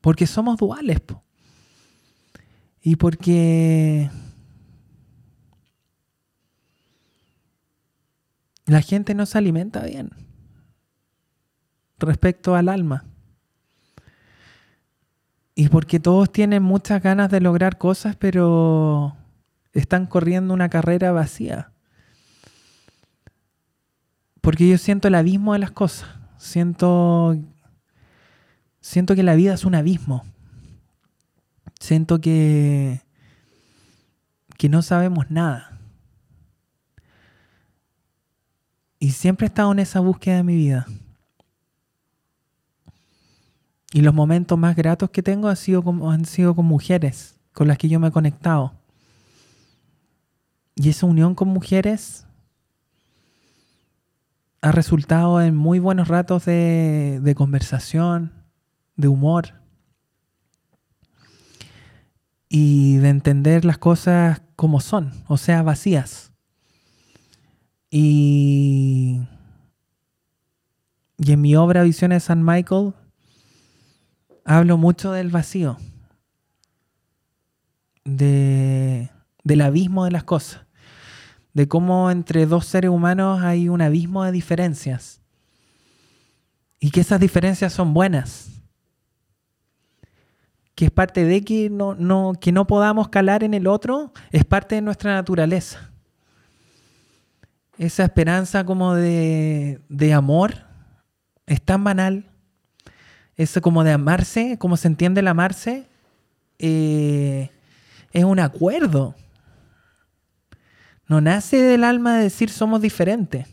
Porque 0.00 0.28
somos 0.28 0.56
duales, 0.56 1.00
po. 1.00 1.20
Y 2.80 2.94
porque. 2.94 4.08
La 8.66 8.82
gente 8.82 9.14
no 9.14 9.26
se 9.26 9.36
alimenta 9.36 9.82
bien. 9.82 10.10
Respecto 11.98 12.54
al 12.54 12.68
alma. 12.68 13.04
Y 15.60 15.68
porque 15.68 16.00
todos 16.00 16.32
tienen 16.32 16.62
muchas 16.62 17.02
ganas 17.02 17.30
de 17.30 17.38
lograr 17.38 17.76
cosas, 17.76 18.16
pero 18.16 19.14
están 19.74 20.06
corriendo 20.06 20.54
una 20.54 20.70
carrera 20.70 21.12
vacía. 21.12 21.70
Porque 24.40 24.66
yo 24.66 24.78
siento 24.78 25.08
el 25.08 25.16
abismo 25.16 25.52
de 25.52 25.58
las 25.58 25.70
cosas. 25.70 26.08
Siento. 26.38 27.36
Siento 28.80 29.14
que 29.14 29.22
la 29.22 29.34
vida 29.34 29.52
es 29.52 29.66
un 29.66 29.74
abismo. 29.74 30.24
Siento 31.78 32.22
que. 32.22 33.02
que 34.56 34.70
no 34.70 34.80
sabemos 34.80 35.30
nada. 35.30 35.78
Y 38.98 39.10
siempre 39.10 39.44
he 39.44 39.48
estado 39.48 39.72
en 39.72 39.80
esa 39.80 40.00
búsqueda 40.00 40.36
de 40.36 40.42
mi 40.42 40.56
vida. 40.56 40.86
Y 43.92 44.02
los 44.02 44.14
momentos 44.14 44.58
más 44.58 44.76
gratos 44.76 45.10
que 45.10 45.22
tengo 45.22 45.48
han 45.48 45.56
sido, 45.56 45.82
con, 45.82 46.02
han 46.10 46.24
sido 46.24 46.54
con 46.54 46.66
mujeres 46.66 47.36
con 47.52 47.68
las 47.68 47.78
que 47.78 47.88
yo 47.88 47.98
me 48.00 48.08
he 48.08 48.12
conectado. 48.12 48.72
Y 50.76 50.88
esa 50.88 51.06
unión 51.06 51.34
con 51.34 51.48
mujeres 51.48 52.26
ha 54.62 54.72
resultado 54.72 55.40
en 55.40 55.56
muy 55.56 55.78
buenos 55.78 56.08
ratos 56.08 56.44
de, 56.44 57.34
conversación, 57.36 58.32
de 58.96 59.08
humor 59.08 59.54
y 62.48 62.96
de 62.96 63.08
entender 63.08 63.64
las 63.64 63.78
cosas 63.78 64.42
como 64.56 64.80
son, 64.80 65.12
o 65.26 65.36
sea, 65.36 65.62
vacías. 65.62 66.32
Y, 67.90 69.20
y 71.18 71.32
en 71.32 71.40
mi 71.40 71.56
obra 71.56 71.82
Visiones 71.82 72.22
de 72.22 72.26
San 72.26 72.44
Michael 72.44 72.94
hablo 74.56 74.76
mucho 74.76 75.12
del 75.12 75.30
vacío, 75.30 75.76
de, 78.04 79.08
del 79.44 79.60
abismo 79.60 80.04
de 80.04 80.10
las 80.10 80.24
cosas, 80.24 80.62
de 81.54 81.68
cómo 81.68 82.10
entre 82.10 82.46
dos 82.46 82.66
seres 82.66 82.90
humanos 82.90 83.42
hay 83.42 83.68
un 83.68 83.80
abismo 83.80 84.24
de 84.24 84.32
diferencias 84.32 85.20
y 86.80 86.90
que 86.90 87.02
esas 87.02 87.20
diferencias 87.20 87.72
son 87.72 87.94
buenas, 87.94 88.48
que 90.74 90.86
es 90.86 90.90
parte 90.90 91.24
de 91.24 91.44
que 91.44 91.70
no, 91.70 92.32
que 92.40 92.50
no 92.50 92.66
podamos 92.66 93.08
calar 93.08 93.44
en 93.44 93.54
el 93.54 93.68
otro, 93.68 94.12
es 94.32 94.44
parte 94.44 94.74
de 94.74 94.82
nuestra 94.82 95.14
naturaleza. 95.14 95.92
Esa 97.78 98.02
esperanza 98.02 98.64
como 98.64 98.94
de, 98.94 99.80
de 99.88 100.12
amor 100.12 100.54
es 101.46 101.62
tan 101.62 101.84
banal. 101.84 102.29
Eso 103.40 103.62
como 103.62 103.84
de 103.84 103.92
amarse, 103.92 104.58
como 104.58 104.76
se 104.76 104.86
entiende 104.86 105.20
el 105.20 105.28
amarse, 105.28 105.88
eh, 106.58 107.48
es 108.12 108.24
un 108.24 108.38
acuerdo. 108.38 109.14
No 111.08 111.22
nace 111.22 111.56
del 111.56 111.84
alma 111.84 112.18
de 112.18 112.24
decir 112.24 112.50
somos 112.50 112.82
diferentes. 112.82 113.46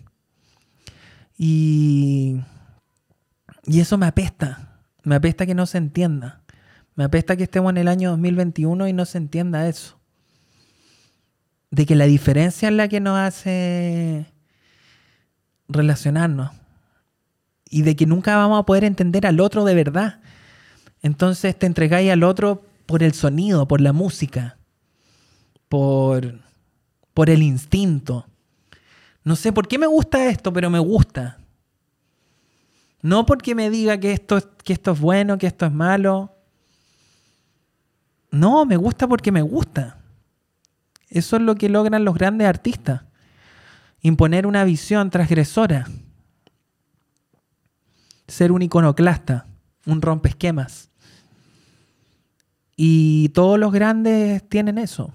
Y, 1.38 2.42
y 3.66 3.80
eso 3.80 3.98
me 3.98 4.08
apesta. 4.08 4.78
Me 5.04 5.16
apesta 5.16 5.46
que 5.46 5.56
no 5.56 5.66
se 5.66 5.78
entienda. 5.78 6.42
Me 6.96 7.06
apesta 7.06 7.38
que 7.38 7.44
estemos 7.44 7.70
en 7.70 7.78
el 7.78 7.88
año 7.88 8.10
2021 8.10 8.90
y 8.90 8.92
no 8.92 9.06
se 9.06 9.20
entienda 9.20 9.70
eso. 9.70 9.98
De 11.72 11.86
que 11.86 11.96
la 11.96 12.08
diferencia 12.08 12.68
es 12.68 12.76
la 12.76 12.90
que 12.90 13.00
nos 13.00 13.18
hace 13.18 14.26
relacionarnos. 15.70 16.57
Y 17.70 17.82
de 17.82 17.96
que 17.96 18.06
nunca 18.06 18.38
vamos 18.38 18.60
a 18.60 18.66
poder 18.66 18.84
entender 18.84 19.26
al 19.26 19.40
otro 19.40 19.66
de 19.66 19.76
verdad. 19.76 20.20
Entonces 21.02 21.58
te 21.58 21.66
entregáis 21.66 22.12
al 22.12 22.24
otro 22.24 22.64
por 22.86 23.04
el 23.04 23.14
sonido, 23.14 23.68
por 23.68 23.82
la 23.82 23.94
música, 23.94 24.58
por, 25.70 26.40
por 27.14 27.30
el 27.30 27.44
instinto. 27.44 28.26
No 29.24 29.36
sé 29.36 29.52
por 29.52 29.68
qué 29.68 29.78
me 29.78 29.88
gusta 29.88 30.26
esto, 30.30 30.54
pero 30.54 30.70
me 30.70 30.80
gusta. 30.80 31.38
No 33.02 33.26
porque 33.26 33.56
me 33.56 33.70
diga 33.70 34.00
que 34.00 34.14
esto, 34.14 34.40
que 34.64 34.74
esto 34.74 34.92
es 34.94 35.00
bueno, 35.00 35.38
que 35.38 35.48
esto 35.48 35.66
es 35.66 35.72
malo. 35.72 36.34
No, 38.32 38.66
me 38.66 38.78
gusta 38.78 39.08
porque 39.08 39.32
me 39.32 39.42
gusta. 39.42 39.98
Eso 41.10 41.38
es 41.38 41.42
lo 41.42 41.56
que 41.56 41.70
logran 41.70 42.06
los 42.06 42.16
grandes 42.16 42.48
artistas. 42.48 43.04
Imponer 44.02 44.46
una 44.46 44.64
visión 44.64 45.10
transgresora. 45.10 45.88
Ser 48.28 48.52
un 48.52 48.62
iconoclasta, 48.62 49.46
un 49.86 50.02
rompesquemas. 50.02 50.90
Y 52.76 53.30
todos 53.30 53.58
los 53.58 53.72
grandes 53.72 54.48
tienen 54.48 54.78
eso. 54.78 55.12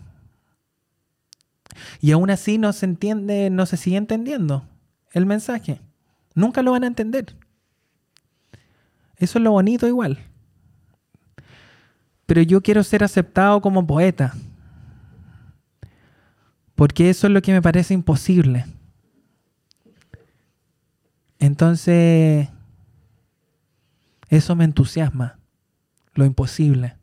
Y 2.01 2.13
aún 2.13 2.31
así 2.31 2.59
no 2.59 2.73
se 2.73 2.87
entiende, 2.87 3.51
no 3.51 3.67
se 3.67 3.77
sigue 3.77 3.97
entendiendo 3.97 4.67
el 5.13 5.27
mensaje. 5.27 5.81
Nunca 6.35 6.63
lo 6.63 6.73
van 6.73 6.85
a 6.85 6.89
entender. 6.89 7.37
Eso 9.17 9.39
es 9.39 9.43
lo 9.45 9.53
bonito 9.53 9.87
igual. 9.87 10.19
Pero 12.27 12.43
yo 12.43 12.63
quiero 12.63 12.83
ser 12.83 13.05
aceptado 13.05 13.61
como 13.61 13.87
poeta. 13.87 14.35
Porque 16.75 17.11
eso 17.11 17.27
es 17.27 17.33
lo 17.33 17.43
que 17.43 17.53
me 17.53 17.63
parece 17.63 17.95
imposible. 17.95 18.65
Entonces, 21.39 22.49
eso 24.37 24.57
me 24.57 24.65
entusiasma. 24.65 25.39
Lo 26.15 26.25
imposible. 26.25 26.97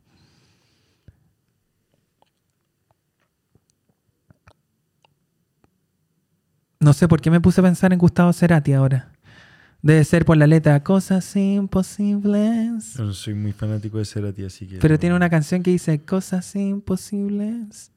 No 6.80 6.92
sé 6.92 7.06
por 7.06 7.20
qué 7.20 7.30
me 7.30 7.40
puse 7.40 7.60
a 7.60 7.64
pensar 7.64 7.92
en 7.92 7.98
Gustavo 8.00 8.32
Cerati 8.32 8.72
ahora. 8.72 9.12
Debe 9.80 10.02
ser 10.04 10.24
por 10.24 10.36
la 10.36 10.48
letra 10.48 10.82
Cosas 10.82 11.36
imposibles. 11.36 12.98
No 12.98 13.12
soy 13.12 13.34
muy 13.34 13.52
fanático 13.52 13.98
de 13.98 14.04
Cerati, 14.06 14.44
así 14.44 14.66
que. 14.66 14.78
Pero 14.78 14.98
tiene 14.98 15.14
una 15.14 15.30
canción 15.30 15.62
que 15.62 15.70
dice 15.70 16.00
Cosas 16.00 16.56
imposibles. 16.56 17.92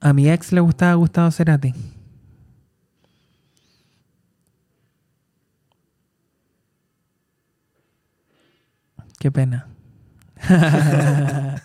A 0.00 0.12
mi 0.12 0.28
ex 0.28 0.52
le 0.52 0.60
gustaba 0.60 0.94
Gustavo 0.94 1.30
Cerati. 1.30 1.72
Qué 9.24 9.32
pena. 9.32 9.68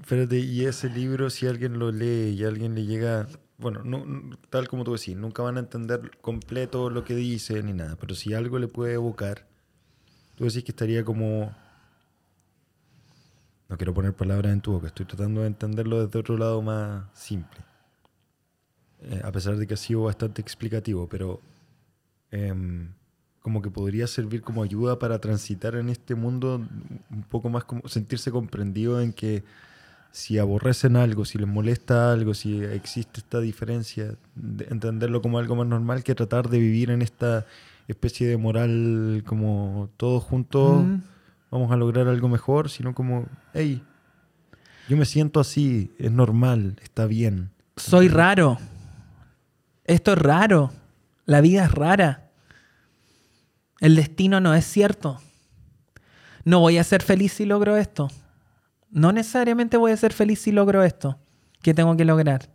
Espérate, 0.00 0.40
y 0.40 0.64
ese 0.64 0.90
libro, 0.90 1.30
si 1.30 1.46
alguien 1.46 1.78
lo 1.78 1.92
lee 1.92 2.34
y 2.36 2.42
alguien 2.42 2.74
le 2.74 2.84
llega, 2.84 3.28
bueno, 3.58 3.84
no, 3.84 4.36
tal 4.50 4.66
como 4.66 4.82
tú 4.82 4.94
decís, 4.94 5.16
nunca 5.16 5.44
van 5.44 5.56
a 5.56 5.60
entender 5.60 6.18
completo 6.20 6.90
lo 6.90 7.04
que 7.04 7.14
dice 7.14 7.62
ni 7.62 7.74
nada, 7.74 7.94
pero 7.94 8.16
si 8.16 8.34
algo 8.34 8.58
le 8.58 8.66
puede 8.66 8.94
evocar, 8.94 9.46
tú 10.34 10.46
decís 10.46 10.64
que 10.64 10.72
estaría 10.72 11.04
como... 11.04 11.54
No 13.68 13.76
quiero 13.76 13.94
poner 13.94 14.14
palabras 14.14 14.52
en 14.52 14.62
tu 14.62 14.72
boca, 14.72 14.88
estoy 14.88 15.06
tratando 15.06 15.42
de 15.42 15.46
entenderlo 15.46 16.04
desde 16.04 16.18
otro 16.18 16.36
lado 16.36 16.60
más 16.60 17.04
simple. 17.14 17.60
Eh, 19.02 19.20
a 19.22 19.30
pesar 19.30 19.58
de 19.58 19.68
que 19.68 19.74
ha 19.74 19.76
sido 19.76 20.02
bastante 20.02 20.42
explicativo, 20.42 21.08
pero 21.08 21.40
em, 22.32 22.88
como 23.46 23.62
que 23.62 23.70
podría 23.70 24.08
servir 24.08 24.42
como 24.42 24.64
ayuda 24.64 24.98
para 24.98 25.20
transitar 25.20 25.76
en 25.76 25.88
este 25.88 26.16
mundo 26.16 26.66
un 27.08 27.22
poco 27.28 27.48
más 27.48 27.62
como 27.62 27.86
sentirse 27.86 28.32
comprendido 28.32 29.00
en 29.00 29.12
que 29.12 29.44
si 30.10 30.36
aborrecen 30.40 30.96
algo, 30.96 31.24
si 31.24 31.38
les 31.38 31.46
molesta 31.46 32.12
algo, 32.12 32.34
si 32.34 32.64
existe 32.64 33.20
esta 33.20 33.38
diferencia, 33.38 34.16
entenderlo 34.68 35.22
como 35.22 35.38
algo 35.38 35.54
más 35.54 35.68
normal 35.68 36.02
que 36.02 36.16
tratar 36.16 36.48
de 36.48 36.58
vivir 36.58 36.90
en 36.90 37.02
esta 37.02 37.46
especie 37.86 38.26
de 38.26 38.36
moral 38.36 39.22
como 39.24 39.90
todos 39.96 40.24
juntos 40.24 40.82
mm. 40.82 40.96
vamos 41.52 41.70
a 41.70 41.76
lograr 41.76 42.08
algo 42.08 42.28
mejor, 42.28 42.68
sino 42.68 42.96
como, 42.96 43.28
hey, 43.54 43.80
yo 44.88 44.96
me 44.96 45.04
siento 45.04 45.38
así, 45.38 45.92
es 46.00 46.10
normal, 46.10 46.80
está 46.82 47.06
bien. 47.06 47.50
Soy 47.76 48.08
raro. 48.08 48.58
Esto 49.84 50.14
es 50.14 50.18
raro. 50.18 50.72
La 51.26 51.40
vida 51.40 51.66
es 51.66 51.70
rara. 51.70 52.25
El 53.80 53.96
destino 53.96 54.40
no 54.40 54.54
es 54.54 54.64
cierto. 54.64 55.20
No 56.44 56.60
voy 56.60 56.78
a 56.78 56.84
ser 56.84 57.02
feliz 57.02 57.32
si 57.32 57.44
logro 57.44 57.76
esto. 57.76 58.08
No 58.90 59.12
necesariamente 59.12 59.76
voy 59.76 59.92
a 59.92 59.96
ser 59.96 60.12
feliz 60.12 60.40
si 60.40 60.52
logro 60.52 60.82
esto 60.82 61.18
que 61.62 61.74
tengo 61.74 61.96
que 61.96 62.04
lograr. 62.04 62.48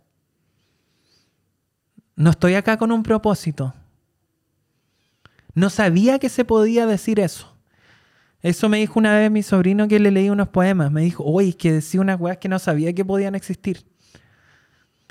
No 2.16 2.30
estoy 2.30 2.54
acá 2.54 2.76
con 2.76 2.90
un 2.92 3.02
propósito. 3.02 3.74
No 5.54 5.70
sabía 5.70 6.18
que 6.18 6.28
se 6.28 6.44
podía 6.44 6.86
decir 6.86 7.20
eso. 7.20 7.54
Eso 8.40 8.68
me 8.68 8.78
dijo 8.78 8.98
una 8.98 9.14
vez 9.14 9.30
mi 9.30 9.42
sobrino 9.42 9.86
que 9.86 10.00
le 10.00 10.10
leí 10.10 10.30
unos 10.30 10.48
poemas. 10.48 10.90
Me 10.90 11.02
dijo, 11.02 11.22
uy, 11.24 11.52
que 11.52 11.72
decía 11.72 12.00
unas 12.00 12.18
weas 12.18 12.38
que 12.38 12.48
no 12.48 12.58
sabía 12.58 12.92
que 12.92 13.04
podían 13.04 13.34
existir. 13.34 13.86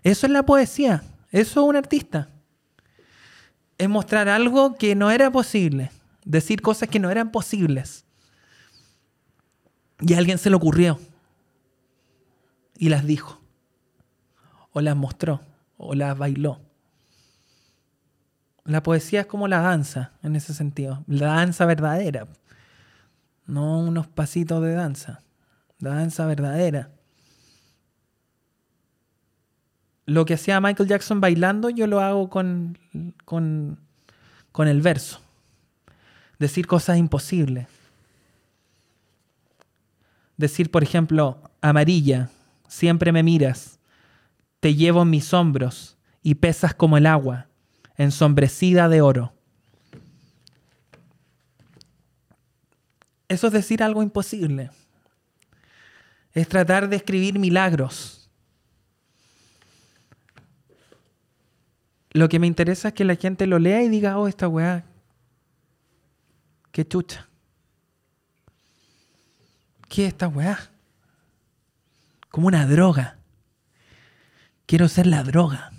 Eso 0.04 0.26
es 0.26 0.32
la 0.34 0.44
poesía. 0.44 1.04
Eso 1.32 1.62
es 1.62 1.68
un 1.68 1.76
artista. 1.76 2.28
Es 3.78 3.88
mostrar 3.88 4.28
algo 4.28 4.76
que 4.76 4.96
no 4.96 5.12
era 5.12 5.32
posible. 5.32 5.92
Decir 6.26 6.62
cosas 6.62 6.90
que 6.90 7.00
no 7.00 7.10
eran 7.10 7.32
posibles. 7.32 8.06
Y 10.00 10.14
a 10.14 10.18
alguien 10.18 10.38
se 10.38 10.50
le 10.50 10.56
ocurrió 10.56 11.00
y 12.82 12.90
las 12.90 13.06
dijo, 13.06 13.40
o 14.74 14.82
las 14.82 14.96
mostró, 14.96 15.42
o 15.78 15.94
las 15.94 16.18
bailó. 16.18 16.60
La 18.66 18.82
poesía 18.82 19.22
es 19.22 19.26
como 19.28 19.48
la 19.48 19.60
danza, 19.60 20.14
en 20.24 20.36
ese 20.36 20.56
sentido, 20.56 21.04
la 21.06 21.28
danza 21.28 21.68
verdadera, 21.68 22.26
no 23.46 23.80
unos 23.80 24.08
pasitos 24.08 24.64
de 24.64 24.74
danza, 24.74 25.22
la 25.78 25.92
danza 25.92 26.26
verdadera. 26.26 26.90
Lo 30.08 30.26
que 30.26 30.34
hacía 30.34 30.60
Michael 30.60 30.90
Jackson 30.90 31.22
bailando, 31.22 31.70
yo 31.70 31.86
lo 31.86 32.00
hago 32.00 32.32
con, 32.32 32.80
con, 33.26 33.80
con 34.52 34.68
el 34.68 34.82
verso. 34.82 35.22
Decir 36.42 36.66
cosas 36.66 36.98
imposibles. 36.98 37.68
Decir, 40.38 40.72
por 40.72 40.82
ejemplo, 40.82 41.40
amarilla, 41.62 42.32
siempre 42.68 43.12
me 43.12 43.22
miras, 43.22 43.78
te 44.60 44.74
llevo 44.74 45.04
en 45.04 45.12
mis 45.12 45.36
hombros 45.36 46.00
y 46.24 46.34
pesas 46.34 46.74
como 46.74 46.98
el 46.98 47.06
agua, 47.06 47.46
ensombrecida 47.96 48.90
de 48.90 49.02
oro. 49.02 49.34
Eso 53.28 53.46
es 53.46 53.54
decir 53.54 53.84
algo 53.84 54.02
imposible. 54.02 54.72
Es 56.34 56.48
tratar 56.48 56.90
de 56.90 56.96
escribir 56.96 57.38
milagros. 57.38 58.32
Lo 62.14 62.28
que 62.30 62.40
me 62.40 62.48
interesa 62.48 62.88
es 62.88 62.94
que 62.96 63.06
la 63.06 63.16
gente 63.16 63.46
lo 63.46 63.60
lea 63.60 63.84
y 63.84 63.90
diga, 63.90 64.18
oh, 64.18 64.28
esta 64.28 64.48
weá, 64.48 64.86
qué 66.72 66.88
chucha. 66.88 67.28
¿Qué 69.90 70.06
es 70.06 70.14
esta 70.14 70.28
weá? 70.28 70.72
como 72.32 72.48
una 72.48 72.66
droga. 72.66 73.18
Quiero 74.66 74.88
ser 74.88 75.06
la 75.06 75.24
droga. 75.24 75.72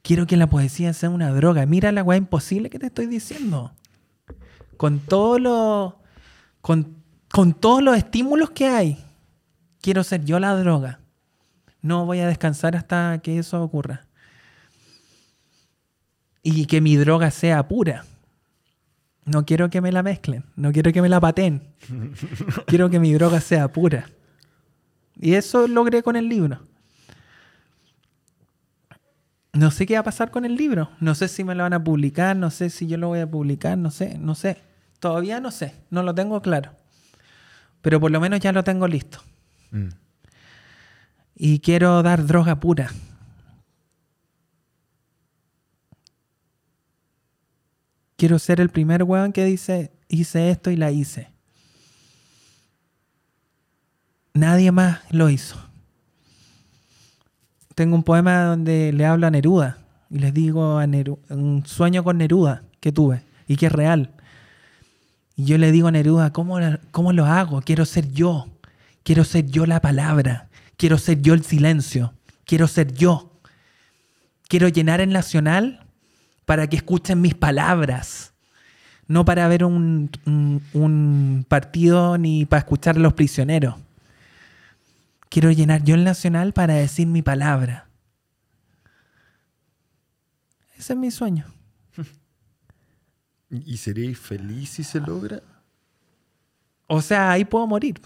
Quiero 0.00 0.26
que 0.26 0.36
la 0.36 0.48
poesía 0.48 0.92
sea 0.94 1.10
una 1.10 1.32
droga. 1.32 1.64
Mira 1.66 1.92
la 1.92 2.02
weá 2.02 2.16
imposible 2.16 2.70
que 2.70 2.78
te 2.78 2.86
estoy 2.86 3.06
diciendo. 3.06 3.72
Con 4.76 4.98
todo 4.98 5.38
lo, 5.38 6.00
con, 6.60 6.96
con 7.30 7.52
todos 7.52 7.82
los 7.82 7.96
estímulos 7.96 8.50
que 8.50 8.66
hay, 8.66 9.04
quiero 9.80 10.02
ser 10.02 10.24
yo 10.24 10.40
la 10.40 10.56
droga. 10.56 11.00
No 11.82 12.06
voy 12.06 12.20
a 12.20 12.26
descansar 12.26 12.74
hasta 12.74 13.20
que 13.22 13.38
eso 13.38 13.62
ocurra. 13.62 14.06
Y 16.42 16.66
que 16.66 16.80
mi 16.80 16.96
droga 16.96 17.30
sea 17.30 17.68
pura. 17.68 18.04
No 19.24 19.44
quiero 19.46 19.70
que 19.70 19.80
me 19.80 19.92
la 19.92 20.02
mezclen, 20.02 20.44
no 20.56 20.72
quiero 20.72 20.92
que 20.92 21.00
me 21.00 21.08
la 21.08 21.20
paten. 21.20 21.62
quiero 22.66 22.90
que 22.90 22.98
mi 22.98 23.12
droga 23.12 23.40
sea 23.40 23.72
pura. 23.72 24.10
Y 25.20 25.34
eso 25.34 25.68
logré 25.68 26.02
con 26.02 26.16
el 26.16 26.28
libro. 26.28 26.60
No 29.52 29.70
sé 29.70 29.86
qué 29.86 29.94
va 29.94 30.00
a 30.00 30.04
pasar 30.04 30.30
con 30.30 30.44
el 30.44 30.56
libro. 30.56 30.90
No 30.98 31.14
sé 31.14 31.28
si 31.28 31.44
me 31.44 31.54
lo 31.54 31.62
van 31.62 31.74
a 31.74 31.84
publicar, 31.84 32.34
no 32.34 32.50
sé 32.50 32.70
si 32.70 32.86
yo 32.86 32.96
lo 32.96 33.08
voy 33.08 33.20
a 33.20 33.30
publicar, 33.30 33.76
no 33.76 33.90
sé, 33.90 34.18
no 34.18 34.34
sé. 34.34 34.58
Todavía 34.98 35.40
no 35.40 35.50
sé, 35.50 35.74
no 35.90 36.02
lo 36.02 36.14
tengo 36.14 36.40
claro. 36.40 36.72
Pero 37.82 38.00
por 38.00 38.10
lo 38.10 38.20
menos 38.20 38.40
ya 38.40 38.52
lo 38.52 38.64
tengo 38.64 38.88
listo. 38.88 39.18
Mm. 39.70 39.88
Y 41.36 41.58
quiero 41.58 42.02
dar 42.02 42.26
droga 42.26 42.60
pura. 42.60 42.90
Quiero 48.22 48.38
ser 48.38 48.60
el 48.60 48.68
primer 48.68 49.02
weón 49.02 49.32
que 49.32 49.44
dice, 49.44 49.90
hice 50.06 50.50
esto 50.50 50.70
y 50.70 50.76
la 50.76 50.92
hice. 50.92 51.26
Nadie 54.32 54.70
más 54.70 55.00
lo 55.10 55.28
hizo. 55.28 55.56
Tengo 57.74 57.96
un 57.96 58.04
poema 58.04 58.44
donde 58.44 58.92
le 58.92 59.06
hablo 59.06 59.26
a 59.26 59.30
Neruda 59.32 59.78
y 60.08 60.20
les 60.20 60.32
digo 60.32 60.78
a 60.78 60.86
Neru- 60.86 61.18
un 61.30 61.66
sueño 61.66 62.04
con 62.04 62.18
Neruda 62.18 62.62
que 62.78 62.92
tuve 62.92 63.24
y 63.48 63.56
que 63.56 63.66
es 63.66 63.72
real. 63.72 64.12
Y 65.34 65.46
yo 65.46 65.58
le 65.58 65.72
digo 65.72 65.88
a 65.88 65.90
Neruda, 65.90 66.32
¿cómo, 66.32 66.60
¿cómo 66.92 67.12
lo 67.12 67.26
hago? 67.26 67.60
Quiero 67.62 67.84
ser 67.84 68.12
yo. 68.12 68.46
Quiero 69.02 69.24
ser 69.24 69.46
yo 69.46 69.66
la 69.66 69.80
palabra. 69.80 70.48
Quiero 70.76 70.96
ser 70.96 71.22
yo 71.22 71.34
el 71.34 71.42
silencio. 71.42 72.14
Quiero 72.44 72.68
ser 72.68 72.92
yo. 72.94 73.32
Quiero 74.46 74.68
llenar 74.68 75.00
el 75.00 75.12
Nacional 75.12 75.81
para 76.44 76.66
que 76.66 76.76
escuchen 76.76 77.20
mis 77.20 77.34
palabras. 77.34 78.32
No 79.08 79.24
para 79.24 79.46
ver 79.48 79.64
un, 79.64 80.10
un- 80.26 80.62
un 80.72 81.44
partido 81.48 82.16
ni 82.18 82.46
para 82.46 82.60
escuchar 82.60 82.96
a 82.96 83.00
los 83.00 83.12
prisioneros. 83.14 83.74
Quiero 85.28 85.50
llenar 85.50 85.82
yo 85.82 85.94
el 85.94 86.04
Nacional 86.04 86.52
para 86.52 86.74
decir 86.74 87.06
mi 87.06 87.22
palabra. 87.22 87.88
Ese 90.76 90.92
es 90.94 90.98
mi 90.98 91.10
sueño. 91.10 91.46
¿Y 93.50 93.76
seréis 93.76 94.18
feliz 94.18 94.70
si 94.70 94.84
se 94.84 95.00
logra? 95.00 95.40
O 96.86 97.00
sea, 97.00 97.30
ahí 97.30 97.44
puedo 97.44 97.66
morir. 97.66 98.00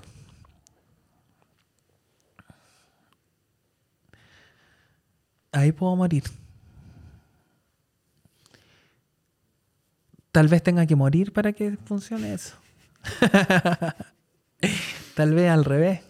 Ahí 5.53 5.73
puedo 5.73 5.97
morir. 5.97 6.25
Tal 10.37 10.49
vez 10.49 10.63
tenga 10.63 10.85
que 10.85 10.97
morir 10.97 11.33
para 11.33 11.55
que 11.55 11.79
funcione 11.79 12.35
eso. 12.35 12.59
Tal 15.15 15.33
vez 15.33 15.51
al 15.51 15.65
revés. 15.65 16.03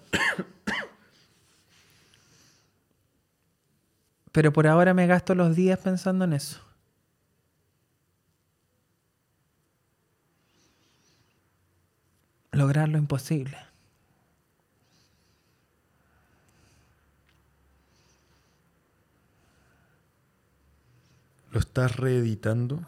Pero 4.32 4.53
por 4.53 4.66
ahora 4.66 4.94
me 4.94 5.07
gasto 5.07 5.36
los 5.36 5.55
días 5.55 5.78
pensando 5.78 6.24
en 6.24 6.32
eso. 6.32 6.61
Lograr 12.51 12.89
lo 12.89 12.98
imposible. 12.98 13.57
¿Lo 21.53 21.61
estás 21.61 21.94
reeditando 21.94 22.85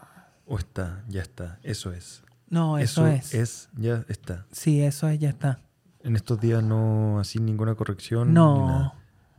o 0.49 0.57
está? 0.57 1.03
Ya 1.07 1.21
está. 1.21 1.59
Eso 1.63 1.93
es. 1.93 2.23
No, 2.49 2.77
eso, 2.79 3.05
es. 3.07 3.33
es. 3.33 3.69
Ya 3.77 4.03
está. 4.09 4.45
Sí, 4.51 4.81
eso 4.81 5.07
es, 5.07 5.19
ya 5.19 5.29
está. 5.29 5.59
En 6.01 6.15
estos 6.15 6.39
días 6.41 6.63
no 6.63 7.19
así 7.19 7.39
ninguna 7.39 7.75
corrección. 7.75 8.33
No. 8.33 8.53
ni 8.59 8.65
nada. 8.67 8.93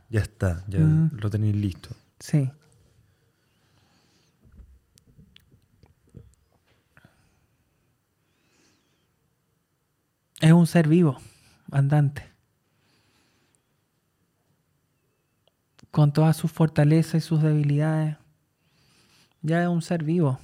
Ya 0.09 0.21
está. 0.21 0.63
Ya 0.67 0.79
Mm. 0.79 1.11
lo 1.19 1.29
tenéis 1.29 1.55
listo. 1.55 1.89
Sí. 2.19 2.49
Es 10.39 10.51
un 10.51 10.65
ser 10.65 10.87
vivo, 10.87 11.17
andante. 11.71 12.27
Con 15.91 16.13
todas 16.13 16.37
sus 16.37 16.51
fortalezas 16.51 17.15
y 17.15 17.21
sus 17.21 17.41
debilidades. 17.43 18.17
Ya 19.41 19.61
es 19.63 19.67
un 19.67 19.81
ser 19.81 20.03
vivo. 20.03 20.39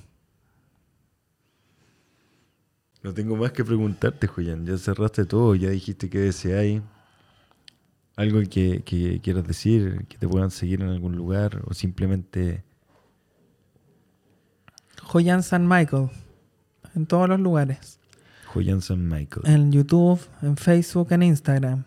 No 3.07 3.13
tengo 3.13 3.37
más 3.37 3.53
que 3.53 3.63
preguntarte, 3.63 4.27
Julián. 4.27 4.65
Ya 4.65 4.77
cerraste 4.77 5.23
todo, 5.23 5.55
ya 5.55 5.69
dijiste 5.69 6.09
que 6.09 6.19
deseáis. 6.19 6.81
Algo 8.17 8.41
que, 8.49 8.81
que 8.83 9.21
quieras 9.21 9.47
decir, 9.47 10.05
que 10.09 10.17
te 10.17 10.27
puedan 10.27 10.51
seguir 10.51 10.81
en 10.81 10.89
algún 10.89 11.15
lugar 11.15 11.61
o 11.67 11.73
simplemente 11.73 12.65
Joyan 15.03 15.41
San 15.41 15.69
Michael. 15.69 16.09
En 16.95 17.05
todos 17.05 17.29
los 17.29 17.39
lugares. 17.39 17.97
Julián 18.47 18.81
San 18.81 19.07
Michael. 19.07 19.45
En 19.45 19.71
YouTube, 19.71 20.19
en 20.41 20.57
Facebook, 20.57 21.13
en 21.13 21.23
Instagram. 21.23 21.85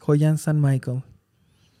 Joyan 0.00 0.38
San 0.38 0.60
Michael. 0.60 1.04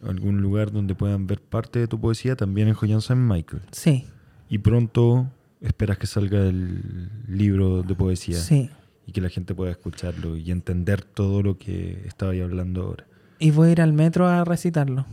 Algún 0.04 0.40
lugar 0.40 0.70
donde 0.70 0.94
puedan 0.94 1.26
ver 1.26 1.40
parte 1.40 1.80
de 1.80 1.88
tu 1.88 2.00
poesía 2.00 2.36
también 2.36 2.68
en 2.68 2.74
Julián 2.74 3.00
San 3.00 3.26
Michael. 3.26 3.62
Sí, 3.72 4.06
Y 4.48 4.58
pronto 4.58 5.32
esperas 5.60 5.98
que 5.98 6.06
salga 6.06 6.38
el 6.38 7.10
libro 7.28 7.82
de 7.82 7.94
poesía 7.94 8.38
sí. 8.38 8.70
y 9.06 9.12
que 9.12 9.20
la 9.20 9.28
gente 9.28 9.54
pueda 9.54 9.70
escucharlo 9.70 10.36
y 10.36 10.50
entender 10.50 11.02
todo 11.02 11.42
lo 11.42 11.58
que 11.58 12.02
estaba 12.06 12.32
ahí 12.32 12.40
hablando 12.40 12.82
ahora. 12.82 13.06
Y 13.38 13.50
voy 13.50 13.68
a 13.68 13.72
ir 13.72 13.80
al 13.80 13.92
metro 13.92 14.26
a 14.26 14.44
recitarlo. 14.44 15.06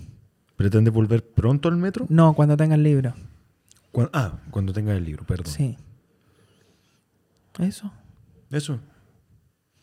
¿Pretendes 0.56 0.94
volver 0.94 1.26
pronto 1.26 1.68
al 1.68 1.78
metro? 1.78 2.06
No, 2.10 2.34
cuando 2.34 2.56
tenga 2.56 2.76
el 2.76 2.84
libro. 2.84 3.14
Ah, 4.14 4.40
cuando 4.50 4.74
tengas 4.74 4.98
el 4.98 5.06
libro, 5.06 5.26
perdón. 5.26 5.54
Sí. 5.54 5.78
Eso. 7.60 7.92
Eso. 8.50 8.80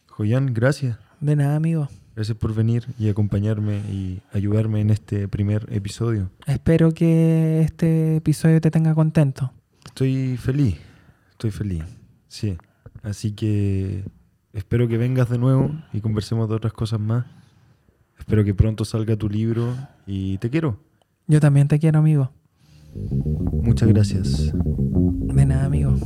Joyan, 0.09 0.53
gracias. 0.53 0.99
De 1.21 1.37
nada, 1.37 1.57
amigo. 1.57 1.89
Gracias 2.17 2.37
por 2.37 2.55
venir 2.55 2.87
y 2.99 3.09
acompañarme 3.09 3.79
y 3.91 4.21
ayudarme 4.33 4.81
en 4.81 4.91
este 4.91 5.29
primer 5.29 5.67
episodio. 5.73 6.31
Espero 6.47 6.93
que 6.93 7.63
este 7.63 8.17
episodio 8.17 8.61
te 8.61 8.71
tenga 8.71 8.95
contento. 8.95 9.53
Estoy 9.91 10.37
feliz, 10.37 10.77
estoy 11.33 11.51
feliz, 11.51 11.83
sí. 12.29 12.57
Así 13.03 13.33
que 13.33 14.05
espero 14.53 14.87
que 14.87 14.97
vengas 14.97 15.29
de 15.29 15.37
nuevo 15.37 15.73
y 15.93 16.01
conversemos 16.01 16.49
de 16.49 16.55
otras 16.55 16.73
cosas 16.73 17.01
más. 17.01 17.27
Espero 18.17 18.45
que 18.45 18.55
pronto 18.55 18.85
salga 18.85 19.17
tu 19.17 19.29
libro 19.29 19.75
y 20.07 20.39
te 20.39 20.49
quiero. 20.49 20.79
Yo 21.27 21.41
también 21.41 21.67
te 21.67 21.81
quiero, 21.81 21.99
amigo. 21.99 22.31
Muchas 22.95 23.89
gracias. 23.89 24.53
De 24.55 25.45
nada, 25.45 25.65
amigo. 25.65 25.97